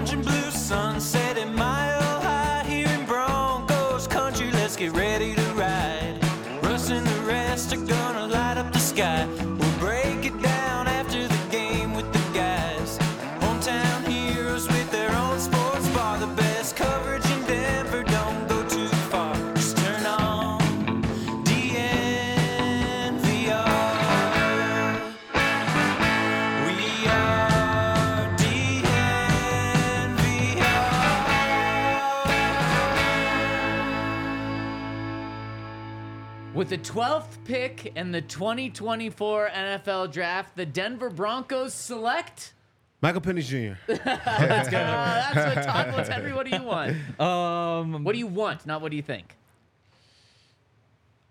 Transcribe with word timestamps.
And 0.00 0.24
blue 0.24 0.39
With 36.60 36.68
the 36.68 36.76
12th 36.76 37.42
pick 37.46 37.96
in 37.96 38.12
the 38.12 38.20
2024 38.20 39.48
NFL 39.48 40.12
Draft, 40.12 40.54
the 40.56 40.66
Denver 40.66 41.08
Broncos 41.08 41.72
select. 41.72 42.52
Michael 43.00 43.22
Penix 43.22 43.44
Jr. 43.44 43.80
Uh, 43.90 43.96
that's 44.04 45.56
what 45.56 45.64
Todd 45.64 45.92
wants. 45.94 46.10
Henry, 46.10 46.34
what 46.34 46.46
do 46.46 46.54
you 46.54 46.62
want? 46.62 47.18
Um, 47.18 48.04
What 48.04 48.12
do 48.12 48.18
you 48.18 48.26
want, 48.26 48.66
not 48.66 48.82
what 48.82 48.90
do 48.90 48.98
you 48.98 49.02
think? 49.02 49.38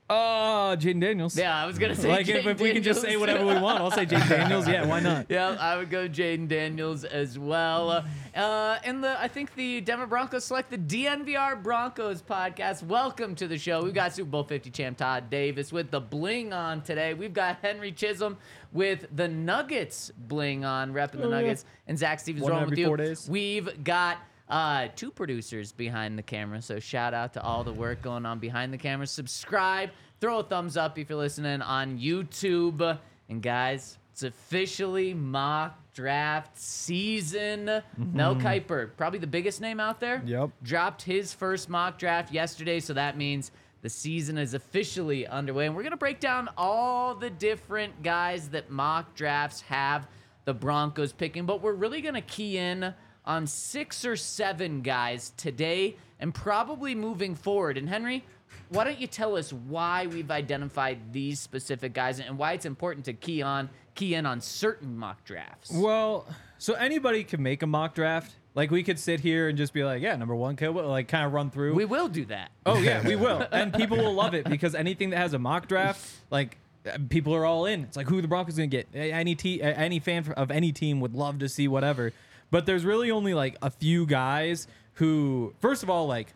Uh, 0.09 0.75
Jayden 0.75 0.99
Daniels. 1.01 1.37
Yeah, 1.37 1.55
I 1.61 1.67
was 1.67 1.77
gonna 1.77 1.93
say. 1.93 2.09
like 2.09 2.27
if, 2.27 2.43
Jayden 2.43 2.47
if 2.51 2.59
we 2.59 2.73
can 2.73 2.81
just 2.81 2.99
say 3.01 3.09
Daniels. 3.09 3.19
whatever 3.21 3.45
we 3.45 3.59
want, 3.59 3.79
I'll 3.79 3.91
say 3.91 4.07
Jayden 4.07 4.27
Daniels. 4.27 4.67
Yeah, 4.67 4.87
why 4.87 4.99
not? 4.99 5.27
Yeah, 5.29 5.55
I 5.59 5.77
would 5.77 5.91
go 5.91 6.09
Jayden 6.09 6.47
Daniels 6.47 7.03
as 7.03 7.37
well. 7.37 8.03
Uh, 8.35 8.77
and 8.83 9.03
the 9.03 9.21
I 9.21 9.27
think 9.27 9.53
the 9.53 9.81
Denver 9.81 10.07
Broncos 10.07 10.45
select 10.45 10.71
the 10.71 10.79
DNVR 10.79 11.61
Broncos 11.61 12.23
podcast. 12.23 12.81
Welcome 12.81 13.35
to 13.35 13.47
the 13.47 13.59
show. 13.59 13.83
We've 13.83 13.93
got 13.93 14.13
Super 14.13 14.31
Bowl 14.31 14.43
50 14.43 14.71
champ 14.71 14.97
Todd 14.97 15.29
Davis 15.29 15.71
with 15.71 15.91
the 15.91 15.99
bling 16.01 16.53
on 16.53 16.81
today. 16.81 17.13
We've 17.13 17.33
got 17.33 17.57
Henry 17.61 17.91
Chisholm 17.91 18.37
with 18.71 19.05
the 19.15 19.27
Nuggets 19.27 20.11
bling 20.17 20.65
on, 20.65 20.91
repping 20.91 21.17
the 21.21 21.25
Oh. 21.27 21.29
Nuggets, 21.29 21.65
and 21.87 21.99
Zac 21.99 22.19
Stevens 22.19 22.43
One 22.43 22.53
rolling 22.53 22.69
with 22.71 22.79
you. 22.79 22.97
days. 22.97 23.29
We've 23.29 23.83
got 23.83 24.17
uh, 24.49 24.87
two 24.95 25.11
producers 25.11 25.71
behind 25.71 26.17
the 26.17 26.23
camera, 26.23 26.61
so 26.61 26.79
shout 26.79 27.13
out 27.13 27.33
to 27.33 27.41
all 27.43 27.63
the 27.63 27.73
work 27.73 28.01
going 28.01 28.25
on 28.25 28.39
behind 28.39 28.73
the 28.73 28.77
camera. 28.77 29.05
Subscribe, 29.05 29.91
throw 30.19 30.39
a 30.39 30.43
thumbs 30.43 30.75
up 30.77 30.97
if 30.97 31.09
you're 31.09 31.17
listening 31.17 31.61
on 31.61 31.99
YouTube. 31.99 32.97
And 33.29 33.41
guys, 33.41 33.99
it's 34.11 34.23
officially 34.23 35.13
mock 35.13 35.77
draft 35.93 36.57
season. 36.57 37.81
Mel 37.95 38.35
Kiper, 38.35 38.89
probably 38.97 39.19
the 39.19 39.27
biggest 39.27 39.61
name 39.61 39.79
out 39.79 39.99
there. 39.99 40.23
Yep. 40.25 40.49
Dropped 40.63 41.03
his 41.03 41.33
first 41.33 41.69
mock 41.69 41.99
draft 41.99 42.33
yesterday, 42.33 42.79
so 42.79 42.93
that 42.93 43.17
means 43.17 43.51
the 43.81 43.89
season 43.89 44.37
is 44.37 44.55
officially 44.55 45.27
underway. 45.27 45.67
And 45.67 45.75
we're 45.75 45.83
going 45.83 45.91
to 45.91 45.97
break 45.97 46.19
down 46.19 46.49
all 46.57 47.13
the 47.15 47.29
different 47.29 48.01
guys 48.01 48.49
that 48.49 48.69
mock 48.69 49.15
drafts 49.15 49.61
have 49.61 50.07
the 50.45 50.53
Broncos 50.53 51.13
picking, 51.13 51.45
but 51.45 51.61
we're 51.61 51.73
really 51.73 52.01
going 52.01 52.15
to 52.15 52.21
key 52.21 52.57
in 52.57 52.93
on 53.25 53.47
six 53.47 54.05
or 54.05 54.15
seven 54.15 54.81
guys 54.81 55.31
today 55.37 55.95
and 56.19 56.33
probably 56.33 56.95
moving 56.95 57.35
forward. 57.35 57.77
And 57.77 57.87
Henry, 57.87 58.25
why 58.69 58.83
don't 58.83 58.99
you 58.99 59.07
tell 59.07 59.35
us 59.35 59.51
why 59.51 60.07
we've 60.07 60.31
identified 60.31 61.13
these 61.13 61.39
specific 61.39 61.93
guys 61.93 62.19
and 62.19 62.37
why 62.37 62.53
it's 62.53 62.65
important 62.65 63.05
to 63.05 63.13
key 63.13 63.41
on 63.41 63.69
key 63.95 64.15
in 64.15 64.25
on 64.25 64.41
certain 64.41 64.97
mock 64.97 65.23
drafts? 65.23 65.71
Well, 65.73 66.27
so 66.57 66.73
anybody 66.73 67.23
could 67.23 67.39
make 67.39 67.63
a 67.63 67.67
mock 67.67 67.95
draft. 67.95 68.35
Like 68.55 68.71
we 68.71 68.83
could 68.83 68.99
sit 68.99 69.19
here 69.19 69.47
and 69.47 69.57
just 69.57 69.73
be 69.73 69.83
like, 69.83 70.01
yeah, 70.01 70.15
number 70.15 70.35
one, 70.35 70.55
kill, 70.55 70.73
like 70.73 71.07
kind 71.07 71.25
of 71.25 71.33
run 71.33 71.49
through. 71.51 71.75
We 71.75 71.85
will 71.85 72.07
do 72.07 72.25
that. 72.25 72.51
Oh 72.65 72.79
yeah, 72.79 73.05
we 73.07 73.15
will, 73.15 73.47
and 73.51 73.73
people 73.73 73.97
will 73.97 74.13
love 74.13 74.33
it 74.33 74.49
because 74.49 74.75
anything 74.75 75.11
that 75.11 75.17
has 75.17 75.33
a 75.33 75.39
mock 75.39 75.67
draft, 75.67 76.05
like 76.29 76.57
uh, 76.85 76.97
people 77.09 77.33
are 77.35 77.45
all 77.45 77.65
in. 77.65 77.83
It's 77.83 77.95
like 77.95 78.07
who 78.07 78.21
the 78.21 78.27
Broncos 78.27 78.55
gonna 78.55 78.67
get? 78.67 78.87
Any 78.93 79.35
te- 79.35 79.61
any 79.61 79.99
fan 79.99 80.33
of 80.35 80.51
any 80.51 80.71
team 80.71 80.99
would 80.99 81.13
love 81.13 81.39
to 81.39 81.47
see 81.47 81.67
whatever, 81.67 82.11
but 82.51 82.65
there's 82.65 82.85
really 82.85 83.11
only 83.11 83.33
like 83.33 83.57
a 83.61 83.69
few 83.69 84.05
guys 84.05 84.67
who, 84.93 85.53
first 85.59 85.83
of 85.83 85.89
all, 85.89 86.07
like 86.07 86.33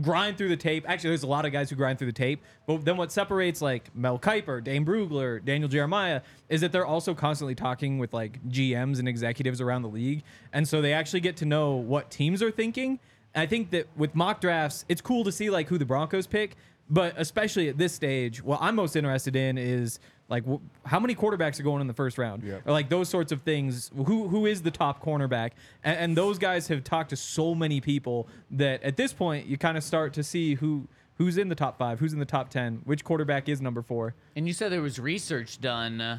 grind 0.00 0.36
through 0.36 0.48
the 0.48 0.56
tape. 0.56 0.84
Actually, 0.88 1.10
there's 1.10 1.22
a 1.22 1.26
lot 1.26 1.44
of 1.44 1.52
guys 1.52 1.70
who 1.70 1.76
grind 1.76 1.98
through 1.98 2.06
the 2.06 2.12
tape. 2.12 2.42
But 2.66 2.84
then 2.84 2.96
what 2.96 3.12
separates 3.12 3.62
like 3.62 3.94
Mel 3.94 4.18
Kiper, 4.18 4.62
Dane 4.62 4.84
Brugler, 4.84 5.44
Daniel 5.44 5.68
Jeremiah 5.68 6.20
is 6.48 6.60
that 6.60 6.72
they're 6.72 6.86
also 6.86 7.14
constantly 7.14 7.54
talking 7.54 7.98
with 7.98 8.12
like 8.12 8.42
GMs 8.48 8.98
and 8.98 9.08
executives 9.08 9.60
around 9.60 9.82
the 9.82 9.88
league, 9.88 10.22
and 10.52 10.66
so 10.66 10.80
they 10.80 10.92
actually 10.92 11.20
get 11.20 11.36
to 11.38 11.44
know 11.44 11.74
what 11.74 12.10
teams 12.10 12.42
are 12.42 12.50
thinking. 12.50 12.98
And 13.34 13.42
I 13.42 13.46
think 13.46 13.70
that 13.70 13.86
with 13.96 14.14
mock 14.14 14.40
drafts, 14.40 14.84
it's 14.88 15.00
cool 15.00 15.24
to 15.24 15.32
see 15.32 15.50
like 15.50 15.68
who 15.68 15.78
the 15.78 15.84
Broncos 15.84 16.26
pick, 16.26 16.56
but 16.88 17.14
especially 17.16 17.68
at 17.68 17.78
this 17.78 17.92
stage, 17.92 18.42
what 18.42 18.58
I'm 18.62 18.76
most 18.76 18.96
interested 18.96 19.36
in 19.36 19.58
is 19.58 19.98
like 20.28 20.44
wh- 20.46 20.58
how 20.84 20.98
many 21.00 21.14
quarterbacks 21.14 21.60
are 21.60 21.62
going 21.62 21.80
in 21.80 21.86
the 21.86 21.94
first 21.94 22.18
round, 22.18 22.42
Yep. 22.42 22.62
or 22.66 22.72
like 22.72 22.88
those 22.88 23.08
sorts 23.08 23.32
of 23.32 23.42
things. 23.42 23.90
Who 23.94 24.28
who 24.28 24.46
is 24.46 24.62
the 24.62 24.70
top 24.70 25.02
cornerback? 25.02 25.52
And, 25.84 25.98
and 25.98 26.16
those 26.16 26.38
guys 26.38 26.68
have 26.68 26.82
talked 26.84 27.10
to 27.10 27.16
so 27.16 27.54
many 27.54 27.80
people 27.80 28.28
that 28.50 28.82
at 28.82 28.96
this 28.96 29.12
point 29.12 29.46
you 29.46 29.56
kind 29.56 29.76
of 29.76 29.84
start 29.84 30.12
to 30.14 30.22
see 30.22 30.54
who 30.54 30.88
who's 31.18 31.38
in 31.38 31.48
the 31.48 31.54
top 31.54 31.78
five, 31.78 31.98
who's 32.00 32.12
in 32.12 32.18
the 32.18 32.24
top 32.24 32.50
ten, 32.50 32.80
which 32.84 33.04
quarterback 33.04 33.48
is 33.48 33.60
number 33.62 33.82
four. 33.82 34.14
And 34.34 34.46
you 34.46 34.52
said 34.52 34.70
there 34.72 34.82
was 34.82 34.98
research 34.98 35.60
done 35.60 36.00
uh, 36.00 36.18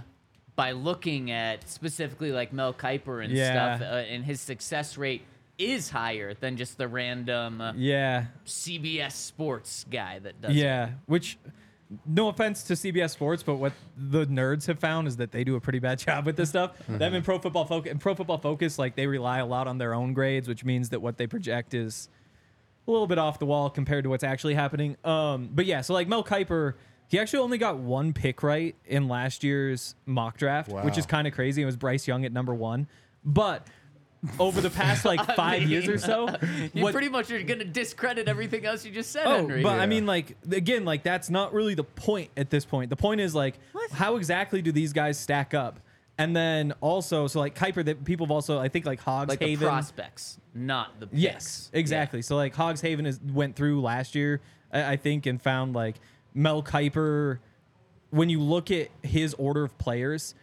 by 0.56 0.72
looking 0.72 1.30
at 1.30 1.70
specifically 1.70 2.32
like 2.32 2.52
Mel 2.54 2.74
Kiper 2.74 3.24
and 3.24 3.32
Yeah. 3.34 3.78
stuff, 3.78 3.88
uh, 3.88 3.96
and 3.96 4.24
his 4.26 4.42
success 4.42 4.98
rate 4.98 5.22
is 5.60 5.90
higher 5.90 6.34
than 6.34 6.56
just 6.56 6.78
the 6.78 6.88
random 6.88 7.62
uh, 7.62 7.74
Yeah, 7.76 8.26
CBS 8.46 9.12
Sports 9.14 9.86
guy 9.92 10.20
that 10.20 10.42
does. 10.42 10.52
it. 10.52 10.56
yeah. 10.58 10.90
Which, 11.08 11.38
no 12.06 12.28
offense 12.28 12.64
to 12.64 12.74
CBS 12.74 13.12
Sports, 13.12 13.44
but 13.44 13.56
what 13.56 13.74
the 13.96 14.26
nerds 14.28 14.68
have 14.68 14.80
found 14.80 15.08
is 15.08 15.18
that 15.18 15.32
they 15.32 15.44
do 15.44 15.56
a 15.56 15.62
pretty 15.62 15.80
bad 15.80 16.00
job 16.06 16.26
with 16.26 16.36
this 16.36 16.50
stuff. 16.50 16.72
Them 16.88 17.14
in 17.14 17.24
Pro 17.24 17.40
Football 17.40 17.66
Focus, 17.66 17.92
in 17.92 17.98
Pro 18.00 18.14
Football 18.16 18.40
Focus, 18.40 18.78
like 18.78 18.96
they 18.96 19.08
rely 19.08 19.40
a 19.40 19.46
lot 19.46 19.68
on 19.68 19.78
their 19.78 19.94
own 19.94 20.14
grades, 20.14 20.48
which 20.48 20.66
means 20.66 20.90
that 20.90 21.02
what 21.02 21.18
they 21.18 21.28
project 21.28 21.74
is 21.74 22.10
a 22.88 22.92
little 22.92 23.08
bit 23.08 23.18
off 23.18 23.40
the 23.40 23.46
wall 23.46 23.70
compared 23.70 24.04
to 24.04 24.10
what's 24.10 24.24
actually 24.24 24.54
happening. 24.54 24.98
Um, 25.04 25.50
but 25.54 25.66
yeah, 25.66 25.82
so 25.82 25.94
like 25.94 26.08
Mel 26.08 26.24
Kiper, 26.24 26.74
he 27.08 27.20
actually 27.20 27.40
only 27.40 27.58
got 27.58 27.78
one 27.78 28.12
pick 28.14 28.44
right 28.44 28.76
in 28.86 29.08
last 29.08 29.44
year's 29.44 29.96
mock 30.06 30.38
draft, 30.38 30.70
which 30.86 30.98
is 30.98 31.06
kind 31.06 31.28
of 31.28 31.34
crazy. 31.34 31.62
It 31.62 31.66
was 31.66 31.78
Bryce 31.78 32.08
Young 32.08 32.26
at 32.26 32.32
number 32.34 32.54
one, 32.54 32.88
but. 33.24 33.66
Over 34.40 34.62
the 34.62 34.70
past 34.72 35.06
like 35.06 35.24
five 35.36 35.64
years 35.64 35.88
or 35.88 35.98
so, 35.98 36.28
You 36.74 36.84
what- 36.84 36.92
pretty 36.92 37.10
much 37.10 37.30
are 37.32 37.42
going 37.44 37.60
to 37.60 37.66
discredit 37.66 38.28
everything 38.28 38.66
else 38.66 38.84
you 38.86 38.92
just 38.92 39.12
said, 39.12 39.26
Oh, 39.28 39.36
Henry. 39.38 39.62
but 39.64 39.80
I 39.80 39.86
mean, 39.86 40.06
like 40.06 40.36
again, 40.52 40.86
like 40.86 41.04
that's 41.04 41.30
not 41.30 41.54
really 41.54 41.76
the 41.76 41.84
point 41.84 42.32
at 42.36 42.50
this 42.50 42.66
point. 42.66 42.90
The 42.90 42.96
point 42.96 43.22
is 43.22 43.36
like, 43.36 43.56
how 43.92 44.16
exactly 44.16 44.62
do 44.62 44.72
these 44.72 44.92
guys 44.94 45.20
stack 45.20 45.54
up? 45.54 45.80
And 46.18 46.36
then 46.36 46.74
also, 46.82 47.28
so 47.28 47.40
like 47.40 47.54
Kiper, 47.56 47.86
that 47.86 48.04
people 48.04 48.26
have 48.26 48.32
also, 48.32 48.58
I 48.60 48.70
think 48.70 48.88
like 48.88 49.00
Hogs 49.00 49.30
like 49.30 49.38
the 49.40 49.46
Haven. 49.46 49.68
prospects, 49.68 50.40
not 50.56 51.00
the 51.00 51.06
picks. 51.06 51.22
Yes, 51.22 51.70
exactly. 51.74 52.24
So 52.24 52.36
like 52.36 52.56
Hogs 52.56 52.82
Haven 52.82 53.06
is 53.06 53.20
went 53.22 53.56
through 53.56 53.82
last 53.82 54.16
year, 54.16 54.42
I, 54.74 54.94
I 54.94 54.96
think, 54.98 55.28
and 55.28 55.40
found 55.40 55.74
like 55.76 55.96
Mel 56.34 56.64
Kiper. 56.64 57.38
When 58.10 58.30
you 58.30 58.40
look 58.42 58.72
at 58.72 58.88
his 59.04 59.36
order 59.36 59.64
of 59.64 59.78
players, 59.78 60.34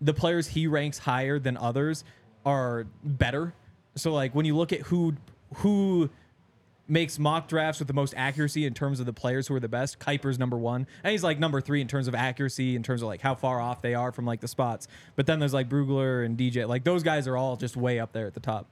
the 0.00 0.12
players 0.14 0.48
he 0.48 0.66
ranks 0.66 0.98
higher 0.98 1.38
than 1.38 1.56
others 1.56 2.02
are 2.44 2.86
better. 3.04 3.54
So 3.94 4.12
like 4.12 4.34
when 4.34 4.46
you 4.46 4.56
look 4.56 4.72
at 4.72 4.80
who 4.80 5.14
who 5.56 6.10
makes 6.88 7.18
mock 7.18 7.48
drafts 7.48 7.78
with 7.78 7.88
the 7.88 7.94
most 7.94 8.12
accuracy 8.16 8.66
in 8.66 8.74
terms 8.74 9.00
of 9.00 9.06
the 9.06 9.12
players 9.12 9.46
who 9.46 9.54
are 9.54 9.60
the 9.60 9.68
best, 9.68 9.98
Kiper's 9.98 10.38
number 10.38 10.58
one, 10.58 10.86
and 11.04 11.12
he's 11.12 11.22
like 11.22 11.38
number 11.38 11.60
three 11.60 11.80
in 11.80 11.88
terms 11.88 12.08
of 12.08 12.14
accuracy, 12.14 12.76
in 12.76 12.82
terms 12.82 13.02
of 13.02 13.08
like 13.08 13.20
how 13.20 13.34
far 13.34 13.60
off 13.60 13.82
they 13.82 13.94
are 13.94 14.12
from 14.12 14.26
like 14.26 14.40
the 14.40 14.48
spots. 14.48 14.88
But 15.16 15.26
then 15.26 15.38
there's 15.38 15.54
like 15.54 15.68
Brugler 15.68 16.24
and 16.24 16.36
DJ, 16.36 16.66
like 16.68 16.84
those 16.84 17.02
guys 17.02 17.26
are 17.28 17.36
all 17.36 17.56
just 17.56 17.76
way 17.76 17.98
up 17.98 18.12
there 18.12 18.26
at 18.26 18.34
the 18.34 18.40
top 18.40 18.66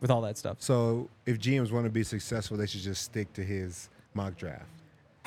with 0.00 0.10
all 0.10 0.20
that 0.22 0.38
stuff. 0.38 0.58
So 0.60 1.08
if 1.26 1.38
GMs 1.38 1.72
want 1.72 1.84
to 1.84 1.90
be 1.90 2.04
successful, 2.04 2.56
they 2.56 2.66
should 2.66 2.82
just 2.82 3.02
stick 3.02 3.32
to 3.34 3.42
his 3.42 3.90
mock 4.14 4.36
draft 4.36 4.77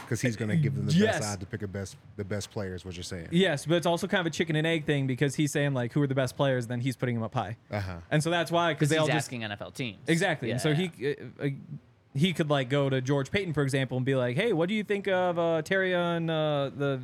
because 0.02 0.22
he's 0.22 0.36
going 0.36 0.50
to 0.50 0.58
give 0.58 0.76
them 0.76 0.86
the 0.86 0.94
Yes. 0.94 1.20
best 1.20 1.30
odd 1.34 1.40
to 1.40 1.46
pick 1.46 1.62
a 1.62 1.68
best 1.68 1.96
the 2.18 2.24
best 2.24 2.52
players. 2.52 2.84
What 2.86 2.96
you're 2.96 3.04
saying? 3.04 3.28
Yes, 3.32 3.66
but 3.66 3.76
it's 3.76 3.86
also 3.86 4.08
kind 4.08 4.22
of 4.22 4.28
a 4.28 4.30
chicken 4.30 4.56
and 4.56 4.68
egg 4.68 4.86
thing 4.86 5.08
because 5.08 5.36
he's 5.36 5.52
saying 5.52 5.74
like 5.74 5.94
who 5.94 6.02
are 6.02 6.08
the 6.08 6.16
best 6.16 6.36
players, 6.36 6.68
then 6.68 6.82
he's 6.82 6.96
putting 6.96 7.16
them 7.16 7.24
up 7.24 7.34
high, 7.34 7.58
Uh-huh. 7.72 7.98
and 8.10 8.22
so 8.24 8.30
that's 8.30 8.52
why 8.52 8.74
because 8.74 8.90
Because 8.90 8.90
they 8.90 8.96
he's 8.96 9.02
all 9.02 9.08
just 9.08 9.16
asking 9.18 9.42
NFL 9.42 9.74
teams. 9.74 10.00
exactly. 10.08 10.52
And 10.52 10.60
so 10.62 10.70
Yeah. 10.70 10.76
he 10.76 11.16
uh, 11.42 11.46
uh, 11.46 11.50
he 12.14 12.34
could 12.34 12.50
like 12.50 12.68
go 12.70 12.90
to 12.90 13.00
George 13.02 13.32
Paton 13.32 13.54
for 13.54 13.64
example 13.64 13.96
and 13.98 14.06
be 14.06 14.16
like, 14.16 14.36
hey, 14.36 14.52
what 14.54 14.68
do 14.68 14.76
you 14.76 14.84
think 14.84 15.08
of 15.08 15.40
uh, 15.40 15.62
Terry 15.62 15.94
and 15.96 16.30
uh, 16.30 16.70
the 16.76 17.02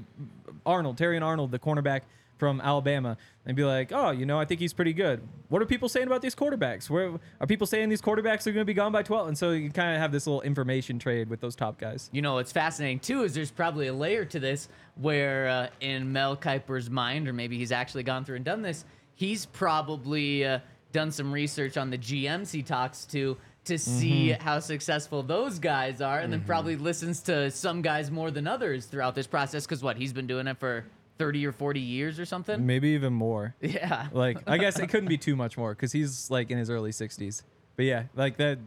Arnold, 0.65 0.97
Terrion 0.97 1.21
Arnold, 1.23 1.51
the 1.51 1.59
cornerback 1.59 2.01
from 2.37 2.61
Alabama, 2.61 3.17
and 3.45 3.55
be 3.57 3.63
like, 3.63 3.91
oh, 3.91 4.11
you 4.11 4.25
know, 4.25 4.39
I 4.39 4.45
think 4.45 4.59
he's 4.59 4.73
pretty 4.73 4.93
good. 4.93 5.21
What 5.49 5.61
are 5.61 5.65
people 5.65 5.89
saying 5.89 6.07
about 6.07 6.21
these 6.21 6.35
quarterbacks? 6.35 6.89
Where 6.89 7.13
are 7.41 7.47
people 7.47 7.65
saying 7.67 7.89
these 7.89 8.01
quarterbacks 8.01 8.45
are 8.47 8.51
going 8.51 8.61
to 8.61 8.65
be 8.65 8.73
gone 8.73 8.91
by 8.91 9.03
twelve? 9.03 9.27
And 9.27 9.37
so 9.37 9.51
you 9.51 9.69
kind 9.71 9.95
of 9.95 9.99
have 10.01 10.11
this 10.11 10.27
little 10.27 10.41
information 10.41 10.99
trade 10.99 11.29
with 11.29 11.39
those 11.41 11.55
top 11.55 11.79
guys. 11.79 12.09
You 12.13 12.21
know 12.21 12.35
what's 12.35 12.51
fascinating 12.51 12.99
too 12.99 13.23
is 13.23 13.33
there's 13.33 13.51
probably 13.51 13.87
a 13.87 13.93
layer 13.93 14.25
to 14.25 14.39
this 14.39 14.69
where 14.95 15.47
uh, 15.47 15.67
in 15.81 16.11
Mel 16.11 16.35
Kiper's 16.35 16.89
mind, 16.89 17.27
or 17.27 17.33
maybe 17.33 17.57
he's 17.57 17.71
actually 17.71 18.03
gone 18.03 18.23
through 18.25 18.37
and 18.37 18.45
done 18.45 18.61
this. 18.61 18.85
He's 19.15 19.45
probably 19.47 20.45
uh, 20.45 20.59
done 20.91 21.11
some 21.11 21.31
research 21.31 21.77
on 21.77 21.89
the 21.89 21.97
GMs 21.97 22.51
he 22.51 22.61
talks 22.63 23.05
to 23.05 23.37
to 23.65 23.77
see 23.77 24.29
Mm-hmm. 24.29 24.41
how 24.41 24.59
successful 24.59 25.23
those 25.23 25.59
guys 25.59 25.99
are, 26.01 26.19
and 26.19 26.31
then 26.31 26.41
probably 26.41 26.77
listens 26.77 27.19
to 27.23 27.51
some 27.51 27.81
guys 27.81 28.09
more 28.09 28.31
than 28.31 28.47
others 28.47 28.85
throughout 28.85 29.13
this 29.13 29.27
process. 29.27 29.65
Because 29.65 29.83
what 29.83 29.97
he's 29.97 30.13
been 30.13 30.25
doing 30.27 30.47
it 30.47 30.57
for 30.57 30.85
thirty 31.17 31.45
or 31.45 31.51
forty 31.51 31.79
years 31.79 32.19
or 32.19 32.25
something. 32.25 32.65
Maybe 32.65 32.89
even 32.89 33.13
more. 33.13 33.55
Yeah. 33.61 34.07
Like 34.11 34.37
I 34.47 34.57
guess 34.57 34.79
it 34.79 34.87
couldn't 34.87 35.09
be 35.09 35.17
too 35.17 35.35
much 35.35 35.57
more 35.57 35.73
because 35.73 35.91
he's 35.91 36.29
like 36.31 36.51
in 36.51 36.57
his 36.57 36.69
early 36.69 36.91
60s. 36.91 37.43
But 37.75 37.85
yeah, 37.85 38.03
like 38.15 38.37
that. 38.37 38.59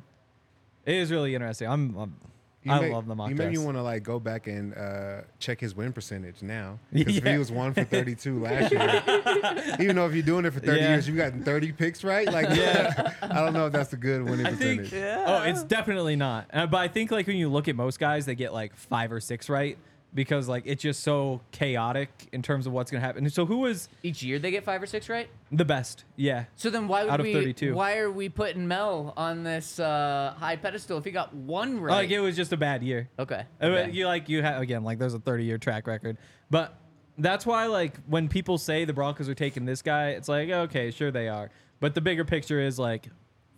It 0.86 0.94
is 0.96 1.10
really 1.10 1.34
interesting. 1.34 1.68
I'm. 1.68 1.96
I'm 1.96 2.14
You 2.62 2.72
I 2.72 2.80
may- 2.80 2.92
love 2.92 3.06
the 3.06 3.14
mock 3.14 3.28
You 3.30 3.34
maybe 3.36 3.54
drafts. 3.54 3.64
want 3.64 3.76
to 3.78 3.82
like 3.82 4.02
go 4.02 4.18
back 4.20 4.46
and 4.46 4.74
uh, 4.76 5.22
check 5.38 5.60
his 5.60 5.74
win 5.74 5.92
percentage 5.92 6.42
now 6.42 6.78
because 6.92 7.16
if 7.16 7.24
Yeah. 7.24 7.32
he 7.32 7.38
was 7.38 7.50
one 7.52 7.72
for 7.74 7.84
32 7.84 8.38
last 8.40 8.70
year, 8.72 9.74
even 9.80 9.96
though 9.96 10.06
if 10.06 10.14
you're 10.14 10.22
doing 10.22 10.44
it 10.44 10.52
for 10.52 10.60
30 10.60 10.78
Yeah. 10.80 10.88
years, 10.90 11.08
you 11.08 11.16
got 11.16 11.32
30 11.34 11.72
picks 11.72 12.02
right. 12.04 12.26
Like, 12.30 12.48
yeah, 12.54 13.12
I 13.22 13.40
don't 13.42 13.52
know 13.54 13.66
if 13.66 13.72
that's 13.72 13.92
a 13.92 13.96
good 13.96 14.22
winning 14.24 14.46
I 14.46 14.52
think. 14.52 14.82
percentage. 14.82 15.24
Oh, 15.26 15.42
it's 15.44 15.62
definitely 15.62 16.16
not. 16.16 16.46
Uh, 16.52 16.66
but 16.66 16.78
I 16.78 16.88
think 16.88 17.10
like 17.10 17.26
when 17.26 17.36
you 17.36 17.48
look 17.48 17.66
at 17.68 17.76
most 17.76 17.98
guys, 17.98 18.26
they 18.26 18.34
get 18.34 18.52
like 18.52 18.74
five 18.76 19.10
or 19.12 19.20
six 19.20 19.48
right 19.48 19.78
because 20.14 20.48
like 20.48 20.64
it's 20.66 20.82
just 20.82 21.02
so 21.02 21.40
chaotic 21.52 22.10
in 22.32 22.42
terms 22.42 22.66
of 22.66 22.72
what's 22.72 22.90
gonna 22.90 23.04
happen. 23.04 23.28
So 23.30 23.46
who 23.46 23.58
was 23.58 23.88
Each 24.02 24.22
year 24.22 24.38
they 24.38 24.50
get 24.50 24.64
five 24.64 24.82
or 24.82 24.86
six 24.86 25.08
right. 25.08 25.28
the 25.52 25.64
best? 25.64 26.04
Yeah. 26.16 26.44
So 26.56 26.70
then 26.70 26.88
why 26.88 27.04
would 27.04 27.12
Out 27.12 27.20
of 27.20 27.26
we? 27.26 27.32
32. 27.32 27.74
Why 27.74 27.98
are 27.98 28.10
we 28.10 28.28
putting 28.28 28.66
Mel 28.66 29.12
on 29.16 29.44
this 29.44 29.78
uh, 29.78 30.34
high 30.38 30.56
pedestal 30.56 30.98
if 30.98 31.04
he 31.04 31.10
got 31.10 31.34
one 31.34 31.80
right? 31.80 31.92
Like 31.92 32.10
it 32.10 32.20
was 32.20 32.36
just 32.36 32.52
a 32.52 32.56
bad 32.56 32.82
year. 32.82 33.08
okay. 33.18 33.44
Uh, 33.62 33.66
okay. 33.66 33.90
You 33.92 34.06
like 34.06 34.28
you 34.28 34.42
have 34.42 34.60
again 34.60 34.84
like 34.84 34.98
there's 34.98 35.14
a 35.14 35.20
30 35.20 35.44
year 35.44 35.58
track 35.58 35.86
record, 35.86 36.18
but 36.50 36.76
that's 37.18 37.44
why 37.46 37.66
like 37.66 37.96
when 38.06 38.28
people 38.28 38.58
say 38.58 38.84
the 38.84 38.92
Broncos 38.92 39.28
are 39.28 39.34
taking 39.34 39.64
this 39.64 39.82
guy, 39.82 40.10
it's 40.10 40.28
like 40.28 40.48
okay, 40.50 40.90
sure 40.90 41.10
they 41.10 41.28
are, 41.28 41.50
but 41.78 41.94
the 41.94 42.00
bigger 42.00 42.24
picture 42.24 42.60
is 42.60 42.78
like 42.78 43.08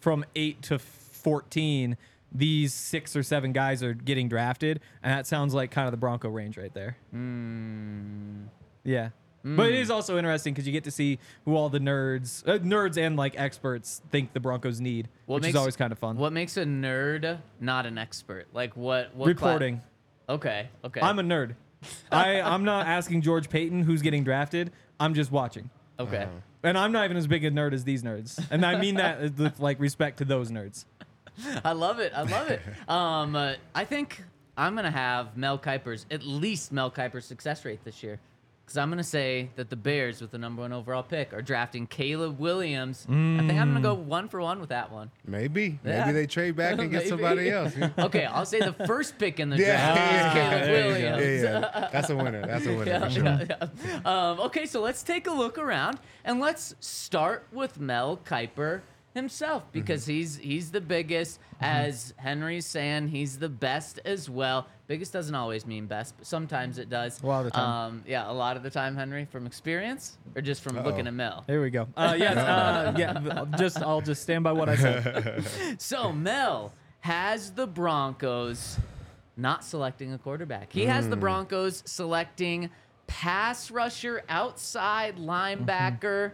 from 0.01 0.25
eight 0.35 0.61
to 0.63 0.79
14, 0.79 1.97
these 2.35 2.73
six 2.73 3.15
or 3.17 3.23
seven 3.23 3.53
guys 3.53 3.83
are 3.83 3.95
getting 3.95 4.29
drafted, 4.29 4.81
and 5.03 5.13
that 5.13 5.27
sounds 5.27 5.55
like 5.55 5.71
kind 5.71 5.87
of 5.87 5.93
the 5.93 5.97
Bronco 5.99 6.29
range 6.29 6.57
right 6.57 6.73
there. 6.75 6.97
Hmm. 7.11 8.45
Yeah. 8.85 9.11
Hmm. 9.43 9.57
But 9.57 9.67
it 9.71 9.75
is 9.75 9.91
also 9.91 10.17
interesting 10.19 10.55
because 10.55 10.67
you 10.67 10.73
get 10.73 10.85
to 10.85 10.91
see 10.91 11.19
who 11.45 11.57
all 11.57 11.69
the 11.69 11.81
nerds, 11.81 12.47
uh, 12.49 12.59
nerds 12.59 12.97
and 12.97 13.17
like 13.17 13.35
experts 13.39 14.01
think 14.11 14.33
the 14.33 14.41
Broncos 14.41 14.81
need, 14.81 15.09
What 15.27 15.37
which 15.37 15.43
makes- 15.45 15.55
is 15.55 15.59
always 15.59 15.77
kind 15.77 15.93
of 15.93 15.99
fun. 15.99 16.17
What 16.17 16.33
makes 16.33 16.57
a 16.57 16.65
nerd 16.65 17.39
not 17.61 17.87
an 17.87 17.99
expert? 17.99 18.47
Like 18.53 18.77
what? 18.77 19.15
what 19.17 19.25
cla- 19.37 19.49
Reporting. 19.49 19.83
okay. 20.29 20.69
Okay. 20.85 21.01
I'm 21.01 21.19
a 21.19 21.23
nerd. 21.23 21.57
I 22.13 22.41
I'm 22.41 22.63
not 22.65 22.87
asking 22.87 23.23
George 23.23 23.51
Paton 23.51 23.83
who's 23.83 24.03
getting 24.03 24.23
drafted. 24.23 24.71
I'm 25.01 25.15
just 25.15 25.33
watching. 25.33 25.71
okay. 25.99 26.19
Uh-huh. 26.19 26.29
And 26.65 26.79
I'm 26.79 26.93
not 26.93 27.05
even 27.07 27.17
as 27.17 27.27
big 27.27 27.45
a 27.45 27.51
nerd 27.51 27.73
as 27.73 27.83
these 27.83 28.05
nerds. 28.05 28.39
And 28.53 28.65
I 28.65 28.79
mean 28.79 28.95
that 28.95 29.37
with 29.37 29.59
like 29.59 29.81
respect 29.81 30.19
to 30.19 30.25
those 30.25 30.53
nerds. 30.53 30.85
I 31.65 31.73
love 31.73 31.99
it. 31.99 32.13
I 32.15 32.23
love 32.23 32.49
it. 32.49 32.61
Um, 32.89 33.35
uh, 33.37 33.55
I 33.75 33.85
think 33.85 34.23
I'm 34.57 34.75
gonna 34.77 34.91
have 34.91 35.37
Mel 35.37 35.59
Kiper's 35.59 36.07
at 36.11 36.23
least 36.23 36.73
Mel 36.73 36.91
Kiper's 36.91 37.25
success 37.25 37.65
rate 37.65 37.83
this 37.85 38.03
year, 38.03 38.21
because 38.65 38.77
I'm 38.77 38.91
gonna 38.91 39.03
say 39.03 39.49
that 39.57 39.71
the 39.71 39.77
Bears 39.77 40.21
with 40.21 40.31
the 40.31 40.37
number 40.39 40.61
one 40.63 40.73
overall 40.75 41.03
pick 41.03 41.33
are 41.33 41.41
drafting 41.41 41.87
Caleb 41.87 42.39
Williams. 42.39 43.07
I 43.09 43.13
think 43.13 43.53
I'm 43.53 43.69
gonna 43.73 43.81
go 43.81 43.95
one 43.95 44.29
for 44.29 44.41
one 44.43 44.61
with 44.61 44.69
that 44.69 44.93
one. 44.93 45.11
Maybe, 45.27 45.79
Yeah. 45.85 46.01
maybe 46.05 46.13
they 46.13 46.27
trade 46.27 46.55
back 46.57 46.73
and 46.79 46.91
get 46.91 46.99
Maybe. 46.99 47.09
somebody 47.09 47.49
else. 47.51 47.75
Yeah, 47.77 47.91
Okay, 47.99 48.27
I'll 48.27 48.45
say 48.45 48.61
the 48.61 48.75
first 48.87 49.17
pick 49.19 49.41
in 49.41 49.49
the 49.49 49.57
draft 49.57 49.99
is 49.99 50.33
Caleb 50.35 50.65
there 50.67 50.87
you 50.87 50.93
go. 51.09 51.17
Williams. 51.17 51.43
yeah, 51.43 51.61
yeah. 51.81 51.89
That's 51.93 52.11
a 52.11 52.17
winner. 52.17 52.47
That's 52.47 52.67
a 52.67 52.77
winner. 52.77 53.01
For 53.01 53.11
sure. 53.11 54.01
Um, 54.05 54.41
okay, 54.41 54.67
so 54.67 54.83
let's 54.83 55.03
take 55.03 55.27
a 55.29 55.33
look 55.33 55.57
around 55.57 55.99
and 56.25 56.41
let's 56.41 56.75
start 56.81 57.47
with 57.53 57.81
Mel 57.81 58.19
Kiper 58.19 58.83
himself 59.15 59.63
Mm-hmm. 59.65 59.73
because 59.73 60.07
he's 60.07 60.37
he's 60.37 60.71
the 60.71 60.81
biggest. 60.81 61.39
As 61.61 62.13
Henry's 62.17 62.67
saying, 62.67 63.09
he's 63.09 63.39
the 63.39 63.49
best 63.49 64.01
as 64.05 64.29
well. 64.29 64.67
Biggest 64.89 65.13
doesn't 65.13 65.35
always 65.35 65.65
mean 65.65 65.87
best, 65.87 66.15
but 66.19 66.27
sometimes 66.27 66.77
it 66.79 66.91
does. 66.91 67.23
A 67.23 67.27
lot 67.27 67.39
of 67.41 67.45
the 67.45 67.51
time. 67.53 67.69
Um, 67.93 68.05
yeah, 68.07 68.29
a 68.29 68.33
lot 68.33 68.57
of 68.57 68.63
the 68.65 68.71
time, 68.71 68.97
Henry, 68.97 69.25
from 69.27 69.47
experience 69.47 70.19
or 70.35 70.43
just 70.43 70.61
from 70.63 70.77
Uh-oh. 70.77 70.85
looking 70.85 71.07
at 71.07 71.15
Mel. 71.15 71.45
Here 71.47 71.63
we 71.63 71.71
go. 71.71 71.87
Uh, 71.97 72.17
yes, 72.19 72.37
uh, 72.37 72.93
yeah. 72.99 73.45
Just 73.57 73.79
I'll 73.81 74.01
just 74.01 74.23
stand 74.23 74.43
by 74.45 74.53
what 74.53 74.69
I 74.69 74.77
said. 74.77 75.45
So 75.79 76.13
Mel 76.13 76.73
has 77.01 77.53
the 77.53 77.67
Broncos 77.67 78.79
not 79.37 79.65
selecting 79.65 80.13
a 80.13 80.19
quarterback. 80.19 80.73
He 80.73 80.85
has 80.87 81.09
the 81.09 81.17
Broncos 81.17 81.83
selecting 81.87 82.71
pass 83.07 83.71
rusher, 83.71 84.23
outside 84.29 85.17
linebacker, 85.17 86.33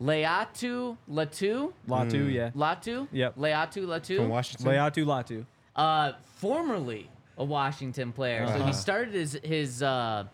Laiatu 0.00 0.96
Latu. 1.10 1.72
Latu, 1.88 2.32
yeah. 2.32 2.50
Latu? 2.56 3.08
Yep. 3.12 3.36
Laiatu 3.36 3.86
Latu. 3.86 4.16
From 4.16 4.28
Washington. 4.28 4.66
Laiatu 4.66 5.04
Latu. 5.06 5.46
uh, 5.76 6.12
formerly 6.36 7.08
a 7.38 7.44
Washington 7.44 8.12
player. 8.12 8.46
So 8.46 8.54
he 8.54 8.60
Uh-huh. 8.60 8.72
started 8.72 9.14
his 9.14 9.38
his 9.42 9.82
uh, 9.82 10.24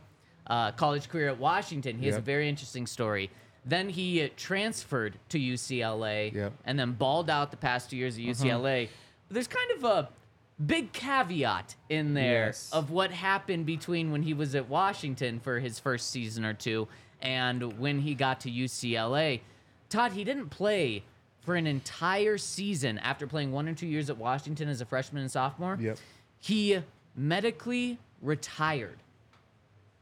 uh, 0.47 0.73
college 0.73 1.09
career 1.09 1.29
at 1.29 1.39
Washington. 1.39 1.99
He 1.99 2.07
has 2.07 2.17
a 2.17 2.19
Yep. 2.19 2.25
very 2.25 2.49
interesting 2.49 2.87
story. 2.87 3.31
Then 3.65 3.89
he 3.91 4.23
uh, 4.23 4.29
transferred 4.37 5.19
to 5.29 5.39
UCLA 5.39 6.33
Yep. 6.35 6.53
and 6.65 6.79
then 6.79 6.93
balled 6.93 7.29
out 7.31 7.51
the 7.51 7.57
past 7.57 7.91
two 7.91 7.97
years 7.97 8.17
at 8.17 8.25
UCLA. 8.25 8.89
There's 9.31 9.47
kind 9.49 9.71
of 9.77 9.85
a 9.85 10.09
big 10.65 10.93
caveat 10.93 11.77
in 11.89 12.15
there 12.15 12.47
Yes. 12.47 12.71
of 12.73 12.91
what 12.91 13.11
happened 13.13 13.67
between 13.67 14.11
when 14.11 14.23
he 14.23 14.33
was 14.35 14.55
at 14.55 14.69
Washington 14.69 15.39
for 15.39 15.61
his 15.61 15.79
first 15.79 16.11
season 16.11 16.45
or 16.45 16.55
two 16.55 16.89
and 17.23 17.79
when 17.79 18.01
he 18.01 18.15
got 18.15 18.41
to 18.41 18.51
UCLA. 18.51 19.41
Todd, 19.89 20.13
he 20.13 20.25
didn't 20.25 20.49
play 20.51 21.03
for 21.41 21.55
an 21.57 21.67
entire 21.67 22.37
season 22.39 22.99
after 22.99 23.27
playing 23.27 23.53
one 23.53 23.69
or 23.69 23.75
two 23.75 23.87
years 23.87 24.11
at 24.11 24.19
Washington 24.19 24.69
as 24.69 24.81
a 24.81 24.85
freshman 24.85 25.23
and 25.23 25.31
sophomore. 25.31 25.79
Yep. 25.81 25.99
He 26.41 26.79
medically 27.17 27.99
retired 28.23 28.99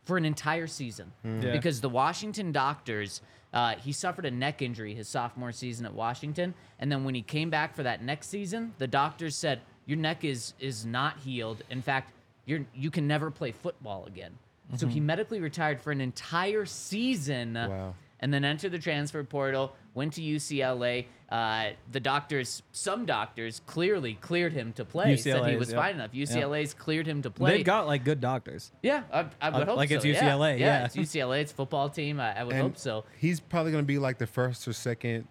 for 0.05 0.17
an 0.17 0.25
entire 0.25 0.67
season 0.67 1.13
Yeah. 1.25 1.53
because 1.53 1.81
the 1.81 1.89
Washington 1.89 2.53
doctors. 2.53 3.21
Uh, 3.55 3.75
he 3.77 3.91
suffered 3.91 4.27
a 4.27 4.31
neck 4.31 4.61
injury 4.61 4.93
his 4.93 5.09
sophomore 5.09 5.51
season 5.53 5.87
at 5.87 5.95
Washington, 5.95 6.53
and 6.79 6.93
then 6.93 7.05
when 7.05 7.15
he 7.15 7.23
came 7.23 7.49
back 7.49 7.75
for 7.75 7.83
that 7.85 8.03
next 8.03 8.27
season, 8.29 8.75
the 8.77 8.87
doctors 8.87 9.35
said 9.35 9.61
your 9.87 9.97
neck 9.97 10.25
is 10.25 10.53
is 10.61 10.85
not 10.85 11.17
healed. 11.21 11.63
In 11.71 11.81
fact, 11.81 12.13
you're 12.45 12.67
you 12.75 12.91
can 12.91 13.07
never 13.07 13.31
play 13.31 13.53
football 13.53 14.05
again. 14.07 14.33
So 14.77 14.87
he 14.87 15.01
medically 15.01 15.41
retired 15.41 15.81
for 15.81 15.93
an 15.93 16.01
entire 16.01 16.67
season. 16.67 17.55
Wow. 17.55 17.95
And 18.19 18.33
then 18.33 18.47
entered 18.47 18.73
the 18.73 18.79
transfer 18.79 19.23
portal, 19.23 19.77
went 19.93 20.15
to 20.15 20.23
UCLA. 20.23 21.05
Uh, 21.29 21.71
the 21.93 22.01
doctors, 22.01 22.63
some 22.73 23.05
doctors, 23.05 23.61
clearly 23.67 24.15
cleared 24.15 24.55
him 24.55 24.73
to 24.73 24.87
play. 24.87 25.17
said 25.17 25.35
he 25.45 25.51
UCLA's, 25.53 25.59
was 25.59 25.69
yep. 25.69 25.79
fine 25.79 25.95
enough. 25.97 26.13
UCLA's 26.13 26.73
cleared 26.73 27.07
him 27.07 27.21
to 27.23 27.31
play. 27.31 27.59
They've 27.59 27.65
got 27.67 27.87
like 27.87 28.05
good 28.05 28.21
doctors. 28.21 28.73
Yeah, 28.83 29.03
I, 29.13 29.27
I 29.41 29.51
would 29.51 29.63
Uh, 29.63 29.67
hope 29.67 29.77
like 29.77 29.91
so. 29.91 29.97
it's 29.97 30.05
yeah. 30.07 30.23
UCLA, 30.23 30.59
yeah. 30.59 30.85
it's 30.87 30.97
UCLA. 30.97 31.41
It's 31.43 31.53
football 31.53 31.91
team. 31.91 32.19
I, 32.21 32.39
I 32.39 32.45
would 32.45 32.55
And 32.55 32.63
hope 32.63 32.79
so. 32.79 33.05
He's 33.19 33.39
probably 33.39 33.73
going 33.73 33.85
to 33.85 33.87
be 33.87 33.99
like 33.99 34.17
the 34.19 34.27
first 34.27 34.67
or 34.67 34.73
second 34.73 35.29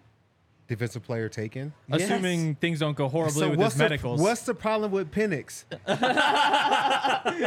defensive 0.68 1.02
player 1.02 1.28
taken. 1.28 1.72
Yes. 1.88 2.02
Assuming 2.02 2.54
things 2.56 2.80
don't 2.80 2.96
go 2.96 3.08
horribly 3.08 3.40
So 3.40 3.50
with 3.50 3.58
what's 3.58 3.74
his 3.74 3.78
the, 3.78 3.84
medicals. 3.84 4.20
what's 4.20 4.42
the 4.42 4.54
problem 4.54 4.90
with 4.90 5.10
Penix? 5.12 5.64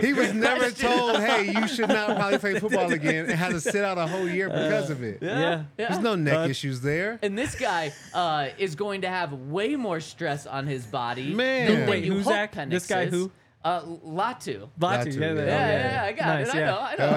he 0.01 0.13
was 0.13 0.33
never 0.33 0.71
told, 0.71 1.17
"Hey, 1.17 1.51
you 1.51 1.67
should 1.67 1.89
not 1.89 2.15
probably 2.15 2.37
play 2.37 2.59
football 2.59 2.91
again," 2.91 3.25
and 3.25 3.33
had 3.33 3.51
to 3.51 3.61
sit 3.61 3.83
out 3.83 3.97
a 3.97 4.07
whole 4.07 4.27
year 4.27 4.47
because 4.49 4.89
of 4.89 5.03
it. 5.03 5.19
yeah. 5.21 5.63
There's 5.77 5.99
no 5.99 6.15
neck 6.15 6.37
Uh, 6.37 6.49
issues 6.49 6.81
there. 6.81 7.19
And 7.21 7.37
this 7.37 7.55
guy 7.55 7.91
uh, 8.13 8.49
is 8.57 8.75
going 8.75 9.01
to 9.01 9.09
have 9.09 9.33
way 9.33 9.75
more 9.75 9.99
stress 9.99 10.45
on 10.45 10.67
his 10.67 10.85
body 10.85 11.33
Man. 11.33 11.67
than 11.71 11.79
what 11.81 11.89
Wait, 11.89 12.03
you 12.05 12.13
who's 12.13 12.25
hope? 12.25 12.51
Penix 12.51 12.69
This 12.69 12.87
guy 12.87 13.01
is. 13.03 13.11
who? 13.13 13.31
Uh, 13.63 13.81
Latu. 13.81 13.99
Latu, 14.05 14.69
Latu, 14.79 15.19
yeah, 15.19 15.33
yeah. 15.33 15.33
Yeah, 15.33 15.43
yeah, 15.43 15.91
yeah, 15.93 16.03
I 16.05 16.11
got 16.13 16.25
Nice, 16.25 16.47
it. 16.47 16.55
yeah. 16.55 16.77
I 16.77 16.95
know, 16.95 17.09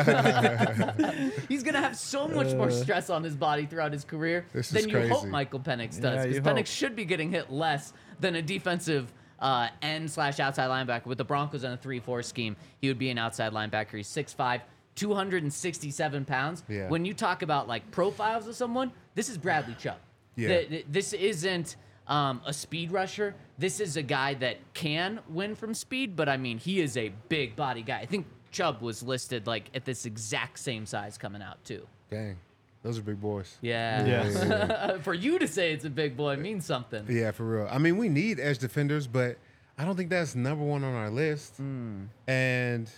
I 0.98 1.12
know. 1.14 1.30
He's 1.48 1.62
gonna 1.62 1.80
have 1.80 1.96
so 1.96 2.26
much 2.26 2.52
more 2.54 2.66
Uh, 2.66 2.70
stress 2.72 3.10
on 3.10 3.22
his 3.22 3.36
body 3.36 3.64
throughout 3.64 3.92
his 3.92 4.04
career 4.04 4.44
This 4.52 4.70
than 4.70 4.80
is 4.80 4.86
you 4.88 4.98
hope 5.02 5.08
crazy. 5.20 5.26
Michael 5.28 5.60
Penix 5.60 6.00
does. 6.00 6.24
Because 6.26 6.34
you 6.36 6.42
Penix 6.42 6.56
hope. 6.56 6.66
should 6.66 6.96
be 6.96 7.04
getting 7.04 7.30
hit 7.30 7.52
less 7.52 7.92
than 8.18 8.34
a 8.34 8.42
defensive 8.42 9.12
uh, 9.38 9.68
end 9.82 10.10
slash 10.10 10.40
outside 10.40 10.68
linebacker. 10.68 11.06
With 11.06 11.18
the 11.18 11.24
Broncos 11.24 11.64
on 11.64 11.72
a 11.72 11.76
three-four 11.76 12.22
scheme, 12.22 12.56
he 12.80 12.88
would 12.88 12.98
be 12.98 13.10
an 13.10 13.18
outside 13.18 13.52
linebacker. 13.52 13.92
He's 13.96 14.08
6'5", 14.08 14.62
267 14.96 16.24
pounds. 16.24 16.62
Yeah. 16.68 16.88
When 16.88 17.04
you 17.04 17.14
talk 17.14 17.42
about 17.42 17.68
like 17.68 17.88
profiles 17.90 18.46
of 18.48 18.54
someone, 18.56 18.92
this 19.14 19.28
is 19.28 19.38
Bradley 19.38 19.76
Chubb. 19.78 19.98
Yeah. 20.36 20.48
Th- 20.48 20.68
th- 20.68 20.86
this 20.90 21.12
isn't 21.12 21.76
um, 22.12 22.42
a 22.44 22.52
speed 22.52 22.92
rusher. 22.92 23.34
This 23.56 23.80
is 23.80 23.96
a 23.96 24.02
guy 24.02 24.34
that 24.34 24.58
can 24.74 25.20
win 25.30 25.54
from 25.54 25.72
speed, 25.72 26.14
but 26.14 26.28
I 26.28 26.36
mean, 26.36 26.58
he 26.58 26.80
is 26.80 26.96
a 26.98 27.10
big 27.30 27.56
body 27.56 27.82
guy. 27.82 28.00
I 28.00 28.06
think 28.06 28.26
Chubb 28.50 28.82
was 28.82 29.02
listed 29.02 29.46
like 29.46 29.70
at 29.74 29.86
this 29.86 30.04
exact 30.04 30.58
same 30.58 30.84
size 30.84 31.16
coming 31.16 31.40
out 31.40 31.64
too. 31.64 31.86
Dang, 32.10 32.36
those 32.82 32.98
are 32.98 33.02
big 33.02 33.18
boys. 33.18 33.56
Yeah. 33.62 34.04
Yeah. 34.06 34.98
For 35.02 35.14
you 35.14 35.38
to 35.38 35.48
say 35.48 35.72
it's 35.72 35.86
a 35.86 35.90
big 35.90 36.14
boy 36.14 36.36
means 36.36 36.66
something. 36.66 37.06
Yeah, 37.08 37.30
for 37.30 37.44
real. 37.44 37.68
I 37.70 37.78
mean, 37.78 37.96
we 37.96 38.10
need 38.10 38.38
edge 38.38 38.58
defenders, 38.58 39.06
but 39.06 39.38
I 39.78 39.86
don't 39.86 39.96
think 39.96 40.10
that's 40.10 40.34
number 40.34 40.64
one 40.64 40.84
on 40.84 40.92
our 40.92 41.08
list. 41.08 41.56
Hmm. 41.56 42.04
And 42.26 42.90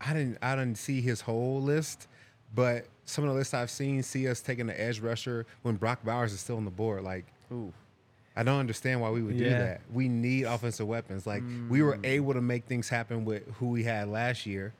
I 0.00 0.12
didn't, 0.12 0.38
I 0.40 0.54
didn't 0.54 0.78
see 0.78 1.00
his 1.00 1.20
whole 1.20 1.60
list, 1.60 2.06
but 2.54 2.86
some 3.06 3.24
of 3.24 3.30
the 3.30 3.36
lists 3.36 3.54
I've 3.54 3.70
seen 3.70 4.04
see 4.04 4.28
us 4.28 4.40
taking 4.40 4.68
the 4.68 4.80
edge 4.80 5.00
rusher 5.00 5.46
when 5.62 5.74
Brock 5.74 6.04
Bowers 6.04 6.32
is 6.32 6.38
still 6.38 6.58
on 6.58 6.64
the 6.64 6.70
board. 6.70 7.02
Like 7.02 7.24
Ooh. 7.50 7.72
I 8.36 8.42
don't 8.42 8.60
understand 8.60 9.00
why 9.00 9.10
we 9.10 9.22
would 9.22 9.38
do 9.38 9.48
that. 9.48 9.80
We 9.92 10.08
need 10.08 10.44
offensive 10.44 10.86
weapons. 10.86 11.26
Like 11.26 11.42
we 11.70 11.82
were 11.82 11.98
able 12.04 12.34
to 12.34 12.40
make 12.42 12.66
things 12.66 12.88
happen 12.88 13.24
with 13.24 13.42
who 13.54 13.68
we 13.68 13.82
had 13.84 14.08
last 14.08 14.44
year, 14.46 14.74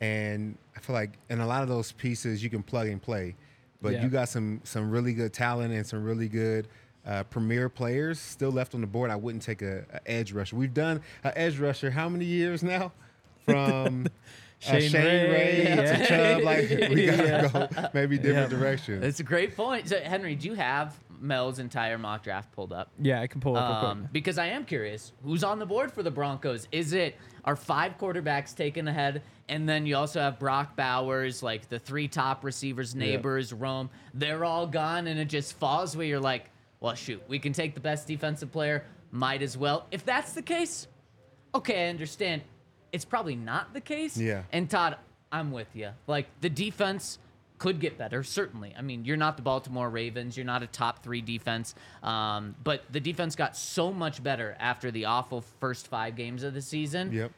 and 0.00 0.56
I 0.76 0.80
feel 0.80 0.94
like 0.94 1.10
in 1.28 1.40
a 1.40 1.46
lot 1.46 1.62
of 1.62 1.68
those 1.68 1.92
pieces 1.92 2.42
you 2.42 2.50
can 2.50 2.62
plug 2.62 2.88
and 2.88 3.00
play. 3.02 3.34
But 3.82 3.94
Yeah. 3.94 4.02
you 4.04 4.08
got 4.08 4.28
some 4.28 4.60
some 4.64 4.90
really 4.90 5.12
good 5.12 5.32
talent 5.32 5.74
and 5.74 5.86
some 5.86 6.02
really 6.04 6.28
good 6.28 6.68
uh, 7.06 7.24
premier 7.24 7.68
players 7.68 8.18
still 8.20 8.50
left 8.52 8.74
on 8.74 8.80
the 8.80 8.86
board. 8.86 9.10
I 9.10 9.16
wouldn't 9.16 9.42
take 9.42 9.60
a, 9.60 9.84
a 9.92 10.10
edge 10.10 10.32
rusher. 10.32 10.54
We've 10.56 10.72
done 10.72 11.02
an 11.24 11.32
edge 11.34 11.58
rusher 11.58 11.90
how 11.90 12.08
many 12.08 12.24
years 12.24 12.62
now? 12.62 12.92
From 13.44 14.06
uh, 14.06 14.08
Shane 14.60 14.88
Shane, 14.90 15.02
Ray, 15.04 15.30
Ray, 15.30 15.74
to 15.74 15.82
yeah. 15.82 16.06
Chubb, 16.06 16.42
like 16.44 16.70
we 16.70 17.06
gotta 17.06 17.22
Yeah. 17.26 17.48
go 17.48 17.88
maybe 17.92 18.16
different 18.18 18.52
Yeah. 18.52 18.58
directions. 18.58 19.04
It's 19.04 19.18
a 19.18 19.24
great 19.24 19.56
point. 19.56 19.88
So, 19.88 19.98
Henry, 19.98 20.36
do 20.36 20.46
you 20.46 20.54
have 20.54 20.96
Mel's 21.22 21.58
entire 21.58 21.96
mock 21.96 22.24
draft 22.24 22.52
pulled 22.52 22.72
up? 22.72 22.90
Yeah, 23.00 23.20
I 23.20 23.26
can 23.26 23.40
pull 23.40 23.56
up 23.56 23.84
Um, 23.84 24.08
because 24.12 24.38
I 24.38 24.46
am 24.46 24.64
curious, 24.64 25.12
who's 25.22 25.44
on 25.44 25.58
the 25.58 25.66
board 25.66 25.92
for 25.92 26.02
the 26.02 26.10
Broncos? 26.10 26.66
Is 26.72 26.92
it 26.92 27.16
are 27.44 27.56
five 27.56 27.98
quarterbacks 27.98 28.54
taken 28.54 28.86
ahead, 28.88 29.22
and 29.48 29.68
then 29.68 29.86
you 29.86 29.96
also 29.96 30.20
have 30.20 30.38
Brock 30.38 30.76
Bowers, 30.76 31.42
like 31.42 31.68
the 31.68 31.78
three 31.78 32.08
top 32.08 32.44
receivers, 32.44 32.94
Nabers, 32.94 33.54
Rome. 33.56 33.90
They're 34.14 34.44
all 34.44 34.66
gone, 34.66 35.06
and 35.06 35.18
it 35.18 35.26
just 35.26 35.54
falls 35.54 35.96
where 35.96 36.06
you're 36.06 36.20
like, 36.20 36.50
well, 36.80 36.94
shoot, 36.94 37.22
we 37.28 37.38
can 37.38 37.52
take 37.52 37.74
the 37.74 37.80
best 37.80 38.06
defensive 38.06 38.52
player, 38.52 38.84
might 39.10 39.42
as 39.42 39.56
well. 39.56 39.86
If 39.90 40.04
that's 40.04 40.32
the 40.34 40.42
case, 40.42 40.86
okay, 41.54 41.86
I 41.86 41.88
understand. 41.90 42.42
It's 42.92 43.04
probably 43.04 43.36
not 43.36 43.72
the 43.72 43.80
case. 43.80 44.16
Yeah. 44.16 44.42
And 44.52 44.68
Todd, 44.68 44.96
I'm 45.30 45.50
with 45.50 45.68
you. 45.74 45.90
Like 46.06 46.26
the 46.40 46.50
defense 46.50 47.18
could 47.62 47.78
get 47.78 47.96
better, 47.96 48.24
certainly. 48.24 48.74
I 48.76 48.82
mean, 48.82 49.04
you're 49.04 49.16
not 49.16 49.36
the 49.36 49.42
Baltimore 49.44 49.88
Ravens. 49.88 50.36
You're 50.36 50.44
not 50.44 50.64
a 50.64 50.66
top 50.66 51.04
three 51.04 51.20
defense. 51.20 51.76
Um, 52.02 52.56
but 52.64 52.82
the 52.90 52.98
defense 52.98 53.36
got 53.36 53.56
so 53.56 53.92
much 53.92 54.20
better 54.20 54.56
after 54.58 54.90
the 54.90 55.04
awful 55.04 55.42
first 55.60 55.86
five 55.86 56.16
games 56.16 56.42
of 56.42 56.54
the 56.54 56.60
season. 56.60 57.12
Yep. 57.12 57.30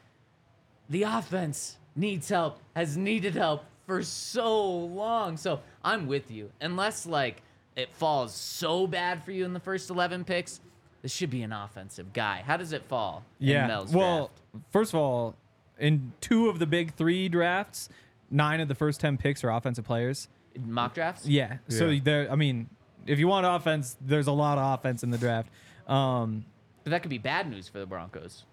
The 0.89 1.03
offense 1.03 1.77
needs 1.95 2.27
help, 2.27 2.59
has 2.75 2.97
needed 2.97 3.35
help 3.35 3.65
for 3.85 4.01
so 4.01 4.67
long. 4.67 5.37
So 5.37 5.59
I'm 5.83 6.07
with 6.07 6.31
you. 6.31 6.49
Unless 6.59 7.05
like 7.05 7.43
it 7.75 7.93
falls 7.93 8.33
so 8.33 8.87
bad 8.87 9.23
for 9.23 9.31
you 9.31 9.45
in 9.45 9.53
the 9.53 9.59
first 9.59 9.91
11 9.91 10.23
picks, 10.23 10.59
this 11.03 11.11
should 11.13 11.29
be 11.29 11.43
an 11.43 11.53
offensive 11.53 12.13
guy. 12.13 12.41
How 12.43 12.57
does 12.57 12.73
it 12.73 12.83
fall? 12.85 13.23
in 13.39 13.47
Yeah. 13.49 13.67
Mel's 13.67 13.93
Well, 13.93 14.31
draft? 14.53 14.71
first 14.71 14.91
of 14.93 14.99
all, 14.99 15.35
in 15.77 16.13
two 16.19 16.49
of 16.49 16.57
the 16.57 16.65
big 16.65 16.95
three 16.95 17.29
drafts, 17.29 17.89
nine 18.29 18.59
of 18.59 18.67
the 18.67 18.75
first 18.75 18.99
ten 18.99 19.17
picks 19.17 19.43
are 19.43 19.51
offensive 19.51 19.85
players. 19.85 20.27
mock 20.57 20.93
drafts. 20.93 21.27
Yeah. 21.27 21.57
So 21.67 21.89
Yeah. 21.89 21.99
there, 22.03 22.31
I 22.31 22.35
mean, 22.35 22.69
if 23.05 23.19
you 23.19 23.27
want 23.27 23.45
offense, 23.45 23.97
there's 23.99 24.27
a 24.27 24.31
lot 24.31 24.57
of 24.57 24.79
offense 24.79 25.03
in 25.03 25.09
the 25.11 25.17
draft. 25.17 25.49
Um, 25.87 26.45
But 26.83 26.91
that 26.91 27.01
could 27.01 27.09
be 27.09 27.17
bad 27.17 27.49
news 27.49 27.67
for 27.67 27.79
the 27.79 27.85
Broncos. 27.85 28.45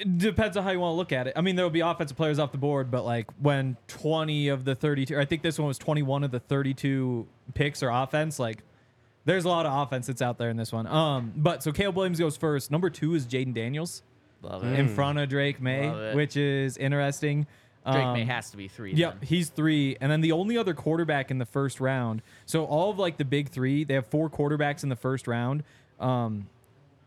it 0.00 0.18
depends 0.18 0.56
on 0.56 0.64
how 0.64 0.70
you 0.70 0.80
want 0.80 0.92
to 0.92 0.96
look 0.96 1.12
at 1.12 1.26
it. 1.26 1.34
I 1.36 1.42
mean, 1.42 1.56
there 1.56 1.64
will 1.64 1.70
be 1.70 1.80
offensive 1.80 2.16
players 2.16 2.38
off 2.38 2.52
the 2.52 2.58
board, 2.58 2.90
but 2.90 3.04
like 3.04 3.26
when 3.40 3.76
20 3.88 4.48
of 4.48 4.64
the 4.64 4.74
32, 4.74 5.18
I 5.18 5.24
think 5.26 5.42
this 5.42 5.58
one 5.58 5.68
was 5.68 5.78
21 5.78 6.24
of 6.24 6.30
the 6.30 6.40
32 6.40 7.26
picks 7.54 7.82
are 7.82 7.90
offense. 7.90 8.38
Like, 8.38 8.62
there's 9.26 9.44
a 9.44 9.48
lot 9.48 9.66
of 9.66 9.86
offense 9.86 10.06
that's 10.06 10.22
out 10.22 10.38
there 10.38 10.48
in 10.48 10.56
this 10.56 10.72
one. 10.72 10.86
Um, 10.86 11.32
but 11.36 11.62
so 11.62 11.70
Caleb 11.72 11.96
Williams 11.96 12.18
goes 12.18 12.36
first. 12.36 12.70
Number 12.70 12.88
two 12.88 13.14
is 13.14 13.26
Jayden 13.26 13.52
Daniels 13.52 14.02
Love 14.42 14.64
it. 14.64 14.78
in 14.78 14.88
front 14.88 15.18
of 15.18 15.28
Drake 15.28 15.60
Maye, 15.60 15.88
it. 16.10 16.16
which 16.16 16.36
is 16.36 16.76
interesting. 16.78 17.46
Drake 17.84 17.96
Um, 18.04 18.12
Maye 18.14 18.24
has 18.26 18.50
to 18.50 18.56
be 18.56 18.68
three. 18.68 18.92
Yep, 18.92 19.20
then. 19.20 19.26
he's 19.28 19.48
three, 19.48 19.96
and 20.00 20.12
then 20.12 20.20
the 20.20 20.32
only 20.32 20.58
other 20.58 20.74
quarterback 20.74 21.30
in 21.30 21.38
the 21.38 21.46
first 21.46 21.80
round. 21.80 22.20
So 22.46 22.64
all 22.66 22.90
of 22.90 22.98
like 22.98 23.16
the 23.16 23.24
big 23.24 23.48
three, 23.48 23.84
they 23.84 23.94
have 23.94 24.06
four 24.06 24.28
quarterbacks 24.28 24.82
in 24.82 24.88
the 24.90 24.96
first 24.96 25.26
round. 25.26 25.62
Um, 25.98 26.46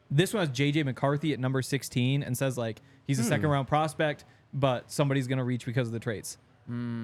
this 0.10 0.34
one 0.34 0.46
has 0.48 0.50
JJ 0.56 0.84
McCarthy 0.86 1.32
at 1.34 1.40
number 1.40 1.62
sixteen, 1.62 2.24
and 2.24 2.38
says 2.38 2.58
like 2.58 2.82
he's 3.06 3.20
a 3.20 3.24
second 3.24 3.50
round 3.50 3.68
prospect, 3.68 4.26
but 4.54 4.92
somebody's 4.92 5.28
gonna 5.28 5.44
reach 5.44 5.66
because 5.66 5.88
of 5.88 5.94
the 5.94 6.00
traits. 6.00 6.38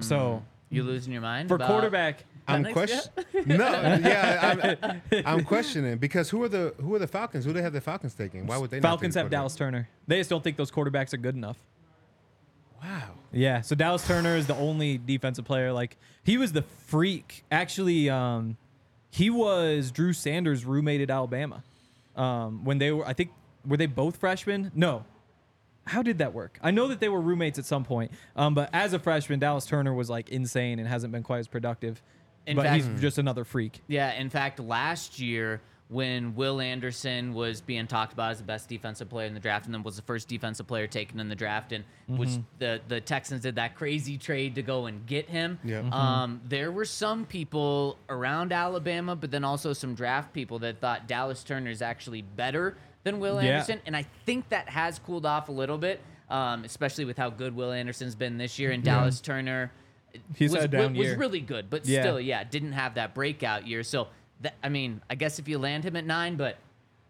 So 0.00 0.42
You 0.70 0.82
losing 0.82 1.12
your 1.12 1.22
mind? 1.22 1.48
for 1.48 1.54
about 1.56 1.68
quarterback, 1.68 2.24
I'm 2.48 2.64
Penix 2.64 2.72
question. 2.72 3.00
no, 3.46 3.56
yeah, 4.02 4.78
I'm, 5.12 5.22
I'm 5.26 5.44
questioning 5.44 5.98
because 5.98 6.30
who 6.30 6.42
are 6.42 6.48
the 6.48 6.74
who 6.80 6.94
are 6.94 6.98
the 6.98 7.06
Falcons? 7.06 7.44
Who 7.44 7.50
do 7.50 7.54
they 7.58 7.62
have 7.62 7.72
the 7.72 7.80
Falcons 7.80 8.14
taking? 8.14 8.46
Why 8.46 8.56
would 8.58 8.70
they? 8.70 8.78
not 8.80 8.88
Falcons 8.88 9.14
take 9.14 9.22
have 9.22 9.30
Dallas 9.30 9.54
Turner. 9.54 9.88
They 10.08 10.18
just 10.18 10.30
don't 10.30 10.42
think 10.42 10.56
those 10.56 10.70
quarterbacks 10.72 11.12
are 11.14 11.18
good 11.18 11.34
enough. 11.36 11.58
Wow. 12.82 13.10
Yeah, 13.32 13.60
so 13.60 13.74
Dallas 13.74 14.06
Turner 14.06 14.36
is 14.36 14.46
the 14.46 14.56
only 14.56 14.98
defensive 14.98 15.44
player. 15.44 15.72
Like 15.72 15.96
he 16.24 16.36
was 16.38 16.52
the 16.52 16.62
freak. 16.62 17.44
Actually, 17.50 18.10
um, 18.10 18.56
he 19.10 19.30
was 19.30 19.90
Drew 19.90 20.12
Sanders' 20.12 20.64
roommate 20.64 21.00
at 21.00 21.10
Alabama. 21.10 21.62
Um, 22.16 22.64
when 22.64 22.78
they 22.78 22.90
were, 22.90 23.06
I 23.06 23.12
think, 23.12 23.30
were 23.66 23.76
they 23.76 23.86
both 23.86 24.16
freshmen? 24.16 24.72
No. 24.74 25.04
How 25.86 26.02
did 26.02 26.18
that 26.18 26.34
work? 26.34 26.58
I 26.62 26.70
know 26.70 26.88
that 26.88 27.00
they 27.00 27.08
were 27.08 27.20
roommates 27.20 27.58
at 27.58 27.64
some 27.64 27.84
point. 27.84 28.12
Um, 28.36 28.54
but 28.54 28.68
as 28.72 28.92
a 28.92 28.98
freshman, 28.98 29.38
Dallas 29.40 29.64
Turner 29.66 29.94
was 29.94 30.10
like 30.10 30.28
insane 30.28 30.78
and 30.78 30.86
hasn't 30.86 31.12
been 31.12 31.22
quite 31.22 31.38
as 31.38 31.48
productive. 31.48 32.02
In 32.46 32.56
but 32.56 32.66
fact- 32.66 32.84
he's 32.84 33.00
just 33.00 33.18
another 33.18 33.44
freak. 33.44 33.80
Yeah, 33.86 34.12
in 34.12 34.30
fact, 34.30 34.60
last 34.60 35.18
year 35.18 35.60
when 35.90 36.36
Will 36.36 36.60
Anderson 36.60 37.34
was 37.34 37.60
being 37.60 37.88
talked 37.88 38.12
about 38.12 38.30
as 38.30 38.38
the 38.38 38.44
best 38.44 38.68
defensive 38.68 39.08
player 39.10 39.26
in 39.26 39.34
the 39.34 39.40
draft, 39.40 39.66
and 39.66 39.74
then 39.74 39.82
was 39.82 39.96
the 39.96 40.02
first 40.02 40.28
defensive 40.28 40.66
player 40.68 40.86
taken 40.86 41.18
in 41.18 41.28
the 41.28 41.34
draft, 41.34 41.72
and 41.72 41.84
which 42.06 42.30
the 42.60 42.80
the 42.88 43.00
Texans 43.00 43.42
did 43.42 43.56
that 43.56 43.74
crazy 43.74 44.16
trade 44.16 44.54
to 44.54 44.62
go 44.62 44.86
and 44.86 45.04
get 45.06 45.28
him. 45.28 45.58
Yeah. 45.64 45.82
Mhm. 45.82 45.92
Um, 45.92 46.40
there 46.48 46.70
were 46.70 46.84
some 46.84 47.26
people 47.26 47.98
around 48.08 48.52
Alabama, 48.52 49.16
but 49.16 49.32
then 49.32 49.44
also 49.44 49.72
some 49.72 49.94
draft 49.96 50.32
people 50.32 50.60
that 50.60 50.80
thought 50.80 51.08
Dallas 51.08 51.42
Turner 51.42 51.70
is 51.70 51.82
actually 51.82 52.22
better 52.22 52.76
than 53.02 53.18
Will 53.18 53.42
Yeah. 53.42 53.54
Anderson, 53.54 53.80
and 53.84 53.96
I 53.96 54.04
think 54.26 54.48
that 54.50 54.68
has 54.68 55.00
cooled 55.00 55.26
off 55.26 55.48
a 55.48 55.52
little 55.52 55.78
bit, 55.78 56.00
um, 56.28 56.62
especially 56.64 57.04
with 57.04 57.16
how 57.16 57.30
good 57.30 57.56
Will 57.56 57.72
Anderson's 57.72 58.14
been 58.14 58.38
this 58.38 58.60
year, 58.60 58.70
and 58.70 58.84
Dallas 58.84 59.20
Turner. 59.20 59.72
He's 60.34 60.50
was, 60.52 60.62
had 60.62 60.74
a 60.74 60.78
down 60.78 60.94
was 60.94 61.06
year. 61.06 61.16
really 61.16 61.40
good, 61.40 61.70
but 61.70 61.86
Yeah. 61.86 62.02
still, 62.02 62.20
yeah, 62.20 62.42
didn't 62.44 62.72
have 62.72 62.94
that 62.94 63.14
breakout 63.14 63.66
year. 63.68 63.82
So, 63.84 64.08
that, 64.40 64.54
I 64.62 64.68
mean, 64.68 65.00
I 65.10 65.14
guess 65.14 65.38
if 65.38 65.48
you 65.48 65.58
land 65.58 65.84
him 65.84 65.96
at 65.96 66.04
nine, 66.04 66.36
but 66.36 66.56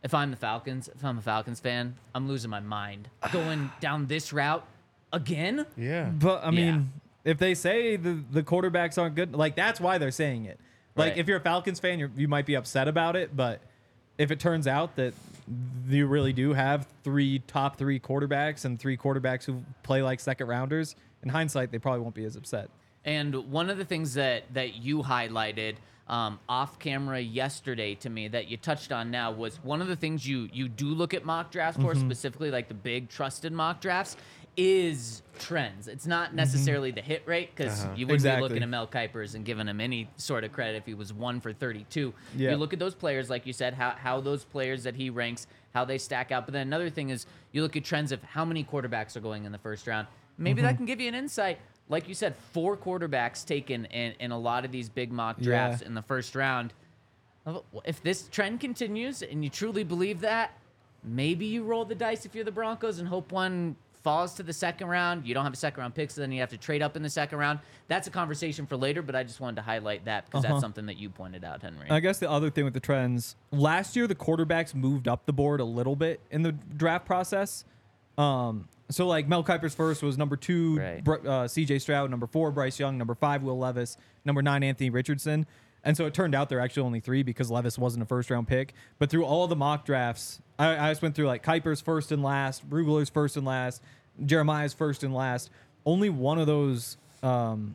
if 0.03 0.15
I'm 0.15 0.31
the 0.31 0.37
Falcons, 0.37 0.89
if 0.95 1.05
I'm 1.05 1.19
a 1.19 1.23
Falcons 1.23 1.61
fan, 1.61 1.95
I'm 2.15 2.27
losing 2.29 2.51
my 2.51 2.61
mind 2.61 3.09
going 3.33 3.71
down 3.81 4.07
this 4.07 4.33
route 4.33 4.65
again. 5.13 5.67
Yeah. 5.77 6.07
But 6.11 6.43
I 6.45 6.47
Yeah. 6.47 6.51
mean, 6.73 6.93
if 7.25 7.39
they 7.39 7.55
say 7.55 7.97
the 7.97 8.23
the 8.31 8.43
quarterbacks 8.43 8.97
aren't 9.01 9.15
good, 9.15 9.35
like 9.35 9.55
that's 9.57 9.81
why 9.81 9.99
they're 9.99 10.11
saying 10.11 10.47
it. 10.47 10.59
Like 10.97 11.11
Right. 11.13 11.19
if 11.19 11.29
you're 11.29 11.37
a 11.39 11.43
Falcons 11.43 11.79
fan, 11.81 11.99
you're, 11.99 12.11
you 12.17 12.29
might 12.29 12.47
be 12.47 12.55
upset 12.55 12.89
about 12.89 13.15
it, 13.17 13.37
but 13.37 13.61
if 14.19 14.31
it 14.31 14.41
turns 14.41 14.67
out 14.67 14.97
that 14.97 15.15
you 15.89 16.07
really 16.07 16.33
do 16.33 16.53
have 16.53 16.87
three 17.03 17.41
top 17.41 17.77
three 17.77 17.99
quarterbacks 17.99 18.65
and 18.65 18.79
three 18.79 18.97
quarterbacks 18.97 19.45
who 19.45 19.63
play 19.83 20.03
like 20.03 20.21
second 20.21 20.47
rounders, 20.47 20.95
in 21.23 21.29
hindsight, 21.29 21.71
they 21.73 21.79
probably 21.79 22.01
won't 22.01 22.15
be 22.15 22.25
as 22.25 22.37
upset. 22.37 22.71
And 23.05 23.35
one 23.51 23.69
of 23.71 23.79
the 23.79 23.85
things 23.85 24.15
that 24.15 24.45
that 24.55 24.75
you 24.75 25.03
highlighted 25.03 25.77
um, 26.11 26.41
off 26.49 26.79
camera 26.81 27.21
yesterday 27.21 27.95
to 27.95 28.11
me 28.11 28.27
that 28.29 28.49
you 28.49 28.57
touched 28.57 28.91
on 28.93 29.11
now 29.13 29.31
was 29.31 29.63
one 29.63 29.81
of 29.81 29.87
the 29.89 29.95
things 29.97 30.27
you 30.27 30.49
you 30.53 30.69
do 30.69 30.87
look 30.89 31.15
at 31.15 31.25
mock 31.25 31.51
drafts 31.53 31.81
for, 31.81 31.95
specifically 31.95 32.51
like 32.51 32.67
the 32.69 32.75
big 32.75 33.09
trusted 33.09 33.53
mock 33.53 33.81
drafts, 33.81 34.17
is 34.57 35.23
trends. 35.39 35.87
It's 35.87 36.09
not 36.09 36.35
necessarily 36.35 36.91
the 36.91 37.01
hit 37.01 37.23
rate 37.27 37.55
because 37.55 37.85
Uh-huh. 37.85 37.95
you 37.97 38.07
wouldn't 38.07 38.17
Exactly. 38.17 38.41
be 38.41 38.43
looking 38.55 38.63
at 38.65 38.69
Mel 38.69 38.89
Kipers 38.89 39.37
and 39.37 39.45
giving 39.45 39.69
him 39.69 39.81
any 39.81 40.11
sort 40.17 40.43
of 40.43 40.53
credit 40.53 40.77
if 40.77 40.85
he 40.85 40.95
was 40.95 41.13
one 41.13 41.41
for 41.41 41.53
32. 41.53 42.13
Yeah. 42.37 42.51
You 42.51 42.57
look 42.57 42.73
at 42.73 42.81
those 42.81 42.97
players, 42.97 43.31
like 43.31 43.47
you 43.47 43.53
said, 43.53 43.75
how, 43.75 43.91
how 43.91 44.21
those 44.21 44.45
players 44.45 44.83
that 44.83 44.97
he 44.97 45.09
ranks, 45.11 45.47
how 45.73 45.85
they 45.85 45.97
stack 45.97 46.33
out. 46.33 46.45
But 46.45 46.53
then 46.55 46.67
another 46.67 46.91
thing 46.91 47.11
is 47.11 47.27
you 47.53 47.63
look 47.63 47.77
at 47.77 47.85
trends 47.85 48.11
of 48.11 48.21
how 48.25 48.45
many 48.45 48.65
quarterbacks 48.65 49.17
are 49.17 49.21
going 49.21 49.45
in 49.45 49.53
the 49.53 49.59
first 49.59 49.87
round. 49.87 50.09
Maybe 50.37 50.61
Mm-hmm. 50.61 50.67
that 50.67 50.77
can 50.77 50.87
give 50.87 51.01
you 51.01 51.09
an 51.09 51.15
insight. 51.15 51.59
Like 51.91 52.09
you 52.09 52.15
said, 52.15 52.35
four 52.53 52.77
quarterbacks 52.77 53.45
taken 53.45 53.85
in, 53.87 54.15
in 54.21 54.31
a 54.31 54.39
lot 54.39 54.65
of 54.65 54.71
these 54.71 54.89
big 54.89 55.11
mock 55.13 55.37
Yeah. 55.39 55.45
drafts 55.45 55.83
in 55.83 55.95
the 55.95 56.03
first 56.03 56.35
round. 56.37 56.73
If 57.85 58.01
this 58.03 58.29
trend 58.29 58.61
continues 58.61 59.23
and 59.23 59.43
you 59.43 59.51
truly 59.51 59.83
believe 59.83 60.21
that, 60.21 60.57
maybe 61.03 61.47
you 61.47 61.65
roll 61.65 61.85
the 61.85 61.95
dice 61.97 62.25
if 62.25 62.35
you're 62.35 62.45
the 62.45 62.53
Broncos 62.53 63.01
and 63.01 63.09
hope 63.09 63.33
one 63.33 63.75
falls 64.05 64.35
to 64.35 64.43
the 64.43 64.53
second 64.53 64.87
round. 64.87 65.27
You 65.27 65.35
don't 65.35 65.45
have 65.45 65.53
a 65.53 65.57
second 65.57 65.81
round 65.81 65.95
pick, 65.95 66.11
so 66.13 66.21
then 66.21 66.31
you 66.33 66.41
have 66.41 66.51
to 66.51 66.57
trade 66.57 66.81
up 66.81 66.97
in 66.97 67.03
the 67.03 67.11
second 67.11 67.39
round. 67.39 67.59
That's 67.89 68.07
a 68.07 68.11
conversation 68.11 68.67
for 68.67 68.77
later, 68.77 69.03
but 69.03 69.17
I 69.17 69.25
just 69.25 69.41
wanted 69.41 69.57
to 69.57 69.63
highlight 69.63 70.05
that 70.05 70.27
because 70.27 70.45
Uh-huh. 70.45 70.55
that's 70.55 70.63
something 70.63 70.87
that 70.87 70.97
you 70.97 71.11
pointed 71.11 71.45
out, 71.45 71.61
Henry. 71.63 71.91
I 71.91 71.99
guess 72.01 72.19
the 72.19 72.31
other 72.31 72.51
thing 72.51 72.65
with 72.65 72.73
the 72.75 72.81
trends 72.81 73.35
last 73.51 73.97
year, 73.97 74.07
the 74.07 74.15
quarterbacks 74.15 74.75
moved 74.75 75.09
up 75.09 75.27
the 75.27 75.33
board 75.33 75.61
a 75.61 75.65
little 75.65 75.97
bit 75.97 76.21
in 76.31 76.43
the 76.43 76.53
draft 76.53 77.05
process. 77.05 77.65
Um, 78.17 78.69
so 78.91 79.07
like 79.07 79.29
Mel 79.29 79.43
Kiper's 79.45 79.75
first 79.75 80.03
was 80.03 80.17
number 80.19 80.37
two, 80.37 80.79
Right. 80.79 81.05
Br- 81.05 81.29
uh, 81.29 81.49
C.J. 81.49 81.79
Stroud, 81.81 82.11
number 82.11 82.27
four, 82.27 82.51
Bryce 82.51 82.79
Young, 82.79 82.99
number 82.99 83.15
five, 83.15 83.43
Will 83.43 83.59
Levis, 83.59 83.97
number 84.25 84.43
nine, 84.43 84.63
Anthony 84.63 84.91
Richardson. 84.91 85.47
And 85.83 85.97
so 85.97 86.05
it 86.07 86.13
turned 86.13 86.35
out 86.35 86.49
they're 86.51 86.61
actually 86.61 86.83
only 86.85 87.01
three 87.01 87.23
because 87.23 87.51
Levis 87.51 87.79
wasn't 87.79 88.03
a 88.03 88.07
first 88.07 88.31
round 88.31 88.47
pick. 88.49 88.75
But 88.99 89.09
through 89.11 89.25
all 89.25 89.47
the 89.47 89.57
mock 89.57 89.87
drafts, 89.87 90.41
I, 90.59 90.77
I 90.77 90.91
just 90.91 91.01
went 91.01 91.15
through 91.15 91.27
like 91.27 91.43
Kiper's 91.43 91.81
first 91.81 92.13
and 92.13 92.23
last, 92.23 92.69
Rugler's 92.69 93.09
first 93.09 93.37
and 93.39 93.47
last, 93.47 93.83
Jeremiah's 94.25 94.75
first 94.75 95.03
and 95.03 95.15
last. 95.15 95.51
Only 95.87 96.11
one 96.11 96.39
of 96.39 96.47
those 96.47 96.99
um, 97.23 97.75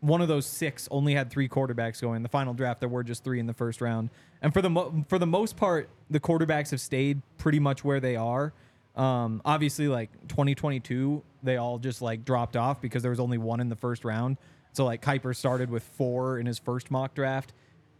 one 0.00 0.20
of 0.20 0.28
those 0.28 0.46
six 0.46 0.88
only 0.90 1.14
had 1.14 1.30
three 1.30 1.48
quarterbacks 1.48 2.00
going. 2.00 2.16
In 2.16 2.22
the 2.22 2.28
final 2.28 2.54
draft, 2.54 2.80
there 2.80 2.88
were 2.88 3.02
just 3.04 3.24
three 3.24 3.38
in 3.40 3.46
the 3.46 3.52
first 3.54 3.80
round, 3.80 4.10
and 4.40 4.52
for 4.52 4.60
the 4.62 4.70
mo- 4.70 5.04
for 5.08 5.18
the 5.18 5.26
most 5.26 5.56
part, 5.56 5.88
the 6.10 6.20
quarterbacks 6.20 6.70
have 6.70 6.80
stayed 6.80 7.22
pretty 7.38 7.58
much 7.60 7.84
where 7.84 8.00
they 8.00 8.16
are. 8.16 8.52
Um, 8.96 9.40
obviously, 9.44 9.88
like 9.88 10.10
2022, 10.28 11.22
they 11.42 11.56
all 11.56 11.78
just 11.78 12.02
like 12.02 12.24
dropped 12.24 12.56
off 12.56 12.80
because 12.80 13.02
there 13.02 13.10
was 13.10 13.20
only 13.20 13.38
one 13.38 13.60
in 13.60 13.68
the 13.68 13.76
first 13.76 14.04
round. 14.04 14.36
So 14.72 14.84
like 14.84 15.02
Kiper 15.02 15.34
started 15.34 15.70
with 15.70 15.82
four 15.82 16.38
in 16.38 16.46
his 16.46 16.58
first 16.58 16.90
mock 16.90 17.14
draft, 17.14 17.52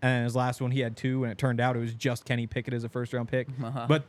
and 0.02 0.24
his 0.24 0.34
last 0.36 0.60
one 0.60 0.70
he 0.70 0.80
had 0.80 0.96
two, 0.96 1.24
and 1.24 1.32
it 1.32 1.38
turned 1.38 1.60
out 1.60 1.76
it 1.76 1.80
was 1.80 1.94
just 1.94 2.24
Kenny 2.24 2.46
Pickett 2.46 2.74
as 2.74 2.84
a 2.84 2.88
first 2.88 3.12
round 3.12 3.28
pick. 3.28 3.48
But 3.88 4.04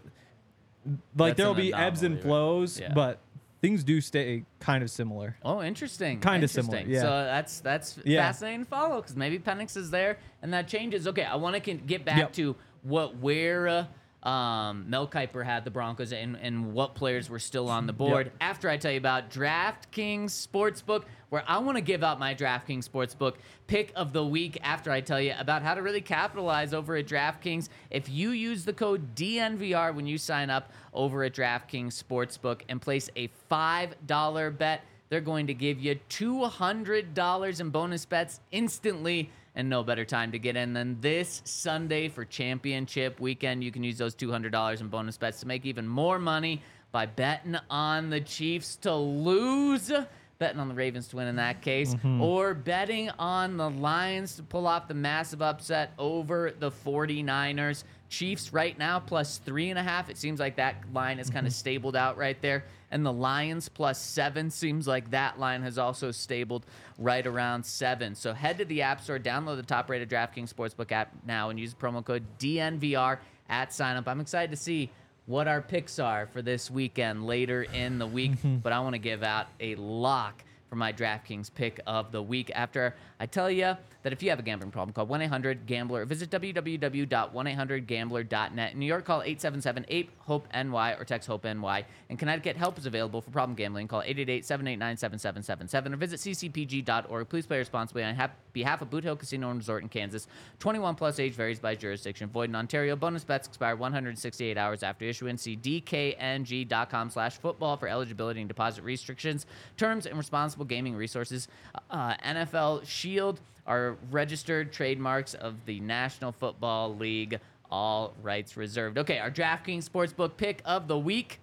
like 1.18 1.30
That's 1.32 1.38
there'll 1.38 1.54
an 1.54 1.62
be 1.62 1.74
ebbs 1.74 2.04
and 2.04 2.16
anomaly, 2.16 2.18
right? 2.18 2.24
flows, 2.24 2.80
Yeah. 2.80 2.94
but 2.94 3.20
things 3.62 3.86
do 3.86 4.02
stay 4.02 4.44
kind 4.60 4.84
of 4.84 4.92
similar. 4.92 5.38
Oh, 5.44 5.62
interesting. 5.64 6.20
Kinda 6.20 6.48
similar, 6.50 6.80
Interesting. 6.80 6.94
yeah. 6.96 7.02
So 7.02 7.10
that's 7.26 7.60
that's 7.62 8.00
Yeah. 8.04 8.22
fascinating 8.28 8.62
to 8.62 8.66
follow 8.66 9.00
because 9.02 9.16
maybe 9.16 9.40
Penix 9.40 9.78
is 9.78 9.92
there 9.92 10.18
and 10.42 10.54
that 10.54 10.68
changes. 10.68 11.08
Okay, 11.08 11.24
I 11.24 11.36
want 11.36 11.62
to 11.64 11.74
get 11.74 12.04
back 12.04 12.18
Yep. 12.18 12.34
to 12.34 12.56
what 12.82 13.18
where 13.20 13.68
uh, 13.70 13.86
um, 14.24 14.90
Mel 14.90 15.06
Kiper 15.08 15.44
had 15.44 15.66
the 15.66 15.72
Broncos 15.72 16.14
and 16.14 16.38
and 16.38 16.74
what 16.74 16.96
players 16.96 17.30
were 17.30 17.40
still 17.40 17.70
on 17.70 17.88
the 17.88 17.94
board. 17.94 18.28
Yep. 18.28 18.36
After 18.40 18.70
I 18.70 18.78
tell 18.78 18.92
you 18.92 18.98
about 18.98 19.30
DraftKings 19.30 20.48
Sportsbook, 20.48 21.04
where 21.30 21.44
I 21.46 21.58
want 21.58 21.78
to 21.78 21.82
give 21.82 22.04
out 22.04 22.20
my 22.20 22.34
DraftKings 22.34 22.88
Sportsbook 22.88 23.36
pick 23.68 23.92
of 23.96 24.14
the 24.14 24.26
week. 24.26 24.58
After 24.62 24.92
I 24.92 25.02
tell 25.02 25.20
you 25.20 25.34
about 25.38 25.62
how 25.62 25.76
to 25.76 25.82
really 25.82 26.02
capitalize 26.02 26.74
over 26.74 26.96
at 26.96 27.06
DraftKings, 27.06 27.68
if 27.92 28.08
you 28.08 28.32
use 28.32 28.64
the 28.64 28.74
code 28.74 29.14
DNVR 29.16 29.94
when 29.94 30.08
you 30.08 30.18
sign 30.18 30.50
up 30.50 30.72
over 30.94 31.24
at 31.24 31.34
DraftKings 31.34 32.02
Sportsbook 32.02 32.62
and 32.70 32.82
place 32.82 33.10
a 33.16 33.28
five 33.50 33.96
dollar 34.06 34.52
bet. 34.52 34.84
They're 35.10 35.22
going 35.22 35.46
to 35.46 35.54
give 35.54 35.80
you 35.80 36.00
$200 36.10 37.60
in 37.60 37.70
bonus 37.70 38.04
bets 38.04 38.40
instantly, 38.52 39.30
and 39.56 39.70
no 39.70 39.84
better 39.84 40.06
time 40.06 40.32
to 40.32 40.40
get 40.40 40.56
in 40.56 40.74
than 40.74 41.00
this 41.00 41.42
Sunday 41.46 42.10
for 42.10 42.26
championship 42.26 43.20
weekend. 43.20 43.64
You 43.64 43.72
can 43.72 43.84
use 43.84 43.98
those 43.98 44.16
$200 44.16 44.82
in 44.82 44.88
bonus 44.88 45.18
bets 45.18 45.42
to 45.42 45.48
make 45.48 45.66
even 45.66 45.88
more 45.88 46.20
money 46.20 46.62
by 46.92 47.06
betting 47.06 47.58
on 47.70 48.10
the 48.10 48.22
Chiefs 48.22 48.76
to 48.78 48.96
lose, 48.96 49.92
betting 50.40 50.60
on 50.60 50.70
the 50.70 50.76
Ravens 50.76 51.08
to 51.10 51.18
win 51.18 51.28
in 51.28 51.36
that 51.38 51.62
case, 51.62 51.94
mm-hmm. 51.94 52.22
or 52.22 52.54
betting 52.54 53.10
on 53.18 53.58
the 53.58 53.70
Lions 53.70 54.36
to 54.36 54.44
pull 54.44 54.68
off 54.68 54.88
the 54.88 54.94
massive 54.94 55.42
upset 55.42 55.94
over 55.98 56.52
the 56.52 56.72
49ers. 56.72 57.84
Chiefs 58.10 58.54
right 58.54 58.78
now 58.78 59.00
plus 59.00 59.40
three 59.40 59.72
and 59.72 59.80
a 59.80 59.84
half. 59.84 60.08
It 60.08 60.18
seems 60.18 60.40
like 60.40 60.56
that 60.58 60.76
line 60.94 61.18
is 61.18 61.32
kind 61.32 61.48
of 61.48 61.54
mm-hmm. 61.54 61.60
stabled 61.60 61.96
out 61.96 62.16
right 62.16 62.40
there. 62.42 62.66
And 62.94 63.04
the 63.04 63.12
Lions 63.12 63.70
plus 63.70 64.00
seven 64.00 64.52
seems 64.52 64.86
like 64.88 65.10
that 65.10 65.40
line 65.40 65.64
has 65.64 65.80
also 65.80 66.12
stabled 66.12 66.64
right 67.00 67.26
around 67.26 67.66
seven. 67.66 68.14
So 68.14 68.34
head 68.34 68.60
to 68.60 68.66
the 68.66 68.84
App 68.84 69.02
Store, 69.02 69.18
download 69.18 69.56
the 69.56 69.64
top 69.64 69.90
rated 69.90 70.12
DraftKings 70.12 70.54
Sportsbook 70.54 70.92
app 70.92 71.12
now, 71.26 71.50
and 71.50 71.60
use 71.60 71.74
promo 71.74 72.06
code 72.06 72.24
DNVR 72.38 73.18
at 73.50 73.74
sign 73.74 73.98
up. 73.98 74.08
I'm 74.08 74.20
excited 74.20 74.52
to 74.52 74.58
see 74.58 74.92
what 75.26 75.48
our 75.48 75.60
picks 75.60 75.98
are 75.98 76.28
for 76.28 76.44
this 76.44 76.70
weekend 76.70 77.26
later 77.26 77.64
in 77.64 77.98
the 77.98 78.06
week, 78.06 78.34
but 78.62 78.72
I 78.72 78.80
want 78.82 78.94
to 78.94 79.00
give 79.00 79.24
out 79.24 79.48
a 79.60 79.74
lock 79.74 80.44
for 80.74 80.78
my 80.78 80.92
DraftKings 80.92 81.54
pick 81.54 81.80
of 81.86 82.12
the 82.12 82.24
week 82.24 82.52
after 82.56 82.96
I 83.20 83.28
tell 83.28 83.52
you 83.52 83.78
that 84.02 84.12
if 84.12 84.24
you 84.24 84.32
have 84.32 84.40
a 84.40 84.42
gambling 84.42 84.72
problem, 84.72 84.92
call 84.92 85.06
1 85.06 85.22
800 85.22 85.68
Gambler. 85.68 86.04
Visit 86.06 86.32
www.1800Gambler.net. 86.32 88.74
In 88.74 88.80
New 88.80 88.88
York, 88.88 89.06
call 89.06 89.22
877 89.22 89.86
8 89.88 90.10
HOPE 90.26 90.48
NY 90.54 90.94
or 90.94 91.06
text 91.06 91.28
HOPE 91.28 91.44
NY. 91.46 91.86
In 92.10 92.18
Connecticut, 92.18 92.58
help 92.58 92.80
is 92.80 92.88
available 92.88 93.22
for 93.22 93.30
problem 93.30 93.56
gambling. 93.56 93.88
Call 93.88 94.02
888 94.02 94.46
789 94.46 94.98
7777 94.98 95.94
or 95.94 95.98
visit 95.98 96.20
ccpg.org. 96.20 97.30
Please 97.30 97.46
play 97.46 97.60
responsibly 97.60 98.04
on 98.04 98.18
behalf 98.52 98.82
of 98.82 98.90
Boot 98.90 99.04
Hill 99.04 99.16
Casino 99.16 99.52
and 99.52 99.60
Resort 99.60 99.84
in 99.84 99.90
Kansas. 99.90 100.28
21 100.60 100.96
plus 100.96 101.20
age 101.20 101.34
varies 101.34 101.60
by 101.60 101.76
jurisdiction. 101.76 102.30
Void 102.30 102.50
in 102.50 102.56
Ontario. 102.56 102.96
Bonus 102.96 103.24
bets 103.24 103.48
expire 103.48 103.76
168 103.76 104.58
hours 104.58 104.82
after 104.82 105.06
issuance. 105.06 105.44
See 105.44 105.56
dkng.com 105.56 107.12
slash 107.12 107.38
football 107.38 107.78
for 107.78 107.88
eligibility 107.88 108.42
and 108.42 108.48
deposit 108.48 108.84
restrictions, 108.84 109.46
terms, 109.78 110.08
and 110.08 110.18
responsible 110.18 110.63
gaming 110.66 110.96
resources. 110.96 111.48
Uh, 111.90 112.16
NFL 112.26 112.86
Shield 112.86 113.40
are 113.66 113.98
registered 114.12 114.74
trademarks 114.74 115.34
of 115.34 115.56
the 115.66 115.80
National 115.80 116.32
Football 116.32 116.96
League. 116.96 117.40
All 117.72 118.14
rights 118.22 118.56
reserved. 118.58 118.98
Okay, 118.98 119.20
our 119.20 119.32
DraftKings 119.32 119.90
Sportsbook 119.90 120.38
pick 120.38 120.62
of 120.66 120.88
the 120.88 120.98
week. 120.98 121.40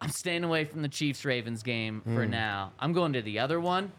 I'm 0.00 0.10
staying 0.10 0.44
away 0.44 0.64
from 0.64 0.82
the 0.82 0.88
Chiefs 0.88 1.24
Ravens 1.24 1.62
game 1.62 2.02
for 2.14 2.24
now. 2.24 2.72
I'm 2.78 2.92
going 2.92 3.12
to 3.14 3.22
the 3.22 3.40
other 3.40 3.60
one. 3.60 3.90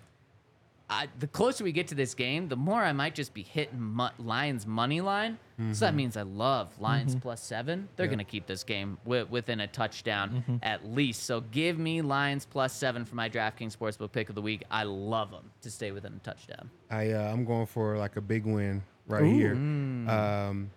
I, 0.92 1.08
the 1.20 1.28
closer 1.28 1.64
we 1.64 1.72
get 1.72 1.88
to 1.90 1.96
this 1.96 2.16
game, 2.16 2.48
the 2.48 2.56
more 2.56 2.82
I 2.82 2.94
might 2.94 3.14
just 3.14 3.34
be 3.34 3.44
hitting 3.44 3.80
mu- 3.80 4.08
Lions 4.18 4.66
money 4.66 5.02
line. 5.02 5.38
So 5.74 5.84
that 5.86 5.94
means 5.94 6.16
I 6.16 6.22
love 6.22 6.70
Lions 6.80 7.16
plus 7.16 7.44
seven. 7.44 7.90
They're 7.98 8.06
Yeah. 8.06 8.12
going 8.12 8.20
to 8.20 8.24
keep 8.24 8.48
this 8.48 8.64
game 8.64 8.98
wi- 9.04 9.26
within 9.30 9.60
a 9.60 9.68
touchdown 9.68 10.60
at 10.64 10.86
least. 10.90 11.24
So 11.24 11.42
give 11.42 11.78
me 11.78 12.02
Lions 12.02 12.46
plus 12.46 12.74
seven 12.74 13.04
for 13.06 13.16
my 13.16 13.30
DraftKings 13.30 13.76
Sportsbook 13.78 14.12
pick 14.14 14.30
of 14.30 14.36
the 14.36 14.42
week. 14.42 14.64
I 14.72 14.84
love 14.84 15.32
them 15.32 15.52
to 15.62 15.70
stay 15.70 15.92
within 15.92 16.14
a 16.14 16.20
touchdown. 16.20 16.70
I 16.90 17.12
uh, 17.12 17.32
I'm 17.32 17.44
going 17.46 17.66
for 17.66 17.98
like 17.98 18.16
a 18.16 18.22
big 18.22 18.46
win 18.46 18.82
right 19.08 19.26
here. 19.26 19.54
Um, 19.54 20.72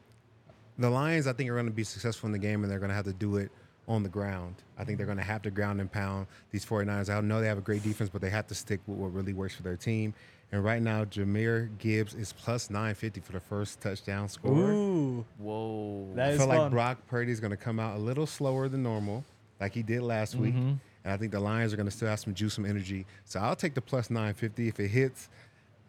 the 0.78 0.90
Lions, 0.90 1.26
I 1.26 1.32
think, 1.32 1.48
are 1.48 1.54
going 1.54 1.66
to 1.66 1.72
be 1.72 1.84
successful 1.84 2.26
in 2.26 2.32
the 2.32 2.38
game, 2.38 2.62
and 2.64 2.70
they're 2.70 2.78
going 2.80 2.88
to 2.90 2.94
have 2.96 3.04
to 3.04 3.12
do 3.12 3.36
it 3.36 3.50
on 3.88 4.02
the 4.02 4.08
ground. 4.08 4.56
I 4.78 4.84
think 4.84 4.98
they're 4.98 5.06
going 5.06 5.18
to 5.18 5.24
have 5.24 5.42
to 5.42 5.50
ground 5.50 5.80
and 5.80 5.90
pound 5.90 6.26
these 6.50 6.64
49ers. 6.64 7.10
I 7.10 7.20
know 7.20 7.40
they 7.40 7.48
have 7.48 7.58
a 7.58 7.62
great 7.62 7.82
defense, 7.82 8.10
but 8.10 8.20
they 8.20 8.30
have 8.30 8.46
to 8.48 8.54
stick 8.54 8.80
with 8.86 8.98
what 8.98 9.12
really 9.12 9.32
works 9.32 9.54
for 9.54 9.62
their 9.62 9.76
team. 9.76 10.14
And 10.52 10.62
right 10.62 10.82
now, 10.82 11.04
Jahmyr 11.04 11.70
Gibbs 11.78 12.14
is 12.14 12.32
plus 12.32 12.68
950 12.68 13.20
for 13.20 13.32
the 13.32 13.40
first 13.40 13.80
touchdown 13.80 14.28
score. 14.28 14.52
Ooh, 14.70 15.24
Whoa. 15.38 16.08
that 16.14 16.28
I 16.28 16.30
is 16.32 16.38
feel 16.38 16.46
fun. 16.46 16.58
like 16.58 16.70
Brock 16.70 16.98
Purdy 17.06 17.32
is 17.32 17.40
going 17.40 17.52
to 17.52 17.56
come 17.56 17.80
out 17.80 17.96
a 17.96 17.98
little 17.98 18.26
slower 18.26 18.68
than 18.68 18.82
normal, 18.82 19.24
like 19.60 19.72
he 19.72 19.82
did 19.82 20.02
last 20.02 20.34
week. 20.34 20.54
Mm-hmm. 20.54 20.74
And 21.04 21.12
I 21.12 21.16
think 21.16 21.32
the 21.32 21.40
Lions 21.40 21.72
are 21.72 21.76
going 21.76 21.88
to 21.88 21.90
still 21.94 22.08
have 22.08 22.20
some 22.20 22.34
juice, 22.34 22.54
some 22.54 22.66
energy. 22.66 23.06
So 23.24 23.40
I'll 23.40 23.56
take 23.56 23.74
the 23.74 23.80
plus 23.80 24.10
950. 24.10 24.68
If 24.68 24.78
it 24.78 24.88
hits, 24.88 25.30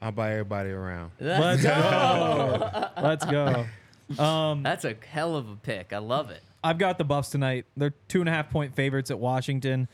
I'll 0.02 0.12
buy 0.14 0.32
everybody 0.32 0.72
around. 0.72 1.12
Let's 1.20 1.62
go. 1.62 2.90
Let's 3.02 3.26
go. 3.26 3.66
Um, 4.18 4.64
That's 4.64 4.86
a 4.86 4.96
hell 5.10 5.36
of 5.36 5.50
a 5.50 5.56
pick. 5.58 5.94
I 5.94 6.00
love 6.00 6.30
it. 6.32 6.42
I've 6.64 6.78
got 6.78 6.98
the 6.98 7.04
Buffs 7.04 7.30
tonight. 7.30 7.66
They're 7.76 7.94
two 8.08 8.22
and 8.22 8.30
a 8.30 8.32
half 8.32 8.50
point 8.50 8.74
favorites 8.74 9.12
at 9.12 9.20
Washington. 9.20 9.88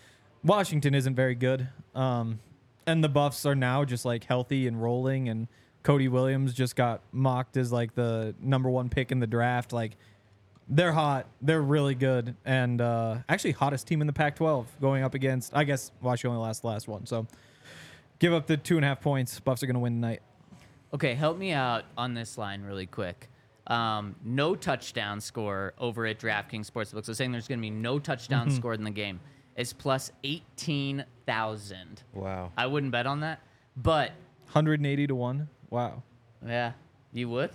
Washington 0.43 0.93
isn't 0.93 1.15
very 1.15 1.36
good. 1.36 1.67
Um, 1.95 2.39
and 2.86 3.03
the 3.03 3.10
Buffs 3.10 3.45
are 3.45 3.55
now 3.55 3.86
just 3.86 4.05
like 4.05 4.23
healthy 4.23 4.67
and 4.67 4.82
rolling. 4.82 5.29
And 5.29 5.47
Cody 5.84 6.08
Williams 6.08 6.53
just 6.53 6.75
got 6.75 7.01
mocked 7.12 7.58
as 7.58 7.71
like 7.71 7.95
the 7.95 8.36
number 8.41 8.69
one 8.69 8.89
pick 8.89 9.12
in 9.12 9.19
the 9.19 9.27
draft. 9.27 9.73
Like 9.73 9.97
they're 10.67 10.93
hot. 10.93 11.25
They're 11.41 11.62
really 11.62 11.95
good. 11.95 12.36
And 12.45 12.79
uh, 12.79 13.17
actually, 13.27 13.53
hottest 13.53 13.88
team 13.88 14.01
in 14.01 14.08
the 14.08 14.13
Pac 14.13 14.36
12 14.36 14.67
going 14.79 15.03
up 15.03 15.15
against, 15.15 15.55
I 15.55 15.63
guess, 15.63 15.91
Washington 16.01 16.36
only 16.36 16.47
lost 16.47 16.62
the 16.62 16.67
last 16.67 16.88
one. 16.88 17.05
So 17.05 17.25
give 18.19 18.34
up 18.34 18.45
the 18.45 18.58
two 18.58 18.75
and 18.75 18.86
a 18.86 18.88
half 18.88 19.01
points. 19.01 19.39
Buffs 19.39 19.63
are 19.63 19.65
going 19.65 19.73
to 19.73 19.79
win 19.79 19.93
tonight. 19.93 20.21
Okay, 20.93 21.15
help 21.15 21.38
me 21.38 21.51
out 21.51 21.86
on 21.97 22.13
this 22.13 22.38
line 22.38 22.63
really 22.63 22.86
quick. 22.86 23.29
Um, 23.69 24.15
no 24.23 24.55
touchdown 24.55 25.21
score 25.21 25.73
over 25.77 26.05
at 26.08 26.19
DraftKings 26.19 26.69
Sportsbook. 26.71 27.05
So 27.05 27.13
saying 27.13 27.32
there's 27.32 27.47
going 27.47 27.60
to 27.60 27.62
be 27.62 27.69
no 27.69 27.99
touchdown 27.99 28.47
Mm-hmm. 28.47 28.58
scored 28.58 28.79
in 28.79 28.84
the 28.86 28.89
game 28.91 29.19
is 29.55 29.73
plus 29.73 30.12
18,000. 30.23 32.03
Wow. 32.13 32.51
I 32.58 32.65
wouldn't 32.65 32.91
bet 32.91 33.05
on 33.05 33.19
that, 33.21 33.41
but 33.75 34.10
180 34.53 35.08
to 35.08 35.15
1. 35.15 35.47
Wow. 35.69 36.03
yeah, 36.45 36.71
you 37.13 37.29
would? 37.29 37.51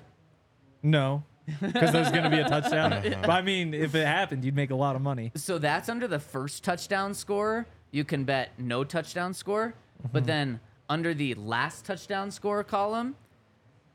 No, 0.82 1.24
because 1.60 1.92
there's 1.92 2.10
going 2.10 2.24
to 2.24 2.30
be 2.30 2.38
a 2.40 2.48
touchdown. 2.48 3.02
But 3.22 3.30
I 3.30 3.42
mean, 3.42 3.74
if 3.74 3.94
it 3.94 4.06
happened, 4.06 4.44
you'd 4.44 4.54
make 4.54 4.70
a 4.70 4.74
lot 4.76 4.96
of 4.96 5.02
money. 5.02 5.32
So 5.34 5.58
that's 5.58 5.88
under 5.88 6.06
the 6.06 6.20
first 6.20 6.62
touchdown 6.62 7.14
score. 7.14 7.66
You 7.90 8.04
can 8.04 8.24
bet 8.24 8.50
no 8.58 8.84
touchdown 8.84 9.34
score, 9.34 9.74
Mm-hmm. 10.02 10.08
but 10.12 10.26
then 10.26 10.60
under 10.88 11.14
the 11.14 11.34
last 11.34 11.84
touchdown 11.86 12.30
score 12.30 12.62
column, 12.62 13.14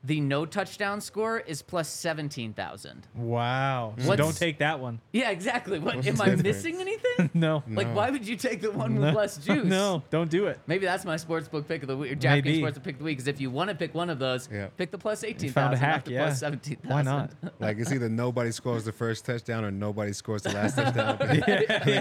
the 0.02 0.18
no 0.20 0.46
touchdown 0.46 1.00
score 1.00 1.40
is 1.40 1.60
plus 1.60 1.86
17,000. 1.88 3.06
Wow. 3.14 3.94
So 3.98 4.08
What's- 4.08 4.18
don't 4.18 4.36
take 4.36 4.58
that 4.58 4.80
one. 4.80 4.98
Yeah, 5.12 5.30
exactly. 5.30 5.78
What 5.78 5.96
What's 5.96 6.06
am 6.08 6.16
the 6.16 6.22
I 6.22 6.26
difference? 6.26 6.42
missing 6.64 6.76
anything? 6.80 7.30
No. 7.34 7.62
Like, 7.68 7.88
No. 7.88 7.94
why 7.94 8.10
would 8.10 8.26
you 8.26 8.34
take 8.36 8.62
the 8.62 8.70
one 8.70 8.96
with 8.98 9.14
less 9.14 9.36
juice? 9.36 9.64
no, 9.66 10.02
don't 10.10 10.30
do 10.30 10.46
it. 10.46 10.58
Maybe 10.66 10.86
that's 10.86 11.04
my 11.04 11.16
sportsbook 11.16 11.68
pick 11.68 11.82
of 11.82 11.88
the 11.88 11.96
week, 11.96 12.12
or 12.12 12.16
Maybe. 12.28 12.60
DraftKings 12.60 12.62
sportsbook 12.62 12.82
pick 12.82 12.94
of 12.94 12.98
the 13.00 13.04
week. 13.04 13.18
Is 13.18 13.28
if 13.28 13.40
you 13.40 13.50
want 13.50 13.68
to 13.70 13.76
pick 13.76 13.94
one 13.94 14.08
of 14.10 14.18
those, 14.18 14.48
Yeah. 14.50 14.68
pick 14.78 14.90
the 14.90 14.98
plus 14.98 15.22
eighteen 15.22 15.52
Found 15.52 15.74
a 15.74 15.76
thousand, 15.76 15.84
hack, 15.86 15.96
not 15.96 16.04
the 16.06 16.12
yeah. 16.12 16.24
plus 16.24 16.40
seventeen 16.40 16.76
thousand. 16.76 16.90
Why 16.90 17.02
not? 17.02 17.30
Like 17.58 17.78
it's 17.78 17.92
either 17.92 18.08
nobody 18.08 18.50
scores 18.52 18.84
the 18.84 18.92
first 18.92 19.24
touchdown 19.26 19.64
or 19.64 19.70
nobody 19.70 20.12
scores 20.14 20.42
the 20.42 20.50
last 20.52 20.76
touchdown. 20.76 21.18
I 21.20 21.26
think 21.36 21.44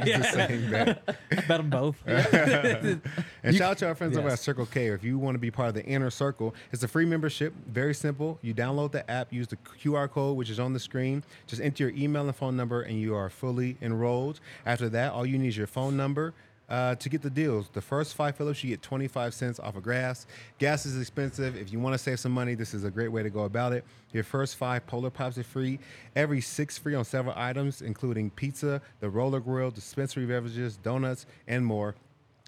it's 0.07 0.31
the 0.31 0.47
same 0.47 0.71
bet. 0.71 1.05
Bet 1.29 1.47
them 1.47 1.69
both. 1.69 1.97
And 2.07 3.55
shout 3.55 3.71
out 3.71 3.77
to 3.79 3.87
our 3.87 3.95
friends 3.95 4.17
over 4.17 4.27
yes. 4.29 4.39
at 4.39 4.43
Circle 4.43 4.65
K. 4.67 4.87
If 4.87 5.03
you 5.03 5.17
want 5.17 5.35
to 5.35 5.39
be 5.39 5.51
part 5.51 5.69
of 5.69 5.73
the 5.75 5.85
inner 5.85 6.09
circle, 6.09 6.55
it's 6.71 6.83
a 6.83 6.87
free 6.87 7.05
membership. 7.05 7.53
Very 7.67 7.88
simple. 7.93 8.39
You 8.41 8.53
download 8.53 8.91
the 8.91 9.09
app, 9.09 9.31
use 9.31 9.47
the 9.47 9.57
QR 9.57 10.09
code, 10.09 10.37
which 10.37 10.49
is 10.49 10.59
on 10.59 10.73
the 10.73 10.79
screen. 10.79 11.23
Just 11.47 11.61
enter 11.61 11.89
your 11.89 11.95
email 11.95 12.25
and 12.25 12.35
phone 12.35 12.55
number, 12.55 12.81
and 12.81 12.99
you 12.99 13.15
are 13.15 13.29
fully 13.29 13.77
enrolled. 13.81 14.39
After 14.65 14.89
that, 14.89 15.13
all 15.13 15.25
you 15.25 15.37
need 15.37 15.49
is 15.49 15.57
your 15.57 15.67
phone 15.67 15.95
number. 15.97 16.33
uh, 16.69 16.93
to 16.95 17.09
get 17.09 17.21
the 17.21 17.29
deals. 17.29 17.67
The 17.69 17.81
first 17.81 18.13
five 18.13 18.35
fill-ups, 18.35 18.63
you 18.63 18.69
get 18.69 18.81
25 18.81 19.33
cents 19.33 19.59
off 19.59 19.75
of 19.75 19.83
grass. 19.83 20.27
Gas 20.59 20.85
is 20.85 20.99
expensive. 20.99 21.55
If 21.55 21.73
you 21.73 21.79
want 21.79 21.93
to 21.95 21.97
save 21.97 22.19
some 22.19 22.31
money, 22.31 22.53
this 22.53 22.73
is 22.73 22.83
a 22.83 22.91
great 22.91 23.07
way 23.07 23.23
to 23.23 23.29
go 23.29 23.45
about 23.45 23.73
it. 23.73 23.83
Your 24.13 24.23
first 24.23 24.55
five 24.55 24.85
Polar 24.85 25.09
Pops 25.09 25.37
are 25.39 25.43
free. 25.43 25.79
Every 26.15 26.41
six 26.41 26.77
free 26.77 26.93
on 26.93 27.05
several 27.05 27.33
items, 27.35 27.81
including 27.81 28.29
pizza, 28.29 28.81
the 28.99 29.09
roller 29.09 29.39
grill, 29.39 29.71
dispensary 29.71 30.27
beverages, 30.27 30.77
donuts, 30.77 31.25
and 31.47 31.65
more. 31.65 31.95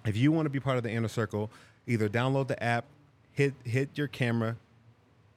If 0.05 0.15
you 0.15 0.31
want 0.31 0.45
to 0.45 0.49
be 0.51 0.59
part 0.59 0.77
of 0.77 0.83
the 0.83 0.91
inner 0.91 1.07
circle, 1.07 1.49
either 1.87 2.07
download 2.07 2.47
the 2.47 2.61
app, 2.61 2.85
hit 3.33 3.53
hit 3.63 3.89
your 3.95 4.07
camera, 4.07 4.55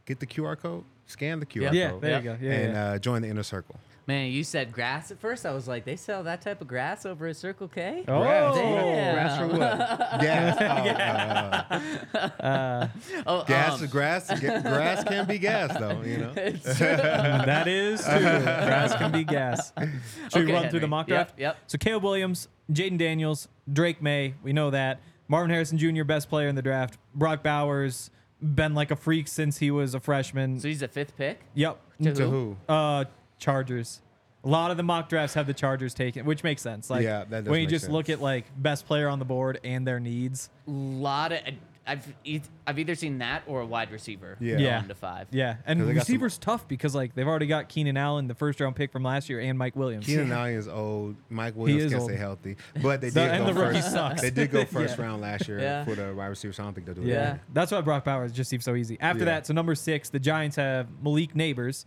get 0.06 0.20
the 0.20 0.26
QR 0.26 0.58
code, 0.58 0.84
scan 1.06 1.40
the 1.40 1.46
QR 1.46 1.72
Yeah, 1.72 1.90
code, 1.90 2.00
there 2.02 2.18
you 2.18 2.24
go. 2.24 2.38
Yeah, 2.40 2.52
and 2.52 2.72
yeah. 2.74 2.84
Uh, 2.92 2.98
join 2.98 3.22
the 3.22 3.28
inner 3.28 3.42
circle. 3.42 3.76
Man, 4.06 4.30
you 4.30 4.44
said 4.44 4.70
grass 4.70 5.10
at 5.10 5.18
first. 5.18 5.46
I 5.46 5.54
was 5.54 5.66
like, 5.66 5.86
they 5.86 5.96
sell 5.96 6.24
that 6.24 6.42
type 6.42 6.60
of 6.60 6.68
grass 6.68 7.06
over 7.06 7.26
at 7.26 7.36
Circle 7.36 7.68
K. 7.68 8.04
Oh, 8.06 8.20
Grass, 8.20 8.54
Damn. 8.54 9.14
grass 9.14 9.38
for 9.38 9.48
what? 9.48 10.20
Gas. 10.20 11.64
Oh, 12.14 12.46
uh, 12.46 12.88
Oh, 13.26 13.44
gas, 13.44 13.80
um, 13.80 13.88
grass, 13.88 14.26
grass 14.40 15.04
can 15.04 15.26
be 15.26 15.38
gas 15.38 15.74
though. 15.78 16.02
You 16.02 16.18
know. 16.18 16.32
that 16.34 17.66
is 17.66 18.04
true. 18.04 18.18
grass 18.20 18.94
can 18.96 19.10
be 19.10 19.24
gas. 19.24 19.72
Should 19.78 19.88
Okay, 20.34 20.44
we 20.44 20.52
run 20.52 20.68
through 20.68 20.80
the 20.80 20.88
mock 20.88 21.08
Yep, 21.08 21.16
draft? 21.16 21.38
yep. 21.40 21.56
So 21.66 21.78
Caleb 21.78 22.02
Williams, 22.04 22.48
Jayden 22.72 22.98
Daniels, 22.98 23.48
Drake 23.72 24.02
Maye, 24.02 24.34
we 24.42 24.52
know 24.52 24.70
that. 24.70 25.00
Marvin 25.28 25.50
Harrison 25.50 25.78
Jr., 25.78 26.04
best 26.04 26.28
player 26.28 26.48
in 26.48 26.54
the 26.54 26.62
draft. 26.62 26.98
Brock 27.14 27.42
Bowers, 27.42 28.10
been 28.44 28.74
like 28.74 28.90
a 28.90 28.96
freak 28.96 29.28
since 29.28 29.58
he 29.58 29.70
was 29.70 29.94
a 29.94 30.00
freshman. 30.00 30.60
So 30.60 30.68
he's 30.68 30.82
a 30.82 30.88
fifth 30.88 31.16
pick. 31.16 31.40
yep. 31.54 31.80
To 32.02 32.12
to 32.14 32.24
who? 32.24 32.56
who? 32.68 32.72
Uh, 32.72 33.04
Chargers. 33.38 34.00
A 34.44 34.48
lot 34.48 34.70
of 34.70 34.76
the 34.76 34.82
mock 34.82 35.08
drafts 35.08 35.34
have 35.34 35.46
the 35.46 35.54
Chargers 35.54 35.94
taken, 35.94 36.26
which 36.26 36.44
makes 36.44 36.60
sense. 36.60 36.90
Like 36.90 37.02
Yeah, 37.04 37.24
that 37.30 37.44
does 37.44 37.50
when 37.50 37.60
you 37.60 37.66
make 37.66 37.70
just 37.70 37.84
sense. 37.86 37.92
look 37.94 38.10
at 38.10 38.20
like 38.20 38.44
best 38.60 38.86
player 38.86 39.08
on 39.08 39.18
the 39.18 39.24
board 39.24 39.58
and 39.64 39.86
their 39.86 39.98
needs. 40.00 40.50
A 40.66 40.70
lot 40.70 41.32
of 41.32 41.38
I've 41.86 42.14
e- 42.24 42.40
I've 42.66 42.78
either 42.78 42.94
seen 42.94 43.18
that 43.18 43.42
or 43.46 43.60
a 43.60 43.66
wide 43.66 43.90
receiver. 43.90 44.38
Yeah. 44.40 44.56
Yeah. 44.56 44.78
one 44.78 44.88
to 44.88 44.94
five. 44.94 45.26
Yeah, 45.30 45.56
and 45.66 45.78
'Cause 45.80 45.86
they 45.88 45.94
got 45.94 46.06
some- 46.06 46.12
receivers 46.14 46.38
tough 46.38 46.66
because 46.66 46.94
like 46.94 47.14
they've 47.14 47.26
already 47.28 47.46
got 47.46 47.68
Keenan 47.68 47.96
Allen, 47.98 48.26
the 48.26 48.34
first 48.34 48.58
round 48.60 48.74
pick 48.74 48.90
from 48.90 49.02
last 49.02 49.28
year, 49.28 49.38
and 49.40 49.58
Mike 49.58 49.76
Williams. 49.76 50.06
Keenan 50.06 50.32
Allen 50.32 50.54
is 50.54 50.66
old. 50.66 51.16
Mike 51.28 51.54
Williams 51.56 51.84
is 51.84 51.92
can 51.92 52.00
old. 52.00 52.10
stay 52.10 52.18
healthy, 52.18 52.56
but 52.80 53.00
they 53.02 53.08
The- 53.10 53.20
did 53.20 53.30
and 53.32 53.46
go 53.46 53.52
the 53.52 53.60
rookie 53.60 53.80
first. 53.80 53.92
sucks. 53.92 54.22
They 54.22 54.30
did 54.30 54.50
go 54.50 54.64
first 54.64 54.96
Yeah. 54.98 55.04
round 55.04 55.20
last 55.20 55.46
year 55.46 55.60
Yeah. 55.60 55.84
for 55.84 55.94
the 55.94 56.14
wide 56.14 56.28
receiver. 56.28 56.52
So 56.54 56.62
I 56.62 56.66
don't 56.66 56.74
think 56.74 56.86
they'll 56.86 56.94
do 56.94 57.02
it. 57.02 57.08
Yeah. 57.08 57.14
Yeah. 57.14 57.38
That's 57.52 57.70
why 57.70 57.80
Brock 57.82 58.04
Bowers 58.04 58.32
just 58.32 58.48
seems 58.48 58.64
so 58.64 58.74
easy. 58.74 58.96
After 59.00 59.20
Yeah. 59.20 59.24
that, 59.26 59.46
so 59.46 59.52
number 59.52 59.74
six, 59.74 60.08
the 60.08 60.20
Giants 60.20 60.56
have 60.56 60.86
Malik 61.02 61.34
Nabers, 61.34 61.84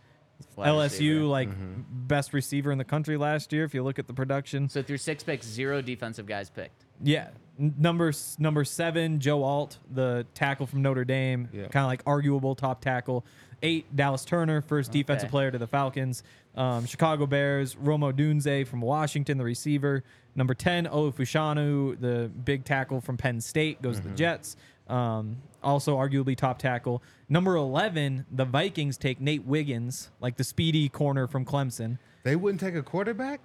Wide 0.56 0.68
LSU, 0.68 0.84
receiver. 0.84 1.24
like 1.26 1.50
Mm-hmm. 1.50 1.82
best 2.06 2.32
receiver 2.34 2.72
in 2.72 2.78
the 2.78 2.84
country 2.84 3.18
last 3.18 3.52
year. 3.52 3.64
If 3.64 3.74
you 3.74 3.82
look 3.82 3.98
at 3.98 4.06
the 4.06 4.14
production, 4.14 4.70
So 4.70 4.84
through 4.84 4.98
six 4.98 5.24
picks, 5.24 5.48
zero 5.48 5.82
defensive 5.82 6.28
guys 6.28 6.52
picked. 6.52 6.86
yeah. 7.02 7.30
N- 7.60 7.74
Number 7.78 8.12
number 8.40 8.64
seven, 8.66 9.20
Joe 9.20 9.44
Alt, 9.44 9.80
the 9.92 10.26
tackle 10.34 10.66
from 10.68 10.82
Notre 10.82 11.06
Dame, 11.06 11.50
Yeah. 11.52 11.68
kind 11.68 11.84
of 11.84 11.88
like 11.88 12.04
arguable 12.06 12.56
top 12.56 12.82
tackle. 12.82 13.26
Eight, 13.64 13.96
Dallas 13.96 14.24
Turner, 14.24 14.62
first 14.62 14.92
defensive 14.92 15.30
player 15.32 15.50
to 15.50 15.58
the 15.58 15.66
Falcons. 15.66 16.22
Um, 16.56 16.86
Chicago 16.86 17.26
Bears, 17.26 17.76
Rome 17.76 18.02
Odunze 18.02 18.68
from 18.68 18.82
Washington, 18.82 19.38
the 19.40 19.44
receiver. 19.44 20.04
Number 20.36 20.54
ten, 20.54 20.86
Olu 20.86 21.14
Fashanu, 21.14 22.00
the 22.00 22.30
big 22.46 22.66
tackle 22.66 23.02
from 23.02 23.18
Penn 23.18 23.42
State, 23.42 23.82
goes 23.82 23.96
Mm-hmm. 23.96 24.04
to 24.04 24.10
the 24.10 24.16
Jets. 24.16 24.56
Um, 24.88 25.38
also 25.64 25.98
arguably 25.98 26.38
top 26.38 26.60
tackle. 26.60 27.02
Number 27.30 27.56
eleven, 27.56 28.26
the 28.32 28.46
Vikings 28.46 28.98
take 28.98 29.20
Nate 29.20 29.44
Wiggins, 29.44 30.12
like 30.22 30.38
the 30.38 30.44
speedy 30.44 30.88
corner 30.88 31.26
from 31.28 31.44
Clemson. 31.44 31.98
They 32.24 32.36
wouldn't 32.36 32.62
take 32.62 32.76
a 32.76 32.84
quarterback. 32.84 33.42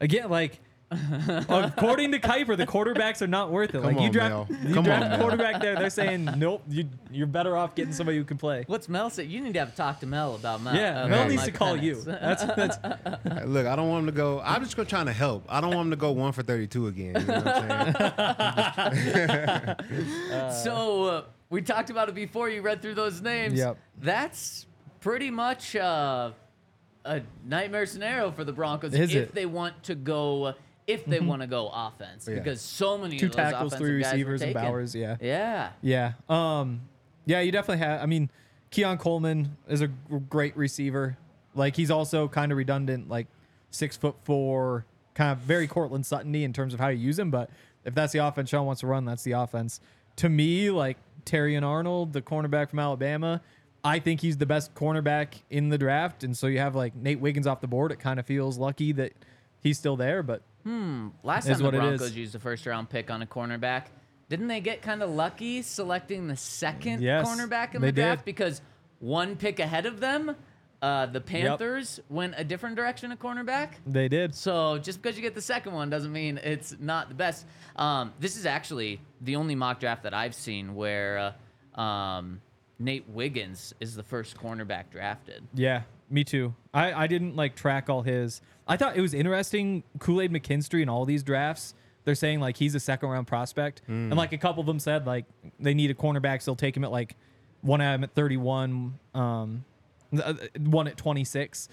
Again, 0.00 0.30
like 0.30 0.60
according 0.90 2.12
to 2.12 2.20
Kiper, 2.20 2.56
the 2.56 2.66
quarterbacks 2.66 3.20
are 3.20 3.26
not 3.26 3.50
worth 3.50 3.70
it. 3.70 3.82
Come 3.82 3.84
like 3.84 3.96
you 3.96 4.02
on, 4.06 4.10
draft, 4.12 4.50
Mel. 4.50 4.58
you 4.68 4.74
Come 4.74 4.84
draft 4.84 5.02
on, 5.02 5.06
a 5.06 5.10
Mel. 5.10 5.20
quarterback 5.20 5.60
there, 5.60 5.74
they're 5.74 5.90
saying 5.90 6.24
nope. 6.36 6.62
You 6.68 6.88
you're 7.10 7.26
better 7.26 7.56
off 7.56 7.74
getting 7.74 7.92
somebody 7.92 8.18
who 8.18 8.24
can 8.24 8.38
play. 8.38 8.64
What's 8.68 8.88
Mel 8.88 9.10
say? 9.10 9.24
You 9.24 9.40
need 9.40 9.54
to 9.54 9.58
have 9.58 9.70
a 9.70 9.72
talk 9.76 9.98
to 10.00 10.06
Mel 10.06 10.36
about 10.36 10.62
Mel. 10.62 10.76
Yeah, 10.76 11.02
uh, 11.02 11.08
Mel 11.08 11.18
about 11.20 11.30
needs 11.30 11.42
to 11.44 11.48
Mike 11.50 11.58
call 11.58 11.76
you. 11.76 11.96
Penix. 11.96 12.04
That's 12.04 12.44
that's 12.44 12.76
Hey, 13.40 13.44
Look, 13.46 13.66
I 13.66 13.74
don't 13.74 13.88
want 13.88 14.02
him 14.02 14.06
to 14.06 14.12
go. 14.16 14.40
I'm 14.44 14.62
just 14.62 14.76
gonna 14.76 14.88
trying 14.88 15.06
to 15.06 15.12
help. 15.12 15.44
I 15.48 15.60
don't 15.60 15.74
want 15.74 15.86
him 15.86 15.90
to 15.90 15.96
go 15.96 16.12
one 16.12 16.32
for 16.32 16.42
32 16.42 16.86
again. 16.86 17.14
You 17.18 17.26
know 17.26 17.34
what 17.40 17.46
I'm 17.48 18.96
saying? 18.96 20.50
so 20.64 21.04
uh, 21.04 21.22
we 21.50 21.62
talked 21.62 21.90
about 21.90 22.08
it 22.08 22.14
before. 22.14 22.48
You 22.48 22.62
read 22.62 22.82
through 22.82 22.94
those 22.94 23.20
names. 23.20 23.58
Yep. 23.58 23.76
That's 24.00 24.66
pretty 25.00 25.30
much 25.30 25.74
uh, 25.76 26.30
a 27.04 27.22
nightmare 27.44 27.86
scenario 27.86 28.30
for 28.30 28.44
the 28.44 28.52
Broncos 28.52 28.94
Is 28.94 29.14
if 29.14 29.22
it? 29.30 29.34
They 29.34 29.46
want 29.46 29.82
to 29.84 29.94
go 29.94 30.54
if 30.86 31.04
they 31.04 31.20
want 31.20 31.42
to 31.42 31.48
go 31.48 31.68
offense 31.72 32.28
Yeah. 32.28 32.36
because 32.36 32.60
so 32.60 32.96
many 32.98 33.18
two 33.18 33.26
of 33.26 33.32
those 33.32 33.36
tackles, 33.52 33.74
three 33.74 33.92
receivers, 33.92 34.42
and. 34.42 34.54
Bowers. 34.54 34.94
Yeah, 34.94 35.16
Yeah. 35.20 35.70
yeah, 35.82 36.12
um, 36.28 36.82
yeah. 37.24 37.40
You 37.40 37.50
definitely 37.52 37.84
have. 37.84 38.02
I 38.02 38.06
mean, 38.06 38.30
Keon 38.70 38.98
Coleman 38.98 39.56
is 39.68 39.80
a 39.80 39.88
great 39.88 40.56
receiver. 40.56 41.16
Like 41.54 41.74
he's 41.76 41.90
also 41.90 42.28
kind 42.28 42.52
of 42.52 42.58
redundant, 42.58 43.08
like 43.08 43.26
six 43.70 43.96
foot 43.96 44.16
four, 44.24 44.84
kind 45.14 45.32
of 45.32 45.38
very 45.38 45.66
Courtland 45.66 46.06
Sutton-y 46.06 46.40
in 46.40 46.52
terms 46.52 46.74
of 46.74 46.80
how 46.80 46.88
you 46.88 46.98
use 46.98 47.18
him. 47.18 47.30
But 47.30 47.50
if 47.84 47.94
that's 47.94 48.12
the 48.12 48.18
offense 48.18 48.50
Sean 48.50 48.66
wants 48.66 48.80
to 48.82 48.86
run, 48.86 49.04
that's 49.04 49.22
the 49.24 49.32
offense. 49.32 49.80
To 50.16 50.28
me, 50.28 50.70
like 50.70 50.98
Terrion 51.24 51.62
Arnold, 51.62 52.12
the 52.12 52.22
cornerback 52.22 52.70
from 52.70 52.78
Alabama, 52.78 53.40
I 53.82 53.98
think 53.98 54.20
he's 54.20 54.36
the 54.36 54.46
best 54.46 54.74
cornerback 54.74 55.28
in 55.50 55.68
the 55.68 55.78
draft. 55.78 56.22
And 56.24 56.36
so 56.36 56.46
you 56.46 56.58
have 56.58 56.74
like 56.74 56.94
Nate 56.94 57.20
Wiggins 57.20 57.46
off 57.46 57.60
the 57.60 57.66
board. 57.66 57.92
It 57.92 57.98
kind 58.00 58.18
of 58.20 58.26
feels 58.26 58.58
lucky 58.58 58.92
that 58.92 59.12
he's 59.60 59.78
still 59.78 59.96
there, 59.96 60.22
but 60.22 60.42
Last 61.22 61.46
Is 61.46 61.52
time 61.52 61.58
the 61.58 61.64
what 61.64 61.74
it 61.74 61.94
is. 61.94 62.00
Broncos 62.00 62.16
used 62.16 62.34
a 62.34 62.38
first 62.40 62.66
round 62.66 62.88
pick 62.90 63.10
on 63.10 63.22
a 63.22 63.26
cornerback, 63.26 63.84
didn't 64.28 64.48
they 64.48 64.60
get 64.60 64.82
kind 64.82 65.02
of 65.02 65.10
lucky 65.10 65.62
selecting 65.62 66.26
the 66.26 66.36
second 66.36 67.02
Yes, 67.02 67.26
cornerback 67.26 67.74
in 67.74 67.80
they 67.80 67.88
the 67.88 67.92
draft 68.00 68.20
did. 68.20 68.24
because 68.24 68.60
one 68.98 69.36
pick 69.36 69.60
ahead 69.60 69.86
of 69.86 70.00
them, 70.00 70.34
uh, 70.82 71.06
the 71.06 71.20
Panthers 71.20 72.00
went 72.08 72.34
a 72.36 72.42
different 72.44 72.74
direction 72.76 73.12
at 73.12 73.18
cornerback. 73.20 73.74
they 73.86 74.08
did. 74.08 74.34
So 74.34 74.78
just 74.78 75.00
because 75.00 75.16
you 75.16 75.22
get 75.22 75.34
the 75.34 75.40
second 75.40 75.72
one 75.72 75.88
doesn't 75.88 76.12
mean 76.12 76.38
it's 76.42 76.76
not 76.80 77.08
the 77.08 77.14
best. 77.14 77.46
Um, 77.76 78.12
this 78.18 78.36
is 78.36 78.44
actually 78.46 79.00
the 79.20 79.36
only 79.36 79.54
mock 79.54 79.78
draft 79.80 80.02
that 80.02 80.14
I've 80.14 80.34
seen 80.34 80.74
where 80.74 81.34
uh, 81.76 81.80
um, 81.80 82.40
Nate 82.78 83.08
Wiggins 83.08 83.72
is 83.80 83.94
the 83.94 84.02
first 84.02 84.36
cornerback 84.36 84.90
drafted. 84.90 85.44
Yeah, 85.54 85.82
me 86.10 86.24
too. 86.24 86.54
I, 86.72 86.92
I 86.92 87.06
didn't 87.06 87.36
like 87.36 87.54
track 87.56 87.88
all 87.88 88.02
his. 88.02 88.40
I 88.68 88.76
thought 88.76 88.96
it 88.96 89.00
was 89.00 89.14
interesting. 89.14 89.82
Kool 89.98 90.20
Aid 90.20 90.32
McKinstry 90.32 90.82
in 90.82 90.88
all 90.88 91.04
these 91.04 91.22
drafts, 91.22 91.74
they're 92.04 92.14
saying 92.14 92.40
like 92.40 92.56
he's 92.56 92.74
a 92.74 92.80
second 92.80 93.08
round 93.08 93.26
prospect, 93.26 93.82
and 93.88 94.14
like 94.16 94.32
a 94.32 94.38
couple 94.38 94.60
of 94.60 94.66
them 94.66 94.78
said 94.78 95.06
like 95.06 95.24
they 95.58 95.74
need 95.74 95.90
a 95.90 95.94
cornerback, 95.94 96.42
so 96.42 96.50
they'll 96.50 96.56
take 96.56 96.76
him 96.76 96.84
at 96.84 96.90
like 96.92 97.16
one 97.62 97.80
of 97.80 97.86
them 97.86 98.04
at 98.04 98.14
thirty 98.14 98.36
one, 98.36 98.98
um, 99.14 99.64
uh, 100.22 100.34
one 100.58 100.86
at 100.88 100.96
twenty 100.96 101.24
six. 101.24 101.68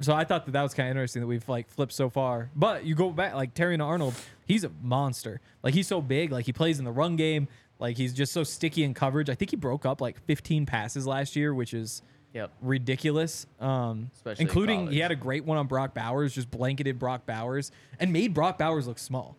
So 0.00 0.12
I 0.14 0.24
thought 0.24 0.44
that 0.44 0.52
that 0.52 0.62
was 0.62 0.74
kind 0.74 0.88
of 0.88 0.90
interesting 0.90 1.22
that 1.22 1.26
we've 1.26 1.48
like 1.48 1.70
flipped 1.70 1.92
so 1.92 2.10
far. 2.10 2.50
But 2.54 2.84
you 2.84 2.94
go 2.94 3.10
back 3.10 3.34
like 3.34 3.54
Terrion 3.54 3.82
Arnold, 3.82 4.14
he's 4.46 4.62
a 4.64 4.70
monster. 4.82 5.40
Like 5.62 5.72
he's 5.74 5.86
so 5.86 6.00
big, 6.02 6.32
like 6.32 6.44
he 6.44 6.52
plays 6.52 6.78
in 6.78 6.84
the 6.84 6.92
run 6.92 7.16
game. 7.16 7.48
Like 7.78 7.96
he's 7.96 8.12
just 8.14 8.32
so 8.32 8.42
sticky 8.44 8.84
in 8.84 8.94
coverage. 8.94 9.28
I 9.30 9.34
think 9.34 9.50
he 9.50 9.56
broke 9.56 9.84
up 9.86 10.00
like 10.00 10.18
15 10.26 10.64
passes 10.66 11.06
last 11.06 11.36
year, 11.36 11.54
which 11.54 11.74
is 11.74 12.02
Yep. 12.36 12.52
ridiculous. 12.60 13.46
Um, 13.60 14.10
Especially 14.14 14.42
including 14.42 14.78
college. 14.80 14.94
he 14.94 15.00
had 15.00 15.10
a 15.10 15.16
great 15.16 15.44
one 15.46 15.56
on 15.56 15.66
Brock 15.66 15.94
Bowers, 15.94 16.34
just 16.34 16.50
blanketed 16.50 16.98
Brock 16.98 17.24
Bowers 17.24 17.72
and 17.98 18.12
made 18.12 18.34
Brock 18.34 18.58
Bowers 18.58 18.86
look 18.86 18.98
small, 18.98 19.36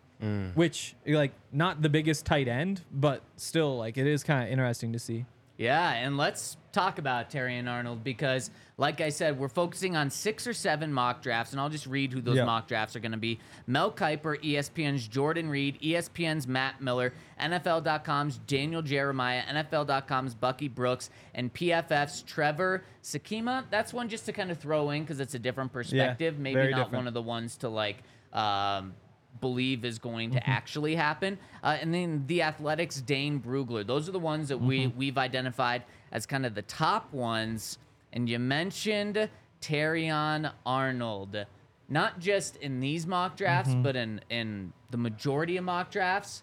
which 0.54 0.96
like 1.06 1.30
not 1.52 1.80
the 1.80 1.88
biggest 1.88 2.26
tight 2.26 2.48
end, 2.48 2.80
but 2.90 3.22
still 3.36 3.78
like 3.78 3.96
it 3.96 4.06
is 4.06 4.24
kind 4.24 4.42
of 4.44 4.50
interesting 4.50 4.92
to 4.94 4.98
see. 4.98 5.24
Yeah, 5.58 5.90
and 5.92 6.16
let's 6.16 6.56
talk 6.70 6.98
about 6.98 7.30
Terrion 7.30 7.68
Arnold 7.68 8.04
because, 8.04 8.50
like 8.76 9.00
I 9.00 9.08
said, 9.08 9.36
we're 9.40 9.48
focusing 9.48 9.96
on 9.96 10.08
six 10.08 10.46
or 10.46 10.52
seven 10.52 10.92
mock 10.92 11.20
drafts, 11.20 11.52
and 11.52 11.60
I'll 11.60 11.68
just 11.68 11.86
read 11.86 12.12
who 12.12 12.20
those 12.20 12.36
Yeah. 12.36 12.44
mock 12.44 12.68
drafts 12.68 12.94
are 12.94 13.00
going 13.00 13.10
to 13.12 13.18
be. 13.18 13.40
Mel 13.66 13.90
Kiper, 13.90 14.40
ESPN's 14.40 15.08
Jordan 15.08 15.48
Reid, 15.50 15.80
ESPN's 15.82 16.46
Matt 16.46 16.80
Miller, 16.80 17.12
NFL.com's 17.40 18.38
Daniel 18.46 18.82
Jeremiah, 18.82 19.42
NFL.com's 19.42 20.34
Bucky 20.34 20.68
Brooks, 20.68 21.10
and 21.34 21.52
PFF's 21.52 22.22
Trevor 22.22 22.84
Sikkema. 23.02 23.64
That's 23.68 23.92
one 23.92 24.08
just 24.08 24.26
to 24.26 24.32
kind 24.32 24.52
of 24.52 24.58
throw 24.58 24.90
in 24.90 25.02
because 25.02 25.18
it's 25.18 25.34
a 25.34 25.38
different 25.40 25.72
perspective. 25.72 26.34
yeah, 26.36 26.40
Maybe 26.40 26.60
not 26.70 26.76
different. 26.76 26.92
one 26.92 27.06
of 27.08 27.14
the 27.14 27.22
ones 27.22 27.56
to 27.58 27.68
like. 27.68 28.04
Um, 28.32 28.94
believe 29.40 29.84
is 29.84 29.98
going 29.98 30.30
to 30.32 30.38
Mm-hmm. 30.40 30.50
actually 30.50 30.94
happen. 30.96 31.38
Uh, 31.62 31.76
and 31.80 31.92
then 31.94 32.24
the 32.26 32.42
Athletics, 32.42 33.00
Dane 33.00 33.40
Brugler. 33.40 33.86
Those 33.86 34.08
are 34.08 34.12
the 34.12 34.18
ones 34.18 34.48
that 34.48 34.58
we 34.58 34.86
Mm-hmm. 34.86 34.98
we've 34.98 35.18
identified 35.18 35.82
as 36.12 36.26
kind 36.26 36.44
of 36.46 36.54
the 36.54 36.62
top 36.62 37.12
ones. 37.12 37.78
And 38.12 38.28
you 38.28 38.38
mentioned 38.38 39.28
Terrion 39.60 40.50
Arnold, 40.64 41.44
not 41.88 42.18
just 42.20 42.56
in 42.56 42.80
these 42.80 43.06
mock 43.06 43.36
drafts, 43.36 43.70
Mm-hmm. 43.72 43.82
but 43.82 43.96
in 43.96 44.20
in 44.30 44.72
the 44.90 44.96
majority 44.98 45.56
of 45.56 45.64
mock 45.64 45.90
drafts. 45.90 46.42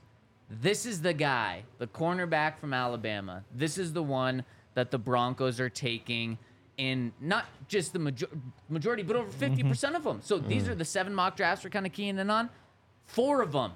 This 0.49 0.85
is 0.85 1.01
the 1.01 1.13
guy, 1.13 1.63
the 1.79 1.87
cornerback 1.87 2.59
from 2.59 2.71
Alabama. 2.71 3.43
This 3.53 3.79
is 3.79 3.93
the 3.93 4.03
one 4.03 4.45
that 4.75 4.91
the 4.91 4.99
Broncos 4.99 5.59
are 5.59 5.69
taking 5.69 6.37
in 6.77 7.11
not 7.19 7.45
just 7.67 7.93
the 7.93 7.99
major- 7.99 8.29
majority, 8.69 9.01
but 9.01 9.15
over 9.15 9.31
50% 9.31 9.95
of 9.95 10.03
them. 10.03 10.19
So 10.21 10.37
these 10.37 10.67
are 10.69 10.75
the 10.75 10.85
seven 10.85 11.15
mock 11.15 11.35
drafts 11.35 11.63
we're 11.63 11.71
kind 11.71 11.85
of 11.87 11.93
keying 11.93 12.19
in 12.19 12.29
on. 12.29 12.49
Four 13.05 13.41
of 13.41 13.51
them 13.51 13.71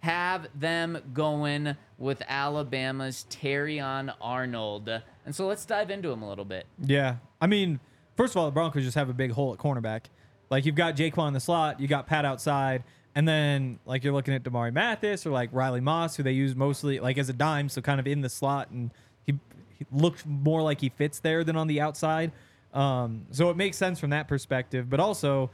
have 0.00 0.48
them 0.54 0.98
going 1.14 1.76
with 1.96 2.22
Alabama's 2.28 3.24
Terrion 3.30 4.14
Arnold. 4.20 4.88
And 5.24 5.34
so 5.34 5.46
let's 5.46 5.64
dive 5.64 5.90
into 5.90 6.10
him 6.10 6.22
a 6.22 6.28
little 6.28 6.44
bit. 6.44 6.66
Yeah. 6.82 7.16
I 7.40 7.46
mean, 7.46 7.80
first 8.16 8.34
of 8.34 8.36
all, 8.36 8.44
the 8.46 8.52
Broncos 8.52 8.84
just 8.84 8.96
have 8.96 9.08
a 9.08 9.14
big 9.14 9.32
hole 9.32 9.52
at 9.54 9.58
cornerback. 9.58 10.02
Like 10.50 10.66
you've 10.66 10.74
got 10.74 10.96
Jaquan 10.96 11.28
in 11.28 11.34
the 11.34 11.40
slot, 11.40 11.80
you 11.80 11.88
got 11.88 12.06
Pat 12.06 12.24
outside, 12.24 12.84
and 13.14 13.26
then 13.26 13.78
like 13.86 14.04
you're 14.04 14.12
looking 14.12 14.34
at 14.34 14.42
Damari 14.42 14.72
Mathis 14.72 15.26
or 15.26 15.30
like 15.30 15.48
Riley 15.52 15.80
Moss, 15.80 16.16
who 16.16 16.22
they 16.22 16.32
use 16.32 16.54
mostly 16.54 17.00
like 17.00 17.16
as 17.16 17.28
a 17.28 17.32
dime, 17.32 17.68
so 17.68 17.80
kind 17.80 17.98
of 17.98 18.06
in 18.06 18.20
the 18.20 18.28
slot, 18.28 18.70
and 18.70 18.90
he, 19.24 19.38
he 19.78 19.86
looks 19.90 20.24
more 20.26 20.60
like 20.62 20.80
he 20.80 20.90
fits 20.90 21.18
there 21.18 21.44
than 21.44 21.56
on 21.56 21.66
the 21.66 21.80
outside. 21.80 22.30
Um, 22.74 23.26
so 23.30 23.50
it 23.50 23.56
makes 23.56 23.76
sense 23.76 23.98
from 23.98 24.10
that 24.10 24.28
perspective, 24.28 24.90
but 24.90 25.00
also 25.00 25.50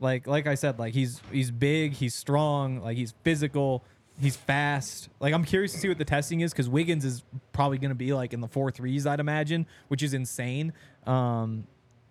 like 0.00 0.26
like 0.26 0.46
I 0.46 0.54
said, 0.54 0.78
like 0.78 0.94
he's 0.94 1.20
he's 1.30 1.50
big, 1.50 1.92
he's 1.92 2.14
strong, 2.14 2.80
like 2.82 2.96
he's 2.96 3.14
physical, 3.22 3.84
he's 4.20 4.36
fast. 4.36 5.08
Like 5.20 5.34
I'm 5.34 5.44
curious 5.44 5.72
to 5.72 5.78
see 5.78 5.88
what 5.88 5.98
the 5.98 6.04
testing 6.04 6.40
is 6.40 6.52
because 6.52 6.68
Wiggins 6.68 7.04
is 7.04 7.24
probably 7.52 7.78
going 7.78 7.90
to 7.90 7.94
be 7.94 8.12
like 8.12 8.32
in 8.32 8.40
the 8.40 8.48
four 8.48 8.70
threes, 8.70 9.06
I'd 9.06 9.20
imagine, 9.20 9.66
which 9.88 10.02
is 10.02 10.14
insane. 10.14 10.72
Um, 11.06 11.66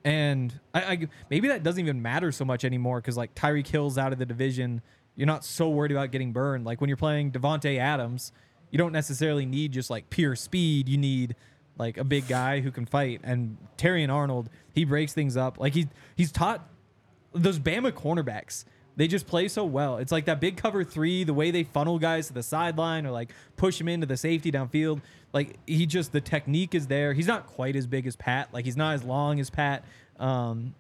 and 0.05 0.59
I, 0.73 0.81
I 0.81 1.07
maybe 1.29 1.47
that 1.49 1.63
doesn't 1.63 1.79
even 1.79 2.01
matter 2.01 2.31
so 2.31 2.45
much 2.45 2.65
anymore 2.65 2.99
because 2.99 3.17
like 3.17 3.35
Tyreek 3.35 3.67
Hill's 3.67 3.97
out 3.97 4.11
of 4.11 4.19
the 4.19 4.25
division, 4.25 4.81
you're 5.15 5.27
not 5.27 5.45
so 5.45 5.69
worried 5.69 5.91
about 5.91 6.11
getting 6.11 6.33
burned. 6.33 6.65
Like 6.65 6.81
when 6.81 6.89
you're 6.89 6.97
playing 6.97 7.31
Davante 7.31 7.77
Adams, 7.77 8.31
you 8.71 8.77
don't 8.77 8.91
necessarily 8.91 9.45
need 9.45 9.71
just 9.71 9.89
like 9.89 10.09
pure 10.09 10.35
speed. 10.35 10.89
You 10.89 10.97
need 10.97 11.35
like 11.77 11.97
a 11.97 12.03
big 12.03 12.27
guy 12.27 12.59
who 12.59 12.71
can 12.71 12.85
fight. 12.85 13.21
And 13.23 13.57
Terrion 13.77 14.11
Arnold, 14.11 14.49
he 14.73 14.83
breaks 14.83 15.13
things 15.13 15.37
up. 15.37 15.59
Like 15.59 15.73
he 15.73 15.87
he's 16.15 16.31
taught 16.31 16.67
those 17.33 17.59
Bama 17.59 17.91
cornerbacks. 17.91 18.65
They 18.95 19.07
just 19.07 19.25
play 19.25 19.47
so 19.47 19.65
well. 19.65 19.97
It's 19.97 20.11
like 20.11 20.25
that 20.25 20.39
big 20.39 20.55
cover 20.57 20.83
three, 20.83 21.23
the 21.23 21.33
way 21.33 21.49
they 21.49 21.63
funnel 21.63 21.97
guys 21.97 22.27
to 22.27 22.33
the 22.33 22.43
sideline 22.43 23.07
or 23.07 23.11
like 23.11 23.31
push 23.57 23.81
him 23.81 23.87
into 23.87 24.05
the 24.05 24.17
safety 24.17 24.51
downfield. 24.51 25.01
Like 25.33 25.57
he 25.65 25.87
just 25.87 26.11
the 26.11 26.21
technique 26.21 26.75
is 26.75 26.87
there. 26.87 27.13
He's 27.13 27.25
not 27.27 27.47
quite 27.47 27.75
as 27.75 27.87
big 27.87 28.05
as 28.05 28.15
Pat. 28.15 28.53
Like 28.53 28.65
he's 28.65 28.77
not 28.77 28.93
as 28.93 29.03
long 29.03 29.39
as 29.39 29.49
Pat. 29.49 29.83
Um, 30.19 30.75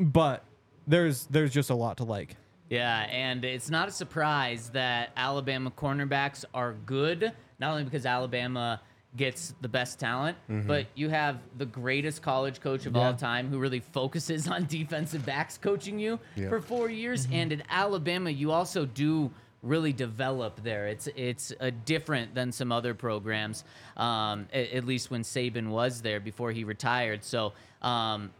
but 0.00 0.44
there's 0.88 1.26
there's 1.26 1.52
just 1.52 1.70
a 1.70 1.74
lot 1.74 1.98
to 1.98 2.04
like. 2.04 2.36
Yeah, 2.68 3.00
and 3.10 3.44
it's 3.44 3.70
not 3.70 3.88
a 3.88 3.92
surprise 3.92 4.70
that 4.70 5.10
Alabama 5.16 5.70
cornerbacks 5.70 6.44
are 6.54 6.72
good, 6.72 7.30
not 7.60 7.70
only 7.70 7.84
because 7.84 8.06
Alabama 8.06 8.80
gets 9.16 9.54
the 9.60 9.68
best 9.68 9.98
talent, 10.00 10.38
but 10.48 10.86
you 10.94 11.08
have 11.10 11.38
the 11.58 11.66
greatest 11.66 12.22
college 12.22 12.60
coach 12.60 12.86
of 12.86 12.96
all 12.96 13.12
time 13.14 13.48
who 13.48 13.58
really 13.58 13.80
focuses 13.80 14.48
on 14.54 14.64
defensive 14.66 15.24
backs 15.26 15.58
coaching 15.58 15.98
you 15.98 16.18
Yeah. 16.34 16.48
for 16.48 16.60
four 16.60 16.88
years. 16.88 17.28
And 17.30 17.52
in 17.52 17.62
Alabama, 17.68 18.30
you 18.30 18.52
also 18.52 18.86
do 18.86 19.30
really 19.62 19.92
develop 19.92 20.62
there. 20.64 20.86
It's 20.88 21.08
it's 21.14 21.52
uh, 21.60 21.70
different 21.84 22.34
than 22.34 22.50
some 22.52 22.72
other 22.72 22.94
programs, 22.94 23.64
um, 23.96 24.48
a- 24.52 24.74
at, 24.76 24.84
least 24.84 25.10
when 25.10 25.22
Saban 25.22 25.68
was 25.68 26.00
there 26.02 26.18
before 26.18 26.50
he 26.50 26.64
retired. 26.64 27.22
So, 27.22 27.52
um, 27.82 28.30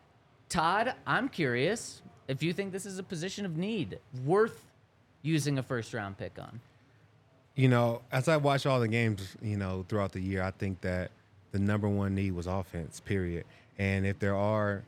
Todd, 0.48 0.94
I'm 1.06 1.28
curious 1.28 2.02
if 2.28 2.42
you 2.42 2.52
think 2.52 2.72
this 2.72 2.86
is 2.86 2.98
a 2.98 3.02
position 3.04 3.44
of 3.46 3.56
need 3.56 3.98
worth 4.24 4.64
using 5.22 5.58
a 5.58 5.62
first 5.62 5.94
round 5.94 6.18
pick 6.18 6.38
on. 6.40 6.60
You 7.54 7.68
know, 7.68 8.00
as 8.10 8.28
I 8.28 8.36
watch 8.38 8.64
all 8.66 8.80
the 8.80 8.88
games, 8.88 9.36
you 9.42 9.56
know, 9.56 9.84
throughout 9.88 10.12
the 10.12 10.20
year, 10.20 10.42
I 10.42 10.52
think 10.52 10.80
that 10.80 11.10
the 11.52 11.58
number 11.58 11.88
one 11.88 12.14
need 12.14 12.32
was 12.32 12.46
offense, 12.46 12.98
period. 13.00 13.44
And 13.78 14.06
if 14.06 14.18
there 14.18 14.34
are 14.36 14.82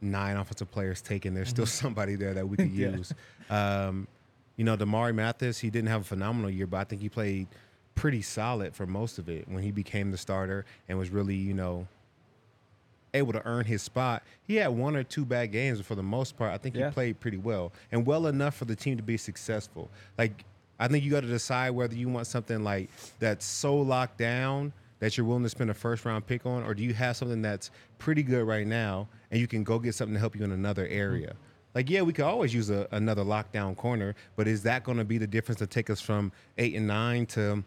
nine 0.00 0.36
offensive 0.36 0.70
players 0.72 1.00
taken, 1.00 1.34
there's 1.34 1.48
still 1.50 1.66
somebody 1.84 2.16
there 2.16 2.34
that 2.34 2.48
we 2.48 2.56
could 2.58 2.70
Yeah. 2.72 2.96
use. 2.96 3.12
Um, 3.48 4.08
you 4.56 4.64
know, 4.64 4.76
Damari 4.76 5.14
Mathis, 5.14 5.58
he 5.58 5.70
didn't 5.70 5.88
have 5.88 6.00
a 6.02 6.04
phenomenal 6.04 6.50
year, 6.50 6.66
but 6.66 6.78
I 6.78 6.84
think 6.84 7.00
he 7.00 7.08
played 7.08 7.46
pretty 7.94 8.22
solid 8.22 8.74
for 8.74 8.86
most 8.86 9.18
of 9.18 9.28
it 9.28 9.46
when 9.48 9.62
he 9.62 9.70
became 9.70 10.10
the 10.10 10.18
starter 10.18 10.64
and 10.88 10.98
was 10.98 11.10
really, 11.10 11.34
you 11.36 11.54
know, 11.54 11.86
able 13.14 13.32
to 13.32 13.44
earn 13.46 13.64
his 13.64 13.82
spot. 13.82 14.22
He 14.46 14.56
had 14.56 14.68
one 14.68 14.96
or 14.96 15.02
two 15.02 15.24
bad 15.24 15.52
games, 15.52 15.78
but 15.78 15.86
for 15.86 15.94
the 15.94 16.02
most 16.02 16.36
part, 16.36 16.52
I 16.52 16.58
think 16.58 16.74
Yeah. 16.76 16.88
he 16.88 16.92
played 16.94 17.20
pretty 17.20 17.36
well 17.38 17.72
and 17.90 18.04
well 18.06 18.26
enough 18.26 18.56
for 18.56 18.64
the 18.64 18.76
team 18.76 18.96
to 18.96 19.02
be 19.02 19.16
successful. 19.16 19.90
Like, 20.18 20.44
I 20.80 20.88
think 20.88 21.04
you 21.04 21.10
got 21.10 21.20
to 21.20 21.28
decide 21.28 21.70
whether 21.70 21.94
you 21.94 22.08
want 22.08 22.26
something 22.26 22.64
like 22.64 22.90
that's 23.20 23.44
so 23.44 23.76
locked 23.76 24.18
down 24.18 24.72
that 24.98 25.16
you're 25.16 25.26
willing 25.26 25.44
to 25.44 25.48
spend 25.48 25.70
a 25.70 25.74
first 25.74 26.04
round 26.04 26.26
pick 26.26 26.44
on, 26.44 26.64
or 26.64 26.74
do 26.74 26.82
you 26.82 26.92
have 26.94 27.16
something 27.16 27.42
that's 27.42 27.70
pretty 27.98 28.22
good 28.22 28.44
right 28.46 28.66
now 28.66 29.08
and 29.30 29.40
you 29.40 29.46
can 29.46 29.62
go 29.62 29.78
get 29.78 29.94
something 29.94 30.14
to 30.14 30.20
help 30.20 30.34
you 30.34 30.44
in 30.44 30.52
another 30.52 30.86
area? 30.88 31.28
Mm-hmm. 31.28 31.36
Like, 31.74 31.88
yeah, 31.88 32.02
we 32.02 32.12
could 32.12 32.24
always 32.24 32.52
use 32.52 32.68
a, 32.68 32.88
another 32.90 33.22
lockdown 33.22 33.76
corner, 33.76 34.16
but 34.34 34.48
is 34.48 34.64
that 34.64 34.82
going 34.82 34.98
to 34.98 35.04
be 35.04 35.18
the 35.18 35.26
difference 35.26 35.60
to 35.60 35.68
take 35.68 35.88
us 35.88 36.00
from 36.00 36.32
eight 36.58 36.74
and 36.74 36.88
nine 36.88 37.26
to 37.26 37.62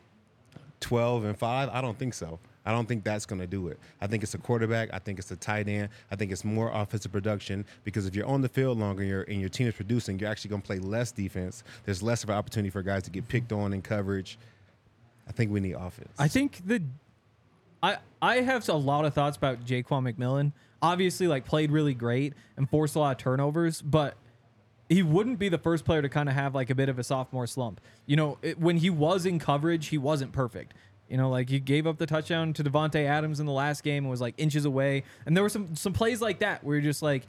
12 0.83 1.23
and 1.23 1.37
5 1.37 1.69
i 1.69 1.81
don't 1.81 1.97
think 1.97 2.13
so 2.13 2.39
i 2.65 2.71
don't 2.71 2.87
think 2.87 3.03
that's 3.03 3.25
going 3.25 3.39
to 3.39 3.47
do 3.47 3.67
it 3.67 3.79
i 4.01 4.07
think 4.07 4.23
it's 4.23 4.33
a 4.33 4.37
quarterback 4.37 4.89
i 4.93 4.99
think 4.99 5.19
it's 5.19 5.31
a 5.31 5.35
tight 5.35 5.67
end 5.67 5.89
i 6.11 6.15
think 6.15 6.31
it's 6.31 6.43
more 6.43 6.71
offensive 6.73 7.11
production 7.11 7.65
because 7.83 8.05
if 8.05 8.15
you're 8.15 8.27
on 8.27 8.41
the 8.41 8.49
field 8.49 8.79
longer 8.79 9.01
and, 9.01 9.09
you're, 9.09 9.23
and 9.23 9.39
your 9.39 9.49
team 9.49 9.67
is 9.67 9.73
producing 9.73 10.19
you're 10.19 10.29
actually 10.29 10.49
going 10.49 10.61
to 10.61 10.65
play 10.65 10.79
less 10.79 11.11
defense 11.11 11.63
there's 11.85 12.01
less 12.01 12.23
of 12.23 12.29
an 12.29 12.35
opportunity 12.35 12.69
for 12.69 12.81
guys 12.81 13.03
to 13.03 13.09
get 13.09 13.27
picked 13.27 13.51
on 13.51 13.73
in 13.73 13.81
coverage 13.81 14.37
i 15.27 15.31
think 15.31 15.51
we 15.51 15.59
need 15.59 15.73
offense 15.73 16.09
I 16.17 16.27
think 16.27 16.61
the 16.65 16.81
I 17.83 17.97
I 18.21 18.37
have 18.37 18.67
a 18.69 18.73
lot 18.73 19.05
of 19.05 19.13
thoughts 19.13 19.35
about 19.35 19.65
Jaquan 19.65 20.11
McMillian. 20.11 20.53
Obviously, 20.81 21.27
like 21.27 21.45
played 21.45 21.69
really 21.69 21.93
great 21.93 22.33
and 22.57 22.69
forced 22.69 22.95
a 22.95 22.99
lot 22.99 23.11
of 23.11 23.17
turnovers, 23.17 23.81
but 23.81 24.15
he 24.89 25.03
wouldn't 25.03 25.37
be 25.37 25.49
the 25.49 25.57
first 25.57 25.85
player 25.85 26.01
to 26.01 26.09
kind 26.09 26.29
of 26.29 26.35
have 26.35 26.55
like 26.55 26.69
a 26.69 26.75
bit 26.75 26.89
of 26.89 26.97
a 26.97 27.03
sophomore 27.03 27.45
slump. 27.45 27.81
You 28.05 28.15
know, 28.15 28.37
it, 28.41 28.59
when 28.59 28.77
he 28.77 28.89
was 28.89 29.25
in 29.25 29.37
coverage, 29.37 29.87
he 29.87 29.97
wasn't 29.97 30.31
perfect. 30.31 30.73
You 31.09 31.17
know, 31.17 31.29
like 31.29 31.49
he 31.49 31.59
gave 31.59 31.85
up 31.85 31.97
the 31.97 32.05
touchdown 32.05 32.53
to 32.53 32.63
Davante 32.63 33.05
Adams 33.05 33.39
in 33.39 33.45
the 33.45 33.51
last 33.51 33.83
game 33.83 34.03
and 34.03 34.09
was 34.09 34.21
like 34.21 34.33
inches 34.37 34.65
away. 34.65 35.03
And 35.25 35.35
there 35.35 35.43
were 35.43 35.49
some 35.49 35.75
some 35.75 35.93
plays 35.93 36.21
like 36.21 36.39
that 36.39 36.63
where 36.63 36.75
you're 36.75 36.83
just 36.83 37.01
like, 37.01 37.23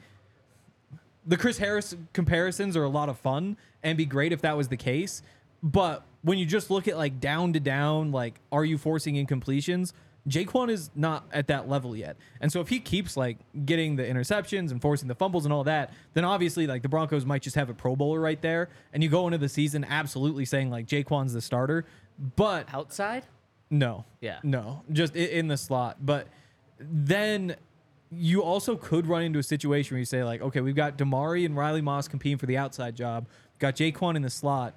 the 1.25 1.37
Chris 1.37 1.57
Harris 1.57 1.95
comparisons 2.13 2.77
are 2.77 2.83
a 2.83 2.89
lot 2.89 3.09
of 3.09 3.17
fun 3.17 3.57
and 3.83 3.97
be 3.97 4.05
great 4.05 4.31
if 4.31 4.41
that 4.41 4.57
was 4.57 4.69
the 4.69 4.77
case. 4.77 5.21
But 5.61 6.05
when 6.21 6.37
you 6.37 6.45
just 6.45 6.71
look 6.71 6.87
at 6.87 6.97
like 6.97 7.19
down 7.19 7.53
to 7.53 7.59
down, 7.59 8.11
like 8.11 8.39
are 8.51 8.65
you 8.65 8.77
forcing 8.77 9.15
incompletions? 9.15 9.93
Jaquan 10.27 10.71
is 10.71 10.89
not 10.95 11.25
at 11.31 11.47
that 11.47 11.69
level 11.69 11.95
yet. 11.95 12.17
And 12.41 12.51
so 12.51 12.59
if 12.59 12.69
he 12.69 12.79
keeps 12.79 13.15
like 13.15 13.37
getting 13.65 13.95
the 13.95 14.03
interceptions 14.03 14.71
and 14.71 14.81
forcing 14.81 15.07
the 15.07 15.15
fumbles 15.15 15.45
and 15.45 15.53
all 15.53 15.63
that, 15.65 15.93
then 16.13 16.25
obviously 16.25 16.65
like 16.65 16.81
the 16.81 16.89
Broncos 16.89 17.25
might 17.25 17.43
just 17.43 17.55
have 17.55 17.69
a 17.69 17.73
pro 17.73 17.95
bowler 17.95 18.19
right 18.19 18.41
there. 18.41 18.69
And 18.91 19.03
you 19.03 19.09
go 19.09 19.27
into 19.27 19.37
the 19.37 19.49
season 19.49 19.85
absolutely 19.87 20.45
saying 20.45 20.71
like 20.71 20.87
Jaquan's 20.87 21.33
the 21.33 21.41
starter. 21.41 21.85
But 22.35 22.67
Outside? 22.73 23.25
No. 23.69 24.05
Yeah. 24.21 24.39
No, 24.43 24.83
just 24.91 25.15
i- 25.15 25.19
in 25.19 25.47
the 25.47 25.57
slot. 25.57 25.97
But 26.05 26.27
then 26.79 27.55
you 28.11 28.43
also 28.43 28.75
could 28.77 29.07
run 29.07 29.23
into 29.23 29.39
a 29.39 29.43
situation 29.43 29.95
where 29.95 29.99
you 29.99 30.05
say, 30.05 30.23
like, 30.23 30.41
okay, 30.41 30.61
we've 30.61 30.75
got 30.75 30.97
Damari 30.97 31.45
and 31.45 31.55
Riley 31.55 31.81
Moss 31.81 32.07
competing 32.07 32.37
for 32.37 32.45
the 32.45 32.57
outside 32.57 32.95
job. 32.95 33.27
Got 33.59 33.75
Jaquan 33.75 34.15
in 34.15 34.21
the 34.21 34.29
slot. 34.29 34.73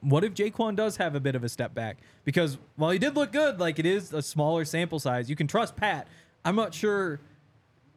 What 0.00 0.22
if 0.22 0.34
Jaquan 0.34 0.76
does 0.76 0.96
have 0.98 1.14
a 1.14 1.20
bit 1.20 1.34
of 1.34 1.42
a 1.44 1.48
step 1.48 1.74
back? 1.74 1.96
Because 2.24 2.58
while 2.76 2.90
he 2.90 2.98
did 2.98 3.16
look 3.16 3.32
good, 3.32 3.58
like 3.58 3.78
it 3.78 3.86
is 3.86 4.12
a 4.12 4.20
smaller 4.22 4.64
sample 4.64 4.98
size, 4.98 5.30
you 5.30 5.36
can 5.36 5.46
trust 5.46 5.76
Pat. 5.76 6.06
I'm 6.44 6.56
not 6.56 6.74
sure. 6.74 7.20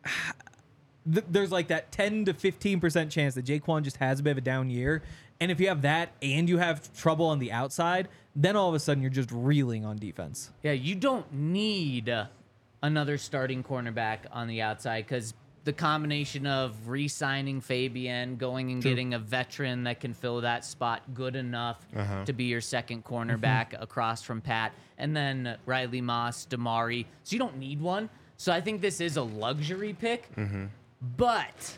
Th- 1.11 1.25
There's 1.29 1.51
like 1.51 1.67
that 1.69 1.91
10 1.91 2.25
to 2.25 2.33
15% 2.33 3.09
chance 3.09 3.35
that 3.35 3.45
Jaquan 3.45 3.83
just 3.83 3.97
has 3.97 4.19
a 4.19 4.23
bit 4.23 4.31
of 4.31 4.37
a 4.37 4.41
down 4.41 4.69
year. 4.69 5.01
And 5.41 5.51
if 5.51 5.59
you 5.59 5.67
have 5.67 5.81
that 5.81 6.11
and 6.21 6.47
you 6.47 6.59
have 6.59 6.95
trouble 6.95 7.25
on 7.25 7.39
the 7.39 7.51
outside, 7.51 8.07
then 8.35 8.55
all 8.55 8.69
of 8.69 8.75
a 8.75 8.79
sudden 8.79 9.01
you're 9.01 9.09
just 9.09 9.31
reeling 9.31 9.83
on 9.83 9.97
defense. 9.97 10.51
Yeah, 10.63 10.71
you 10.71 10.95
don't 10.95 11.33
need 11.33 12.15
another 12.83 13.17
starting 13.17 13.63
cornerback 13.63 14.19
on 14.31 14.47
the 14.47 14.61
outside 14.61 15.05
because 15.05 15.33
the 15.63 15.73
combination 15.73 16.47
of 16.47 16.87
re-signing 16.87 17.59
Fabian, 17.61 18.35
going 18.35 18.71
and 18.71 18.81
getting 18.81 19.13
a 19.13 19.19
veteran 19.19 19.83
that 19.83 19.99
can 19.99 20.13
fill 20.13 20.41
that 20.41 20.63
spot 20.63 21.01
good 21.13 21.35
enough 21.35 21.85
uh-huh. 21.95 22.25
to 22.25 22.33
be 22.33 22.45
your 22.45 22.61
second 22.61 23.03
cornerback 23.03 23.71
mm-hmm. 23.71 23.83
across 23.83 24.21
from 24.23 24.41
Pat, 24.41 24.73
and 24.97 25.15
then 25.15 25.57
Riley 25.65 26.01
Moss, 26.01 26.47
Damari. 26.47 27.05
So 27.23 27.33
you 27.33 27.39
don't 27.39 27.57
need 27.57 27.81
one. 27.81 28.09
So 28.37 28.51
I 28.51 28.61
think 28.61 28.81
this 28.81 29.01
is 29.01 29.17
a 29.17 29.23
luxury 29.23 29.93
pick. 29.93 30.35
Mm-hmm. 30.35 30.65
But 31.17 31.77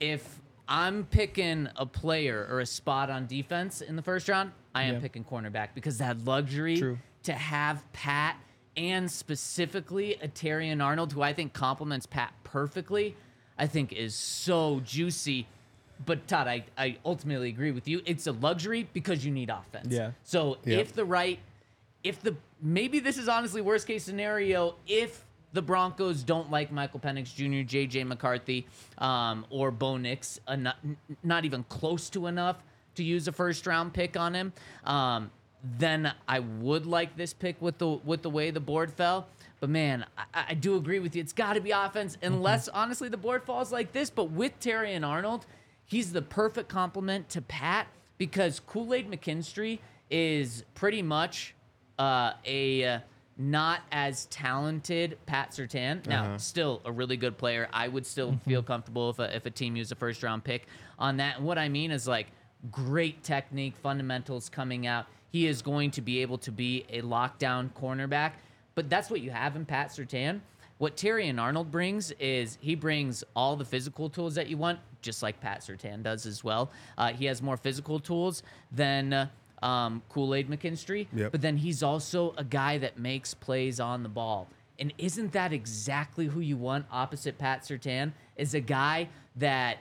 if 0.00 0.40
I'm 0.72 1.04
picking 1.04 1.68
a 1.76 1.84
player 1.84 2.48
or 2.50 2.60
a 2.60 2.66
spot 2.66 3.10
on 3.10 3.26
defense 3.26 3.82
in 3.82 3.94
the 3.94 4.00
first 4.00 4.26
round, 4.26 4.52
I 4.74 4.84
am 4.84 4.94
Yeah. 4.94 5.00
picking 5.00 5.22
cornerback 5.22 5.68
because 5.74 5.98
that 5.98 6.24
luxury 6.24 6.78
True. 6.78 6.98
to 7.24 7.34
have 7.34 7.84
Pat 7.92 8.38
and 8.74 9.10
specifically 9.10 10.14
a 10.14 10.28
Terrion 10.28 10.82
Arnold, 10.82 11.12
who 11.12 11.20
I 11.20 11.34
think 11.34 11.52
complements 11.52 12.06
Pat 12.06 12.32
perfectly, 12.42 13.14
I 13.58 13.66
think 13.66 13.92
is 13.92 14.14
so 14.14 14.80
juicy. 14.80 15.46
But 16.06 16.26
Todd, 16.26 16.48
I, 16.48 16.64
I 16.78 16.96
ultimately 17.04 17.50
agree 17.50 17.70
with 17.70 17.86
you. 17.86 18.00
It's 18.06 18.26
a 18.26 18.32
luxury 18.32 18.88
because 18.94 19.26
you 19.26 19.30
need 19.30 19.50
offense. 19.50 19.88
Yeah. 19.90 20.12
So 20.24 20.56
Yeah. 20.64 20.78
if 20.78 20.94
the 20.94 21.04
right, 21.04 21.38
if 22.02 22.22
the 22.22 22.34
maybe 22.62 22.98
this 22.98 23.18
is 23.18 23.28
honestly 23.28 23.60
worst 23.60 23.86
case 23.86 24.04
scenario 24.04 24.76
if 24.86 25.22
the 25.52 25.62
Broncos 25.62 26.22
don't 26.22 26.50
like 26.50 26.72
Michael 26.72 27.00
Penix 27.00 27.34
Jr., 27.34 27.66
J.J. 27.66 28.04
McCarthy, 28.04 28.66
um, 28.98 29.46
or 29.50 29.70
Bo 29.70 29.96
Nix, 29.96 30.40
eno- 30.48 30.72
n- 30.84 30.96
not 31.22 31.44
even 31.44 31.64
close 31.64 32.08
to 32.10 32.26
enough 32.26 32.56
to 32.94 33.04
use 33.04 33.28
a 33.28 33.32
first 33.32 33.66
round 33.66 33.92
pick 33.92 34.16
on 34.16 34.34
him. 34.34 34.52
Um, 34.84 35.30
then 35.78 36.12
I 36.26 36.40
would 36.40 36.86
like 36.86 37.16
this 37.16 37.32
pick 37.32 37.60
with 37.60 37.78
the 37.78 37.88
with 37.88 38.22
the 38.22 38.30
way 38.30 38.50
the 38.50 38.60
board 38.60 38.92
fell. 38.92 39.28
But 39.60 39.70
man, 39.70 40.04
I, 40.18 40.44
I 40.48 40.54
do 40.54 40.76
agree 40.76 40.98
with 40.98 41.14
you. 41.14 41.22
It's 41.22 41.32
got 41.32 41.52
to 41.54 41.60
be 41.60 41.70
offense, 41.70 42.18
unless 42.22 42.68
honestly 42.68 43.08
the 43.08 43.16
board 43.16 43.44
falls 43.44 43.70
like 43.70 43.92
this. 43.92 44.10
But 44.10 44.24
with 44.24 44.58
Terrion 44.58 45.06
Arnold, 45.06 45.46
he's 45.86 46.12
the 46.12 46.22
perfect 46.22 46.68
complement 46.68 47.28
to 47.30 47.40
Pat 47.42 47.86
because 48.18 48.60
Kool 48.60 48.92
Aid 48.92 49.10
McKinstry 49.10 49.78
is 50.10 50.64
pretty 50.74 51.00
much 51.00 51.54
uh, 51.98 52.32
a 52.44 52.84
uh, 52.84 52.98
not 53.50 53.80
as 53.90 54.26
talented 54.26 55.18
Pat 55.26 55.50
Surtain. 55.50 56.06
Now, 56.06 56.36
still 56.36 56.80
a 56.84 56.92
really 56.92 57.16
good 57.16 57.36
player. 57.36 57.68
I 57.72 57.88
would 57.88 58.06
still 58.06 58.38
feel 58.46 58.62
comfortable 58.62 59.10
if 59.10 59.18
a, 59.18 59.34
if 59.34 59.46
a 59.46 59.50
team 59.50 59.74
used 59.74 59.90
a 59.90 59.96
first 59.96 60.22
round 60.22 60.44
pick 60.44 60.66
on 60.98 61.16
that. 61.16 61.38
And 61.38 61.44
what 61.44 61.58
I 61.58 61.68
mean 61.68 61.90
is 61.90 62.06
like 62.06 62.28
great 62.70 63.22
technique, 63.24 63.74
fundamentals 63.82 64.48
coming 64.48 64.86
out. 64.86 65.06
He 65.30 65.46
is 65.46 65.60
going 65.62 65.90
to 65.92 66.00
be 66.00 66.20
able 66.22 66.38
to 66.38 66.52
be 66.52 66.84
a 66.88 67.02
lockdown 67.02 67.70
cornerback. 67.72 68.32
But 68.74 68.88
that's 68.88 69.10
what 69.10 69.20
you 69.20 69.30
have 69.30 69.56
in 69.56 69.64
Pat 69.66 69.88
Surtain. 69.88 70.40
What 70.78 70.96
Terrion 70.96 71.40
Arnold 71.40 71.70
brings 71.70 72.10
is 72.12 72.58
he 72.60 72.74
brings 72.74 73.22
all 73.36 73.56
the 73.56 73.64
physical 73.64 74.08
tools 74.08 74.34
that 74.34 74.48
you 74.48 74.56
want, 74.56 74.80
just 75.00 75.22
like 75.22 75.40
Pat 75.40 75.60
Surtain 75.60 76.02
does 76.02 76.26
as 76.26 76.42
well. 76.42 76.70
Uh, 76.98 77.12
he 77.12 77.26
has 77.26 77.40
more 77.42 77.56
physical 77.56 78.00
tools 78.00 78.42
than 78.72 79.12
uh, 79.12 79.28
um, 79.62 80.02
Kool 80.08 80.34
Aid 80.34 80.48
McKinstry, 80.50 81.06
Yep. 81.14 81.32
but 81.32 81.40
then 81.40 81.56
he's 81.56 81.82
also 81.82 82.34
a 82.36 82.44
guy 82.44 82.78
that 82.78 82.98
makes 82.98 83.34
plays 83.34 83.80
on 83.80 84.02
the 84.02 84.08
ball. 84.08 84.48
And 84.78 84.92
isn't 84.98 85.32
that 85.32 85.52
exactly 85.52 86.26
who 86.26 86.40
you 86.40 86.56
want 86.56 86.86
opposite 86.90 87.38
Pat 87.38 87.62
Surtain? 87.62 88.12
Is 88.36 88.54
a 88.54 88.60
guy 88.60 89.08
that 89.36 89.78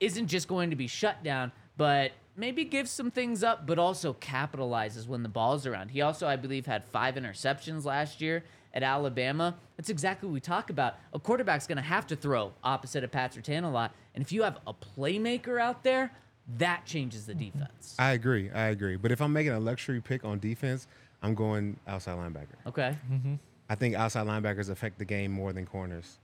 isn't 0.00 0.26
just 0.26 0.48
going 0.48 0.70
to 0.70 0.76
be 0.76 0.86
shut 0.86 1.22
down, 1.22 1.52
but 1.76 2.12
maybe 2.36 2.64
gives 2.64 2.90
some 2.90 3.10
things 3.10 3.42
up, 3.42 3.66
but 3.66 3.78
also 3.78 4.12
capitalizes 4.14 5.06
when 5.06 5.22
the 5.22 5.28
ball's 5.28 5.66
around. 5.66 5.90
He 5.90 6.00
also, 6.02 6.26
I 6.26 6.36
believe, 6.36 6.66
had 6.66 6.84
five 6.84 7.14
interceptions 7.14 7.84
last 7.84 8.20
year 8.20 8.42
at 8.74 8.82
Alabama. 8.82 9.54
That's 9.76 9.90
exactly 9.90 10.28
what 10.28 10.34
we 10.34 10.40
talk 10.40 10.70
about. 10.70 10.94
A 11.12 11.18
quarterback's 11.18 11.66
going 11.66 11.76
to 11.76 11.82
have 11.82 12.06
to 12.08 12.16
throw 12.16 12.52
opposite 12.64 13.04
of 13.04 13.12
Pat 13.12 13.32
Surtain 13.34 13.64
a 13.64 13.68
lot. 13.68 13.94
And 14.14 14.22
if 14.22 14.32
you 14.32 14.42
have 14.42 14.58
a 14.66 14.74
playmaker 14.74 15.60
out 15.60 15.84
there, 15.84 16.10
that 16.58 16.84
changes 16.84 17.26
the 17.26 17.34
mm-hmm. 17.34 17.58
defense. 17.58 17.96
I 17.98 18.12
agree. 18.12 18.50
I 18.50 18.66
agree. 18.66 18.96
But 18.96 19.12
if 19.12 19.20
I'm 19.20 19.32
making 19.32 19.52
a 19.52 19.60
luxury 19.60 20.00
pick 20.00 20.24
on 20.24 20.38
defense, 20.38 20.86
I'm 21.22 21.34
going 21.34 21.78
outside 21.86 22.18
linebacker. 22.18 22.66
Okay. 22.66 22.96
Mm-hmm. 23.10 23.34
I 23.68 23.74
think 23.74 23.94
outside 23.94 24.26
linebackers 24.26 24.70
affect 24.70 24.98
the 24.98 25.04
game 25.04 25.32
more 25.32 25.52
than 25.52 25.66
corners. 25.66 26.18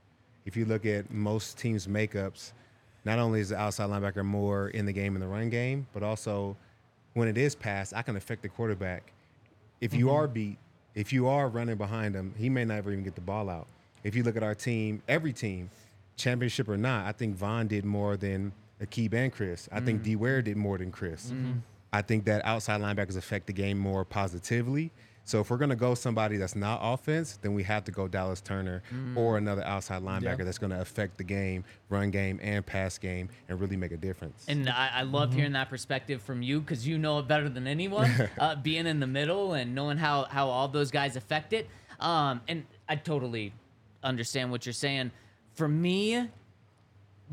If 0.45 0.57
you 0.57 0.65
look 0.65 0.85
at 0.85 1.09
most 1.11 1.57
teams' 1.57 1.87
makeups, 1.87 2.51
not 3.05 3.17
only 3.17 3.39
is 3.39 3.49
the 3.49 3.57
outside 3.57 3.89
linebacker 3.89 4.25
more 4.25 4.69
in 4.69 4.85
the 4.85 4.93
game 4.93 5.15
in 5.15 5.21
the 5.21 5.27
run 5.27 5.49
game, 5.49 5.87
but 5.93 6.03
also 6.03 6.55
when 7.13 7.27
it 7.27 7.37
is 7.37 7.55
passed, 7.55 7.93
I 7.95 8.01
can 8.01 8.15
affect 8.15 8.41
the 8.41 8.49
quarterback. 8.49 9.13
If 9.81 9.93
you 9.93 10.07
mm-hmm. 10.07 10.15
are 10.15 10.27
beat, 10.27 10.57
if 10.95 11.13
you 11.13 11.27
are 11.27 11.47
running 11.47 11.77
behind 11.77 12.13
him, 12.13 12.33
he 12.37 12.49
may 12.49 12.65
never 12.65 12.91
even 12.91 13.03
get 13.03 13.15
the 13.15 13.21
ball 13.21 13.49
out. 13.49 13.67
If 14.03 14.15
you 14.15 14.23
look 14.23 14.35
at 14.35 14.43
our 14.43 14.55
team, 14.55 15.01
every 15.07 15.33
team, 15.33 15.69
championship 16.17 16.67
or 16.67 16.77
not, 16.77 17.05
I 17.05 17.11
think 17.13 17.35
Vaughn 17.35 17.67
did 17.67 17.85
more 17.85 18.17
than 18.17 18.51
Aqib 18.81 19.13
and 19.13 19.31
Chris. 19.31 19.67
I 19.71 19.79
think 19.79 20.03
D 20.03 20.15
Ware 20.15 20.41
did 20.41 20.57
more 20.57 20.77
than 20.77 20.91
Chris. 20.91 21.33
I 21.91 22.01
think 22.01 22.25
that 22.25 22.45
outside 22.45 22.81
linebackers 22.81 23.17
affect 23.17 23.47
the 23.47 23.53
game 23.53 23.77
more 23.79 24.05
positively. 24.05 24.91
So 25.25 25.41
if 25.41 25.51
we're 25.51 25.57
gonna 25.57 25.75
go 25.75 25.93
somebody 25.93 26.37
that's 26.37 26.55
not 26.55 26.79
offense, 26.81 27.37
then 27.39 27.53
we 27.53 27.61
have 27.63 27.83
to 27.83 27.91
go 27.91 28.07
Dallas 28.07 28.41
Turner 28.41 28.81
or 29.15 29.37
another 29.37 29.63
outside 29.63 30.01
linebacker 30.01 30.43
that's 30.43 30.57
gonna 30.57 30.81
affect 30.81 31.19
the 31.19 31.23
game, 31.23 31.63
run 31.89 32.09
game 32.09 32.39
and 32.41 32.65
pass 32.65 32.97
game, 32.97 33.29
and 33.47 33.61
really 33.61 33.77
make 33.77 33.91
a 33.91 33.97
difference. 33.97 34.45
And 34.47 34.67
I, 34.67 34.89
I 34.95 35.01
love 35.03 35.33
hearing 35.33 35.51
that 35.53 35.69
perspective 35.69 36.21
from 36.23 36.41
you 36.41 36.61
because 36.61 36.87
you 36.87 36.97
know 36.97 37.19
it 37.19 37.27
better 37.27 37.47
than 37.47 37.67
anyone, 37.67 38.11
uh, 38.39 38.55
being 38.55 38.87
in 38.87 38.99
the 38.99 39.07
middle 39.07 39.53
and 39.53 39.75
knowing 39.75 39.97
how, 39.97 40.23
how 40.23 40.47
all 40.49 40.67
those 40.67 40.89
guys 40.89 41.15
affect 41.15 41.53
it. 41.53 41.69
Um, 41.99 42.41
and 42.47 42.65
I 42.87 42.95
totally 42.95 43.53
understand 44.03 44.49
what 44.49 44.65
you're 44.65 44.73
saying. 44.73 45.11
For 45.53 45.67
me, 45.67 46.27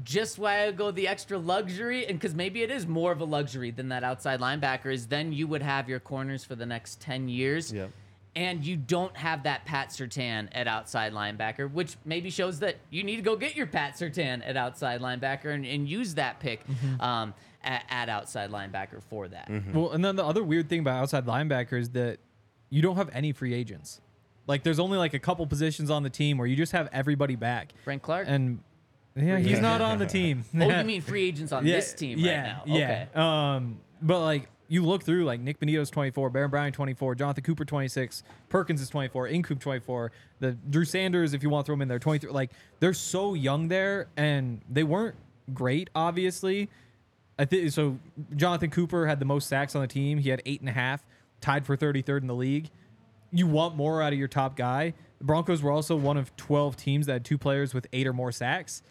just 0.02 0.38
why 0.38 0.66
I 0.66 0.72
go 0.72 0.90
the 0.90 1.08
extra 1.08 1.38
luxury, 1.38 2.06
and 2.06 2.18
because 2.18 2.34
maybe 2.34 2.62
it 2.62 2.70
is 2.70 2.86
more 2.86 3.12
of 3.12 3.20
a 3.20 3.24
luxury 3.24 3.70
than 3.70 3.88
that 3.88 4.04
outside 4.04 4.40
linebacker, 4.40 4.92
is 4.92 5.06
then 5.06 5.32
you 5.32 5.46
would 5.46 5.62
have 5.62 5.88
your 5.88 6.00
corners 6.00 6.44
for 6.44 6.54
the 6.54 6.66
next 6.66 7.00
10 7.00 7.28
years. 7.28 7.72
Yep. 7.72 7.90
And 8.34 8.66
you 8.66 8.76
don't 8.76 9.16
have 9.16 9.44
that 9.44 9.64
Pat 9.64 9.88
Surtain 9.88 10.48
at 10.52 10.68
outside 10.68 11.14
linebacker, 11.14 11.72
which 11.72 11.96
maybe 12.04 12.28
shows 12.28 12.58
that 12.58 12.76
you 12.90 13.02
need 13.02 13.16
to 13.16 13.22
go 13.22 13.34
get 13.34 13.56
your 13.56 13.66
Pat 13.66 13.94
Surtain 13.94 14.46
at 14.46 14.58
outside 14.58 15.00
linebacker 15.00 15.54
and, 15.54 15.64
and 15.64 15.88
use 15.88 16.14
that 16.16 16.38
pick 16.38 16.60
um, 17.00 17.32
at, 17.64 17.84
at 17.88 18.08
outside 18.10 18.50
linebacker 18.50 19.02
for 19.02 19.26
that. 19.28 19.50
Well, 19.72 19.92
and 19.92 20.04
then 20.04 20.16
the 20.16 20.24
other 20.24 20.44
weird 20.44 20.68
thing 20.68 20.80
about 20.80 21.00
outside 21.00 21.24
linebacker 21.24 21.80
is 21.80 21.88
that 21.90 22.18
you 22.68 22.82
don't 22.82 22.96
have 22.96 23.08
any 23.14 23.32
free 23.32 23.54
agents. 23.54 24.02
Like 24.46 24.62
there's 24.62 24.78
only 24.78 24.98
like 24.98 25.14
a 25.14 25.18
couple 25.18 25.46
positions 25.46 25.88
on 25.90 26.02
the 26.02 26.10
team 26.10 26.36
where 26.36 26.46
you 26.46 26.56
just 26.56 26.72
have 26.72 26.90
everybody 26.92 27.36
back. 27.36 27.72
Frank 27.84 28.02
Clark? 28.02 28.26
And 28.28 28.60
yeah, 29.16 29.38
he's 29.38 29.60
not 29.60 29.80
on 29.80 29.98
the 29.98 30.06
team. 30.06 30.44
oh, 30.60 30.68
you 30.68 30.84
mean 30.84 31.00
free 31.00 31.28
agents 31.28 31.52
on 31.52 31.64
this 31.64 31.94
team 31.94 32.18
yeah, 32.18 32.30
right 32.30 32.46
now? 32.46 32.62
Yeah. 32.66 33.06
Okay. 33.14 33.20
Um, 33.20 33.80
but 34.02 34.20
like 34.20 34.48
you 34.68 34.84
look 34.84 35.02
through 35.02 35.24
like 35.24 35.40
Nik 35.40 35.60
Bonitto's 35.60 35.90
24, 35.90 36.30
Baron 36.30 36.50
Browning 36.50 36.72
24, 36.72 37.14
Jonathan 37.14 37.44
Cooper 37.44 37.64
26, 37.64 38.22
Perkins 38.48 38.80
is 38.80 38.88
24, 38.90 39.28
Incoom 39.28 39.60
24, 39.60 40.12
the 40.40 40.52
Drew 40.52 40.84
Sanders 40.84 41.34
if 41.34 41.42
you 41.42 41.50
want 41.50 41.64
to 41.64 41.68
throw 41.68 41.74
him 41.74 41.82
in 41.82 41.88
there 41.88 41.98
23. 41.98 42.30
Like 42.30 42.50
they're 42.80 42.94
so 42.94 43.34
young 43.34 43.68
there, 43.68 44.08
and 44.16 44.60
they 44.68 44.82
weren't 44.82 45.16
great, 45.52 45.90
obviously. 45.94 46.68
I 47.38 47.44
think 47.44 47.70
so. 47.70 47.98
Jonathan 48.34 48.70
Cooper 48.70 49.06
had 49.06 49.18
the 49.18 49.26
most 49.26 49.48
sacks 49.48 49.74
on 49.74 49.82
the 49.82 49.88
team. 49.88 50.18
He 50.18 50.30
had 50.30 50.42
eight 50.46 50.60
and 50.60 50.68
a 50.68 50.72
half, 50.72 51.04
tied 51.40 51.66
for 51.66 51.76
33rd 51.76 52.22
in 52.22 52.26
the 52.26 52.34
league. 52.34 52.70
You 53.30 53.46
want 53.46 53.76
more 53.76 54.02
out 54.02 54.12
of 54.12 54.18
your 54.18 54.28
top 54.28 54.56
guy. 54.56 54.94
The 55.18 55.24
Broncos 55.24 55.62
were 55.62 55.70
also 55.70 55.96
one 55.96 56.16
of 56.16 56.34
12 56.36 56.76
teams 56.76 57.06
that 57.06 57.12
had 57.12 57.24
two 57.24 57.38
players 57.38 57.74
with 57.74 57.86
eight 57.92 58.06
or 58.06 58.12
more 58.12 58.32
sacks. 58.32 58.82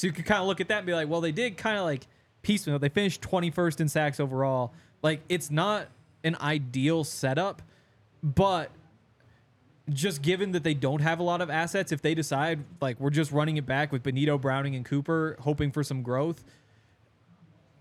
So 0.00 0.06
you 0.06 0.14
could 0.14 0.24
kind 0.24 0.40
of 0.40 0.46
look 0.46 0.62
at 0.62 0.68
that 0.68 0.78
and 0.78 0.86
be 0.86 0.94
like, 0.94 1.10
well, 1.10 1.20
they 1.20 1.30
did 1.30 1.58
kind 1.58 1.76
of 1.76 1.84
like 1.84 2.06
piecemeal. 2.40 2.78
They 2.78 2.88
finished 2.88 3.20
21st 3.20 3.80
in 3.82 3.88
sacks 3.90 4.18
overall. 4.18 4.72
Like 5.02 5.20
it's 5.28 5.50
not 5.50 5.88
an 6.24 6.38
ideal 6.40 7.04
setup, 7.04 7.60
but 8.22 8.70
just 9.90 10.22
given 10.22 10.52
that 10.52 10.64
they 10.64 10.72
don't 10.72 11.02
have 11.02 11.18
a 11.18 11.22
lot 11.22 11.42
of 11.42 11.50
assets, 11.50 11.92
if 11.92 12.00
they 12.00 12.14
decide 12.14 12.60
like 12.80 12.98
we're 12.98 13.10
just 13.10 13.30
running 13.30 13.58
it 13.58 13.66
back 13.66 13.92
with 13.92 14.02
Bonitto, 14.02 14.40
Browning, 14.40 14.74
and 14.74 14.86
Cooper, 14.86 15.36
hoping 15.40 15.70
for 15.70 15.84
some 15.84 16.00
growth, 16.00 16.42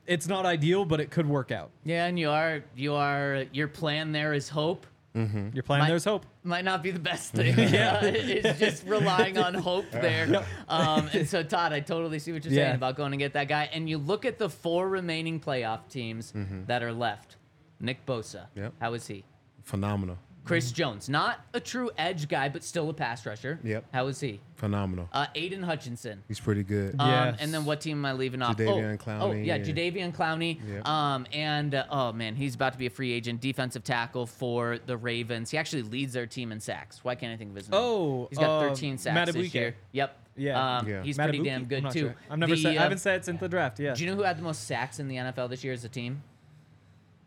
it's 0.05 0.27
not 0.27 0.45
ideal, 0.45 0.83
but 0.83 0.99
it 0.99 1.11
could 1.11 1.25
work 1.25 1.53
out. 1.53 1.69
Yeah, 1.85 2.05
and 2.05 2.19
you 2.19 2.31
are 2.31 2.65
you 2.75 2.95
are 2.95 3.45
your 3.53 3.69
plan 3.69 4.11
there 4.11 4.33
is 4.33 4.49
hope. 4.49 4.85
You're 5.13 5.63
playing. 5.63 5.83
My- 5.83 5.89
There's 5.89 6.03
hope. 6.05 6.25
might 6.43 6.63
not 6.65 6.81
be 6.83 6.91
the 6.91 6.99
best 6.99 7.33
thing. 7.33 7.57
yeah, 7.57 8.03
it's 8.03 8.59
just 8.59 8.85
relying 8.85 9.37
on 9.37 9.53
hope 9.53 9.89
there. 9.91 10.45
Um, 10.67 11.09
and 11.13 11.27
so, 11.27 11.43
Todd, 11.43 11.73
I 11.73 11.79
totally 11.79 12.19
see 12.19 12.31
what 12.31 12.45
you're 12.45 12.53
saying 12.53 12.75
about 12.75 12.95
going 12.95 13.11
to 13.11 13.17
get 13.17 13.33
that 13.33 13.47
guy. 13.47 13.69
And 13.73 13.89
you 13.89 13.97
look 13.97 14.23
at 14.25 14.37
the 14.37 14.49
four 14.49 14.87
remaining 14.87 15.39
playoff 15.39 15.87
teams 15.89 16.33
that 16.67 16.83
are 16.83 16.93
left. 16.93 17.35
Nick 17.81 18.05
Bosa, 18.05 18.47
Yep. 18.55 18.73
how 18.79 18.93
is 18.93 19.07
he? 19.07 19.23
Phenomenal. 19.63 20.17
Chris 20.49 20.71
Jones, 20.71 21.07
not 21.07 21.39
a 21.53 21.59
true 21.59 21.91
edge 21.97 22.27
guy, 22.27 22.49
but 22.49 22.63
still 22.63 22.89
a 22.89 22.93
pass 22.93 23.25
rusher. 23.25 23.59
Yep. 23.63 23.85
How 23.93 24.07
is 24.07 24.19
he? 24.19 24.39
Phenomenal. 24.55 25.07
Uh, 25.13 25.27
Aidan 25.35 25.61
Hutchinson. 25.63 26.23
He's 26.27 26.39
pretty 26.39 26.63
good. 26.63 26.95
Um, 26.99 27.07
Yes. 27.09 27.37
and 27.39 27.53
then 27.53 27.65
what 27.65 27.81
team 27.81 27.99
am 27.99 28.05
I 28.05 28.13
leaving 28.13 28.41
off? 28.41 28.57
Jadeveon 28.57 28.95
oh, 28.99 29.05
Clowney 29.05 29.21
Oh, 29.21 29.31
yeah, 29.31 29.55
and- 29.55 29.65
Jadeveon 29.65 30.13
Clowney. 30.15 30.59
Yep. 30.67 30.87
Um, 30.87 31.27
and 31.31 31.75
uh, 31.75 31.85
oh 31.91 32.11
man, 32.13 32.35
he's 32.35 32.55
about 32.55 32.73
to 32.73 32.79
be 32.79 32.87
a 32.87 32.89
free 32.89 33.11
agent, 33.11 33.41
defensive 33.41 33.83
tackle 33.83 34.25
for 34.25 34.79
the 34.85 34.97
Ravens. 34.97 35.51
He 35.51 35.57
actually 35.57 35.83
leads 35.83 36.13
their 36.13 36.25
team 36.25 36.51
in 36.51 36.59
sacks. 36.59 37.03
Why 37.03 37.13
can't 37.15 37.31
I 37.31 37.37
think 37.37 37.51
of 37.51 37.55
his 37.55 37.69
name? 37.69 37.79
Oh, 37.79 38.27
he's 38.31 38.39
got 38.39 38.49
uh, 38.63 38.69
13 38.69 38.97
sacks 38.97 39.31
this 39.31 39.53
year. 39.53 39.75
Yep. 39.91 40.17
Yeah. 40.35 40.77
Um, 40.77 40.87
Yeah. 40.87 41.03
He's 41.03 41.17
pretty 41.17 41.39
Madubuike? 41.39 41.43
damn 41.45 41.65
good 41.65 41.91
too. 41.91 41.99
sure. 41.99 42.15
I've 42.29 42.39
never 42.39 42.55
The, 42.55 42.61
said. 42.63 42.73
I 42.73 42.79
uh, 42.79 42.81
haven't 42.83 42.97
said 42.97 43.19
it 43.19 43.25
since 43.25 43.39
the 43.39 43.49
draft. 43.49 43.79
Yeah. 43.79 43.93
Do 43.93 44.03
you 44.03 44.09
know 44.09 44.15
who 44.15 44.23
had 44.23 44.37
the 44.37 44.43
most 44.43 44.65
sacks 44.65 44.99
in 44.99 45.07
the 45.07 45.15
NFL 45.17 45.49
this 45.49 45.63
year 45.63 45.73
as 45.73 45.83
a 45.85 45.89
team? 45.89 46.23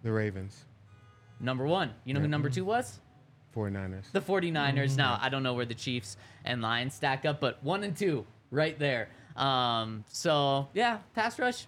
The 0.03 0.11
Ravens, 0.11 0.65
Number 1.39 1.67
one. 1.67 1.93
You 2.05 2.15
know 2.15 2.21
who 2.21 2.29
number 2.29 2.49
two 2.51 2.65
was? 2.65 3.01
49ers. 3.55 4.11
The 4.13 4.21
49ers. 4.21 4.97
Now, 4.97 5.19
I 5.21 5.29
don't 5.29 5.43
know 5.43 5.55
where 5.55 5.65
the 5.67 5.75
Chiefs 5.75 6.17
and 6.45 6.63
Lions 6.63 6.95
stack 6.95 7.25
up, 7.25 7.41
but 7.41 7.63
one 7.63 7.85
and 7.85 7.97
two 7.97 8.25
right 8.51 8.79
there. 8.79 9.09
Um, 9.37 10.05
so, 10.09 10.69
yeah, 10.75 10.99
pass 11.15 11.39
rush, 11.39 11.67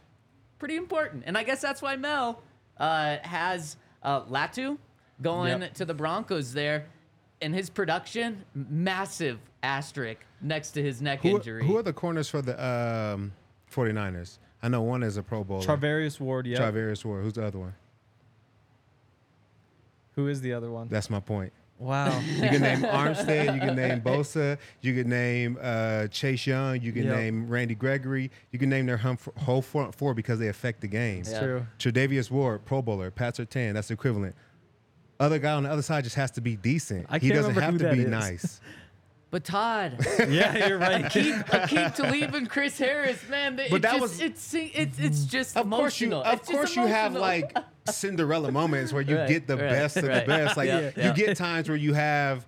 pretty 0.58 0.76
important. 0.76 1.24
And 1.26 1.36
I 1.38 1.42
guess 1.42 1.60
that's 1.60 1.80
why 1.82 1.96
Mel 1.96 2.42
uh, 2.78 3.16
has 3.22 3.76
uh, 4.02 4.22
Latu 4.22 4.78
going 5.22 5.60
Yep. 5.62 5.74
to 5.74 5.84
the 5.84 5.94
Broncos 5.94 6.52
there. 6.52 6.86
And 7.40 7.54
his 7.54 7.68
production, 7.68 8.44
massive 8.54 9.38
asterisk 9.62 10.20
next 10.40 10.70
to 10.72 10.82
his 10.82 11.02
neck 11.02 11.20
who, 11.20 11.36
injury. 11.36 11.66
who 11.66 11.76
are 11.76 11.82
the 11.82 11.92
corners 11.92 12.28
for 12.28 12.40
the 12.40 12.54
um, 12.64 13.32
49ers? 13.70 14.38
I 14.62 14.68
know 14.68 14.80
one 14.82 15.02
is 15.02 15.16
a 15.18 15.22
Pro 15.22 15.44
Bowler. 15.44 15.62
Charvarius 15.64 16.18
Ward. 16.20 16.46
Yeah. 16.46 16.58
Charvarius 16.58 17.04
Ward. 17.04 17.22
Who's 17.24 17.34
the 17.34 17.46
other 17.46 17.58
one? 17.58 17.74
Who 20.14 20.28
is 20.28 20.40
the 20.40 20.52
other 20.52 20.70
one? 20.70 20.88
That's 20.88 21.10
my 21.10 21.20
point. 21.20 21.52
Wow. 21.78 22.18
You 22.26 22.48
can 22.48 22.60
name 22.62 22.78
Armstead. 22.82 23.54
You 23.54 23.60
can 23.60 23.76
name 23.76 24.00
Bosa. 24.00 24.58
You 24.80 24.94
can 24.94 25.08
name 25.10 25.58
uh, 25.60 26.06
Chase 26.08 26.46
Young. 26.46 26.80
You 26.80 26.92
can 26.92 27.04
Yep. 27.04 27.16
name 27.16 27.48
Randy 27.48 27.74
Gregory. 27.74 28.30
You 28.52 28.58
can 28.58 28.68
name 28.70 28.86
their 28.86 28.96
hum- 28.96 29.18
whole 29.36 29.60
front 29.62 29.94
four 29.94 30.14
because 30.14 30.38
they 30.38 30.48
affect 30.48 30.80
the 30.80 30.86
game. 30.88 31.24
Yeah. 31.28 31.40
True. 31.40 31.66
Tre'Davious 31.78 32.30
Ward, 32.30 32.64
Pro 32.64 32.80
Bowler. 32.80 33.10
Pat 33.10 33.34
Surtain, 33.36 33.74
that's 33.74 33.90
equivalent. 33.90 34.34
other 35.20 35.38
guy 35.38 35.52
on 35.52 35.62
the 35.64 35.70
other 35.70 35.82
side 35.82 36.04
just 36.04 36.16
has 36.16 36.30
to 36.32 36.40
be 36.40 36.56
decent. 36.56 37.06
I 37.10 37.18
he 37.18 37.28
can't 37.28 37.34
doesn't 37.40 37.54
remember 37.54 37.86
have 37.88 37.96
who 37.96 38.02
to 38.02 38.08
be 38.08 38.14
is. 38.14 38.20
nice. 38.20 38.60
But 39.34 39.42
Todd, 39.42 39.98
yeah, 40.28 40.68
you're 40.68 40.78
right. 40.78 41.10
keep 41.10 41.34
keep 41.66 41.92
Talib 41.94 42.36
and 42.36 42.48
Chris 42.48 42.78
Harris, 42.78 43.18
man. 43.28 43.56
They, 43.56 43.68
But 43.68 43.82
that 43.82 43.94
just, 43.98 44.00
was- 44.00 44.20
it's 44.20 44.54
it's 44.54 44.96
it's 45.00 45.24
just 45.24 45.56
Of 45.56 45.68
course 45.68 46.00
you, 46.00 46.06
emotional. 46.06 46.22
of 46.22 46.38
It's 46.38 46.46
just 46.48 46.56
course 46.56 46.76
you 46.76 46.86
have 46.86 47.14
like 47.14 47.52
Cinderella 47.90 48.52
moments 48.52 48.92
where 48.92 49.02
you 49.02 49.16
Right, 49.16 49.28
get 49.28 49.48
the 49.48 49.56
right, 49.56 49.70
best 49.70 49.96
of 49.96 50.04
right. 50.04 50.20
the 50.24 50.26
best. 50.28 50.56
Like 50.56 50.68
Yeah, 50.68 50.80
you 50.82 50.92
yeah. 50.96 51.12
get 51.14 51.36
times 51.36 51.68
where 51.68 51.76
you 51.76 51.94
have 51.94 52.46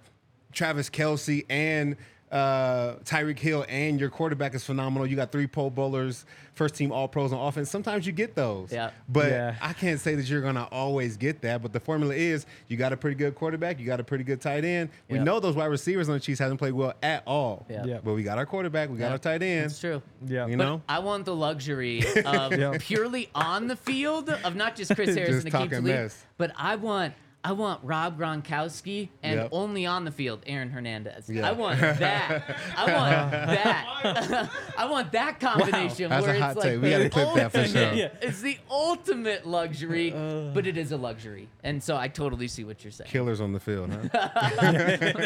Travis 0.52 0.88
Kelce 0.88 1.44
and 1.50 1.96
uh, 2.32 2.94
Tyreek 3.04 3.38
Hill, 3.38 3.64
and 3.68 4.00
your 4.00 4.10
quarterback 4.10 4.54
is 4.54 4.64
phenomenal. 4.64 5.06
You 5.06 5.16
got 5.16 5.30
three 5.30 5.46
pole 5.46 5.70
Bowlers, 5.70 6.24
first 6.54 6.74
team 6.74 6.90
All 6.90 7.06
Pros 7.06 7.32
on 7.32 7.38
offense. 7.46 7.70
Sometimes 7.70 8.06
you 8.06 8.12
get 8.12 8.34
those. 8.34 8.72
Yeah. 8.72 8.90
But 9.08 9.30
Yeah. 9.30 9.54
I 9.60 9.72
can't 9.72 10.00
say 10.00 10.14
that 10.16 10.28
you're 10.28 10.40
gonna 10.40 10.66
always 10.72 11.16
get 11.16 11.40
that. 11.42 11.62
But 11.62 11.72
the 11.72 11.80
formula 11.80 12.14
is 12.14 12.46
you 12.68 12.76
got 12.76 12.92
a 12.92 12.96
pretty 12.96 13.14
good 13.16 13.34
quarterback, 13.34 13.78
you 13.78 13.86
got 13.86 14.00
a 14.00 14.04
pretty 14.04 14.24
good 14.24 14.40
tight 14.40 14.64
end. 14.64 14.90
We 15.08 15.18
Yeah. 15.18 15.24
know 15.24 15.38
those 15.40 15.54
wide 15.54 15.66
receivers 15.66 16.08
on 16.08 16.14
the 16.14 16.20
Chiefs 16.20 16.40
hasn't 16.40 16.58
played 16.58 16.72
well 16.72 16.94
at 17.02 17.22
all. 17.26 17.64
Yeah. 17.68 17.84
Yeah. 17.84 17.98
But 18.02 18.14
we 18.14 18.22
got 18.22 18.38
our 18.38 18.46
quarterback, 18.46 18.90
we 18.90 18.96
got 18.98 19.06
Yeah. 19.06 19.12
our 19.12 19.18
tight 19.18 19.42
end. 19.42 19.66
It's 19.66 19.78
true. 19.80 20.02
yeah. 20.26 20.46
You 20.46 20.56
But 20.56 20.64
know. 20.64 20.82
I 20.88 20.98
want 20.98 21.26
the 21.26 21.34
luxury 21.36 22.02
of 22.24 22.52
Yeah. 22.58 22.76
purely 22.80 23.28
on 23.34 23.68
the 23.68 23.76
field 23.76 24.30
of 24.30 24.56
not 24.56 24.74
just 24.76 24.94
Chris 24.94 25.14
Harris 25.14 25.42
Just 25.42 25.44
and 25.46 25.54
Aqib 25.54 25.58
talking 25.58 25.70
Talib, 25.70 25.84
mess. 25.84 26.24
but 26.38 26.50
I 26.56 26.76
want 26.76 27.14
I 27.46 27.52
want 27.52 27.78
Rob 27.84 28.18
Gronkowski 28.18 29.08
and 29.22 29.38
Yep. 29.42 29.48
only 29.52 29.86
on 29.86 30.04
the 30.04 30.10
field 30.10 30.42
Aaron 30.48 30.68
Hernandez. 30.68 31.30
Yeah. 31.30 31.48
I 31.48 31.52
want 31.52 31.78
that. 31.78 32.56
I 32.76 32.92
want 32.92 33.30
that. 33.30 34.50
I 34.76 34.86
want 34.86 35.12
that 35.12 35.38
combination 35.38 36.10
Wow, 36.10 36.20
That's 36.22 36.24
a 36.24 36.26
where 36.26 36.34
it's 36.34 36.42
hot 36.44 36.56
like 36.56 36.64
take. 36.64 36.82
We 36.82 36.90
gotta 36.90 37.04
the 37.04 37.10
clip 37.10 37.34
that 37.36 37.52
for 37.52 37.58
ultimate- 37.58 37.70
sure. 37.88 37.92
Yeah. 37.94 38.08
It's 38.20 38.40
the 38.40 38.58
ultimate 38.68 39.46
luxury, 39.46 40.12
uh, 40.12 40.16
uh. 40.16 40.54
but 40.54 40.66
it 40.66 40.76
is 40.76 40.90
a 40.90 40.96
luxury, 40.96 41.48
and 41.62 41.80
so 41.80 41.96
I 41.96 42.08
totally 42.08 42.48
see 42.48 42.64
what 42.64 42.82
you're 42.82 42.90
saying. 42.90 43.10
Killers 43.10 43.40
on 43.40 43.52
the 43.52 43.60
field, 43.60 43.90
huh? 43.92 44.28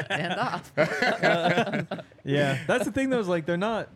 and 0.10 0.34
off. 0.34 0.72
Yeah, 2.24 2.58
that's 2.66 2.84
the 2.84 2.92
thing 2.92 3.08
though. 3.08 3.20
Is 3.20 3.28
like 3.28 3.46
they're 3.46 3.56
not 3.56 3.88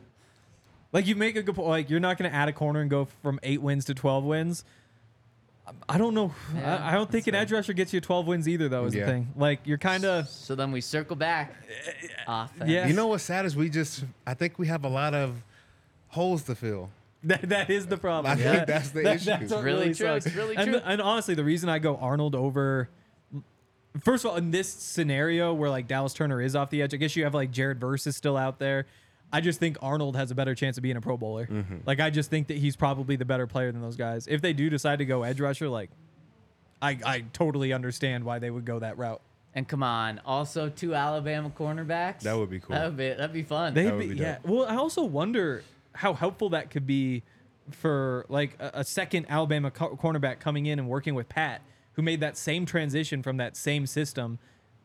like 0.92 1.06
you 1.06 1.14
make 1.14 1.36
a 1.36 1.42
good 1.42 1.54
point. 1.56 1.68
Like 1.68 1.90
you're 1.90 2.00
not 2.00 2.16
going 2.16 2.30
to 2.30 2.34
add 2.34 2.48
a 2.48 2.52
corner 2.52 2.80
and 2.80 2.88
go 2.88 3.06
from 3.22 3.38
eight 3.42 3.60
wins 3.60 3.84
to 3.86 3.94
twelve 3.94 4.24
wins. 4.24 4.64
I- 5.66 5.94
I 5.94 5.98
don't 5.98 6.14
know. 6.14 6.34
Yeah, 6.54 6.76
I, 6.84 6.90
I 6.90 6.92
don't 6.94 7.10
think 7.10 7.26
an 7.26 7.34
edge 7.34 7.50
rusher 7.52 7.72
gets 7.72 7.92
you 7.92 8.00
12 8.00 8.26
wins 8.26 8.48
either, 8.48 8.68
though. 8.68 8.84
Is 8.84 8.94
Yeah. 8.94 9.06
the 9.06 9.12
thing. 9.12 9.28
Like 9.36 9.60
you're 9.64 9.78
kind 9.78 10.04
of 10.04 10.28
So 10.28 10.54
then 10.54 10.72
we 10.72 10.80
circle 10.80 11.16
back. 11.16 11.54
Eh, 11.68 12.06
Offense. 12.26 12.62
Eh, 12.70 12.72
yeah. 12.72 12.86
You 12.86 12.94
know 12.94 13.06
what's 13.08 13.24
sad 13.24 13.46
is 13.46 13.56
we 13.56 13.70
just 13.70 14.04
I 14.26 14.34
think 14.34 14.58
we 14.58 14.66
have 14.66 14.84
a 14.84 14.88
lot 14.88 15.14
of 15.14 15.42
holes 16.08 16.42
to 16.44 16.54
fill. 16.54 16.90
that, 17.24 17.48
that 17.48 17.70
is 17.70 17.86
the 17.86 17.96
problem. 17.96 18.30
I 18.32 18.36
think 18.36 18.66
that's 18.66 18.90
the 18.90 19.00
issue. 19.14 19.24
That's 19.26 19.50
what 19.52 19.64
really 19.64 19.78
really, 19.84 19.94
true. 19.94 20.06
sucks. 20.06 20.26
It's 20.26 20.34
really 20.36 20.56
and, 20.56 20.70
true. 20.72 20.80
and 20.84 21.00
honestly, 21.00 21.34
the 21.34 21.44
reason 21.44 21.68
I 21.70 21.78
go 21.78 21.96
Arnold 21.96 22.34
over, 22.34 22.90
first 24.02 24.24
of 24.26 24.30
all, 24.32 24.36
in 24.36 24.50
this 24.50 24.68
scenario 24.68 25.54
where 25.54 25.70
like 25.70 25.88
Dallas 25.88 26.12
Turner 26.12 26.42
is 26.42 26.54
off 26.54 26.68
the 26.68 26.82
edge, 26.82 26.92
I 26.92 26.98
guess 26.98 27.16
you 27.16 27.24
have 27.24 27.32
like 27.34 27.50
Jared 27.50 27.80
Verse 27.80 28.06
is 28.06 28.14
still 28.16 28.36
out 28.36 28.58
there. 28.58 28.86
I 29.34 29.40
just 29.40 29.58
think 29.58 29.76
Arnold 29.82 30.14
has 30.14 30.30
a 30.30 30.34
better 30.36 30.54
chance 30.54 30.76
of 30.76 30.84
being 30.84 30.96
a 30.96 31.00
Pro 31.00 31.16
Bowler. 31.16 31.48
Mm-hmm. 31.48 31.78
Like 31.86 31.98
I 31.98 32.10
just 32.10 32.30
think 32.30 32.46
that 32.46 32.56
he's 32.56 32.76
probably 32.76 33.16
the 33.16 33.24
better 33.24 33.48
player 33.48 33.72
than 33.72 33.82
those 33.82 33.96
guys. 33.96 34.28
If 34.28 34.40
they 34.40 34.52
do 34.52 34.70
decide 34.70 35.00
to 35.00 35.04
go 35.04 35.24
edge 35.24 35.40
rusher, 35.40 35.68
like 35.68 35.90
I 36.80 36.98
I 37.04 37.24
totally 37.32 37.72
understand 37.72 38.22
why 38.22 38.38
they 38.38 38.48
would 38.48 38.64
go 38.64 38.78
that 38.78 38.96
route. 38.96 39.20
And 39.52 39.66
come 39.66 39.82
on, 39.82 40.20
also 40.24 40.68
two 40.68 40.94
Alabama 40.94 41.50
cornerbacks. 41.50 42.20
That 42.20 42.36
would 42.36 42.48
be 42.48 42.60
cool. 42.60 42.76
That 42.76 42.86
would 42.86 42.96
be 42.96 43.08
that'd 43.08 43.32
be 43.32 43.42
fun. 43.42 43.74
They'd 43.74 43.90
would 43.90 44.08
be, 44.08 44.14
be 44.14 44.20
yeah. 44.20 44.38
Well, 44.44 44.66
I 44.66 44.76
also 44.76 45.02
wonder 45.02 45.64
how 45.94 46.14
helpful 46.14 46.50
that 46.50 46.70
could 46.70 46.86
be 46.86 47.24
for 47.72 48.26
like 48.28 48.56
a, 48.60 48.70
a 48.74 48.84
second 48.84 49.26
Alabama 49.28 49.72
co- 49.72 49.96
cornerback 49.96 50.38
coming 50.38 50.66
in 50.66 50.78
and 50.78 50.88
working 50.88 51.16
with 51.16 51.28
Pat, 51.28 51.60
who 51.94 52.02
made 52.02 52.20
that 52.20 52.36
same 52.36 52.66
transition 52.66 53.20
from 53.20 53.38
that 53.38 53.56
same 53.56 53.88
system, 53.88 54.38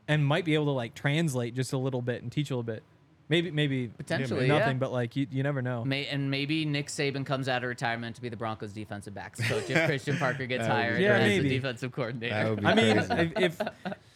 and 0.08 0.26
might 0.26 0.44
be 0.44 0.56
able 0.56 0.66
to 0.66 0.72
like 0.72 0.96
translate 0.96 1.54
just 1.54 1.72
a 1.72 1.78
little 1.78 2.02
bit 2.02 2.24
and 2.24 2.32
teach 2.32 2.50
a 2.50 2.56
little 2.56 2.64
bit. 2.64 2.82
Maybe, 3.30 3.52
maybe 3.52 3.88
Potentially, 3.90 4.48
nothing, 4.48 4.68
yeah. 4.78 4.80
but 4.80 4.92
like 4.92 5.16
you, 5.16 5.28
you 5.30 5.44
never 5.44 5.62
know. 5.62 5.86
May, 5.86 6.08
and 6.08 6.32
maybe 6.32 6.66
Nick 6.66 6.88
Saban 6.88 7.24
comes 7.26 7.48
out 7.48 7.64
of 7.64 7.70
retirement 7.70 8.16
to 8.16 8.22
be 8.24 8.30
the 8.30 8.36
Broncos 8.36 8.74
defensive 8.74 9.14
backs 9.14 9.40
coach 9.48 9.70
if 9.70 9.86
Christian 9.86 10.18
Parker 10.18 10.48
gets 10.48 10.66
That 10.66 10.70
would 10.76 10.78
be 10.78 10.84
hired 10.84 11.02
Yeah, 11.02 11.14
as 11.18 11.28
maybe. 11.28 11.50
the 11.50 11.56
defensive 11.56 11.92
coordinator. 11.92 12.34
That 12.34 12.50
would 12.50 12.60
be 12.62 12.66
I 12.66 12.74
mean, 12.74 12.98
if, 12.98 13.12
if 13.38 13.62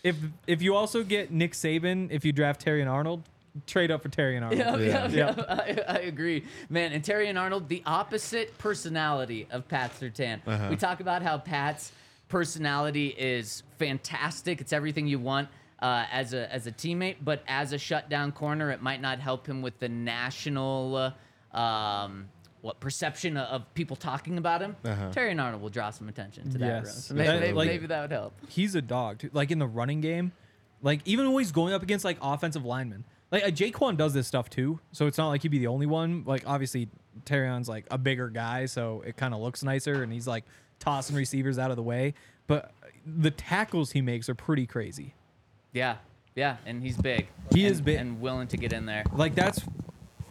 if 0.03 0.15
if 0.47 0.61
you 0.63 0.75
also 0.75 1.03
get 1.03 1.31
Nick 1.31 1.53
Saban, 1.53 2.09
if 2.11 2.25
you 2.25 2.31
draft 2.31 2.65
Terrion 2.65 2.89
Arnold, 2.91 3.21
trade 3.67 3.91
up 3.91 4.01
for 4.01 4.09
Terrion 4.09 4.41
Arnold. 4.43 4.81
Yeah, 4.81 5.07
yeah, 5.07 5.07
Yeah. 5.09 5.35
yeah. 5.37 5.83
I, 5.87 5.93
I 5.95 5.97
agree, 5.99 6.43
man. 6.69 6.91
And 6.91 7.03
Terrion 7.03 7.39
Arnold, 7.39 7.69
the 7.69 7.83
opposite 7.85 8.57
personality 8.57 9.45
of 9.51 9.67
Pat 9.67 9.91
Surtain. 9.99 10.39
Uh-huh. 10.47 10.67
We 10.71 10.75
talk 10.75 11.01
about 11.01 11.21
how 11.21 11.37
Pat's 11.37 11.91
personality 12.29 13.09
is 13.09 13.61
fantastic. 13.77 14.59
It's 14.59 14.73
everything 14.73 15.05
you 15.05 15.19
want 15.19 15.49
uh, 15.83 16.05
as 16.11 16.33
a 16.33 16.51
as 16.51 16.65
a 16.65 16.71
teammate, 16.71 17.17
but 17.21 17.43
as 17.47 17.73
a 17.73 17.77
shutdown 17.77 18.31
corner, 18.31 18.71
it 18.71 18.81
might 18.81 19.01
not 19.01 19.19
help 19.19 19.45
him 19.45 19.61
with 19.61 19.77
the 19.79 19.89
national. 19.89 21.13
Uh, 21.53 21.57
um, 21.57 22.29
what 22.61 22.79
perception 22.79 23.35
of 23.35 23.71
people 23.73 23.97
talking 23.97 24.37
about 24.37 24.61
him? 24.61 24.77
Uh-huh. 24.85 25.11
Terrion 25.11 25.41
Arnold 25.43 25.61
will 25.61 25.69
draw 25.69 25.89
some 25.89 26.07
attention 26.07 26.49
to 26.51 26.57
that. 26.59 26.85
Yes. 26.85 27.05
So 27.07 27.13
maybe, 27.13 27.27
That- 27.27 27.39
maybe, 27.41 27.53
like- 27.53 27.67
maybe 27.67 27.87
that 27.87 28.01
would 28.03 28.11
help. 28.11 28.33
he's 28.47 28.73
a 28.75 28.81
dog. 28.81 29.19
Too. 29.19 29.29
Like 29.33 29.51
in 29.51 29.59
the 29.59 29.67
running 29.67 29.99
game, 29.99 30.31
like 30.81 31.01
even 31.03 31.31
when 31.33 31.43
he's 31.43 31.51
going 31.51 31.73
up 31.73 31.83
against 31.83 32.05
like 32.05 32.17
offensive 32.21 32.63
linemen, 32.63 33.03
like 33.33 33.43
uh, 33.43 33.47
Jaquan 33.47 33.97
does 33.97 34.13
this 34.13 34.27
stuff 34.27 34.49
too. 34.49 34.79
So 34.93 35.07
it's 35.07 35.17
not 35.17 35.27
like 35.27 35.41
he'd 35.41 35.49
be 35.49 35.59
the 35.59 35.67
only 35.67 35.87
one. 35.87 36.23
Like 36.25 36.43
obviously 36.47 36.87
Terrion's 37.25 37.67
like 37.67 37.85
a 37.91 37.97
bigger 37.97 38.29
guy, 38.29 38.65
so 38.65 39.03
it 39.05 39.17
kind 39.17 39.33
of 39.33 39.41
looks 39.41 39.61
nicer, 39.61 40.01
and 40.01 40.13
he's 40.13 40.25
like 40.27 40.45
tossing 40.79 41.17
receivers 41.17 41.59
out 41.59 41.69
of 41.69 41.75
the 41.75 41.83
way. 41.83 42.13
But 42.47 42.71
the 43.05 43.31
tackles 43.31 43.91
he 43.91 44.01
makes 44.01 44.29
are 44.29 44.35
pretty 44.35 44.65
crazy. 44.65 45.15
Yeah, 45.73 45.97
yeah, 46.35 46.57
and 46.65 46.81
he's 46.81 46.97
big. 46.97 47.27
He 47.51 47.65
and, 47.65 47.71
is 47.71 47.81
big. 47.81 47.97
and 47.97 48.21
willing 48.21 48.47
to 48.47 48.57
get 48.57 48.73
in 48.73 48.85
there. 48.85 49.03
Like 49.13 49.35
that's 49.35 49.61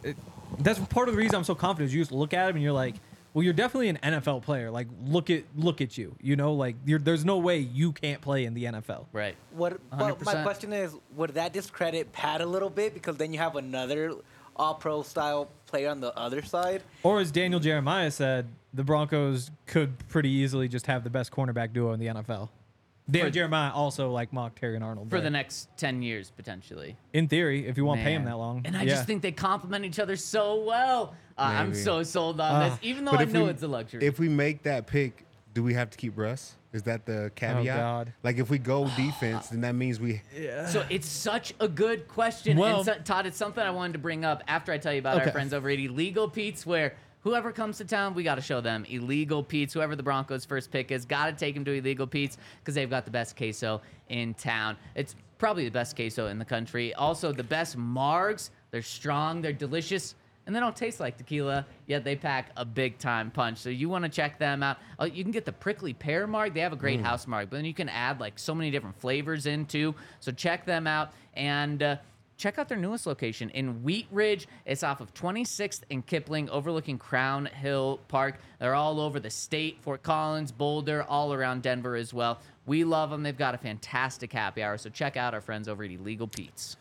it, 0.03 0.17
that's 0.59 0.79
part 0.79 1.07
of 1.07 1.15
the 1.15 1.19
reason 1.19 1.35
I'm 1.35 1.43
so 1.43 1.55
confident. 1.55 1.89
Is 1.89 1.95
you 1.95 2.01
just 2.01 2.11
look 2.11 2.33
at 2.33 2.49
him 2.49 2.55
and 2.55 2.63
you're 2.63 2.73
like, 2.73 2.95
well, 3.33 3.43
you're 3.43 3.53
definitely 3.53 3.89
an 3.89 3.99
NFL 4.03 4.43
player. 4.43 4.69
Like 4.69 4.87
look 5.05 5.29
at 5.29 5.43
look 5.55 5.81
at 5.81 5.97
you. 5.97 6.15
You 6.21 6.35
know, 6.35 6.53
like 6.53 6.75
you're, 6.85 6.99
there's 6.99 7.25
no 7.25 7.37
way 7.37 7.57
you 7.57 7.91
can't 7.91 8.21
play 8.21 8.45
in 8.45 8.53
the 8.53 8.65
NFL. 8.65 9.05
Right. 9.11 9.35
What? 9.51 9.79
But 9.89 10.23
my 10.23 10.43
question 10.43 10.71
is, 10.73 10.95
would 11.15 11.31
that 11.31 11.53
discredit 11.53 12.11
Pat 12.11 12.41
a 12.41 12.45
little 12.45 12.69
bit 12.69 12.93
because 12.93 13.17
then 13.17 13.33
you 13.33 13.39
have 13.39 13.55
another 13.55 14.13
All-Pro 14.55 15.01
style 15.01 15.49
player 15.65 15.89
on 15.89 15.99
the 15.99 16.15
other 16.17 16.43
side? 16.43 16.83
Or 17.01 17.19
as 17.19 17.31
Daniel 17.31 17.59
Jeremiah 17.59 18.11
said, 18.11 18.47
the 18.73 18.83
Broncos 18.83 19.49
could 19.65 20.07
pretty 20.09 20.29
easily 20.29 20.67
just 20.67 20.85
have 20.87 21.03
the 21.03 21.09
best 21.09 21.31
cornerback 21.31 21.73
duo 21.73 21.93
in 21.93 21.99
the 21.99 22.07
NFL. 22.07 22.49
Daniel 23.09 23.27
For- 23.29 23.33
Jeremiah 23.33 23.71
also 23.73 24.11
like 24.11 24.31
mocked 24.31 24.61
Terrion 24.61 24.81
Arnold 24.81 25.09
For 25.09 25.17
there. 25.17 25.23
the 25.25 25.29
next 25.29 25.67
10 25.77 26.01
years, 26.01 26.31
potentially. 26.31 26.95
in 27.11 27.27
theory, 27.27 27.67
if 27.67 27.77
you 27.77 27.85
want 27.85 27.99
to 27.99 28.03
pay 28.05 28.13
him 28.13 28.23
Man. 28.23 28.31
that 28.31 28.37
long. 28.37 28.61
And 28.65 28.77
I 28.77 28.83
yeah. 28.83 28.93
just 28.93 29.05
think 29.05 29.21
they 29.21 29.31
complement 29.31 29.83
each 29.85 29.99
other 29.99 30.15
so 30.15 30.63
well. 30.63 31.15
Uh, 31.37 31.41
I'm 31.41 31.69
Maybe. 31.71 31.79
so 31.81 32.03
sold 32.03 32.39
on 32.39 32.51
Ah. 32.51 32.69
this, 32.69 32.79
even 32.81 33.03
though 33.05 33.11
I 33.11 33.25
know 33.25 33.43
we- 33.45 33.49
it's 33.49 33.63
a 33.63 33.67
luxury. 33.67 34.05
If 34.05 34.19
we 34.19 34.29
make 34.29 34.63
that 34.63 34.87
pick, 34.87 35.25
do 35.53 35.63
we 35.63 35.73
have 35.73 35.89
to 35.89 35.97
keep 35.97 36.17
Russ? 36.17 36.55
Is 36.71 36.83
that 36.83 37.05
the 37.05 37.31
caveat? 37.35 37.65
God. 37.77 38.13
Like 38.23 38.37
if 38.39 38.49
we 38.49 38.57
go 38.57 38.85
defense, 38.95 39.49
then 39.49 39.61
that 39.61 39.75
means 39.75 39.99
we 39.99 40.21
so 40.67 40.83
it's 40.89 41.07
such 41.07 41.53
a 41.59 41.67
good 41.67 42.07
question. 42.07 42.57
Well- 42.57 42.77
and 42.77 42.85
so, 42.85 42.95
Todd, 43.03 43.27
it's 43.27 43.37
something 43.37 43.63
I 43.63 43.69
wanted 43.69 43.93
to 43.93 43.99
bring 43.99 44.25
up 44.25 44.41
after 44.47 44.71
I 44.71 44.79
tell 44.79 44.93
you 44.93 44.99
about 44.99 45.17
our 45.17 45.21
Okay. 45.23 45.31
friends 45.31 45.53
over 45.53 45.69
at 45.69 45.77
Illegal 45.77 46.27
Pete's, 46.29 46.65
where 46.65 46.95
whoever 47.23 47.51
comes 47.51 47.77
to 47.79 47.85
town, 47.85 48.13
we 48.13 48.23
got 48.23 48.35
to 48.35 48.41
show 48.41 48.61
them 48.61 48.85
Illegal 48.89 49.43
Pete's. 49.43 49.73
Whoever 49.73 49.95
the 49.95 50.03
Broncos' 50.03 50.45
first 50.45 50.71
pick 50.71 50.91
is, 50.91 51.05
got 51.05 51.25
to 51.25 51.33
take 51.33 51.55
them 51.55 51.65
to 51.65 51.71
Illegal 51.71 52.05
Pete's 52.05 52.37
because 52.59 52.75
they've 52.75 52.89
got 52.89 53.05
the 53.05 53.11
best 53.11 53.35
queso 53.35 53.81
in 54.09 54.33
town. 54.35 54.77
It's 54.95 55.15
probably 55.37 55.65
the 55.65 55.71
best 55.71 55.95
queso 55.95 56.27
in 56.27 56.37
the 56.37 56.45
country. 56.45 56.93
Also, 56.93 57.31
the 57.31 57.43
best 57.43 57.77
margs. 57.77 58.49
They're 58.71 58.81
strong, 58.81 59.41
they're 59.41 59.53
delicious. 59.53 60.15
And 60.45 60.53
they 60.53 60.59
don't 60.59 60.75
taste 60.75 60.99
like 60.99 61.17
tequila, 61.17 61.65
yet 61.87 62.03
they 62.03 62.17
pack 62.17 62.51
a 62.57 62.65
big 62.65 62.97
time 62.97 63.31
punch. 63.31 63.59
So 63.59 63.69
you 63.69 63.87
want 63.87 64.03
to 64.03 64.09
check 64.09 64.39
them 64.39 64.61
out. 64.61 64.77
Uh, 64.99 65.05
you 65.05 65.23
can 65.23 65.31
get 65.31 65.45
the 65.45 65.53
prickly 65.53 65.93
pear 65.93 66.27
marg. 66.27 66.53
They 66.53 66.59
have 66.59 66.73
a 66.73 66.77
great 66.77 66.99
house 66.99 67.27
marg, 67.27 67.49
but 67.49 67.57
then 67.57 67.65
you 67.65 67.73
can 67.73 67.87
add 67.87 68.19
like 68.19 68.37
so 68.37 68.53
many 68.53 68.69
different 68.69 68.99
flavors 68.99 69.45
into. 69.45 69.95
So 70.19 70.33
check 70.33 70.65
them 70.65 70.85
out 70.85 71.13
and 71.33 71.81
uh, 71.81 71.95
check 72.43 72.59
out 72.59 72.67
their 72.67 72.77
newest 72.77 73.07
location 73.07 73.49
in 73.51 73.81
Wheat 73.83 74.05
Ridge. 74.11 74.49
It's 74.65 74.83
off 74.83 74.99
of 74.99 75.13
26th 75.13 75.83
and 75.89 76.05
Kipling, 76.05 76.49
overlooking 76.49 76.97
Crown 76.97 77.45
Hill 77.45 78.01
Park. 78.09 78.35
They're 78.59 78.75
all 78.75 78.99
over 78.99 79.17
the 79.21 79.29
state, 79.29 79.77
Fort 79.81 80.03
Collins, 80.03 80.51
Boulder, 80.51 81.03
all 81.03 81.33
around 81.33 81.61
Denver 81.63 81.95
as 81.95 82.13
well. 82.13 82.41
We 82.65 82.83
love 82.83 83.11
them. 83.11 83.23
They've 83.23 83.37
got 83.37 83.55
a 83.55 83.57
fantastic 83.57 84.33
happy 84.33 84.61
hour. 84.61 84.77
So 84.77 84.89
check 84.89 85.15
out 85.15 85.33
our 85.33 85.39
friends 85.39 85.69
over 85.69 85.85
at 85.85 85.91
Illegal 85.91 86.27
Pete's. 86.27 86.75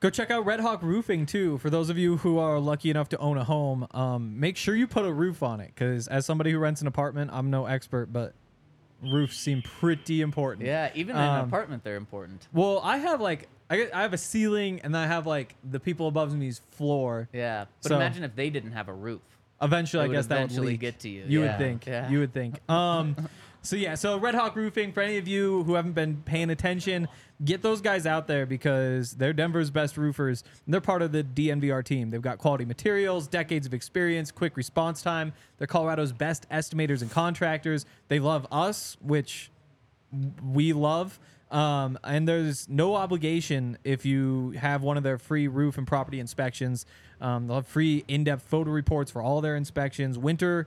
Go 0.00 0.10
check 0.10 0.30
out 0.30 0.44
Red 0.44 0.60
Hawk 0.60 0.82
Roofing 0.82 1.24
too. 1.24 1.56
For 1.56 1.70
those 1.70 1.88
of 1.88 1.96
you 1.96 2.18
who 2.18 2.36
are 2.36 2.60
lucky 2.60 2.90
enough 2.90 3.08
to 3.08 3.18
own 3.18 3.38
a 3.38 3.44
home, 3.44 3.86
um, 3.92 4.38
make 4.38 4.58
sure 4.58 4.76
you 4.76 4.86
put 4.86 5.06
a 5.06 5.12
roof 5.12 5.42
on 5.42 5.60
it. 5.60 5.68
Because 5.74 6.06
as 6.06 6.26
somebody 6.26 6.52
who 6.52 6.58
rents 6.58 6.82
an 6.82 6.86
apartment, 6.86 7.30
I'm 7.32 7.48
no 7.48 7.64
expert, 7.64 8.12
but 8.12 8.34
roofs 9.02 9.38
seem 9.38 9.62
pretty 9.62 10.20
important. 10.20 10.66
Yeah, 10.66 10.90
even 10.94 11.16
in 11.16 11.22
an 11.22 11.40
Um, 11.40 11.46
apartment, 11.46 11.82
they're 11.82 11.96
important. 11.96 12.46
Well, 12.52 12.82
I 12.84 12.98
have 12.98 13.22
like 13.22 13.48
I, 13.68 13.76
get- 13.76 13.94
I 13.94 14.02
have 14.02 14.12
a 14.12 14.18
ceiling, 14.18 14.80
and 14.84 14.96
I 14.96 15.06
have 15.06 15.26
like 15.26 15.54
the 15.68 15.80
people 15.80 16.08
above 16.08 16.34
me's 16.36 16.60
floor. 16.72 17.28
Yeah, 17.32 17.66
but 17.82 17.88
So- 17.90 17.96
imagine 17.96 18.24
if 18.24 18.34
they 18.36 18.50
didn't 18.50 18.72
have 18.72 18.88
a 18.88 18.94
roof. 18.94 19.22
Eventually, 19.62 20.02
It 20.02 20.04
I 20.04 20.08
would 20.08 20.14
guess 20.14 20.26
that 20.26 20.34
would 20.34 20.44
eventually 20.44 20.66
leak. 20.72 20.80
get 20.80 20.98
to 21.00 21.08
you. 21.08 21.24
You 21.26 21.42
Yeah, 21.42 21.46
would 21.52 21.58
think. 21.58 21.86
yeah. 21.86 22.08
You 22.10 22.18
would 22.20 22.32
think. 22.34 22.60
Um, 22.68 23.16
So 23.62 23.74
yeah, 23.74 23.96
so 23.96 24.16
Red 24.18 24.36
Hawk 24.36 24.54
Roofing. 24.54 24.92
For 24.92 25.00
any 25.00 25.16
of 25.16 25.26
you 25.26 25.64
who 25.64 25.74
haven't 25.74 25.94
been 25.94 26.22
paying 26.24 26.50
attention, 26.50 27.08
get 27.44 27.62
those 27.62 27.80
guys 27.80 28.06
out 28.06 28.28
there 28.28 28.46
because 28.46 29.14
they're 29.14 29.32
Denver's 29.32 29.70
best 29.72 29.96
roofers. 29.96 30.44
And 30.66 30.72
they're 30.72 30.80
part 30.80 31.02
of 31.02 31.10
the 31.10 31.24
DNVR 31.24 31.82
team. 31.84 32.10
They've 32.10 32.22
got 32.22 32.38
quality 32.38 32.64
materials, 32.64 33.26
decades 33.26 33.66
of 33.66 33.74
experience, 33.74 34.30
quick 34.30 34.56
response 34.56 35.02
time. 35.02 35.32
They're 35.58 35.66
Colorado's 35.66 36.12
best 36.12 36.48
estimators 36.48 37.02
and 37.02 37.10
contractors. 37.10 37.86
They 38.06 38.20
love 38.20 38.46
us, 38.52 38.96
which 39.00 39.50
we 40.44 40.72
love. 40.72 41.18
Um, 41.50 41.98
and 42.02 42.26
there's 42.26 42.68
no 42.68 42.96
obligation 42.96 43.78
if 43.84 44.04
you 44.04 44.50
have 44.52 44.82
one 44.82 44.96
of 44.96 45.02
their 45.02 45.18
free 45.18 45.46
roof 45.48 45.78
and 45.78 45.86
property 45.86 46.18
inspections. 46.18 46.86
Um, 47.20 47.46
they'll 47.46 47.56
have 47.56 47.66
free 47.66 48.04
in-depth 48.08 48.42
photo 48.42 48.70
reports 48.70 49.10
for 49.10 49.22
all 49.22 49.40
their 49.40 49.56
inspections. 49.56 50.18
Winter 50.18 50.66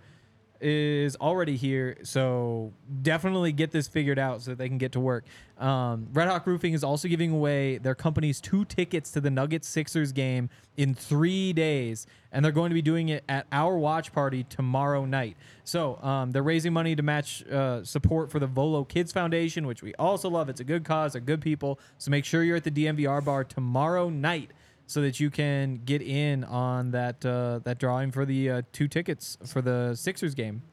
is 0.62 1.16
already 1.18 1.55
here, 1.55 1.97
so 2.03 2.74
definitely 3.01 3.51
get 3.51 3.72
this 3.72 3.88
figured 3.88 4.20
out 4.20 4.41
so 4.41 4.51
that 4.51 4.57
they 4.57 4.68
can 4.68 4.78
get 4.78 4.91
to 4.93 4.99
work. 4.99 5.26
Um, 5.57 6.07
Red 6.14 6.28
Hawk 6.28 6.47
Roofing 6.47 6.74
is 6.74 6.84
also 6.84 7.07
giving 7.07 7.32
away 7.32 7.78
their 7.78 7.95
company's 7.95 8.39
two 8.39 8.66
tickets 8.66 9.12
to 9.12 9.22
the 9.22 9.30
Nuggets 9.30 9.68
Sixers 9.68 10.12
game 10.12 10.49
in 10.78 10.93
three 10.93 11.53
days, 11.53 12.07
and 12.32 12.43
they're 12.43 12.51
going 12.51 12.70
to 12.70 12.74
be 12.74 12.82
doing 12.82 13.10
it 13.10 13.24
at 13.28 13.45
our 13.51 13.78
watch 13.78 14.14
party 14.14 14.43
tomorrow 14.43 15.05
night. 15.05 15.36
So 15.64 16.01
um, 16.01 16.32
they're 16.32 16.43
raising 16.43 16.74
money 16.74 16.95
to 16.95 17.03
match 17.03 17.45
uh, 17.47 17.84
support 17.84 18.32
for 18.32 18.39
the 18.39 18.47
Volo 18.47 18.84
Kids 18.84 19.12
Foundation, 19.12 19.68
which 19.68 19.82
we 19.84 19.93
also 19.95 20.30
love. 20.30 20.49
It's 20.49 20.62
a 20.62 20.66
good 20.66 20.84
cause, 20.86 21.14
they're 21.14 21.22
good 21.22 21.41
people. 21.41 21.80
So 21.97 22.12
make 22.12 22.26
sure 22.26 22.43
you're 22.43 22.57
at 22.57 22.64
the 22.64 22.72
DNVR 22.72 23.24
bar 23.24 23.43
tomorrow 23.43 24.10
night 24.10 24.51
so 24.90 25.02
that 25.02 25.20
you 25.20 25.30
can 25.30 25.80
get 25.86 26.02
in 26.02 26.44
on 26.44 26.90
that 26.90 27.24
uh, 27.24 27.60
that 27.64 27.78
drawing 27.78 28.10
for 28.12 28.26
the 28.26 28.50
uh, 28.50 28.62
two 28.74 28.88
tickets 28.88 29.38
for 29.46 29.62
the 29.62 29.94
Sixers 29.94 30.34
game. 30.34 30.64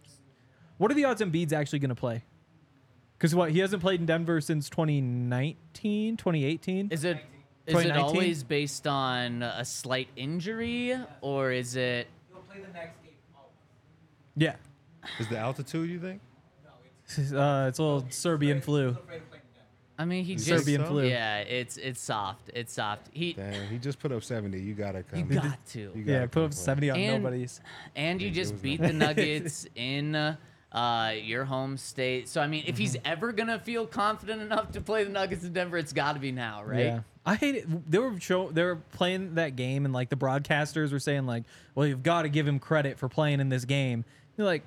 What 0.79 0.91
are 0.91 0.95
the 0.95 1.05
odds 1.05 1.21
Embiid's 1.21 1.53
actually 1.53 1.81
going 1.81 1.91
to 1.91 1.95
play? 1.95 2.25
Because 3.19 3.35
what 3.35 3.51
he 3.51 3.59
hasn't 3.59 3.83
played 3.83 4.01
in 4.01 4.07
Denver 4.07 4.41
since 4.41 4.71
2019, 4.71 6.17
2018. 6.17 6.89
Is 6.91 7.05
it 7.05 7.19
is 7.67 7.75
it 7.75 7.83
2019? 7.83 8.05
always 8.07 8.43
based 8.43 8.87
on 8.87 9.43
a 9.43 9.67
slight 9.67 10.09
injury 10.17 10.99
or 11.21 11.53
is 11.53 11.77
it 11.77 12.07
He'll 12.33 12.41
play 12.41 12.61
the 12.61 12.73
next 12.73 13.03
game. 13.05 13.13
yeah, 14.35 14.55
Is 15.19 15.29
the 15.29 15.37
altitude 15.37 15.91
you 15.91 16.01
think? 16.01 16.23
uh, 17.35 17.67
it's 17.69 17.79
a 17.79 17.83
little 17.83 18.07
Serbian 18.09 18.63
flu. 18.63 18.97
I 19.99 20.05
mean 20.05 20.25
he 20.25 20.35
just 20.35 20.47
Serbian 20.49 20.83
so? 20.83 20.89
flu. 20.91 21.05
Yeah, 21.07 21.39
it's 21.39 21.77
it's 21.79 22.01
soft. 22.01 22.51
It's 22.55 22.73
soft. 22.73 23.09
He 23.13 23.33
Damn, 23.33 23.69
he 23.69 23.79
just 23.79 23.99
put 23.99 24.13
up 24.13 24.23
70. 24.23 24.61
You 24.61 24.75
gotta 24.75 25.03
come. 25.03 25.19
you 25.19 25.25
got 25.25 25.65
to. 25.69 25.81
You 25.81 25.93
Yeah, 25.97 26.03
gotta 26.05 26.13
yeah, 26.21 26.27
put 26.27 26.43
up 26.45 26.53
70 26.55 26.91
on 26.91 26.99
And- 26.99 27.23
nobody's. 27.23 27.61
and 27.95 28.21
you 28.21 28.31
just 28.31 28.61
beat 28.63 28.81
not- 28.81 28.89
the 28.89 28.93
Nuggets 29.07 29.67
in 29.75 30.15
uh, 30.73 31.15
your 31.23 31.45
home 31.45 31.77
state. 31.79 32.29
So 32.29 32.41
I 32.41 32.47
mean, 32.47 32.65
if 32.67 32.77
he's 32.77 32.95
Mm-hmm. 32.97 33.07
ever 33.13 33.33
gonna 33.33 33.59
feel 33.59 33.87
confident 33.87 34.43
enough 34.43 34.73
to 34.73 34.81
play 34.81 35.05
the 35.05 35.11
Nuggets 35.11 35.45
in 35.45 35.53
Denver, 35.53 35.79
it's 35.79 35.93
got 35.93 36.13
to 36.15 36.21
be 36.21 36.33
now, 36.33 36.63
right? 36.65 36.85
Yeah. 36.85 37.01
I 37.25 37.35
hate 37.35 37.55
it. 37.57 37.91
They 37.91 37.99
were 37.99 38.21
show 38.21 38.51
they 38.53 38.63
were 38.63 38.77
playing 38.93 39.35
that 39.37 39.57
game 39.57 39.85
and 39.85 39.93
like 39.95 40.11
the 40.11 40.17
broadcasters 40.17 40.93
were 40.93 40.99
saying 41.01 41.27
like, 41.27 41.43
"Well, 41.75 41.87
you've 41.87 42.03
got 42.05 42.23
to 42.23 42.29
give 42.29 42.47
him 42.47 42.59
credit 42.61 42.99
for 42.99 43.09
playing 43.09 43.41
in 43.41 43.49
this 43.49 43.65
game." 43.65 44.05
You're 44.37 44.47
like, 44.47 44.63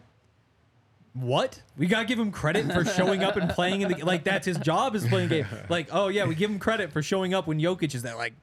"What? 1.21 1.61
We 1.77 1.87
got 1.87 1.99
to 2.01 2.05
give 2.05 2.19
him 2.19 2.31
credit 2.31 2.71
for 2.71 2.83
showing 2.85 3.23
up 3.23 3.35
and 3.35 3.49
playing 3.49 3.81
in 3.81 3.91
the 3.91 4.05
like 4.05 4.23
that's 4.23 4.45
his 4.45 4.57
job 4.57 4.95
is 4.95 5.05
playing 5.07 5.29
game." 5.29 5.45
Like, 5.69 5.89
"Oh 5.91 6.07
yeah, 6.07 6.25
we 6.25 6.35
give 6.35 6.49
him 6.51 6.59
credit 6.59 6.91
for 6.91 7.01
showing 7.01 7.33
up 7.33 7.47
when 7.47 7.59
Jokic 7.59 7.93
is 7.95 8.01
there." 8.01 8.15
Like, 8.15 8.33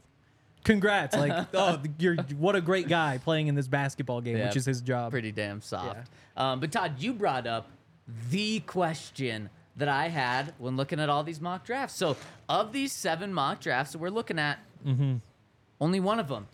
congrats. 0.64 1.16
Like, 1.16 1.46
"Oh, 1.54 1.80
you're 1.98 2.16
what 2.38 2.56
a 2.56 2.60
great 2.60 2.88
guy 2.88 3.18
playing 3.22 3.46
in 3.48 3.54
this 3.54 3.68
basketball 3.68 4.20
game, 4.20 4.36
Yeah, 4.36 4.46
which 4.46 4.56
is 4.56 4.64
his 4.66 4.80
job." 4.80 5.10
Pretty 5.10 5.32
damn 5.32 5.60
soft. 5.60 6.08
Um, 6.36 6.60
but 6.60 6.72
Todd, 6.72 6.94
you 6.98 7.12
brought 7.12 7.46
up 7.46 7.68
the 8.30 8.60
question 8.60 9.50
that 9.76 9.88
I 9.88 10.08
had 10.08 10.54
when 10.58 10.76
looking 10.76 11.00
at 11.00 11.08
all 11.10 11.22
these 11.22 11.40
mock 11.40 11.64
drafts. 11.64 11.96
So 11.96 12.16
of 12.48 12.72
these 12.72 12.92
seven 12.92 13.32
mock 13.34 13.60
drafts 13.60 13.92
that 13.92 13.98
we're 13.98 14.10
looking 14.10 14.38
at, 14.38 14.58
Mm-hmm. 14.86 15.16
only 15.80 15.98
one 16.00 16.20
of 16.20 16.28
them 16.28 16.46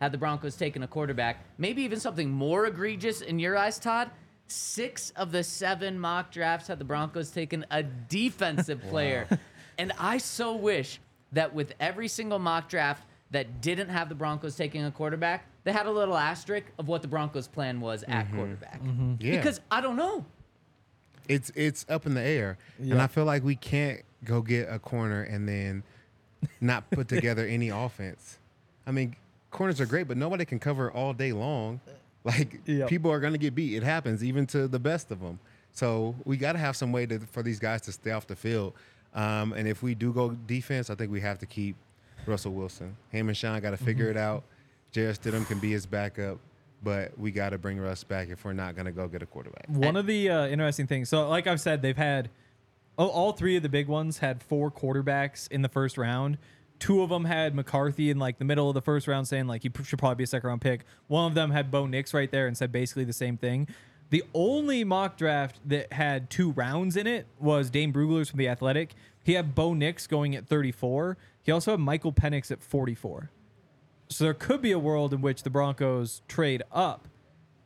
had 0.00 0.12
the 0.12 0.18
Broncos 0.18 0.54
taking 0.56 0.82
a 0.82 0.86
quarterback. 0.86 1.44
Maybe 1.58 1.82
even 1.82 1.98
something 1.98 2.30
more 2.30 2.66
egregious 2.66 3.20
in 3.20 3.38
your 3.38 3.56
eyes, 3.56 3.78
Todd. 3.78 4.10
Six 4.52 5.12
of 5.16 5.32
the 5.32 5.42
seven 5.42 5.98
mock 5.98 6.30
drafts 6.30 6.68
had 6.68 6.78
the 6.78 6.84
Broncos 6.84 7.30
taking 7.30 7.64
a 7.70 7.82
defensive 7.82 8.80
player. 8.82 9.26
And 9.78 9.90
I 9.98 10.18
so 10.18 10.54
wish 10.54 11.00
that 11.32 11.54
with 11.54 11.72
every 11.80 12.06
single 12.06 12.38
mock 12.38 12.68
draft 12.68 13.04
that 13.30 13.60
didn't 13.60 13.88
have 13.88 14.08
the 14.08 14.14
Broncos 14.14 14.54
taking 14.54 14.84
a 14.84 14.90
quarterback, 14.90 15.46
they 15.64 15.72
had 15.72 15.86
a 15.86 15.90
little 15.90 16.16
asterisk 16.16 16.66
of 16.78 16.88
what 16.88 17.02
the 17.02 17.08
Broncos' 17.08 17.48
plan 17.48 17.80
was 17.80 18.02
at 18.04 18.26
mm-hmm. 18.26 18.36
quarterback. 18.36 18.82
Mm-hmm. 18.82 19.14
Yeah. 19.18 19.36
Because 19.36 19.60
I 19.70 19.80
don't 19.80 19.96
know. 19.96 20.24
it's 21.28 21.50
it's 21.54 21.86
up 21.88 22.06
in 22.06 22.14
the 22.14 22.20
air, 22.20 22.58
and 22.78 23.00
I 23.00 23.06
feel 23.06 23.24
like 23.24 23.42
we 23.42 23.56
can't 23.56 24.02
go 24.24 24.42
get 24.42 24.68
a 24.70 24.78
corner 24.78 25.22
and 25.22 25.48
then 25.48 25.82
not 26.60 26.88
put 26.90 27.08
together 27.08 27.46
any 27.46 27.70
offense. 27.70 28.38
I 28.86 28.90
mean, 28.90 29.16
corners 29.50 29.80
are 29.80 29.86
great, 29.86 30.08
but 30.08 30.16
nobody 30.16 30.44
can 30.44 30.58
cover 30.58 30.90
all 30.90 31.12
day 31.12 31.32
long. 31.32 31.80
Uh, 31.86 31.92
Like 32.24 32.60
Yep. 32.66 32.88
people 32.88 33.10
are 33.10 33.18
going 33.18 33.32
to 33.32 33.38
get 33.38 33.54
beat. 33.54 33.74
It 33.74 33.82
happens 33.82 34.22
even 34.22 34.46
to 34.48 34.68
the 34.68 34.78
best 34.78 35.10
of 35.10 35.20
them. 35.20 35.40
So 35.72 36.14
we 36.24 36.36
got 36.36 36.52
to 36.52 36.58
have 36.58 36.76
some 36.76 36.92
way 36.92 37.04
to 37.06 37.18
for 37.18 37.42
these 37.42 37.58
guys 37.58 37.80
to 37.82 37.92
stay 37.92 38.12
off 38.12 38.26
the 38.28 38.36
field. 38.36 38.74
Um, 39.14 39.52
and 39.54 39.66
if 39.66 39.82
we 39.82 39.94
do 39.94 40.12
go 40.12 40.30
defense, 40.30 40.88
I 40.88 40.94
think 40.94 41.10
we 41.10 41.20
have 41.20 41.38
to 41.40 41.46
keep 41.46 41.74
Russell 42.26 42.52
Wilson. 42.52 42.96
Him 43.10 43.28
and 43.28 43.36
Sean 43.36 43.60
got 43.60 43.70
to 43.70 43.76
figure 43.76 44.08
it 44.08 44.16
out. 44.16 44.44
Jarrett 44.92 45.20
Stidham 45.20 45.46
can 45.46 45.58
be 45.58 45.72
his 45.72 45.84
backup, 45.86 46.38
but 46.82 47.18
we 47.18 47.30
got 47.30 47.50
to 47.50 47.58
bring 47.58 47.78
Russ 47.80 48.04
back 48.04 48.28
if 48.28 48.44
we're 48.44 48.52
not 48.52 48.74
going 48.76 48.86
to 48.86 48.92
go 48.92 49.08
get 49.08 49.22
a 49.22 49.26
quarterback. 49.26 49.66
One 49.68 49.96
of 49.96 50.06
the 50.06 50.28
uh, 50.30 50.46
interesting 50.46 50.86
things, 50.86 51.08
so 51.08 51.28
like 51.28 51.46
I've 51.46 51.60
said, 51.60 51.82
they've 51.82 51.96
had 51.96 52.30
oh, 52.98 53.08
all 53.08 53.32
three 53.32 53.56
of 53.56 53.62
the 53.62 53.68
big 53.68 53.88
ones 53.88 54.18
had 54.18 54.42
four 54.42 54.70
quarterbacks 54.70 55.50
in 55.50 55.62
the 55.62 55.68
first 55.68 55.98
round. 55.98 56.38
Two 56.82 57.00
of 57.00 57.10
them 57.10 57.26
had 57.26 57.54
McCarthy 57.54 58.10
in 58.10 58.18
like 58.18 58.38
the 58.38 58.44
middle 58.44 58.68
of 58.68 58.74
the 58.74 58.82
first 58.82 59.06
round, 59.06 59.28
saying 59.28 59.46
like 59.46 59.62
he 59.62 59.70
should 59.84 60.00
probably 60.00 60.16
be 60.16 60.24
a 60.24 60.26
second 60.26 60.48
round 60.48 60.60
pick. 60.60 60.84
One 61.06 61.26
of 61.26 61.34
them 61.36 61.52
had 61.52 61.70
Bo 61.70 61.86
Nix 61.86 62.12
right 62.12 62.28
there 62.28 62.48
and 62.48 62.58
said 62.58 62.72
basically 62.72 63.04
the 63.04 63.12
same 63.12 63.36
thing. 63.36 63.68
The 64.10 64.24
only 64.34 64.82
mock 64.82 65.16
draft 65.16 65.60
that 65.64 65.92
had 65.92 66.28
two 66.28 66.50
rounds 66.50 66.96
in 66.96 67.06
it 67.06 67.28
was 67.38 67.70
Dane 67.70 67.92
Brugler's 67.92 68.30
from 68.30 68.38
the 68.38 68.48
Athletic. 68.48 68.94
He 69.22 69.34
had 69.34 69.54
Bo 69.54 69.74
Nix 69.74 70.08
going 70.08 70.34
at 70.34 70.48
34. 70.48 71.16
He 71.44 71.52
also 71.52 71.70
had 71.70 71.78
Michael 71.78 72.12
Penix 72.12 72.50
at 72.50 72.60
44. 72.60 73.30
So 74.08 74.24
there 74.24 74.34
could 74.34 74.60
be 74.60 74.72
a 74.72 74.78
world 74.80 75.14
in 75.14 75.20
which 75.20 75.44
the 75.44 75.50
Broncos 75.50 76.22
trade 76.26 76.64
up 76.72 77.06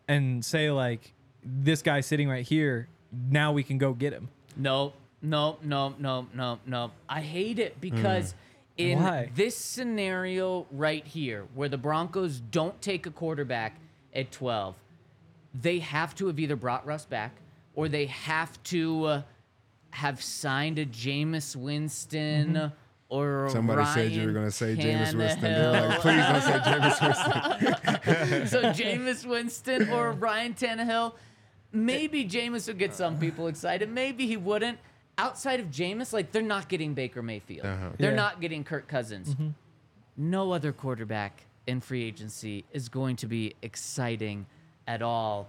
and 0.06 0.44
say 0.44 0.70
like 0.70 1.14
this 1.42 1.80
guy 1.80 2.02
sitting 2.02 2.28
right 2.28 2.46
here 2.46 2.88
now 3.30 3.50
we 3.50 3.62
can 3.62 3.78
go 3.78 3.94
get 3.94 4.12
him 4.12 4.28
No, 4.56 4.92
no, 5.22 5.56
no, 5.62 5.94
no, 5.98 6.26
no, 6.34 6.58
no. 6.66 6.90
I 7.08 7.22
hate 7.22 7.58
it 7.58 7.80
because 7.80 8.32
hmm. 8.32 8.38
In 8.76 9.02
Why? 9.02 9.30
this 9.34 9.56
scenario 9.56 10.66
right 10.70 11.06
here, 11.06 11.46
where 11.54 11.68
the 11.68 11.78
Broncos 11.78 12.40
don't 12.40 12.80
take 12.80 13.06
a 13.06 13.10
quarterback 13.10 13.76
at 14.14 14.30
12, 14.32 14.76
they 15.54 15.78
have 15.78 16.14
to 16.16 16.26
have 16.26 16.38
either 16.38 16.56
brought 16.56 16.86
Russ 16.86 17.04
back 17.04 17.32
or 17.74 17.88
they 17.88 18.06
have 18.06 18.62
to 18.64 19.04
uh, 19.04 19.22
have 19.90 20.22
signed 20.22 20.78
a 20.78 20.86
Jameis 20.86 21.56
Winston 21.56 22.72
or 23.08 23.46
a 23.46 23.50
Somebody 23.50 23.84
said 23.86 24.12
you 24.12 24.26
were 24.26 24.32
going 24.32 24.46
to 24.46 24.50
say 24.50 24.74
Jameis 24.74 25.14
Winston. 25.14 25.42
They 25.42 25.48
were 25.48 25.72
Tannehill. 25.72 25.88
like, 25.88 26.00
please 26.00 26.24
don't 26.26 26.42
say 26.42 26.58
Jameis 26.58 28.22
Winston. 28.26 28.46
so 28.48 28.62
Jameis 28.72 29.26
Winston 29.26 29.90
or 29.90 30.12
Ryan 30.12 30.54
Tannehill. 30.54 31.14
Maybe 31.72 32.24
Jameis 32.24 32.66
would 32.66 32.78
get 32.78 32.94
some 32.94 33.18
people 33.18 33.46
excited. 33.46 33.90
Maybe 33.90 34.26
he 34.26 34.36
wouldn't. 34.36 34.78
Outside 35.18 35.60
of 35.60 35.66
Jameis, 35.68 36.12
like 36.12 36.30
they're 36.32 36.42
not 36.42 36.68
getting 36.68 36.92
Baker 36.94 37.22
Mayfield. 37.22 37.64
Uh-huh. 37.66 37.90
They're 37.98 38.10
Yeah. 38.10 38.16
not 38.16 38.40
getting 38.40 38.64
Kirk 38.64 38.86
Cousins. 38.86 39.34
No 40.16 40.52
other 40.52 40.72
quarterback 40.72 41.44
in 41.66 41.80
free 41.80 42.04
agency 42.04 42.64
is 42.72 42.88
going 42.88 43.16
to 43.16 43.26
be 43.26 43.54
exciting 43.62 44.46
at 44.86 45.02
all. 45.02 45.48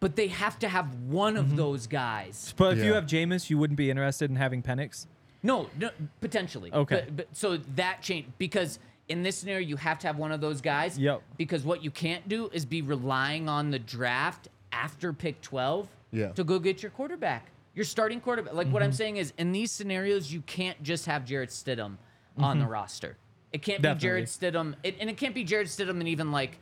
But 0.00 0.14
they 0.14 0.28
have 0.28 0.58
to 0.60 0.68
have 0.68 0.94
one 1.08 1.36
of 1.36 1.56
those 1.56 1.86
guys. 1.88 2.54
but 2.56 2.78
if 2.78 2.84
you 2.84 2.94
have 2.94 3.04
Jameis 3.06 3.50
you 3.50 3.58
wouldn't 3.58 3.76
be 3.76 3.90
interested 3.90 4.30
in 4.30 4.36
having 4.36 4.62
Penix 4.62 5.06
No, 5.42 5.68
no 5.78 5.90
potentially. 6.20 6.72
Okay. 6.72 7.02
But, 7.06 7.16
but 7.16 7.28
so 7.36 7.56
that 7.74 8.00
change 8.02 8.26
because 8.38 8.78
in 9.08 9.22
this 9.24 9.36
scenario 9.36 9.66
you 9.66 9.76
have 9.76 9.98
to 10.00 10.06
have 10.06 10.18
one 10.18 10.30
of 10.30 10.40
those 10.40 10.60
guys. 10.60 10.96
Yep. 10.98 11.22
Because 11.36 11.64
what 11.64 11.82
you 11.82 11.90
can't 11.90 12.28
do 12.28 12.48
is 12.52 12.64
be 12.64 12.80
relying 12.82 13.48
on 13.48 13.70
the 13.72 13.78
draft 13.80 14.48
after 14.72 15.12
pick 15.12 15.40
12 15.40 15.88
Yeah. 16.12 16.28
to 16.32 16.44
go 16.44 16.58
get 16.60 16.80
your 16.82 16.90
quarterback. 16.92 17.50
Your 17.78 17.84
starting 17.84 18.20
quarterback. 18.20 18.54
Like 18.54 18.66
Mm-hmm. 18.66 18.74
what 18.74 18.82
I'm 18.82 18.90
saying 18.92 19.18
is 19.18 19.32
in 19.38 19.52
these 19.52 19.70
scenarios 19.70 20.32
you 20.32 20.40
can't 20.40 20.82
just 20.82 21.06
have 21.06 21.24
Jarrett 21.24 21.50
Stidham 21.50 21.96
on 22.36 22.58
the 22.58 22.66
roster. 22.66 23.16
It 23.52 23.62
can't 23.62 23.80
be 23.80 23.94
Jarrett 23.94 24.24
Stidham 24.26 24.74
it, 24.82 24.96
and 24.98 25.08
it 25.08 25.16
can't 25.16 25.32
be 25.32 25.44
Jarrett 25.44 25.68
Stidham 25.68 26.00
and 26.00 26.08
even 26.08 26.32
like 26.32 26.58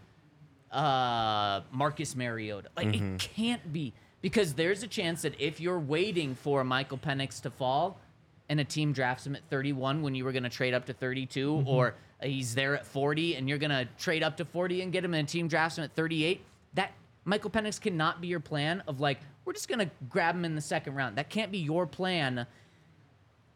uh 0.70 1.62
Marcus 1.72 2.14
Mariota. 2.14 2.68
Like 2.76 2.94
it 2.94 3.18
can't 3.18 3.72
be 3.72 3.94
because 4.20 4.52
there's 4.52 4.82
a 4.82 4.86
chance 4.86 5.22
that 5.22 5.40
if 5.40 5.58
you're 5.58 5.78
waiting 5.80 6.34
for 6.34 6.64
Michael 6.64 6.98
Penix 6.98 7.40
to 7.42 7.50
fall 7.50 7.98
and 8.50 8.60
a 8.60 8.64
team 8.64 8.92
drafts 8.92 9.26
him 9.26 9.34
at 9.36 9.42
31 9.48 10.02
when 10.02 10.14
you 10.14 10.22
were 10.22 10.32
going 10.32 10.42
to 10.42 10.50
trade 10.50 10.74
up 10.74 10.84
to 10.84 10.92
32 10.92 11.64
or 11.66 11.94
he's 12.22 12.54
there 12.54 12.74
at 12.76 12.86
40 12.86 13.36
and 13.36 13.48
you're 13.48 13.56
going 13.58 13.70
to 13.70 13.88
trade 13.98 14.22
up 14.22 14.36
to 14.36 14.44
40 14.44 14.82
and 14.82 14.92
get 14.92 15.02
him 15.02 15.14
and 15.14 15.26
a 15.26 15.30
team 15.30 15.48
drafts 15.48 15.78
him 15.78 15.84
at 15.84 15.92
38, 15.94 16.42
that 16.74 16.92
Michael 17.24 17.50
Penix 17.50 17.80
cannot 17.80 18.20
be 18.20 18.28
your 18.28 18.38
plan 18.40 18.82
of 18.86 19.00
like 19.00 19.18
we're 19.46 19.54
just 19.54 19.68
gonna 19.68 19.90
grab 20.10 20.34
him 20.34 20.44
in 20.44 20.54
the 20.54 20.60
second 20.60 20.94
round. 20.94 21.16
That 21.16 21.30
can't 21.30 21.50
be 21.50 21.58
your 21.58 21.86
plan. 21.86 22.46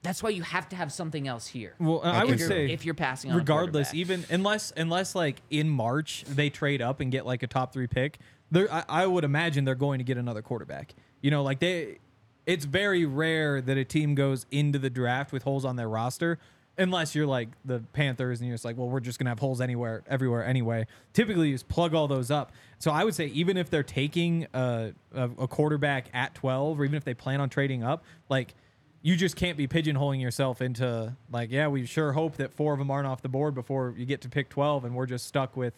That's 0.03 0.23
why 0.23 0.31
you 0.31 0.43
have 0.43 0.67
to 0.71 0.77
have 0.77 0.91
something 0.91 1.29
else 1.29 1.47
here. 1.47 1.75
Well, 1.79 2.01
I 2.03 2.25
would 2.25 2.41
say 2.41 2.71
if 2.71 2.87
you're 2.87 2.95
passing 2.95 3.31
on 3.31 3.37
a 3.37 3.39
regardless, 3.39 3.89
quarterback. 3.89 3.95
even 3.95 4.25
unless 4.31 4.73
unless 4.77 5.15
like 5.15 5.43
in 5.51 5.69
March 5.69 6.25
they 6.27 6.49
trade 6.49 6.81
up 6.81 7.01
and 7.01 7.13
get 7.13 7.27
like 7.27 7.43
a 7.43 7.47
top 7.47 7.75
three 7.75 7.87
pick, 7.87 8.19
there 8.51 8.73
I, 8.73 8.85
I 8.89 9.07
would 9.07 9.25
imagine 9.25 9.67
they're 9.67 9.75
going 9.75 9.99
to 9.99 10.05
get 10.05 10.17
another 10.17 10.41
quarterback. 10.41 10.95
You 11.21 11.31
know, 11.31 11.43
like 11.43 11.59
they, 11.59 11.99
it's 12.47 12.65
very 12.65 13.05
rare 13.05 13.61
that 13.61 13.77
a 13.77 13.85
team 13.85 14.15
goes 14.15 14.47
into 14.51 14.79
the 14.79 14.89
draft 14.89 15.33
with 15.33 15.43
holes 15.43 15.67
on 15.67 15.77
their 15.77 15.89
roster. 15.89 16.39
Unless 16.79 17.15
you're 17.15 17.27
like 17.27 17.49
the 17.65 17.81
Panthers 17.93 18.41
and 18.41 18.49
you're 18.49 18.55
just 18.55 18.65
like, 18.65 18.79
well, 18.79 18.89
we're 18.89 19.01
just 19.01 19.19
gonna 19.19 19.31
have 19.31 19.39
holes 19.39 19.61
anywhere, 19.61 20.03
everywhere 20.09 20.45
anyway. 20.45 20.87
Typically, 21.13 21.49
you 21.49 21.55
just 21.55 21.69
plug 21.69 21.95
all 21.95 22.09
those 22.09 22.31
up. 22.31 22.53
So 22.79 22.91
I 22.91 23.05
would 23.05 23.15
say 23.15 23.27
even 23.27 23.57
if 23.57 23.69
they're 23.69 23.83
taking 23.83 24.47
a, 24.55 24.93
a, 25.15 25.25
a 25.39 25.49
quarterback 25.49 26.07
at 26.15 26.35
12, 26.35 26.81
or 26.81 26.85
even 26.85 26.97
if 26.97 27.05
they 27.05 27.15
plan 27.15 27.41
on 27.41 27.51
trading 27.51 27.83
up, 27.83 28.05
like 28.29 28.55
you 29.03 29.17
just 29.17 29.37
can't 29.37 29.57
be 29.57 29.67
pigeonholing 29.67 30.21
yourself 30.21 30.61
into 30.61 31.15
like, 31.31 31.51
yeah, 31.51 31.69
we 31.69 31.87
sure 31.87 32.13
hope 32.13 32.37
that 32.37 32.53
four 32.53 32.73
of 32.73 32.79
them 32.79 32.91
aren't 32.91 33.07
off 33.07 33.23
the 33.23 33.29
board 33.29 33.55
before 33.55 33.95
you 33.97 34.07
get 34.07 34.21
to 34.23 34.29
pick 34.29 34.49
12 34.49 34.85
and 34.85 34.95
we're 34.95 35.07
just 35.07 35.27
stuck 35.27 35.57
with 35.57 35.75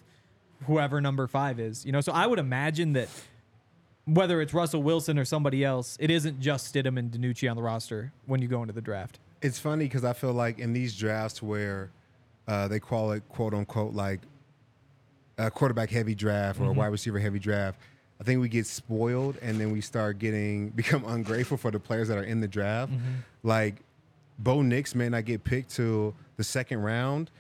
whoever 0.67 1.01
number 1.01 1.27
five 1.27 1.61
is. 1.61 1.85
You 1.85 1.93
know, 1.93 2.01
so 2.01 2.13
I 2.13 2.27
would 2.27 2.39
imagine 2.39 2.93
that 2.95 3.09
whether 4.05 4.41
it's 4.41 4.53
Russell 4.53 4.83
Wilson 4.83 5.19
or 5.19 5.25
somebody 5.25 5.65
else, 5.65 5.97
it 6.01 6.11
isn't 6.11 6.41
just 6.41 6.73
Stidham 6.73 6.99
and 6.99 7.11
DiNucci 7.11 7.49
on 7.49 7.57
the 7.57 7.63
roster 7.63 8.13
when 8.27 8.43
you 8.43 8.49
go 8.49 8.63
into 8.63 8.73
the 8.73 8.81
draft. 8.81 9.21
It's 9.43 9.59
funny 9.59 9.85
because 9.85 10.05
I 10.05 10.13
feel 10.13 10.33
like 10.33 10.59
in 10.59 10.73
these 10.73 10.97
drafts 10.97 11.43
where 11.43 11.91
uh, 12.49 12.69
they 12.69 12.81
call 12.81 13.13
it 13.13 13.23
quote 13.29 13.55
unquote 13.55 13.93
like 13.95 14.21
a 15.39 15.51
quarterback 15.51 15.91
heavy 15.91 16.15
draft 16.15 16.61
or 16.61 16.71
a 16.71 16.73
wide 16.73 16.87
receiver 16.89 17.19
heavy 17.19 17.39
draft, 17.39 17.79
I 18.21 18.25
think 18.25 18.41
we 18.41 18.49
get 18.49 18.67
spoiled 18.67 19.37
and 19.43 19.61
then 19.61 19.73
we 19.73 19.81
start 19.81 20.19
getting 20.19 20.69
become 20.77 21.05
ungrateful 21.05 21.57
for 21.57 21.71
the 21.71 21.81
players 21.81 22.09
that 22.09 22.19
are 22.19 22.23
in 22.25 22.41
the 22.41 22.49
draft. 22.49 22.93
Like 23.43 23.77
Bo 24.39 24.63
Nix 24.63 24.95
may 24.95 25.09
not 25.09 25.25
get 25.25 25.45
picked 25.45 25.71
to 25.77 26.15
the 26.37 26.45
second 26.45 26.83
round. 26.83 27.31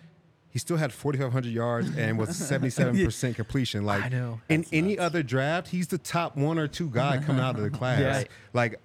He 0.51 0.59
still 0.59 0.77
had 0.77 0.93
4,500 0.93 1.51
yards 1.51 1.97
and 1.97 2.19
was 2.19 2.29
77% 2.31 3.35
completion. 3.37 3.85
Like 3.85 4.05
I 4.05 4.09
know. 4.09 4.41
in 4.51 4.67
any 4.71 4.99
other 4.99 5.23
draft, 5.23 5.69
he's 5.69 5.87
the 5.87 5.97
top 5.99 6.37
one 6.37 6.59
or 6.59 6.69
two 6.69 6.91
guy 6.91 7.19
coming 7.19 7.43
out 7.43 7.57
of 7.57 7.63
the 7.63 7.71
class. 7.79 8.01
Yeah. 8.01 8.25
Like 8.53 8.81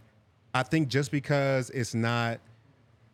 I 0.54 0.64
think 0.64 0.88
just 0.88 1.12
because 1.12 1.70
it's 1.72 1.94
not 1.94 2.40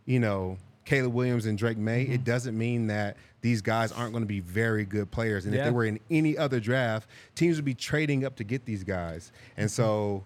you 0.06 0.20
know, 0.20 0.58
Caleb 0.86 1.14
Williams 1.14 1.46
and 1.46 1.58
Drake 1.58 1.78
Maye, 1.78 2.02
it 2.02 2.10
mm-hmm. 2.10 2.24
doesn't 2.24 2.58
mean 2.58 2.88
that 2.88 3.18
these 3.42 3.62
guys 3.62 3.92
aren't 3.92 4.12
going 4.12 4.24
to 4.24 4.28
be 4.28 4.40
very 4.42 4.86
good 4.86 5.12
players. 5.12 5.46
And 5.46 5.54
if 5.56 5.64
they 5.64 5.72
were 5.72 5.86
in 5.86 6.00
any 6.10 6.38
other 6.38 6.60
draft, 6.60 7.10
teams 7.36 7.58
would 7.58 7.66
be 7.66 7.74
trading 7.74 8.26
up 8.26 8.36
to 8.38 8.44
get 8.44 8.66
these 8.66 8.84
guys. 8.84 9.32
And 9.58 9.70
so 9.70 10.24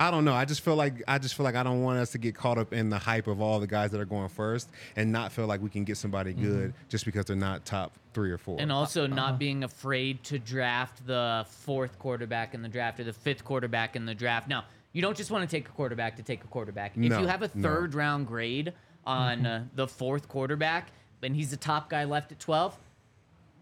I 0.00 0.10
don't 0.10 0.24
know. 0.24 0.34
I 0.34 0.44
just 0.44 0.62
feel 0.62 0.74
like 0.74 1.02
I 1.06 1.18
just 1.18 1.34
feel 1.34 1.44
like 1.44 1.54
I 1.54 1.62
don't 1.62 1.82
want 1.82 1.98
us 1.98 2.12
to 2.12 2.18
get 2.18 2.34
caught 2.34 2.58
up 2.58 2.72
in 2.72 2.90
the 2.90 2.98
hype 2.98 3.26
of 3.26 3.40
all 3.40 3.60
the 3.60 3.66
guys 3.66 3.90
that 3.92 4.00
are 4.00 4.04
going 4.04 4.28
first 4.28 4.68
and 4.96 5.12
not 5.12 5.32
feel 5.32 5.46
like 5.46 5.62
we 5.62 5.70
can 5.70 5.84
get 5.84 5.96
somebody 5.96 6.32
mm-hmm. 6.32 6.42
good 6.42 6.74
just 6.88 7.04
because 7.04 7.26
they're 7.26 7.36
not 7.36 7.64
top 7.64 7.92
three 8.12 8.30
or 8.30 8.38
four. 8.38 8.60
and 8.60 8.72
uh, 8.72 8.76
also 8.76 9.04
Uh-huh. 9.04 9.14
not 9.14 9.38
being 9.38 9.64
afraid 9.64 10.22
to 10.24 10.38
draft 10.38 11.06
the 11.06 11.46
fourth 11.48 11.98
quarterback 11.98 12.54
in 12.54 12.62
the 12.62 12.68
draft 12.68 13.00
or 13.00 13.04
the 13.04 13.12
fifth 13.12 13.44
quarterback 13.44 13.96
in 13.96 14.04
the 14.04 14.14
draft. 14.14 14.48
Now, 14.48 14.64
you 14.94 15.02
don't 15.02 15.16
just 15.16 15.30
want 15.30 15.48
to 15.48 15.54
take 15.56 15.68
a 15.68 15.72
quarterback 15.72 16.16
to 16.16 16.22
take 16.22 16.42
a 16.42 16.46
quarterback. 16.46 16.92
If 16.92 17.02
No, 17.02 17.20
you 17.20 17.26
have 17.26 17.42
a 17.42 17.50
no. 17.52 17.62
third 17.62 17.94
round 17.94 18.26
grade 18.26 18.72
on 19.04 19.44
uh, 19.44 19.64
the 19.74 19.86
fourth 19.86 20.28
quarterback 20.28 20.88
and 21.22 21.34
he's 21.36 21.50
the 21.50 21.56
top 21.58 21.90
guy 21.90 22.04
left 22.04 22.32
at 22.32 22.38
12, 22.40 22.78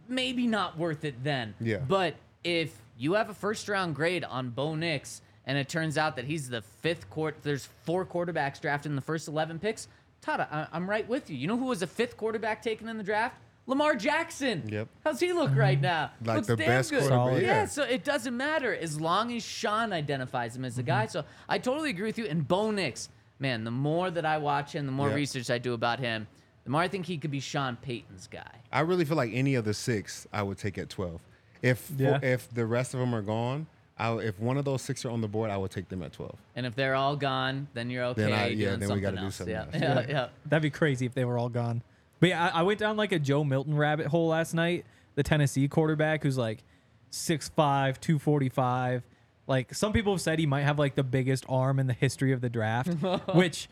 maybe 0.09 0.47
not 0.47 0.79
worth 0.79 1.05
it 1.05 1.25
then. 1.25 1.55
Yeah. 1.61 1.79
But 1.79 2.15
if 2.45 2.77
you 2.99 3.15
have 3.15 3.31
a 3.31 3.35
first 3.35 3.69
round 3.69 3.95
grade 3.95 4.25
on 4.25 4.51
Bo 4.51 4.75
Nix 4.75 5.23
and 5.47 5.57
it 5.59 5.69
turns 5.69 5.97
out 5.99 6.17
that 6.17 6.27
he's 6.27 6.49
the 6.51 6.63
fifth 6.63 7.09
court, 7.11 7.37
there's 7.43 7.67
four 7.85 8.05
quarterbacks 8.05 8.61
drafted 8.61 8.91
in 8.93 8.97
the 8.97 9.03
first 9.03 9.27
11 9.27 9.59
picks. 9.59 9.89
Todd, 10.21 10.41
I- 10.41 10.67
I'm 10.73 10.89
right 10.89 11.09
with 11.09 11.31
you. 11.31 11.37
You 11.37 11.47
know 11.49 11.57
who 11.57 11.65
was 11.67 11.83
a 11.83 11.87
fifth 11.87 12.17
quarterback 12.17 12.63
taken 12.63 12.89
in 12.89 12.99
the 12.99 13.03
draft? 13.05 13.37
Lamar 13.67 13.95
Jackson. 13.95 14.69
Yep. 14.69 14.89
How's 15.05 15.21
he 15.21 15.33
look 15.33 15.55
right 15.55 15.77
mm-hmm. 15.77 15.83
now? 15.83 16.11
Like 16.25 16.37
Looks 16.37 16.49
the 16.49 16.57
damn 16.57 16.67
best 16.67 16.91
good. 16.91 17.09
quarterback, 17.09 17.43
Yeah. 17.43 17.49
yeah. 17.49 17.65
so 17.67 17.83
it 17.85 18.05
doesn't 18.05 18.37
matter 18.37 18.75
as 18.75 19.01
long 19.01 19.33
as 19.33 19.45
Sean 19.45 19.93
identifies 19.93 20.57
him 20.57 20.65
as 20.65 20.77
the 20.77 20.83
guy. 20.83 21.05
Mm-hmm. 21.05 21.13
So 21.13 21.25
I 21.49 21.59
totally 21.59 21.91
agree 21.91 22.07
with 22.07 22.19
you. 22.19 22.27
And 22.27 22.47
Bo 22.47 22.71
Nix, 22.71 23.09
man, 23.39 23.65
the 23.65 23.71
more 23.71 24.11
that 24.11 24.27
I 24.27 24.39
watch 24.39 24.73
him, 24.75 24.87
the 24.87 24.93
more 24.93 25.09
Yeah. 25.11 25.15
research 25.15 25.51
I 25.51 25.59
do 25.59 25.75
about 25.75 26.01
him, 26.01 26.27
the 26.65 26.71
more 26.71 26.81
I 26.81 26.89
think 26.89 27.07
he 27.07 27.19
could 27.19 27.31
be 27.31 27.41
Sean 27.41 27.77
Payton's 27.77 28.27
guy. 28.27 28.51
I 28.73 28.81
really 28.81 29.05
feel 29.05 29.17
like 29.17 29.31
any 29.33 29.55
of 29.55 29.65
the 29.65 29.75
six 29.75 30.27
I 30.33 30.43
would 30.43 30.59
take 30.59 30.77
at 30.79 30.89
12. 30.89 31.21
If 31.63 31.91
Yeah. 31.97 32.19
if 32.23 32.53
the 32.53 32.67
rest 32.67 32.95
of 32.95 33.01
them 33.01 33.15
are 33.15 33.23
gone, 33.23 33.67
I, 33.97 34.13
if 34.15 34.41
one 34.41 34.57
of 34.57 34.65
those 34.65 34.83
six 34.83 35.05
are 35.05 35.11
on 35.11 35.21
the 35.21 35.29
board, 35.29 35.51
I 35.51 35.57
would 35.57 35.71
take 35.71 35.89
them 35.89 36.03
at 36.03 36.13
12. 36.13 36.35
And 36.57 36.67
if 36.67 36.75
they're 36.75 36.97
all 36.97 37.15
gone, 37.15 37.69
then 37.75 37.91
you're 37.91 38.05
okay. 38.07 38.23
Then 38.23 38.33
I- 38.33 38.47
yeah, 38.49 38.71
doing 38.71 38.81
then 38.81 38.81
we 38.81 38.87
something 38.87 39.03
gotta 39.03 39.17
do 39.19 39.25
else. 39.25 39.35
something 39.37 39.55
yeah. 39.55 39.61
else. 39.63 39.75
Yeah, 39.75 40.05
yeah. 40.09 40.29
That'd 40.47 40.63
be 40.63 40.71
crazy 40.71 41.07
if 41.07 41.15
they 41.15 41.25
were 41.25 41.39
all 41.39 41.49
gone. 41.49 41.83
But 42.23 42.29
yeah, 42.29 42.51
I, 42.55 42.61
I 42.61 42.63
went 42.63 42.79
down 42.79 42.97
like 42.97 43.11
a 43.11 43.19
Joe 43.19 43.43
Milton 43.43 43.77
rabbit 43.77 44.07
hole 44.07 44.29
last 44.29 44.55
night. 44.55 44.87
The 45.17 45.25
Tennessee 45.25 45.67
quarterback 45.67 46.23
who's 46.23 46.39
like 46.39 46.63
6'5", 47.11 47.51
245. 47.99 49.03
Like 49.49 49.75
some 49.75 49.93
people 49.93 50.13
have 50.13 50.21
said 50.21 50.39
he 50.39 50.47
might 50.47 50.63
have 50.63 50.79
like 50.79 50.95
the 50.95 51.03
biggest 51.03 51.45
arm 51.49 51.81
in 51.81 51.89
the 51.89 51.93
history 51.93 52.31
of 52.31 52.41
the 52.41 52.49
draft, 52.49 52.95
which 53.35 53.69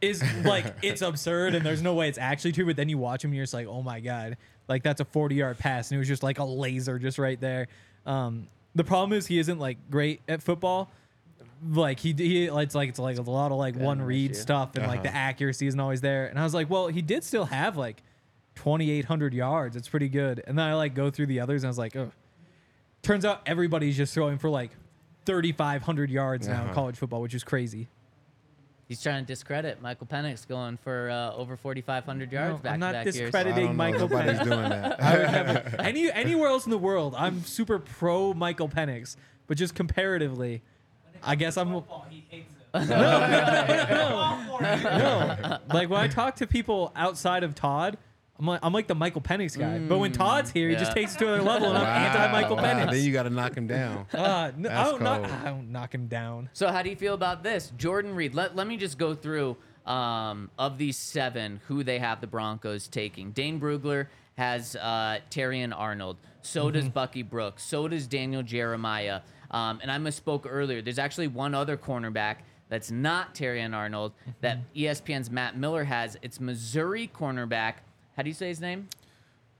is 0.00 0.22
like 0.44 0.76
it's 0.80 1.02
absurd 1.02 1.56
and 1.56 1.66
there's 1.66 1.82
no 1.82 1.94
way 1.94 2.08
it's 2.08 2.18
actually 2.18 2.52
true. 2.52 2.66
But 2.66 2.76
then 2.76 2.88
you 2.88 2.98
watch 2.98 3.24
him 3.24 3.32
and 3.32 3.36
you're 3.36 3.42
just 3.42 3.52
like, 3.52 3.66
oh 3.66 3.82
my 3.82 3.98
god, 3.98 4.36
like 4.68 4.84
that's 4.84 5.00
a 5.00 5.04
40 5.04 5.34
yard 5.34 5.58
pass 5.58 5.90
and 5.90 5.96
it 5.96 5.98
was 5.98 6.06
just 6.06 6.22
like 6.22 6.38
a 6.38 6.44
laser 6.44 7.00
just 7.00 7.18
right 7.18 7.40
there. 7.40 7.66
Um, 8.06 8.46
the 8.76 8.84
problem 8.84 9.12
is 9.12 9.26
he 9.26 9.40
isn't 9.40 9.58
like 9.58 9.90
great 9.90 10.20
at 10.28 10.40
football. 10.40 10.92
Like 11.66 11.98
he, 12.00 12.12
he 12.12 12.44
it's 12.46 12.74
like 12.74 12.88
it's 12.88 12.98
like 12.98 13.18
a 13.18 13.22
lot 13.22 13.50
of 13.52 13.58
like 13.58 13.74
one 13.76 14.00
read 14.02 14.32
issue. 14.32 14.40
stuff 14.40 14.76
and 14.76 14.86
like 14.86 15.02
the 15.02 15.14
accuracy 15.14 15.66
isn't 15.66 15.80
always 15.80 16.00
there. 16.00 16.26
And 16.26 16.38
I 16.38 16.44
was 16.44 16.54
like, 16.54 16.70
well, 16.70 16.86
he 16.88 17.02
did 17.02 17.24
still 17.24 17.46
have 17.46 17.76
like 17.76 18.02
2,800 18.56 19.34
yards. 19.34 19.76
It's 19.76 19.88
pretty 19.88 20.08
good. 20.08 20.42
And 20.46 20.58
then 20.58 20.66
I 20.66 20.74
like 20.74 20.94
go 20.94 21.10
through 21.10 21.26
the 21.26 21.40
others 21.40 21.62
and 21.62 21.68
I 21.68 21.70
was 21.70 21.78
like, 21.78 21.96
oh. 21.96 22.10
Turns 23.02 23.24
out 23.24 23.42
everybody's 23.46 23.96
just 23.96 24.12
throwing 24.12 24.38
for 24.38 24.50
like 24.50 24.70
3,500 25.24 26.10
yards 26.10 26.48
now 26.48 26.54
in 26.54 26.60
Uh-huh. 26.66 26.74
college 26.74 26.96
football, 26.96 27.20
which 27.20 27.34
is 27.34 27.44
crazy. 27.44 27.88
He's 28.88 29.02
trying 29.02 29.22
to 29.22 29.26
discredit 29.26 29.82
Michael 29.82 30.06
Penix 30.06 30.48
going 30.48 30.78
for 30.78 31.10
uh, 31.10 31.32
over 31.34 31.56
4,500 31.56 32.32
yards 32.32 32.54
No, 32.54 32.58
back 32.62 32.72
I'm 32.72 32.80
to 32.80 32.86
not 32.86 32.92
back 32.94 33.04
years. 33.06 33.16
I 33.16 33.20
discrediting 33.24 33.54
don't 33.66 33.76
know. 33.76 33.84
Michael 33.84 34.08
Nobody's 34.08 34.38
Penix. 34.38 34.44
doing 34.44 34.68
that. 34.70 35.02
I 35.02 35.18
would 35.18 35.30
never, 35.30 35.76
any 35.82 36.10
anywhere 36.10 36.48
else 36.48 36.64
in 36.64 36.70
the 36.70 36.78
world, 36.78 37.14
I'm 37.16 37.42
super 37.44 37.78
pro 37.78 38.32
Michael 38.32 38.68
Penix, 38.68 39.16
but 39.46 39.58
just 39.58 39.74
comparatively, 39.74 40.62
I 41.22 41.34
guess 41.34 41.56
I'm. 41.56 41.82
No, 42.74 42.84
no, 42.84 44.38
no, 44.60 45.36
no. 45.42 45.58
Like 45.72 45.88
when 45.88 46.00
I 46.00 46.06
talk 46.06 46.36
to 46.36 46.46
people 46.46 46.92
outside 46.94 47.42
of 47.42 47.54
Todd, 47.54 47.96
I'm 48.38 48.46
like 48.46 48.60
I'm 48.62 48.72
like 48.72 48.86
the 48.86 48.94
Michael 48.94 49.20
Penix 49.20 49.58
guy. 49.58 49.78
but 49.78 49.98
when 49.98 50.12
Todd's 50.12 50.50
here, 50.50 50.68
he 50.68 50.76
just 50.76 50.90
yeah. 50.90 50.94
takes 50.94 51.14
it 51.16 51.18
to 51.18 51.34
another 51.34 51.44
level, 51.44 51.68
and 51.70 51.78
I'm 51.78 51.86
anti-Michael 51.86 52.56
Wow, 52.56 52.62
Penix. 52.62 52.92
Then 52.92 53.04
you 53.04 53.12
got 53.12 53.24
to 53.24 53.30
knock 53.30 53.56
him 53.56 53.66
down. 53.66 54.06
Uh, 54.14 54.52
no, 54.56 54.68
I 54.68 54.72
That's 54.72 54.90
don't 54.90 55.02
knock, 55.02 55.22
cold. 55.22 55.32
I 55.32 55.44
don't 55.46 55.72
knock 55.72 55.94
him 55.94 56.06
down. 56.06 56.50
So 56.52 56.68
how 56.68 56.82
do 56.82 56.90
you 56.90 56.96
feel 56.96 57.14
about 57.14 57.42
this? 57.42 57.72
Jordan 57.76 58.14
Reid. 58.14 58.34
Let, 58.34 58.54
let 58.54 58.66
me 58.66 58.76
just 58.76 58.98
go 58.98 59.14
through 59.14 59.56
um, 59.86 60.50
of 60.58 60.76
these 60.76 60.96
seven 60.96 61.60
who 61.66 61.82
they 61.82 61.98
have 61.98 62.20
the 62.20 62.26
Broncos 62.26 62.88
taking. 62.88 63.32
Dane 63.32 63.60
Brugler 63.60 64.08
has 64.36 64.76
uh, 64.76 65.18
Terrion 65.30 65.72
Arnold. 65.76 66.16
So 66.42 66.70
does 66.70 66.88
Bucky 66.88 67.22
Brooks. 67.22 67.62
So 67.62 67.88
does 67.88 68.06
Daniel 68.06 68.42
Jeremiah. 68.42 69.20
Um, 69.50 69.80
and 69.82 69.90
I 69.90 69.98
misspoke 69.98 70.46
earlier. 70.48 70.82
There's 70.82 70.98
actually 70.98 71.28
one 71.28 71.54
other 71.54 71.76
cornerback 71.76 72.36
that's 72.68 72.90
not 72.90 73.34
Terrion 73.34 73.74
Arnold 73.74 74.12
that 74.40 74.58
E 74.74 74.84
ESPN's 74.84 75.30
Matt 75.30 75.56
Miller 75.56 75.84
has. 75.84 76.16
It's 76.22 76.38
Missouri 76.38 77.10
cornerback. 77.12 77.74
How 78.16 78.22
do 78.22 78.28
you 78.28 78.34
say 78.34 78.48
his 78.48 78.60
name? 78.60 78.88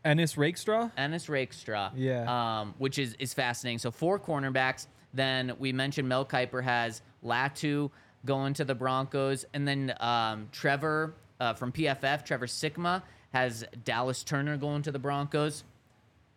Ennis 0.05 0.37
Rakestraw. 0.37 0.91
Ennis 0.97 1.29
Rakestraw. 1.29 1.91
Yeah. 1.97 2.61
Um, 2.61 2.75
which 2.79 2.99
is, 2.99 3.15
is 3.19 3.35
fascinating. 3.35 3.79
So 3.79 3.91
four 3.91 4.19
cornerbacks. 4.19 4.87
Then 5.15 5.55
we 5.59 5.73
mentioned 5.73 6.09
Mel 6.09 6.25
Kiper 6.25 6.63
has 6.63 7.03
Latu 7.25 7.91
going 8.25 8.55
to 8.55 8.65
the 8.65 8.75
Broncos. 8.75 9.45
And 9.55 9.67
then 9.67 9.95
um, 10.01 10.49
Trevor 10.53 11.15
uh, 11.41 11.55
from 11.55 11.73
PFF, 11.73 12.25
Trevor 12.25 12.47
Sikkema, 12.47 13.03
has 13.33 13.65
Dallas 13.85 14.23
Turner 14.23 14.57
going 14.57 14.83
to 14.83 14.93
the 14.93 14.99
Broncos. 14.99 15.65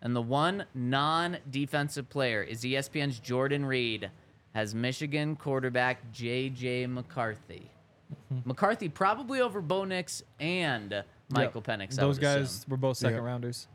And 0.01 0.15
the 0.15 0.21
one 0.21 0.65
non 0.73 1.37
defensive 1.49 2.09
player 2.09 2.41
is 2.41 2.61
ESPN's 2.63 3.19
Jordan 3.19 3.65
Reid, 3.65 4.09
has 4.55 4.73
Michigan 4.73 5.35
quarterback 5.35 6.11
J.J. 6.11 6.87
McCarthy. 6.87 7.69
McCarthy 8.45 8.89
probably 8.89 9.41
over 9.41 9.61
Bo 9.61 9.85
Nix 9.85 10.23
and 10.39 11.03
Michael 11.29 11.61
Penix. 11.61 11.97
I 11.97 12.01
Those 12.01 12.17
would 12.17 12.21
guys 12.23 12.41
assume. 12.55 12.71
were 12.71 12.77
both 12.77 12.97
second 12.97 13.17
Yeah. 13.19 13.23
rounders. 13.25 13.67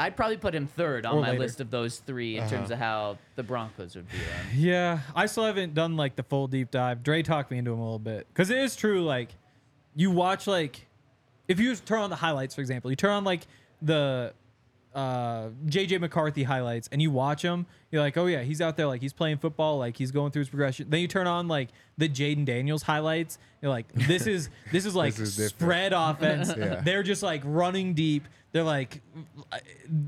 I'd 0.00 0.16
probably 0.16 0.36
put 0.38 0.52
him 0.54 0.66
third 0.66 1.06
on 1.06 1.18
Or 1.18 1.20
my 1.20 1.28
later. 1.28 1.38
list 1.40 1.60
of 1.60 1.70
those 1.70 1.98
3 2.00 2.38
in 2.38 2.48
terms 2.48 2.70
uh-huh. 2.70 2.72
of 2.72 2.78
how 2.80 3.18
the 3.36 3.44
Broncos 3.44 3.94
would 3.94 4.08
be. 4.10 4.16
him. 4.16 4.46
Yeah, 4.56 5.00
I 5.14 5.26
still 5.26 5.44
haven't 5.44 5.74
done 5.74 5.96
like 5.96 6.16
the 6.16 6.24
full 6.24 6.48
deep 6.48 6.72
dive. 6.72 7.04
Dre 7.04 7.22
talked 7.22 7.52
me 7.52 7.58
into 7.58 7.72
him 7.72 7.78
a 7.78 7.84
little 7.84 7.98
bit 8.00 8.26
because 8.28 8.50
it 8.50 8.58
is 8.58 8.74
true. 8.74 9.04
Like, 9.04 9.28
you 9.94 10.10
watch 10.10 10.48
like, 10.48 10.88
if 11.46 11.60
you 11.60 11.76
turn 11.76 12.00
on 12.00 12.10
the 12.10 12.16
highlights, 12.16 12.54
for 12.54 12.62
example, 12.62 12.90
you 12.90 12.96
turn 12.96 13.10
on 13.12 13.22
like 13.22 13.42
the 13.80 14.32
uh, 14.94 15.48
JJ 15.66 16.00
McCarthy 16.00 16.42
highlights 16.42 16.88
and 16.92 17.00
you 17.00 17.10
watch 17.10 17.42
him, 17.42 17.66
you're 17.90 18.02
like, 18.02 18.16
oh 18.16 18.26
yeah, 18.26 18.42
he's 18.42 18.60
out 18.60 18.76
there 18.76 18.86
like 18.86 19.00
he's 19.00 19.12
playing 19.12 19.38
football, 19.38 19.78
like 19.78 19.96
he's 19.96 20.10
going 20.10 20.30
through 20.32 20.40
his 20.40 20.48
progression. 20.48 20.90
Then 20.90 21.00
you 21.00 21.08
turn 21.08 21.26
on 21.26 21.48
like 21.48 21.68
the 21.98 22.08
Jayden 22.08 22.44
Daniels 22.44 22.82
highlights, 22.82 23.38
you're 23.60 23.70
like, 23.70 23.90
this 23.92 24.26
is 24.26 24.50
this 24.70 24.84
is 24.86 24.94
like 25.02 25.14
This 25.14 25.38
is 25.38 25.48
spread 25.50 25.92
offense. 25.96 26.52
Yeah. 26.56 26.80
They're 26.84 27.02
just 27.02 27.22
like 27.22 27.42
running 27.44 27.94
deep. 27.94 28.28
They're 28.52 28.62
like, 28.64 29.00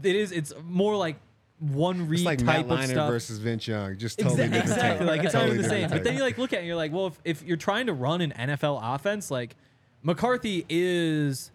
it 0.03 0.17
is. 0.17 0.33
It's 0.33 0.53
more 0.65 0.97
like 0.97 1.17
one 1.61 2.09
read 2.09 2.19
It's 2.21 2.27
like 2.27 2.39
type 2.45 2.67
Matt 2.67 2.85
of 2.85 2.91
stuff. 2.91 3.11
versus 3.11 3.39
Vince 3.39 3.67
Young. 3.67 3.97
Just 3.97 4.19
totally 4.19 4.43
Exa- 4.43 4.53
different 4.53 4.71
exactly. 4.71 5.07
Like 5.07 5.25
it's 5.25 5.33
Totally 5.33 5.57
the 5.57 5.63
same. 5.65 5.71
different 5.83 5.91
But 5.93 6.05
then 6.05 6.15
you 6.19 6.23
like 6.23 6.37
look 6.37 6.53
at 6.53 6.57
it 6.57 6.59
and 6.61 6.67
you're 6.67 6.77
like, 6.77 6.93
well, 6.93 7.07
if, 7.07 7.21
if 7.25 7.43
you're 7.43 7.57
trying 7.57 7.87
to 7.87 7.95
run 7.95 8.21
an 8.21 8.33
NFL 8.37 8.81
offense, 8.83 9.31
like 9.31 9.57
McCarthy 10.03 10.67
is 10.69 11.51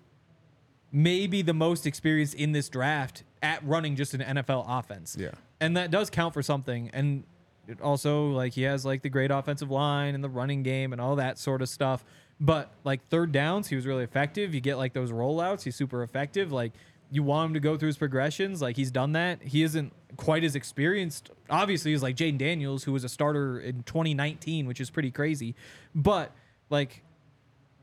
maybe 0.92 1.42
the 1.42 1.54
most 1.54 1.86
experienced 1.86 2.34
in 2.34 2.52
this 2.52 2.70
draft 2.70 3.24
at 3.42 3.66
running 3.66 3.96
just 3.96 4.14
an 4.14 4.22
NFL 4.22 4.66
offense. 4.68 5.16
Yeah. 5.20 5.32
And 5.60 5.78
that 5.78 5.92
does 5.92 6.10
count 6.10 6.34
for 6.34 6.42
something. 6.42 6.90
And 6.94 7.24
it 7.68 7.82
also 7.82 8.30
like 8.30 8.54
he 8.54 8.64
has 8.64 8.86
like 8.86 9.02
the 9.02 9.10
great 9.10 9.32
offensive 9.32 9.70
line 9.70 10.16
and 10.16 10.24
the 10.24 10.30
running 10.30 10.64
game 10.64 10.92
and 10.92 11.02
all 11.02 11.16
that 11.18 11.38
sort 11.38 11.62
of 11.62 11.70
stuff. 11.70 12.04
But 12.40 12.72
like 12.84 13.08
third 13.10 13.32
downs, 13.32 13.68
he 13.68 13.76
was 13.76 13.86
really 13.86 14.04
effective. 14.04 14.54
You 14.54 14.62
get 14.62 14.78
like 14.78 14.94
those 14.94 15.12
rollouts, 15.12 15.64
he's 15.64 15.76
super 15.76 16.02
effective. 16.04 16.52
Like 16.52 16.72
you 17.12 17.24
want 17.24 17.50
him 17.50 17.54
to 17.56 17.60
go 17.60 17.78
through 17.78 17.88
his 17.88 17.98
progressions, 17.98 18.62
like 18.62 18.76
he's 18.76 18.92
done 18.92 19.12
that. 19.14 19.42
He 19.44 19.64
isn't 19.64 19.94
quite 20.16 20.44
as 20.44 20.56
experienced. 20.56 21.32
Obviously, 21.50 21.92
he's 21.92 22.04
like 22.04 22.16
Jayden 22.16 22.38
Daniels, 22.38 22.84
who 22.84 22.94
was 22.94 23.04
a 23.04 23.10
starter 23.10 23.60
in 23.60 23.84
2019, 23.84 24.68
which 24.68 24.80
is 24.80 24.90
pretty 24.90 25.12
crazy. 25.12 25.56
But 25.94 26.32
like 26.70 27.04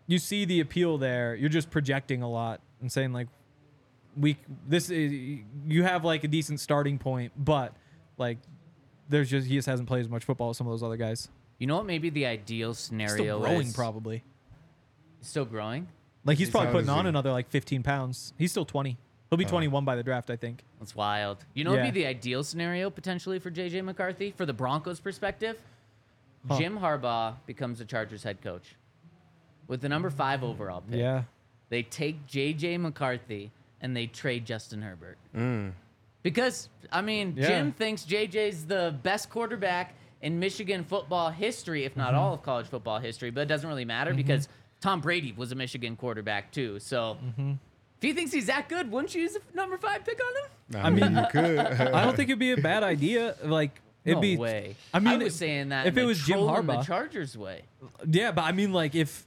you 0.06 0.18
see 0.18 0.44
the 0.44 0.60
appeal 0.60 0.98
there. 0.98 1.34
You're 1.34 1.48
just 1.48 1.70
projecting 1.70 2.22
a 2.22 2.30
lot 2.30 2.60
and 2.80 2.90
saying 2.90 3.12
like 3.12 3.28
we 4.16 4.36
this 4.66 4.90
is 4.90 5.12
you 5.66 5.82
have 5.82 6.04
like 6.04 6.24
a 6.24 6.28
decent 6.28 6.60
starting 6.60 6.98
point, 6.98 7.32
but 7.36 7.74
like 8.18 8.38
there's 9.08 9.30
just 9.30 9.46
he 9.46 9.54
just 9.56 9.66
hasn't 9.68 9.88
played 9.88 10.00
as 10.00 10.08
much 10.08 10.24
football 10.24 10.50
as 10.50 10.56
some 10.56 10.66
of 10.66 10.72
those 10.72 10.82
other 10.82 10.96
guys. 10.96 11.28
You 11.58 11.66
know 11.66 11.76
what? 11.76 11.86
Maybe 11.86 12.10
the 12.10 12.26
ideal 12.26 12.74
scenario 12.74 13.14
Still 13.14 13.40
growing 13.40 13.66
is 13.68 13.72
probably. 13.74 14.22
Still 15.22 15.44
growing. 15.44 15.88
Like 16.24 16.38
he's 16.38 16.48
He's 16.48 16.52
probably 16.52 16.66
how 16.66 16.72
putting 16.72 16.86
is 16.86 16.90
on 16.90 17.04
he? 17.04 17.08
another 17.08 17.32
like 17.32 17.48
15 17.48 17.82
pounds. 17.82 18.32
He's 18.36 18.50
still 18.50 18.64
20. 18.64 18.96
He'll 19.30 19.36
be 19.36 19.44
Oh. 19.44 19.48
21 19.48 19.84
by 19.84 19.96
the 19.96 20.02
draft, 20.02 20.30
I 20.30 20.36
think. 20.36 20.62
That's 20.78 20.94
wild. 20.94 21.44
You 21.54 21.64
know, 21.64 21.70
what 21.70 21.78
would 21.78 21.84
Yeah. 21.86 21.90
be 21.92 22.00
the 22.02 22.06
ideal 22.06 22.44
scenario 22.44 22.90
potentially 22.90 23.38
for 23.38 23.50
JJ 23.50 23.80
McCarthy 23.84 24.30
for 24.32 24.44
the 24.46 24.52
Broncos' 24.52 25.00
perspective. 25.00 25.58
Huh. 26.48 26.58
Jim 26.58 26.78
Harbaugh 26.78 27.34
becomes 27.46 27.78
the 27.78 27.84
Chargers 27.84 28.22
head 28.22 28.40
coach 28.42 28.76
with 29.66 29.80
the 29.80 29.88
number 29.88 30.10
five 30.10 30.44
overall 30.44 30.80
pick. 30.82 30.98
Yeah. 31.00 31.24
They 31.68 31.82
take 31.82 32.26
JJ 32.26 32.80
McCarthy 32.80 33.50
and 33.80 33.96
they 33.96 34.06
trade 34.06 34.44
Justin 34.46 34.82
Herbert. 34.82 35.18
Mm. 35.36 35.72
Because, 36.22 36.68
I 36.90 37.02
mean, 37.02 37.34
Yeah. 37.36 37.48
Jim 37.48 37.72
thinks 37.72 38.04
JJ's 38.04 38.66
the 38.66 38.94
best 39.02 39.30
quarterback 39.30 39.94
in 40.22 40.38
Michigan 40.38 40.84
football 40.84 41.30
history, 41.30 41.84
if 41.84 41.92
Mm-hmm. 41.92 42.00
not 42.00 42.14
all 42.14 42.34
of 42.34 42.42
college 42.42 42.66
football 42.66 42.98
history, 42.98 43.30
but 43.30 43.42
it 43.42 43.46
doesn't 43.48 43.68
really 43.68 43.84
matter 43.84 44.14
because 44.14 44.48
Tom 44.80 45.00
Brady 45.00 45.32
was 45.36 45.52
a 45.52 45.54
Michigan 45.54 45.96
quarterback 45.96 46.52
too. 46.52 46.78
So 46.80 47.18
Mm-hmm. 47.24 47.50
if 47.52 48.02
he 48.02 48.12
thinks 48.12 48.32
he's 48.32 48.46
that 48.46 48.68
good, 48.68 48.90
wouldn't 48.90 49.14
you 49.14 49.22
use 49.22 49.36
a 49.36 49.56
number 49.56 49.76
five 49.76 50.04
pick 50.04 50.18
on 50.24 50.32
him? 50.80 50.84
I 50.84 50.90
mean, 50.90 51.16
you 51.16 51.24
could. 51.30 51.58
I 51.58 52.04
don't 52.04 52.16
think 52.16 52.28
it'd 52.30 52.38
be 52.38 52.52
a 52.52 52.56
bad 52.56 52.82
idea. 52.82 53.36
Like 53.44 53.80
it'd 54.04 54.20
be 54.20 54.34
no 54.36 54.38
be 54.38 54.42
way. 54.42 54.76
I 54.94 54.98
mean, 55.00 55.20
I 55.20 55.24
was 55.24 55.34
saying 55.34 55.68
that 55.68 55.86
if 55.86 55.96
in 55.96 56.02
it 56.04 56.06
was 56.06 56.18
Jim 56.20 56.38
trolling 56.38 56.66
the 56.66 56.72
Harbaugh. 56.74 56.86
Chargers 56.86 57.36
way. 57.36 57.62
Yeah, 58.08 58.32
but 58.32 58.42
I 58.42 58.52
mean, 58.52 58.72
like 58.72 58.94
if 58.94 59.25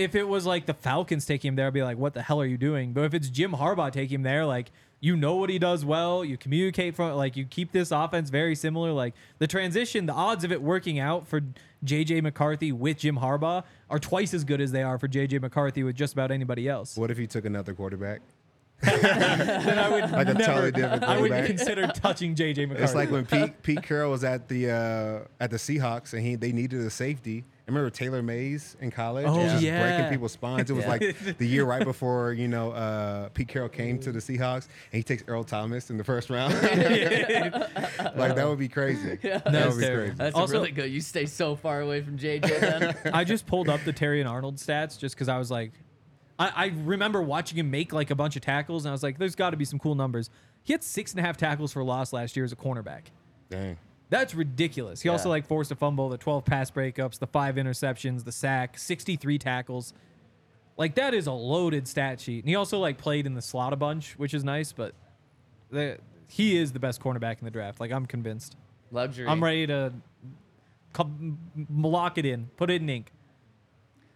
if 0.00 0.14
it 0.14 0.26
was 0.26 0.46
like 0.46 0.64
the 0.64 0.72
Falcons 0.72 1.26
taking 1.26 1.48
him 1.50 1.56
there, 1.56 1.66
I'd 1.66 1.74
be 1.74 1.82
like, 1.82 1.98
"What 1.98 2.14
the 2.14 2.22
hell 2.22 2.40
are 2.40 2.46
you 2.46 2.56
doing?" 2.56 2.94
But 2.94 3.04
if 3.04 3.12
it's 3.12 3.28
Jim 3.28 3.52
Harbaugh 3.52 3.92
taking 3.92 4.16
him 4.16 4.22
there, 4.22 4.46
like 4.46 4.72
you 4.98 5.14
know 5.14 5.36
what 5.36 5.50
he 5.50 5.58
does 5.58 5.84
well, 5.84 6.24
you 6.24 6.38
communicate 6.38 6.96
from 6.96 7.14
like 7.16 7.36
you 7.36 7.44
keep 7.44 7.72
this 7.72 7.90
offense 7.90 8.30
very 8.30 8.54
similar. 8.54 8.92
Like 8.92 9.14
the 9.38 9.46
transition, 9.46 10.06
the 10.06 10.14
odds 10.14 10.42
of 10.42 10.52
it 10.52 10.62
working 10.62 10.98
out 10.98 11.28
for 11.28 11.42
JJ 11.84 12.22
McCarthy 12.22 12.72
with 12.72 12.96
Jim 12.98 13.18
Harbaugh 13.18 13.62
are 13.90 13.98
twice 13.98 14.32
as 14.32 14.42
good 14.42 14.62
as 14.62 14.72
they 14.72 14.82
are 14.82 14.98
for 14.98 15.06
JJ 15.06 15.42
McCarthy 15.42 15.82
with 15.82 15.96
just 15.96 16.14
about 16.14 16.30
anybody 16.30 16.66
else. 16.66 16.96
what 16.96 17.10
if 17.10 17.18
he 17.18 17.26
took 17.26 17.44
another 17.44 17.74
quarterback? 17.74 18.22
Then 18.82 19.78
I 19.78 19.88
would 19.90 20.10
Like 20.10 20.28
a 20.28 20.34
never, 20.34 20.44
totally 20.44 20.72
different 20.72 21.04
I 21.04 21.20
wouldn't 21.20 21.46
consider 21.46 21.86
touching 21.88 22.34
JJ 22.34 22.68
McCarthy. 22.68 22.82
It's 22.84 22.94
like 22.94 23.10
when 23.10 23.26
Pete 23.26 23.62
Pete 23.62 23.82
Carroll 23.82 24.10
was 24.10 24.24
at 24.24 24.48
the 24.48 24.70
uh, 24.70 25.42
at 25.42 25.50
the 25.50 25.56
Seahawks 25.58 26.12
and 26.14 26.22
he 26.22 26.34
they 26.36 26.52
needed 26.52 26.80
a 26.80 26.90
safety. 26.90 27.44
I 27.68 27.72
remember 27.72 27.90
Taylor 27.90 28.20
Mays 28.20 28.76
in 28.80 28.90
college. 28.90 29.26
Oh, 29.28 29.34
He 29.34 29.44
just 29.44 29.62
yeah. 29.62 29.80
breaking 29.96 30.10
people's 30.12 30.32
spines. 30.32 30.68
It 30.70 30.72
was 30.74 30.86
like 30.86 31.16
the 31.38 31.46
year 31.46 31.64
right 31.64 31.84
before 31.92 32.32
you 32.32 32.48
know 32.48 32.72
uh, 32.72 33.28
Pete 33.28 33.46
Carroll 33.48 33.68
came 33.68 33.98
to 34.00 34.10
the 34.12 34.18
Seahawks 34.18 34.64
and 34.92 34.98
he 34.98 35.02
takes 35.04 35.22
Earl 35.28 35.44
Thomas 35.44 35.90
in 35.90 35.96
the 35.96 36.02
first 36.04 36.30
round. 36.30 36.52
like 38.16 38.34
that 38.34 38.46
would 38.48 38.58
be 38.58 38.68
crazy. 38.68 39.16
That 39.22 39.44
That's 39.44 39.74
would 39.74 39.80
be 39.80 39.86
terrible. 39.86 40.02
crazy. 40.06 40.14
That's 40.16 40.34
Also- 40.36 40.52
really 40.54 40.72
good. 40.72 40.90
You 40.90 41.00
stay 41.00 41.26
so 41.26 41.54
far 41.54 41.80
away 41.80 42.02
from 42.02 42.18
JJ 42.18 42.60
then. 42.60 42.96
I 43.14 43.24
just 43.24 43.46
pulled 43.46 43.68
up 43.68 43.80
the 43.84 43.92
Terrion 43.92 44.28
Arnold 44.28 44.56
stats 44.56 44.98
just 44.98 45.14
because 45.14 45.28
I 45.28 45.38
was 45.38 45.50
like, 45.50 45.72
I, 46.40 46.52
I 46.56 46.66
remember 46.84 47.20
watching 47.22 47.58
him 47.58 47.70
make 47.70 47.92
like 47.92 48.10
a 48.10 48.14
bunch 48.14 48.34
of 48.34 48.42
tackles, 48.42 48.84
and 48.84 48.90
I 48.90 48.92
was 48.92 49.02
like, 49.02 49.18
there's 49.18 49.34
got 49.34 49.50
to 49.50 49.56
be 49.58 49.66
some 49.66 49.78
cool 49.78 49.94
numbers. 49.94 50.30
He 50.62 50.72
had 50.72 50.82
six 50.82 51.12
and 51.12 51.20
a 51.20 51.22
half 51.22 51.36
tackles 51.36 51.72
for 51.72 51.84
loss 51.84 52.12
last 52.14 52.34
year 52.34 52.44
as 52.44 52.52
a 52.52 52.56
cornerback. 52.56 53.02
Dang. 53.50 53.76
That's 54.08 54.34
ridiculous. 54.34 55.02
He 55.02 55.08
also 55.08 55.28
like 55.28 55.46
forced 55.46 55.70
a 55.70 55.76
fumble, 55.76 56.08
the 56.08 56.18
12 56.18 56.44
pass 56.44 56.70
breakups, 56.70 57.18
the 57.18 57.26
five 57.26 57.54
interceptions, 57.56 58.24
the 58.24 58.32
sack, 58.32 58.76
63 58.78 59.38
tackles. 59.38 59.92
Like 60.76 60.94
that 60.96 61.14
is 61.14 61.26
a 61.26 61.32
loaded 61.32 61.86
stat 61.86 62.20
sheet. 62.20 62.40
And 62.42 62.48
he 62.48 62.56
also 62.56 62.78
like 62.78 62.96
played 62.98 63.26
in 63.26 63.34
the 63.34 63.42
slot 63.42 63.72
a 63.72 63.76
bunch, 63.76 64.14
which 64.18 64.34
is 64.34 64.42
nice, 64.42 64.72
but 64.72 64.94
the, 65.70 65.98
he 66.26 66.56
is 66.56 66.72
the 66.72 66.80
best 66.80 67.00
cornerback 67.00 67.38
in 67.38 67.44
the 67.44 67.50
draft. 67.52 67.78
Like 67.80 67.92
I'm 67.92 68.06
convinced. 68.06 68.56
Luxury. 68.90 69.28
I'm 69.28 69.44
ready 69.44 69.66
to 69.68 69.92
co- 70.92 71.04
m- 71.04 71.38
m- 71.56 71.66
lock 71.82 72.18
it 72.18 72.24
in, 72.26 72.48
put 72.56 72.70
it 72.70 72.82
in 72.82 72.88
ink. 72.90 73.12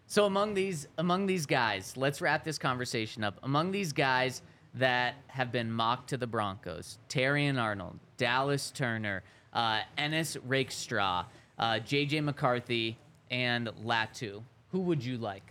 So 0.06 0.26
among 0.26 0.54
these 0.54 0.86
among 0.98 1.26
these 1.26 1.46
guys, 1.46 1.96
let's 1.96 2.20
wrap 2.20 2.44
this 2.44 2.58
conversation 2.58 3.24
up. 3.24 3.38
Among 3.42 3.70
these 3.70 3.92
guys 3.92 4.42
that 4.74 5.14
have 5.28 5.52
been 5.52 5.70
mocked 5.70 6.10
to 6.10 6.16
the 6.16 6.26
Broncos, 6.26 6.98
Terrion 7.08 7.60
Arnold, 7.60 7.98
Dallas 8.16 8.70
Turner, 8.70 9.22
uh, 9.52 9.80
Ennis 9.96 10.36
Rakestraw, 10.46 11.24
uh, 11.58 11.78
J.J. 11.78 12.20
McCarthy, 12.22 12.96
and 13.30 13.68
Latu. 13.84 14.42
Who 14.72 14.80
would 14.80 15.04
you 15.04 15.18
like? 15.18 15.44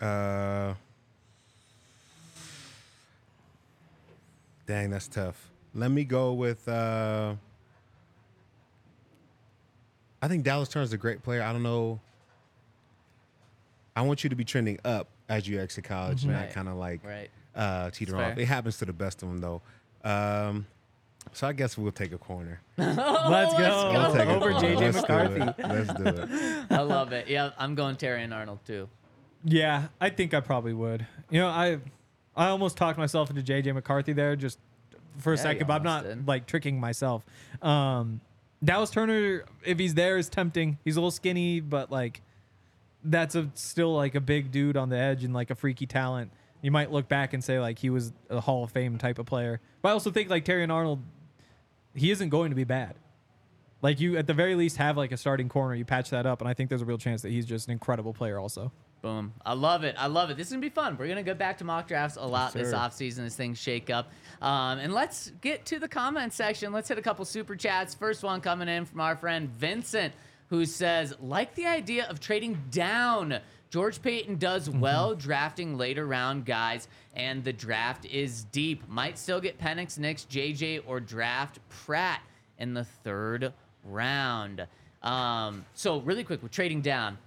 Uh, 0.00 0.74
dang, 4.66 4.90
that's 4.90 5.08
tough. 5.08 5.50
Let 5.74 5.90
me 5.90 6.04
go 6.04 6.32
with. 6.32 6.66
Uh, 6.68 7.34
I 10.22 10.28
think 10.28 10.44
Dallas 10.44 10.68
Turner's 10.68 10.92
a 10.92 10.96
great 10.96 11.22
player. 11.22 11.42
I 11.42 11.52
don't 11.52 11.62
know. 11.62 12.00
I 13.96 14.02
want 14.02 14.22
you 14.22 14.30
to 14.30 14.36
be 14.36 14.44
trending 14.44 14.78
up 14.84 15.08
as 15.28 15.48
you 15.48 15.60
exit 15.60 15.84
college, 15.84 16.24
Right. 16.24 16.34
not 16.42 16.50
kind 16.50 16.68
of 16.68 16.76
like 16.76 17.02
Right. 17.04 17.30
uh, 17.54 17.90
teeter 17.90 18.16
off. 18.16 18.36
It 18.38 18.44
happens 18.46 18.76
to 18.78 18.84
the 18.84 18.92
best 18.92 19.22
of 19.22 19.28
them, 19.30 19.38
though. 19.38 19.62
Um, 20.04 20.66
so 21.32 21.48
I 21.48 21.52
guess 21.52 21.76
we'll 21.76 21.90
take 21.92 22.12
a 22.12 22.18
corner. 22.18 22.60
Let's 22.76 23.52
go. 23.54 23.90
We'll 23.92 24.30
Over 24.30 24.52
corner. 24.52 24.60
JJ 24.60 24.76
Let's 24.80 24.96
do 24.96 25.00
McCarthy. 25.02 25.40
it. 25.40 25.68
Let's 25.68 25.94
do 25.94 26.04
it. 26.04 26.66
I 26.70 26.80
love 26.82 27.12
it. 27.12 27.26
Yeah, 27.28 27.50
I'm 27.58 27.74
going 27.74 27.96
Terrion 27.96 28.32
Arnold 28.34 28.60
too. 28.66 28.88
Yeah, 29.44 29.88
I 30.00 30.10
think 30.10 30.34
I 30.34 30.40
probably 30.40 30.72
would. 30.72 31.06
You 31.30 31.40
know, 31.40 31.48
I 31.48 31.78
I 32.36 32.48
almost 32.48 32.76
talked 32.76 32.98
myself 32.98 33.30
into 33.30 33.42
JJ 33.42 33.72
McCarthy 33.74 34.12
there 34.12 34.36
just 34.36 34.58
for 35.18 35.32
a 35.32 35.36
Yeah, 35.36 35.42
second, 35.42 35.66
but 35.66 35.74
I'm 35.74 35.82
not 35.82 36.04
did. 36.04 36.28
like 36.28 36.46
tricking 36.46 36.78
myself. 36.78 37.24
Um, 37.62 38.20
Dallas 38.62 38.90
Turner, 38.90 39.44
if 39.64 39.78
he's 39.78 39.94
there, 39.94 40.18
is 40.18 40.28
tempting. 40.28 40.78
He's 40.84 40.96
a 40.96 41.00
little 41.00 41.10
skinny, 41.10 41.60
but 41.60 41.90
like 41.90 42.20
that's 43.10 43.34
a 43.34 43.50
still 43.54 43.94
like 43.94 44.14
a 44.14 44.20
big 44.20 44.50
dude 44.50 44.76
on 44.76 44.88
the 44.88 44.96
edge 44.96 45.24
and 45.24 45.34
like 45.34 45.50
a 45.50 45.54
freaky 45.54 45.86
talent. 45.86 46.32
You 46.62 46.70
might 46.70 46.90
look 46.90 47.08
back 47.08 47.32
and 47.32 47.42
say 47.42 47.60
like 47.60 47.78
he 47.78 47.90
was 47.90 48.12
a 48.30 48.40
Hall 48.40 48.64
of 48.64 48.70
Fame 48.70 48.98
type 48.98 49.18
of 49.18 49.26
player. 49.26 49.60
But 49.82 49.90
I 49.90 49.92
also 49.92 50.10
think 50.10 50.30
like 50.30 50.44
Terrion 50.44 50.72
Arnold, 50.72 51.02
he 51.94 52.10
isn't 52.10 52.28
going 52.28 52.50
to 52.50 52.56
be 52.56 52.64
bad. 52.64 52.94
Like 53.82 54.00
you, 54.00 54.16
at 54.16 54.26
the 54.26 54.34
very 54.34 54.54
least, 54.54 54.78
have 54.78 54.96
like 54.96 55.12
a 55.12 55.16
starting 55.16 55.48
corner. 55.48 55.74
You 55.74 55.84
patch 55.84 56.10
that 56.10 56.26
up, 56.26 56.40
and 56.40 56.48
I 56.48 56.54
think 56.54 56.70
there's 56.70 56.82
a 56.82 56.86
real 56.86 56.98
chance 56.98 57.22
that 57.22 57.30
he's 57.30 57.46
just 57.46 57.68
an 57.68 57.72
incredible 57.72 58.14
player. 58.14 58.38
Also, 58.38 58.72
Boom. 59.02 59.34
I 59.44 59.52
love 59.52 59.84
it. 59.84 59.94
I 59.98 60.06
love 60.06 60.30
it. 60.30 60.36
This 60.36 60.48
is 60.48 60.52
going 60.52 60.62
to 60.62 60.68
be 60.68 60.74
fun. 60.74 60.96
We're 60.96 61.06
going 61.06 61.16
to 61.16 61.22
go 61.22 61.34
back 61.34 61.58
to 61.58 61.64
mock 61.64 61.86
drafts 61.86 62.16
a 62.16 62.26
lot 62.26 62.52
this 62.52 62.70
sir. 62.70 62.76
offseason 62.76 63.26
as 63.26 63.36
things 63.36 63.58
shake 63.58 63.90
up. 63.90 64.10
Um, 64.42 64.78
and 64.78 64.92
let's 64.92 65.30
get 65.40 65.64
to 65.66 65.78
the 65.78 65.86
comment 65.86 66.32
section. 66.32 66.72
Let's 66.72 66.88
hit 66.88 66.98
a 66.98 67.02
couple 67.02 67.24
super 67.24 67.54
chats. 67.54 67.94
First 67.94 68.24
one 68.24 68.40
coming 68.40 68.68
in 68.68 68.84
from 68.84 69.00
our 69.00 69.14
friend 69.14 69.48
Vincent, 69.50 70.12
who 70.48 70.64
says, 70.64 71.14
like 71.20 71.54
the 71.54 71.66
idea 71.66 72.06
of 72.06 72.20
trading 72.20 72.62
down. 72.70 73.40
George 73.68 74.00
Paton 74.00 74.36
does 74.36 74.70
well 74.70 75.14
drafting 75.14 75.76
later 75.76 76.06
round 76.06 76.46
guys, 76.46 76.88
and 77.14 77.42
the 77.42 77.52
draft 77.52 78.04
is 78.06 78.44
deep. 78.44 78.88
Might 78.88 79.18
still 79.18 79.40
get 79.40 79.58
Penix, 79.58 79.98
Nix, 79.98 80.24
JJ, 80.30 80.82
or 80.86 81.00
draft 81.00 81.58
Pratt 81.68 82.22
in 82.58 82.74
the 82.74 82.84
third 82.84 83.52
round. 83.84 84.66
Um, 85.02 85.64
so, 85.74 86.00
really 86.00 86.24
quick, 86.24 86.42
we're 86.42 86.48
trading 86.48 86.80
down 86.80 87.18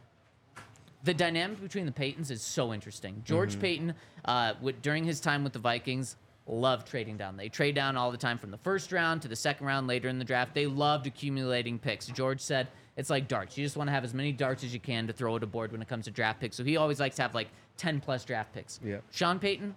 the 1.03 1.13
dynamic 1.13 1.61
between 1.61 1.85
the 1.85 1.91
Paytons 1.91 2.31
is 2.31 2.41
so 2.41 2.73
interesting. 2.73 3.21
George 3.25 3.59
Paton, 3.59 3.93
uh, 4.25 4.53
with, 4.61 4.81
during 4.81 5.03
his 5.03 5.19
time 5.19 5.43
with 5.43 5.53
the 5.53 5.59
Vikings, 5.59 6.17
love 6.45 6.83
trading 6.83 7.15
down. 7.15 7.37
They 7.37 7.47
trade 7.47 7.75
down 7.75 7.95
all 7.95 8.11
the 8.11 8.17
time 8.17 8.37
from 8.37 8.51
the 8.51 8.57
first 8.57 8.91
round 8.91 9.21
to 9.21 9.27
the 9.27 9.35
second 9.35 9.65
round 9.65 9.87
later 9.87 10.09
in 10.09 10.19
the 10.19 10.25
draft. 10.25 10.53
They 10.53 10.65
loved 10.65 11.07
accumulating 11.07 11.79
picks. 11.79 12.07
George 12.07 12.41
said 12.41 12.67
it's 12.99 13.09
like 13.09 13.27
darts. 13.29 13.57
You 13.57 13.65
just 13.65 13.77
want 13.77 13.87
to 13.87 13.91
have 13.93 14.03
as 14.03 14.13
many 14.13 14.31
darts 14.33 14.63
as 14.63 14.73
you 14.73 14.79
can 14.79 15.07
to 15.07 15.13
throw 15.13 15.35
at 15.37 15.43
a 15.43 15.47
board 15.47 15.71
when 15.71 15.81
it 15.81 15.87
comes 15.87 16.05
to 16.05 16.11
draft 16.11 16.41
picks. 16.41 16.57
So 16.57 16.63
he 16.65 16.75
always 16.75 16.99
likes 16.99 17.15
to 17.15 17.21
have 17.21 17.33
like 17.33 17.47
10 17.77 18.01
plus 18.01 18.25
draft 18.25 18.53
picks. 18.53 18.79
Yep. 18.83 19.03
Sean 19.11 19.39
Payton, 19.39 19.73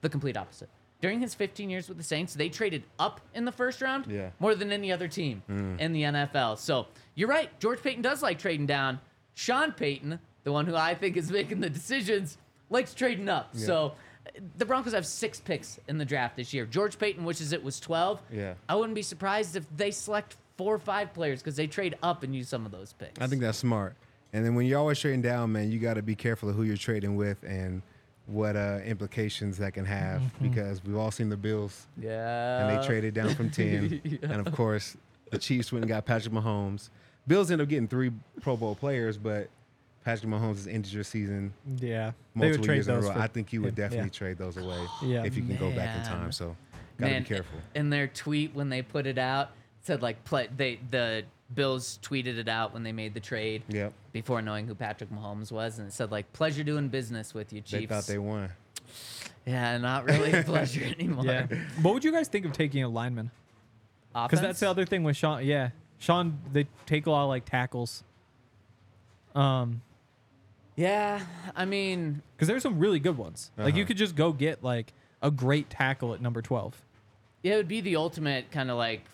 the 0.00 0.08
complete 0.08 0.36
opposite. 0.36 0.68
During 1.00 1.20
his 1.20 1.34
15 1.34 1.68
years 1.68 1.88
with 1.88 1.98
the 1.98 2.04
Saints, 2.04 2.34
they 2.34 2.48
traded 2.48 2.84
up 3.00 3.20
in 3.34 3.44
the 3.44 3.50
first 3.50 3.82
round 3.82 4.06
Yeah. 4.06 4.30
more 4.38 4.54
than 4.54 4.70
any 4.70 4.92
other 4.92 5.08
team 5.08 5.42
in 5.80 5.92
the 5.92 6.02
NFL. 6.04 6.56
So 6.58 6.86
you're 7.16 7.28
right. 7.28 7.50
George 7.58 7.82
Paton 7.82 8.00
does 8.02 8.22
like 8.22 8.38
trading 8.38 8.66
down. 8.66 9.00
Sean 9.34 9.72
Payton, 9.72 10.20
the 10.44 10.52
one 10.52 10.66
who 10.66 10.76
I 10.76 10.94
think 10.94 11.16
is 11.16 11.32
making 11.32 11.58
the 11.60 11.68
decisions, 11.70 12.38
likes 12.70 12.94
trading 12.94 13.28
up. 13.28 13.56
So 13.56 13.94
uh, 14.24 14.30
the 14.58 14.64
Broncos 14.64 14.92
have 14.92 15.04
six 15.04 15.40
picks 15.40 15.80
in 15.88 15.98
the 15.98 16.04
draft 16.04 16.36
this 16.36 16.54
year. 16.54 16.64
George 16.66 16.96
Paton 16.96 17.24
wishes 17.24 17.52
it 17.52 17.64
was 17.64 17.80
12. 17.80 18.22
Yeah. 18.30 18.54
I 18.68 18.76
wouldn't 18.76 18.94
be 18.94 19.02
surprised 19.02 19.56
if 19.56 19.66
they 19.76 19.90
select 19.90 20.36
four 20.62 20.74
or 20.74 20.78
five 20.78 21.12
players 21.12 21.40
because 21.40 21.56
they 21.56 21.66
trade 21.66 21.96
up 22.02 22.22
and 22.22 22.34
use 22.34 22.48
some 22.48 22.64
of 22.64 22.72
those 22.72 22.92
picks. 22.92 23.20
I 23.20 23.26
think 23.26 23.42
that's 23.42 23.58
smart. 23.58 23.96
And 24.32 24.44
then 24.44 24.54
when 24.54 24.66
you're 24.66 24.78
always 24.78 24.98
trading 24.98 25.22
down, 25.22 25.52
man, 25.52 25.70
you 25.70 25.78
got 25.78 25.94
to 25.94 26.02
be 26.02 26.14
careful 26.14 26.48
of 26.48 26.54
who 26.54 26.62
you're 26.62 26.76
trading 26.76 27.16
with 27.16 27.42
and 27.42 27.82
what 28.26 28.54
uh, 28.56 28.78
implications 28.84 29.58
that 29.58 29.74
can 29.74 29.84
have 29.84 30.22
because 30.40 30.82
we've 30.84 30.96
all 30.96 31.10
seen 31.10 31.28
the 31.28 31.36
Bills 31.36 31.86
yeah. 31.98 32.60
and 32.60 32.78
they 32.82 32.86
traded 32.86 33.14
down 33.14 33.34
from 33.34 33.50
10. 33.50 34.20
And 34.22 34.46
of 34.46 34.54
course, 34.54 34.96
the 35.30 35.38
Chiefs 35.38 35.72
went 35.72 35.82
and 35.84 35.88
got 35.88 36.06
Patrick 36.06 36.32
Mahomes. 36.32 36.90
Bills 37.26 37.50
ended 37.50 37.66
up 37.66 37.68
getting 37.68 37.88
three 37.88 38.12
Pro 38.40 38.56
Bowl 38.56 38.74
players, 38.74 39.18
but 39.18 39.48
Patrick 40.04 40.30
Mahomes 40.30 40.56
has 40.56 40.66
ended 40.68 40.92
your 40.92 41.04
season 41.04 41.52
Yeah, 41.78 42.12
they 42.36 42.40
would 42.40 42.44
multiple 42.46 42.64
trade 42.66 42.74
years 42.76 42.88
in 42.88 42.94
a 42.94 43.00
those. 43.00 43.10
row. 43.10 43.16
I 43.16 43.26
think 43.26 43.52
you 43.52 43.62
would 43.62 43.74
definitely 43.74 44.06
yeah. 44.06 44.18
trade 44.18 44.38
those 44.38 44.56
away 44.56 44.86
Yeah. 45.02 45.24
if 45.24 45.36
you 45.36 45.42
can 45.42 45.56
go 45.56 45.70
back 45.72 45.96
in 45.98 46.04
time. 46.04 46.30
So 46.32 46.56
gotta 46.98 47.18
be 47.18 47.24
careful. 47.24 47.58
In 47.74 47.90
their 47.90 48.06
tweet 48.06 48.54
when 48.54 48.68
they 48.68 48.82
put 48.82 49.06
it 49.06 49.18
out, 49.18 49.50
it 49.50 49.54
said 49.82 50.02
like 50.02 50.24
play, 50.24 50.48
they 50.56 50.78
the 50.90 51.24
Bills 51.54 51.98
tweeted 52.02 52.38
it 52.38 52.48
out 52.48 52.72
when 52.72 52.82
they 52.82 52.92
made 52.92 53.12
the 53.14 53.20
trade 53.20 53.62
Yep. 53.68 53.92
before 54.12 54.40
knowing 54.40 54.66
who 54.66 54.74
Patrick 54.74 55.10
Mahomes 55.10 55.52
was, 55.52 55.78
and 55.78 55.88
it 55.88 55.92
said 55.92 56.10
like 56.10 56.32
pleasure 56.32 56.64
doing 56.64 56.88
business 56.88 57.34
with 57.34 57.52
you, 57.52 57.60
Chiefs. 57.60 57.70
They 57.70 57.86
thought 57.86 58.06
they 58.06 58.18
won. 58.18 58.48
yeah, 59.46 59.76
not 59.78 60.04
really 60.06 60.32
a 60.32 60.42
pleasure 60.44 60.84
anymore. 60.84 61.24
Yeah. 61.26 61.46
what 61.82 61.92
would 61.94 62.04
you 62.04 62.12
guys 62.12 62.28
think 62.28 62.46
of 62.46 62.52
taking 62.52 62.82
a 62.82 62.88
lineman? 62.88 63.30
Because 64.14 64.40
that's 64.40 64.60
the 64.60 64.68
other 64.68 64.84
thing 64.86 65.04
with 65.04 65.16
Sean. 65.16 65.44
Yeah, 65.44 65.70
Sean, 65.98 66.38
they 66.52 66.66
take 66.86 67.06
a 67.06 67.10
lot 67.10 67.24
of 67.24 67.28
like 67.28 67.44
tackles. 67.44 68.02
Um, 69.34 69.82
Yeah, 70.76 71.20
I 71.54 71.64
mean, 71.66 72.22
because 72.36 72.48
there's 72.48 72.62
some 72.62 72.78
really 72.78 72.98
good 72.98 73.16
ones. 73.18 73.50
Like 73.56 73.74
you 73.74 73.82
Uh-huh. 73.82 73.88
could 73.88 73.96
just 73.98 74.14
go 74.16 74.32
get 74.32 74.62
like 74.64 74.92
a 75.22 75.30
great 75.30 75.68
tackle 75.70 76.14
at 76.14 76.20
number 76.20 76.40
twelve. 76.42 76.82
Yeah, 77.42 77.54
it 77.54 77.56
would 77.58 77.68
be 77.68 77.80
the 77.80 77.96
ultimate 77.96 78.50
kind 78.50 78.70
of 78.70 78.76
like 78.78 79.00
r- 79.00 79.06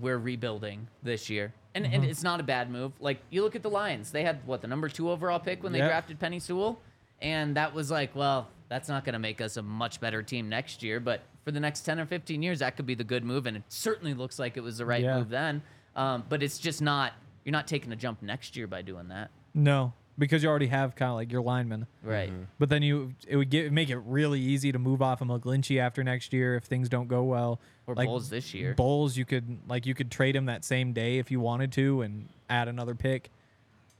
we're 0.00 0.18
rebuilding 0.18 0.88
this 1.02 1.30
year. 1.30 1.52
And, 1.74 1.84
Mm-hmm. 1.86 1.94
and 1.94 2.04
it's 2.04 2.22
not 2.22 2.38
a 2.40 2.42
bad 2.42 2.70
move. 2.70 2.92
Like 3.00 3.20
you 3.30 3.42
look 3.42 3.56
at 3.56 3.62
the 3.62 3.70
Lions, 3.70 4.10
they 4.12 4.22
had 4.24 4.46
what 4.46 4.60
the 4.60 4.68
number 4.68 4.88
two 4.88 5.10
overall 5.10 5.38
pick 5.40 5.62
when 5.62 5.72
they 5.72 5.78
Yep. 5.78 5.88
drafted 5.88 6.20
Penei 6.20 6.40
Sewell, 6.42 6.78
and 7.22 7.56
that 7.56 7.72
was 7.72 7.90
like, 7.90 8.14
well, 8.14 8.48
that's 8.68 8.88
not 8.88 9.04
going 9.04 9.14
to 9.14 9.18
make 9.18 9.40
us 9.40 9.56
a 9.56 9.62
much 9.62 10.00
better 10.00 10.22
team 10.22 10.48
next 10.48 10.82
year. 10.82 11.00
But 11.00 11.22
for 11.44 11.50
the 11.50 11.60
next 11.60 11.80
ten 11.82 11.98
or 11.98 12.04
fifteen 12.06 12.42
years, 12.42 12.58
that 12.58 12.76
could 12.76 12.86
be 12.86 12.94
the 12.94 13.04
good 13.04 13.24
move, 13.24 13.46
and 13.46 13.56
it 13.56 13.62
certainly 13.68 14.12
looks 14.14 14.38
like 14.38 14.56
it 14.56 14.62
was 14.62 14.78
the 14.78 14.86
right 14.86 15.02
Yeah. 15.02 15.18
move 15.18 15.28
then. 15.30 15.62
Um, 15.96 16.24
but 16.28 16.42
it's 16.42 16.58
just 16.58 16.82
not. 16.82 17.12
You're 17.44 17.52
not 17.52 17.66
taking 17.66 17.90
a 17.92 17.96
jump 17.96 18.22
next 18.22 18.56
year 18.56 18.66
by 18.66 18.82
doing 18.82 19.08
that, 19.08 19.30
No, 19.54 19.92
because 20.18 20.42
you 20.42 20.48
already 20.48 20.66
have 20.66 20.94
kind 20.94 21.10
of 21.10 21.16
like 21.16 21.32
your 21.32 21.42
lineman. 21.42 21.86
right? 22.02 22.30
Mm-hmm. 22.30 22.44
But 22.58 22.68
then 22.68 22.82
you 22.82 23.14
it 23.26 23.36
would 23.36 23.50
get 23.50 23.72
make 23.72 23.90
it 23.90 23.98
really 23.98 24.40
easy 24.40 24.72
to 24.72 24.78
move 24.78 25.02
off 25.02 25.20
of 25.20 25.28
McGlinchey 25.28 25.78
after 25.78 26.04
next 26.04 26.32
year 26.32 26.56
if 26.56 26.64
things 26.64 26.88
don't 26.88 27.08
go 27.08 27.22
well. 27.22 27.60
Or 27.86 27.94
like 27.94 28.06
Bolles 28.06 28.30
this 28.30 28.54
year. 28.54 28.74
Bolles, 28.74 29.16
you 29.16 29.24
could 29.24 29.58
like 29.68 29.86
you 29.86 29.94
could 29.94 30.10
trade 30.10 30.36
him 30.36 30.46
that 30.46 30.64
same 30.64 30.92
day 30.92 31.18
if 31.18 31.30
you 31.30 31.40
wanted 31.40 31.72
to 31.72 32.02
and 32.02 32.28
add 32.48 32.68
another 32.68 32.94
pick. 32.94 33.30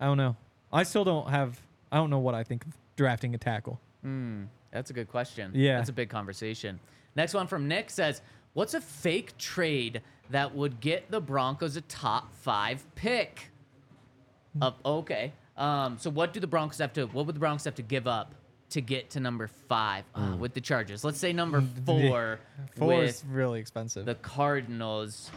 I 0.01 0.07
don't 0.07 0.17
know. 0.17 0.37
I 0.73 0.83
still 0.83 1.05
don't 1.05 1.29
have. 1.29 1.61
I 1.91 1.97
don't 1.97 2.11
know 2.11 2.19
what 2.19 2.35
I 2.35 2.45
think 2.45 2.65
of 2.65 2.73
drafting 2.97 3.35
a 3.35 3.39
tackle. 3.39 3.81
Hmm, 4.03 4.45
that's 4.71 4.91
a 4.91 4.93
good 4.93 5.09
question. 5.09 5.53
Yeah. 5.55 5.77
That's 5.77 5.91
a 5.91 5.93
big 5.93 6.09
conversation. 6.09 6.81
Next 7.15 7.35
one 7.35 7.47
from 7.47 7.69
Nick 7.69 7.91
says, 7.91 8.23
What's 8.55 8.75
a 8.75 8.81
fake 8.81 9.37
trade 9.39 10.03
that 10.31 10.55
would 10.55 10.81
get 10.81 11.11
the 11.11 11.21
Broncos 11.21 11.77
a 11.77 11.81
top 11.83 12.35
five 12.35 12.85
pick? 12.95 13.51
Up 14.61 14.79
okay. 14.85 15.33
Um, 15.57 15.99
so 15.99 16.11
what 16.11 16.33
do 16.33 16.41
the 16.41 16.47
Broncos 16.47 16.79
have 16.79 16.93
to 16.95 17.07
what 17.07 17.27
would 17.27 17.35
the 17.35 17.41
Broncos 17.41 17.65
have 17.65 17.75
to 17.77 17.83
give 17.83 18.07
up 18.07 18.35
to 18.71 18.81
get 18.81 19.11
to 19.11 19.21
number 19.21 19.49
five 19.69 20.05
uh, 20.15 20.35
with 20.39 20.55
the 20.55 20.61
Chargers? 20.61 21.05
Let's 21.05 21.19
say 21.19 21.33
number 21.33 21.63
four, 21.85 22.39
Four 22.77 23.03
is 23.05 23.23
with 23.23 23.31
really 23.33 23.61
expensive. 23.61 24.07
the 24.07 24.15
Cardinals. 24.15 25.31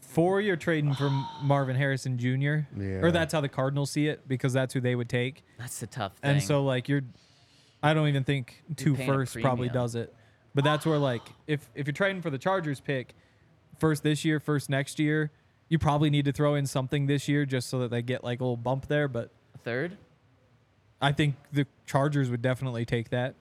Four, 0.00 0.40
you're 0.40 0.56
trading 0.56 0.94
for 0.94 1.08
Marvin 1.42 1.76
Harrison 1.76 2.18
Jr. 2.18 2.66
Yeah. 2.76 3.00
Or 3.02 3.10
that's 3.12 3.32
how 3.32 3.40
the 3.40 3.48
Cardinals 3.48 3.90
see 3.90 4.08
it 4.08 4.26
because 4.26 4.52
that's 4.52 4.74
who 4.74 4.80
they 4.80 4.94
would 4.96 5.08
take. 5.08 5.44
That's 5.58 5.78
the 5.80 5.86
tough 5.86 6.16
thing. 6.16 6.30
And 6.32 6.42
so 6.42 6.64
like 6.64 6.88
you're, 6.88 7.02
I 7.82 7.94
don't 7.94 8.08
even 8.08 8.24
think 8.24 8.62
two 8.76 8.94
paying 8.94 9.08
a 9.08 9.12
firsts 9.12 9.36
probably 9.40 9.68
premium. 9.68 9.84
does 9.84 9.94
it. 9.94 10.14
But 10.54 10.64
that's 10.64 10.84
where 10.84 10.98
like 10.98 11.22
if 11.46 11.68
if 11.76 11.86
you're 11.86 11.92
trading 11.94 12.22
for 12.22 12.30
the 12.30 12.38
Chargers 12.38 12.80
pick, 12.80 13.14
first 13.78 14.02
this 14.02 14.24
year, 14.24 14.40
first 14.40 14.68
next 14.68 14.98
year, 14.98 15.30
you 15.70 15.78
probably 15.78 16.10
need 16.10 16.26
to 16.26 16.32
throw 16.32 16.54
in 16.56 16.66
something 16.66 17.06
this 17.06 17.26
year 17.28 17.46
just 17.46 17.70
so 17.70 17.78
that 17.78 17.90
they 17.90 18.02
get 18.02 18.22
like 18.22 18.40
a 18.40 18.44
little 18.44 18.56
bump 18.58 18.88
there. 18.88 19.08
But 19.08 19.30
a 19.54 19.58
third? 19.58 19.96
I 21.00 21.12
think 21.12 21.36
the 21.50 21.66
Chargers 21.86 22.28
would 22.28 22.42
definitely 22.42 22.84
take 22.84 23.08
that. 23.10 23.34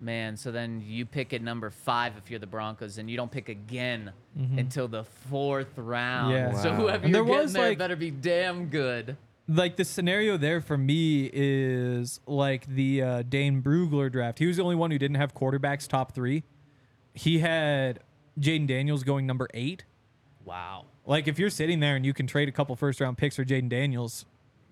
Man, 0.00 0.36
so 0.36 0.50
then 0.52 0.82
you 0.86 1.06
pick 1.06 1.32
at 1.32 1.40
number 1.42 1.70
five 1.70 2.12
if 2.18 2.30
you're 2.30 2.38
the 2.38 2.46
Broncos, 2.46 2.98
and 2.98 3.10
you 3.10 3.16
don't 3.16 3.30
pick 3.30 3.48
again 3.48 4.12
until 4.56 4.88
the 4.88 5.04
fourth 5.04 5.76
round. 5.76 6.34
Mm-hmm. 6.34 6.54
Yeah. 6.56 6.62
So 6.62 6.72
whoever 6.74 7.06
you're 7.08 7.12
there 7.14 7.24
getting 7.24 7.40
was, 7.42 7.52
there 7.54 7.68
like- 7.70 7.78
better 7.78 7.96
be 7.96 8.10
damn 8.10 8.66
good. 8.66 9.16
Like 9.48 9.76
the 9.76 9.84
scenario 9.84 10.36
there 10.36 10.60
for 10.60 10.76
me 10.76 11.30
is 11.32 12.20
like 12.26 12.66
the 12.66 13.00
uh, 13.00 13.22
Dane 13.22 13.62
Brugler 13.62 14.10
draft. 14.10 14.40
He 14.40 14.46
was 14.46 14.56
the 14.56 14.62
only 14.64 14.74
one 14.74 14.90
who 14.90 14.98
didn't 14.98 15.16
have 15.18 15.32
quarterbacks 15.34 15.86
top 15.86 16.12
three. 16.12 16.42
He 17.14 17.38
had 17.38 18.00
Jayden 18.40 18.66
Daniels 18.66 19.04
going 19.04 19.24
number 19.24 19.46
eight. 19.54 19.84
Wow. 20.46 20.86
Like 21.04 21.28
if 21.28 21.38
you're 21.38 21.50
sitting 21.50 21.80
there 21.80 21.96
and 21.96 22.06
you 22.06 22.14
can 22.14 22.26
trade 22.26 22.48
a 22.48 22.52
couple 22.52 22.74
first 22.76 23.00
round 23.00 23.18
picks 23.18 23.36
for 23.36 23.44
Jayden 23.44 23.68
Daniels, 23.68 24.24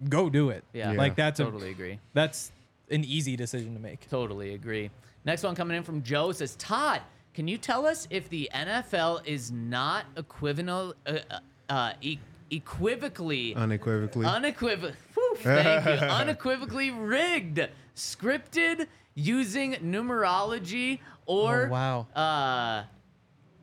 go 0.09 0.31
do 0.31 0.49
it. 0.49 0.65
Yeah. 0.73 0.93
Yeah. 0.93 0.99
Like 0.99 1.17
that's 1.17 1.39
totally 1.39 1.69
a 1.69 1.73
agree. 1.73 1.99
that's 2.15 2.51
an 2.91 3.05
easy 3.05 3.37
decision 3.37 3.75
to 3.75 3.81
make. 3.81 4.09
Totally 4.09 4.55
agree. 4.55 4.91
Next 5.27 5.43
one 5.43 5.55
coming 5.55 5.77
in 5.77 5.83
from 5.83 6.03
Joe 6.03 6.33
says, 6.33 6.55
Todd, 6.57 7.01
can 7.35 7.49
you 7.49 7.59
tell 7.59 7.87
us 7.87 8.07
if 8.11 8.29
the 8.29 8.49
NFL 8.55 9.27
is 9.27 9.51
not 9.51 10.05
equivalent, 10.17 10.97
uh, 11.07 11.19
uh, 11.31 11.39
uh, 11.69 11.93
e- 12.01 12.19
equivocally, 12.51 13.55
Unequivocally. 13.55 14.27
unequivocally, 14.27 14.95
thank 15.37 15.87
you, 15.87 15.93
unequivocally 16.07 16.91
rigged, 16.91 17.61
scripted, 17.97 18.87
using 19.15 19.73
numerology, 19.75 21.01
or 21.27 21.67
Oh, 21.67 21.71
wow. 21.71 22.07
uh, 22.15 22.85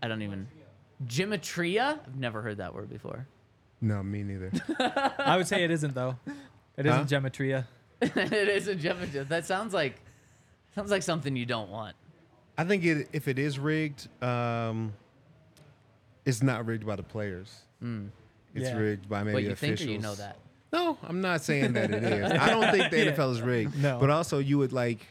I 0.03 0.07
don't 0.07 0.21
even 0.23 0.47
gematria. 1.07 1.99
I've 2.05 2.15
never 2.17 2.41
heard 2.41 2.57
that 2.57 2.73
word 2.73 2.89
before. 2.89 3.27
no, 3.81 4.01
me 4.03 4.23
neither. 4.23 4.51
I 5.19 5.37
would 5.37 5.47
say 5.47 5.63
it 5.63 5.71
isn't 5.71 5.93
though. 5.95 6.17
It 6.77 6.85
isn't 6.85 7.11
Huh? 7.11 7.19
gematria. 7.21 7.65
it 8.01 8.47
isn't 8.49 8.81
gematria. 8.81 9.27
That 9.27 9.45
sounds 9.45 9.73
like 9.73 9.99
sounds 10.75 10.91
like 10.91 11.03
something 11.03 11.35
you 11.35 11.45
don't 11.45 11.69
want. 11.69 11.95
I 12.57 12.63
think 12.63 12.83
it, 12.83 13.09
if 13.13 13.27
it 13.27 13.39
is 13.39 13.57
rigged, 13.59 14.07
um, 14.23 14.93
it's 16.25 16.43
not 16.43 16.65
rigged 16.65 16.85
by 16.85 16.95
the 16.95 17.03
players. 17.03 17.51
It's 17.81 18.67
Yeah. 18.69 18.77
rigged 18.77 19.09
by 19.09 19.23
maybe 19.23 19.33
But 19.33 19.43
you 19.43 19.51
officials. 19.51 19.79
think 19.79 19.89
or 19.89 19.93
you 19.93 19.99
know 19.99 20.15
that? 20.15 20.37
No, 20.73 20.97
I'm 21.03 21.21
not 21.21 21.41
saying 21.41 21.73
that 21.73 21.91
it 21.91 22.03
is. 22.03 22.31
I 22.31 22.49
don't 22.49 22.69
think 22.71 22.91
the 22.91 22.97
Yeah. 23.05 23.11
NFL 23.11 23.31
is 23.31 23.41
rigged. 23.41 23.81
No. 23.81 23.97
But 23.99 24.09
also, 24.09 24.37
you 24.39 24.57
would 24.57 24.71
like 24.73 25.05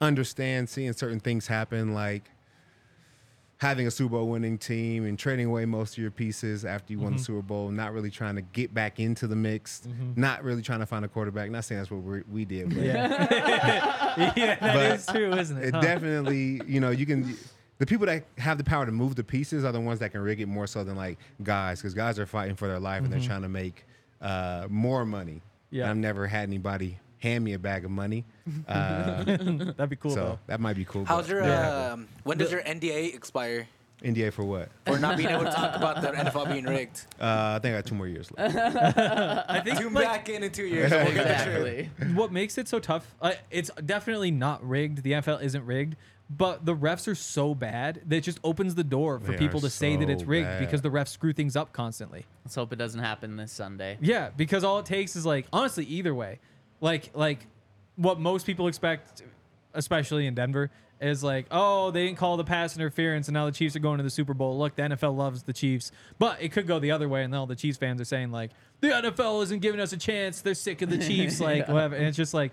understand 0.00 0.68
seeing 0.68 0.92
certain 0.92 1.20
things 1.20 1.46
happen, 1.46 1.94
like 1.94 2.30
having 3.60 3.86
a 3.86 3.90
Super 3.90 4.16
Bowl 4.16 4.28
winning 4.28 4.56
team 4.56 5.04
and 5.04 5.18
trading 5.18 5.46
away 5.46 5.66
most 5.66 5.92
of 5.92 5.98
your 5.98 6.10
pieces 6.10 6.64
after 6.64 6.94
you 6.94 6.98
won 6.98 7.12
the 7.12 7.18
mm-hmm. 7.18 7.24
Super 7.24 7.42
Bowl, 7.42 7.70
not 7.70 7.92
really 7.92 8.10
trying 8.10 8.34
to 8.36 8.40
get 8.40 8.72
back 8.72 8.98
into 8.98 9.26
the 9.26 9.36
mix, 9.36 9.82
mm-hmm. 9.86 10.18
not 10.18 10.42
really 10.42 10.62
trying 10.62 10.80
to 10.80 10.86
find 10.86 11.04
a 11.04 11.08
quarterback. 11.08 11.50
Not 11.50 11.66
saying 11.66 11.78
that's 11.78 11.90
what 11.90 12.02
we 12.02 12.22
we 12.30 12.44
did, 12.46 12.70
but 12.70 12.78
Yeah. 12.82 13.26
yeah, 14.36 14.54
that 14.54 14.60
But 14.60 14.92
is 14.92 15.06
true, 15.06 15.34
isn't 15.34 15.58
it? 15.58 15.68
it 15.68 15.74
Huh. 15.74 15.80
definitely, 15.82 16.62
you 16.66 16.80
know, 16.80 16.90
you 16.90 17.04
can. 17.04 17.36
The 17.76 17.86
people 17.86 18.06
that 18.06 18.24
have 18.38 18.58
the 18.58 18.64
power 18.64 18.84
to 18.84 18.92
move 18.92 19.14
the 19.14 19.24
pieces 19.24 19.64
are 19.64 19.72
the 19.72 19.80
ones 19.80 20.00
that 20.00 20.12
can 20.12 20.20
rig 20.20 20.40
it 20.40 20.46
more 20.46 20.66
so 20.66 20.82
than 20.82 20.96
like 20.96 21.18
guys, 21.42 21.80
because 21.80 21.94
guys 21.94 22.18
are 22.18 22.26
fighting 22.26 22.56
for 22.56 22.66
their 22.66 22.80
life 22.80 23.02
and 23.02 23.12
they're 23.12 23.20
mm-hmm. 23.20 23.28
trying 23.28 23.42
to 23.42 23.48
make 23.48 23.86
uh, 24.20 24.66
more 24.70 25.04
money. 25.04 25.42
Yeah. 25.70 25.88
I've 25.88 25.96
never 25.96 26.26
had 26.26 26.42
anybody 26.44 26.98
hand 27.20 27.44
me 27.44 27.52
a 27.52 27.58
bag 27.58 27.84
of 27.84 27.90
money, 27.90 28.24
uh, 28.68 29.22
That'd 29.24 29.88
be 29.90 29.96
cool 29.96 30.10
so 30.10 30.16
though. 30.16 30.38
that 30.48 30.60
might 30.60 30.76
be 30.76 30.84
cool. 30.84 31.04
How's 31.04 31.26
but 31.26 31.32
your 31.34 31.42
yeah. 31.44 31.92
um, 31.92 32.08
when 32.24 32.38
does 32.38 32.50
your 32.50 32.62
NDA 32.62 33.14
expire 33.14 33.68
NDA 34.02 34.32
for 34.32 34.44
what? 34.44 34.70
for 34.86 34.98
not 34.98 35.16
being 35.18 35.28
able 35.28 35.44
to 35.44 35.50
talk 35.50 35.76
about 35.76 36.00
the 36.00 36.08
NFL 36.12 36.50
being 36.50 36.64
rigged? 36.64 37.02
Uh, 37.20 37.54
I 37.56 37.58
think 37.60 37.74
I 37.74 37.78
got 37.78 37.86
two 37.86 37.94
more 37.94 38.08
years 38.08 38.30
left. 38.36 38.56
I 39.50 39.60
think 39.60 39.78
Tune 39.78 39.92
like, 39.92 40.04
back 40.04 40.28
in 40.28 40.42
in 40.42 40.50
two 40.50 40.64
years. 40.64 40.90
and 40.90 41.04
we'll 41.04 41.14
get 41.14 41.44
the 41.44 41.50
truth. 41.50 41.66
Exactly. 41.66 42.14
what 42.14 42.32
makes 42.32 42.56
it 42.58 42.66
so 42.68 42.78
tough 42.78 43.14
uh, 43.20 43.32
it's 43.50 43.70
definitely 43.84 44.30
not 44.30 44.66
rigged 44.66 45.02
the 45.02 45.12
nfl 45.12 45.42
isn't 45.42 45.64
rigged 45.66 45.96
but 46.30 46.64
the 46.64 46.74
refs 46.74 47.08
are 47.08 47.14
so 47.14 47.54
bad 47.54 48.00
that 48.06 48.16
it 48.16 48.20
just 48.22 48.38
opens 48.44 48.74
the 48.76 48.84
door 48.84 49.18
for 49.18 49.32
They 49.32 49.38
people 49.38 49.58
are 49.58 49.62
to 49.62 49.70
say 49.70 49.96
that 49.96 50.08
it's 50.08 50.22
so 50.22 50.28
rigged 50.28 50.46
bad. 50.46 50.60
because 50.60 50.80
the 50.80 50.88
refs 50.88 51.08
screw 51.08 51.32
things 51.32 51.56
up 51.56 51.72
constantly. 51.72 52.24
Let's 52.44 52.54
hope 52.54 52.72
it 52.72 52.76
doesn't 52.76 53.00
happen 53.00 53.36
this 53.36 53.50
Sunday. 53.50 53.98
Yeah, 54.00 54.30
because 54.36 54.62
all 54.62 54.78
it 54.78 54.86
takes 54.86 55.16
is 55.16 55.26
like 55.26 55.46
honestly 55.52 55.84
either 55.86 56.14
way. 56.14 56.38
Like 56.80 57.10
like 57.14 57.46
what 57.96 58.18
most 58.18 58.46
people 58.46 58.68
expect 58.68 59.22
especially 59.74 60.26
in 60.26 60.34
Denver 60.34 60.70
is 61.00 61.22
like, 61.22 61.46
"Oh, 61.50 61.90
they 61.90 62.06
didn't 62.06 62.18
call 62.18 62.36
the 62.36 62.44
pass 62.44 62.76
interference 62.76 63.28
and 63.28 63.34
now 63.34 63.46
the 63.46 63.52
Chiefs 63.52 63.76
are 63.76 63.80
going 63.80 63.98
to 63.98 64.04
the 64.04 64.10
Super 64.10 64.34
Bowl." 64.34 64.58
Look, 64.58 64.76
the 64.76 64.82
NFL 64.82 65.16
loves 65.16 65.42
the 65.42 65.52
Chiefs. 65.52 65.92
But 66.18 66.40
it 66.40 66.50
could 66.50 66.66
go 66.66 66.78
the 66.78 66.90
other 66.90 67.08
way 67.08 67.22
and 67.22 67.34
all 67.34 67.46
the 67.46 67.56
Chiefs 67.56 67.78
fans 67.78 68.00
are 68.00 68.04
saying 68.04 68.30
like, 68.30 68.50
"The 68.80 68.88
NFL 68.88 69.42
isn't 69.44 69.60
giving 69.60 69.80
us 69.80 69.92
a 69.92 69.96
chance. 69.96 70.40
They're 70.40 70.54
sick 70.54 70.82
of 70.82 70.90
the 70.90 70.98
Chiefs." 71.06 71.40
like 71.40 71.68
whatever. 71.68 71.94
And 71.94 72.06
it's 72.06 72.16
just 72.16 72.34
like 72.34 72.52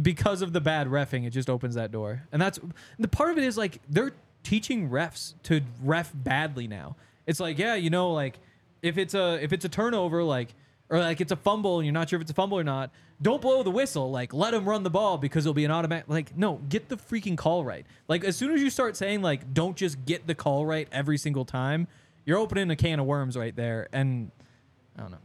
because 0.00 0.42
of 0.42 0.52
the 0.52 0.60
bad 0.60 0.88
refing, 0.88 1.26
it 1.26 1.30
just 1.30 1.48
opens 1.48 1.76
that 1.76 1.92
door. 1.92 2.22
And 2.32 2.40
that's 2.42 2.58
the 2.98 3.08
part 3.08 3.30
of 3.30 3.38
it 3.38 3.44
is 3.44 3.56
like 3.56 3.80
they're 3.88 4.12
teaching 4.42 4.90
refs 4.90 5.34
to 5.44 5.62
ref 5.82 6.12
badly 6.14 6.68
now. 6.68 6.96
It's 7.26 7.40
like, 7.40 7.58
yeah, 7.58 7.74
you 7.74 7.90
know, 7.90 8.12
like 8.12 8.38
if 8.82 8.98
it's 8.98 9.14
a 9.14 9.42
if 9.42 9.52
it's 9.52 9.64
a 9.64 9.68
turnover, 9.68 10.22
like 10.22 10.54
or 10.90 10.98
like 10.98 11.20
it's 11.20 11.32
a 11.32 11.36
fumble 11.36 11.78
and 11.78 11.86
you're 11.86 11.92
not 11.92 12.08
sure 12.08 12.18
if 12.18 12.22
it's 12.22 12.30
a 12.30 12.34
fumble 12.34 12.58
or 12.58 12.64
not, 12.64 12.90
don't 13.22 13.40
blow 13.40 13.62
the 13.62 13.70
whistle. 13.70 14.10
Like 14.10 14.34
let 14.34 14.52
them 14.52 14.68
run 14.68 14.82
the 14.82 14.90
ball 14.90 15.18
because 15.18 15.44
it'll 15.46 15.54
be 15.54 15.64
an 15.64 15.70
automatic. 15.70 16.08
Like 16.08 16.36
no, 16.36 16.60
get 16.68 16.88
the 16.88 16.96
freaking 16.96 17.36
call 17.36 17.64
right. 17.64 17.86
Like 18.08 18.24
as 18.24 18.36
soon 18.36 18.52
as 18.52 18.62
you 18.62 18.70
start 18.70 18.96
saying 18.96 19.22
like 19.22 19.54
don't 19.54 19.76
just 19.76 20.04
get 20.04 20.26
the 20.26 20.34
call 20.34 20.66
right 20.66 20.88
every 20.92 21.18
single 21.18 21.44
time, 21.44 21.86
you're 22.24 22.38
opening 22.38 22.70
a 22.70 22.76
can 22.76 23.00
of 23.00 23.06
worms 23.06 23.36
right 23.36 23.54
there. 23.54 23.88
And 23.92 24.30
I 24.96 25.02
don't 25.02 25.10
know. 25.10 25.18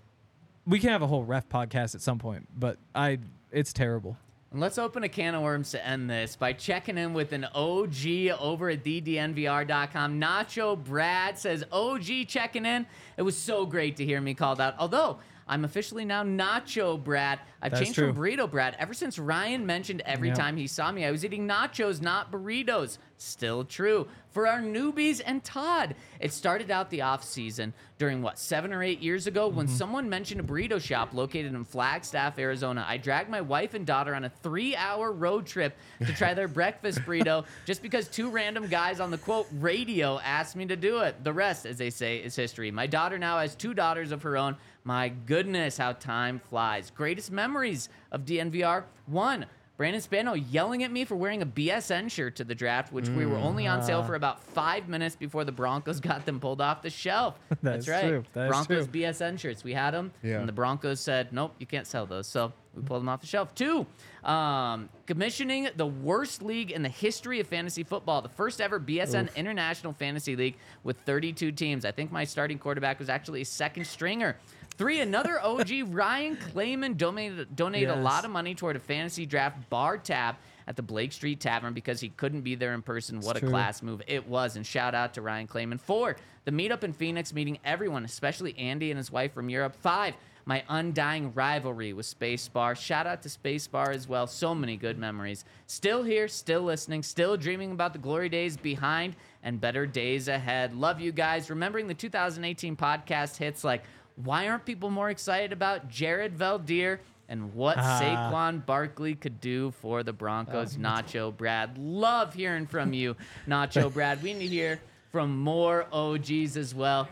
We 0.65 0.79
can 0.79 0.89
have 0.89 1.01
a 1.01 1.07
whole 1.07 1.23
ref 1.23 1.49
podcast 1.49 1.95
at 1.95 2.01
some 2.01 2.19
point, 2.19 2.47
but 2.57 2.77
I 2.93 3.19
it's 3.51 3.73
terrible. 3.73 4.17
And 4.51 4.59
let's 4.59 4.79
open 4.79 5.03
a 5.03 5.09
can 5.09 5.35
of 5.35 5.43
worms 5.43 5.69
to 5.71 5.85
end 5.85 6.09
this 6.09 6.35
by 6.35 6.53
checking 6.53 6.97
in 6.97 7.13
with 7.13 7.33
an 7.33 7.45
OG 7.53 8.39
over 8.39 8.71
at 8.71 8.83
ddnvr.com. 8.83 10.19
Nacho 10.19 10.83
Brad 10.83 11.37
says, 11.37 11.63
OG 11.71 12.27
checking 12.27 12.65
in. 12.65 12.87
It 13.15 13.21
was 13.21 13.37
so 13.37 13.67
great 13.67 13.97
to 13.97 14.05
hear 14.05 14.19
me 14.19 14.33
called 14.33 14.59
out. 14.59 14.73
Although 14.79 15.19
I'm 15.49 15.65
officially 15.65 16.05
now 16.05 16.23
Nacho 16.23 17.03
Brad. 17.03 17.39
I've 17.61 17.71
That's 17.71 17.83
changed 17.83 17.95
true. 17.95 18.13
from 18.13 18.23
Burrito 18.23 18.49
Brad 18.49 18.75
ever 18.79 18.93
since 18.93 19.17
Ryan 19.19 19.65
mentioned 19.65 20.01
every 20.05 20.29
Yeah. 20.29 20.35
time 20.35 20.55
he 20.55 20.67
saw 20.67 20.91
me, 20.91 21.03
I 21.03 21.11
was 21.11 21.25
eating 21.25 21.47
nachos, 21.47 22.01
not 22.01 22.31
burritos. 22.31 22.99
Still 23.17 23.65
true. 23.65 24.07
For 24.31 24.47
our 24.47 24.59
newbies 24.61 25.21
and 25.25 25.43
Todd, 25.43 25.95
it 26.21 26.31
started 26.31 26.71
out 26.71 26.89
the 26.89 27.01
off 27.01 27.21
season 27.21 27.73
during 27.97 28.21
what, 28.21 28.39
seven 28.39 28.71
or 28.71 28.81
eight 28.81 29.01
years 29.01 29.27
ago 29.27 29.49
when 29.49 29.65
mm-hmm. 29.65 29.75
someone 29.75 30.07
mentioned 30.07 30.39
a 30.39 30.43
burrito 30.43 30.79
shop 30.79 31.13
located 31.13 31.53
in 31.53 31.65
Flagstaff, 31.65 32.39
Arizona. 32.39 32.85
I 32.87 32.95
dragged 32.95 33.29
my 33.29 33.41
wife 33.41 33.73
and 33.73 33.85
daughter 33.85 34.15
on 34.15 34.23
a 34.23 34.29
three 34.29 34.73
hour 34.73 35.11
road 35.11 35.45
trip 35.45 35.75
to 36.05 36.13
try 36.13 36.33
their 36.33 36.47
breakfast 36.59 36.99
burrito 36.99 37.43
just 37.65 37.81
because 37.81 38.07
two 38.07 38.29
random 38.29 38.67
guys 38.67 39.01
on 39.01 39.11
the 39.11 39.17
quote 39.17 39.47
radio 39.59 40.19
asked 40.19 40.55
me 40.55 40.65
to 40.67 40.77
do 40.77 40.99
it. 40.99 41.21
The 41.21 41.33
rest, 41.33 41.65
as 41.65 41.77
they 41.77 41.89
say, 41.89 42.19
is 42.19 42.37
history. 42.37 42.71
My 42.71 42.87
daughter 42.87 43.17
now 43.17 43.39
has 43.39 43.53
two 43.53 43.73
daughters 43.73 44.13
of 44.13 44.21
her 44.23 44.37
own. 44.37 44.55
My 44.83 45.09
goodness, 45.09 45.77
how 45.77 45.93
time 45.93 46.39
flies. 46.49 46.91
Greatest 46.91 47.31
memories 47.31 47.89
of 48.11 48.25
DNVR? 48.25 48.83
One, 49.07 49.45
Brandon 49.77 50.01
Spano 50.01 50.33
yelling 50.33 50.83
at 50.83 50.91
me 50.91 51.05
for 51.05 51.15
wearing 51.15 51.41
a 51.41 51.45
BSN 51.45 52.11
shirt 52.11 52.35
to 52.37 52.43
the 52.43 52.55
draft, 52.55 52.91
which 52.91 53.07
we 53.09 53.25
were 53.25 53.37
only 53.37 53.65
on 53.67 53.81
sale 53.81 54.03
for 54.03 54.15
about 54.15 54.43
five 54.43 54.89
minutes 54.89 55.15
before 55.15 55.45
the 55.45 55.51
Broncos 55.53 55.99
got 56.01 56.25
them 56.25 56.39
pulled 56.39 56.59
off 56.59 56.81
the 56.81 56.89
shelf. 56.89 57.39
That 57.49 57.61
That's 57.61 57.87
right. 57.87 58.07
true. 58.07 58.23
That 58.33 58.49
Broncos 58.49 58.87
true. 58.87 59.01
BSN 59.01 59.39
shirts. 59.39 59.63
We 59.63 59.73
had 59.73 59.91
them, 59.91 60.11
Yeah. 60.23 60.39
and 60.39 60.47
the 60.49 60.53
Broncos 60.53 60.99
said, 60.99 61.31
nope, 61.31 61.55
you 61.59 61.65
can't 61.65 61.87
sell 61.87 62.05
those. 62.05 62.27
So 62.27 62.51
we 62.75 62.81
pulled 62.83 63.01
them 63.01 63.09
off 63.09 63.21
the 63.21 63.27
shelf. 63.27 63.53
Two, 63.55 63.85
um, 64.23 64.89
commissioning 65.05 65.69
the 65.75 65.85
worst 65.87 66.41
league 66.41 66.71
in 66.71 66.81
the 66.83 66.89
history 66.89 67.39
of 67.39 67.47
fantasy 67.47 67.83
football, 67.83 68.21
the 68.21 68.29
first 68.29 68.59
ever 68.61 68.79
BSN 68.79 69.33
International 69.35 69.93
Fantasy 69.93 70.35
League 70.35 70.57
with 70.83 70.97
32 71.05 71.51
teams. 71.53 71.85
I 71.85 71.91
think 71.91 72.11
my 72.11 72.23
starting 72.25 72.59
quarterback 72.59 72.99
was 72.99 73.07
actually 73.09 73.41
a 73.41 73.45
second 73.45 73.85
stringer. 73.85 74.37
Three, 74.79 75.01
another 75.01 75.41
OG, 75.43 75.71
Ryan 75.87 76.37
Clayman 76.37 76.95
donated, 76.95 77.53
donated 77.53 77.89
a 77.89 77.97
lot 77.97 78.23
of 78.23 78.31
money 78.31 78.55
toward 78.55 78.77
a 78.77 78.79
fantasy 78.79 79.25
draft 79.25 79.69
bar 79.69 79.97
tab 79.97 80.37
at 80.67 80.77
the 80.77 80.81
Blake 80.81 81.11
Street 81.11 81.41
Tavern 81.41 81.73
because 81.73 81.99
he 81.99 82.07
couldn't 82.07 82.43
be 82.43 82.55
there 82.55 82.73
in 82.73 82.81
person. 82.81 83.19
What 83.19 83.35
a 83.35 83.41
true. 83.41 83.49
class 83.49 83.83
move 83.83 84.01
it 84.07 84.25
was. 84.25 84.55
And 84.55 84.65
shout 84.65 84.95
out 84.95 85.15
to 85.15 85.21
Ryan 85.21 85.47
Clayman. 85.47 85.81
Four, 85.81 86.15
the 86.45 86.51
meetup 86.51 86.85
in 86.85 86.93
Phoenix, 86.93 87.33
meeting 87.33 87.59
everyone, 87.65 88.05
especially 88.05 88.57
Andy 88.57 88.89
and 88.89 88.97
his 88.97 89.11
wife 89.11 89.33
from 89.33 89.49
Europe. 89.49 89.75
Five, 89.75 90.13
my 90.45 90.63
undying 90.69 91.33
rivalry 91.33 91.91
with 91.91 92.05
Spacebar. 92.05 92.77
Shout 92.77 93.05
out 93.05 93.21
to 93.23 93.29
Spacebar 93.29 93.93
as 93.93 94.07
well. 94.07 94.27
So 94.27 94.55
many 94.55 94.77
good 94.77 94.97
memories. 94.97 95.43
Still 95.67 96.03
here, 96.03 96.29
still 96.29 96.61
listening, 96.61 97.03
still 97.03 97.35
dreaming 97.35 97.71
about 97.71 97.91
the 97.91 97.99
glory 97.99 98.29
days 98.29 98.55
behind 98.55 99.17
and 99.43 99.59
better 99.59 99.85
days 99.85 100.29
ahead. 100.29 100.73
Love 100.73 101.01
you 101.01 101.11
guys. 101.11 101.49
Remembering 101.49 101.87
the 101.87 101.93
2018 101.93 102.77
podcast 102.77 103.35
hits 103.35 103.65
like, 103.65 103.83
why 104.23 104.47
aren't 104.47 104.65
people 104.65 104.89
more 104.89 105.09
excited 105.09 105.51
about 105.53 105.89
Jared 105.89 106.37
Veldheer 106.37 106.99
and 107.27 107.53
what 107.53 107.77
Ah. 107.77 107.99
Saquon 108.01 108.65
Barkley 108.65 109.15
could 109.15 109.39
do 109.39 109.71
for 109.71 110.03
the 110.03 110.13
Broncos? 110.13 110.77
Nacho 110.77 111.35
Brad. 111.35 111.77
Love 111.77 112.33
hearing 112.33 112.65
from 112.67 112.93
you, 112.93 113.15
Nacho 113.47 113.93
Brad. 113.93 114.21
We 114.23 114.33
need 114.33 114.49
to 114.49 114.55
hear 114.55 114.79
from 115.11 115.37
more 115.37 115.85
OGs 115.91 116.57
as 116.57 116.73
well. 116.75 117.07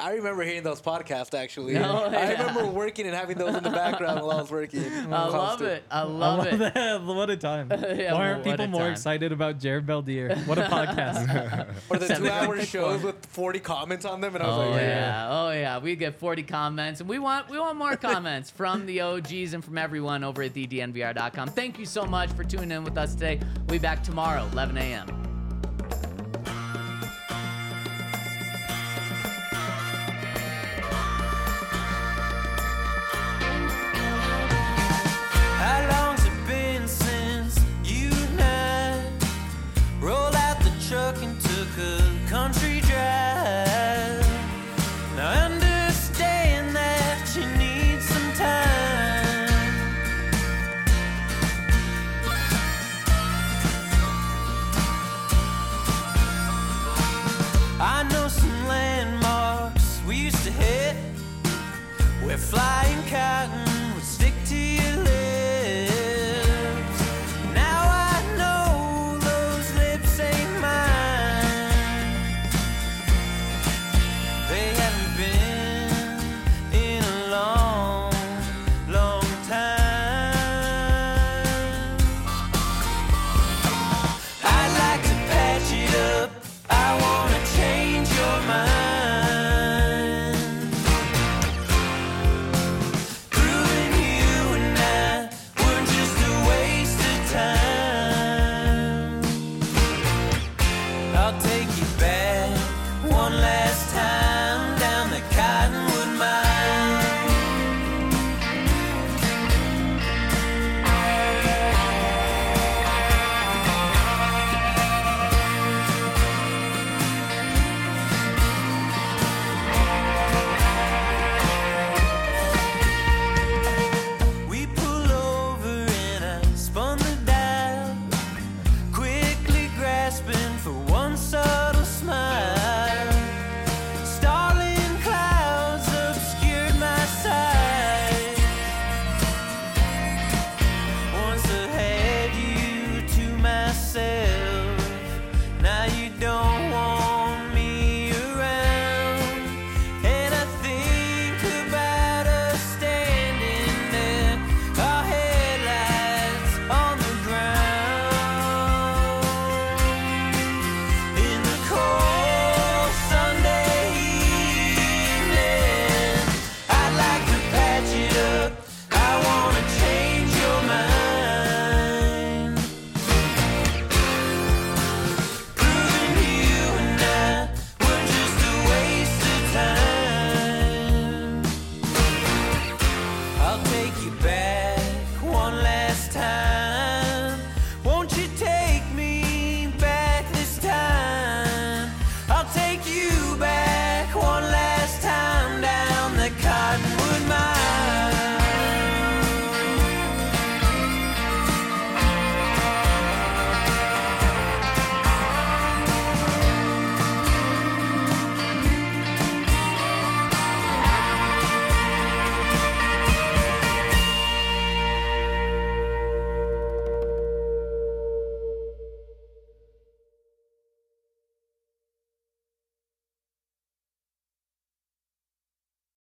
I 0.00 0.14
remember 0.14 0.42
hearing 0.42 0.64
those 0.64 0.82
podcasts 0.82 1.34
actually. 1.38 1.76
Oh, 1.78 1.82
I 2.12 2.32
remember 2.32 2.66
working 2.66 3.06
and 3.06 3.14
having 3.14 3.38
those 3.38 3.54
in 3.54 3.62
the 3.62 3.70
background 3.70 4.20
while 4.22 4.32
I 4.32 4.40
was 4.40 4.50
working. 4.50 4.82
I 5.12 5.26
love 5.28 5.62
it. 5.62 5.84
I 5.88 6.02
love 6.02 6.46
it. 6.46 6.58
that. 6.74 7.02
what 7.04 7.30
a 7.30 7.36
time. 7.36 7.68
Yeah, 7.70 8.12
Why 8.12 8.30
aren't 8.32 8.42
people 8.44 8.66
more 8.66 8.80
time. 8.82 8.92
excited 8.92 9.30
about 9.30 9.60
Jared 9.60 9.86
Veldheer? 9.86 10.36
What 10.48 10.58
a 10.58 10.62
podcast. 10.62 11.68
Or 11.88 11.98
the 11.98 12.08
two-hour 12.12 12.60
shows 12.62 13.02
with 13.04 13.24
40 13.26 13.60
comments 13.60 14.04
on 14.04 14.20
them, 14.20 14.34
and 14.34 14.42
I 14.42 14.48
was 14.48 14.56
Oh 14.66 14.70
like, 14.70 14.80
yeah. 14.80 15.28
oh 15.30 15.50
yeah. 15.52 15.78
We 15.78 15.94
get 15.94 16.18
40 16.18 16.42
comments, 16.42 17.00
and 17.00 17.08
we 17.08 17.20
want 17.20 17.48
we 17.48 17.58
want 17.60 17.78
more 17.78 17.96
comments 17.96 18.50
from 18.50 18.86
the 18.86 19.00
OGs 19.00 19.54
and 19.54 19.64
from 19.64 19.78
everyone 19.78 20.24
over 20.24 20.42
at 20.42 20.54
ddnvr.com. 20.54 21.48
Thank 21.50 21.78
you 21.78 21.86
so 21.86 22.04
much 22.04 22.30
for 22.32 22.42
tuning 22.42 22.72
in 22.72 22.82
with 22.82 22.98
us 22.98 23.14
today. 23.14 23.38
We'll 23.58 23.66
be 23.66 23.78
back 23.78 24.02
tomorrow, 24.02 24.48
11 24.52 24.76
a.m. 24.76 25.33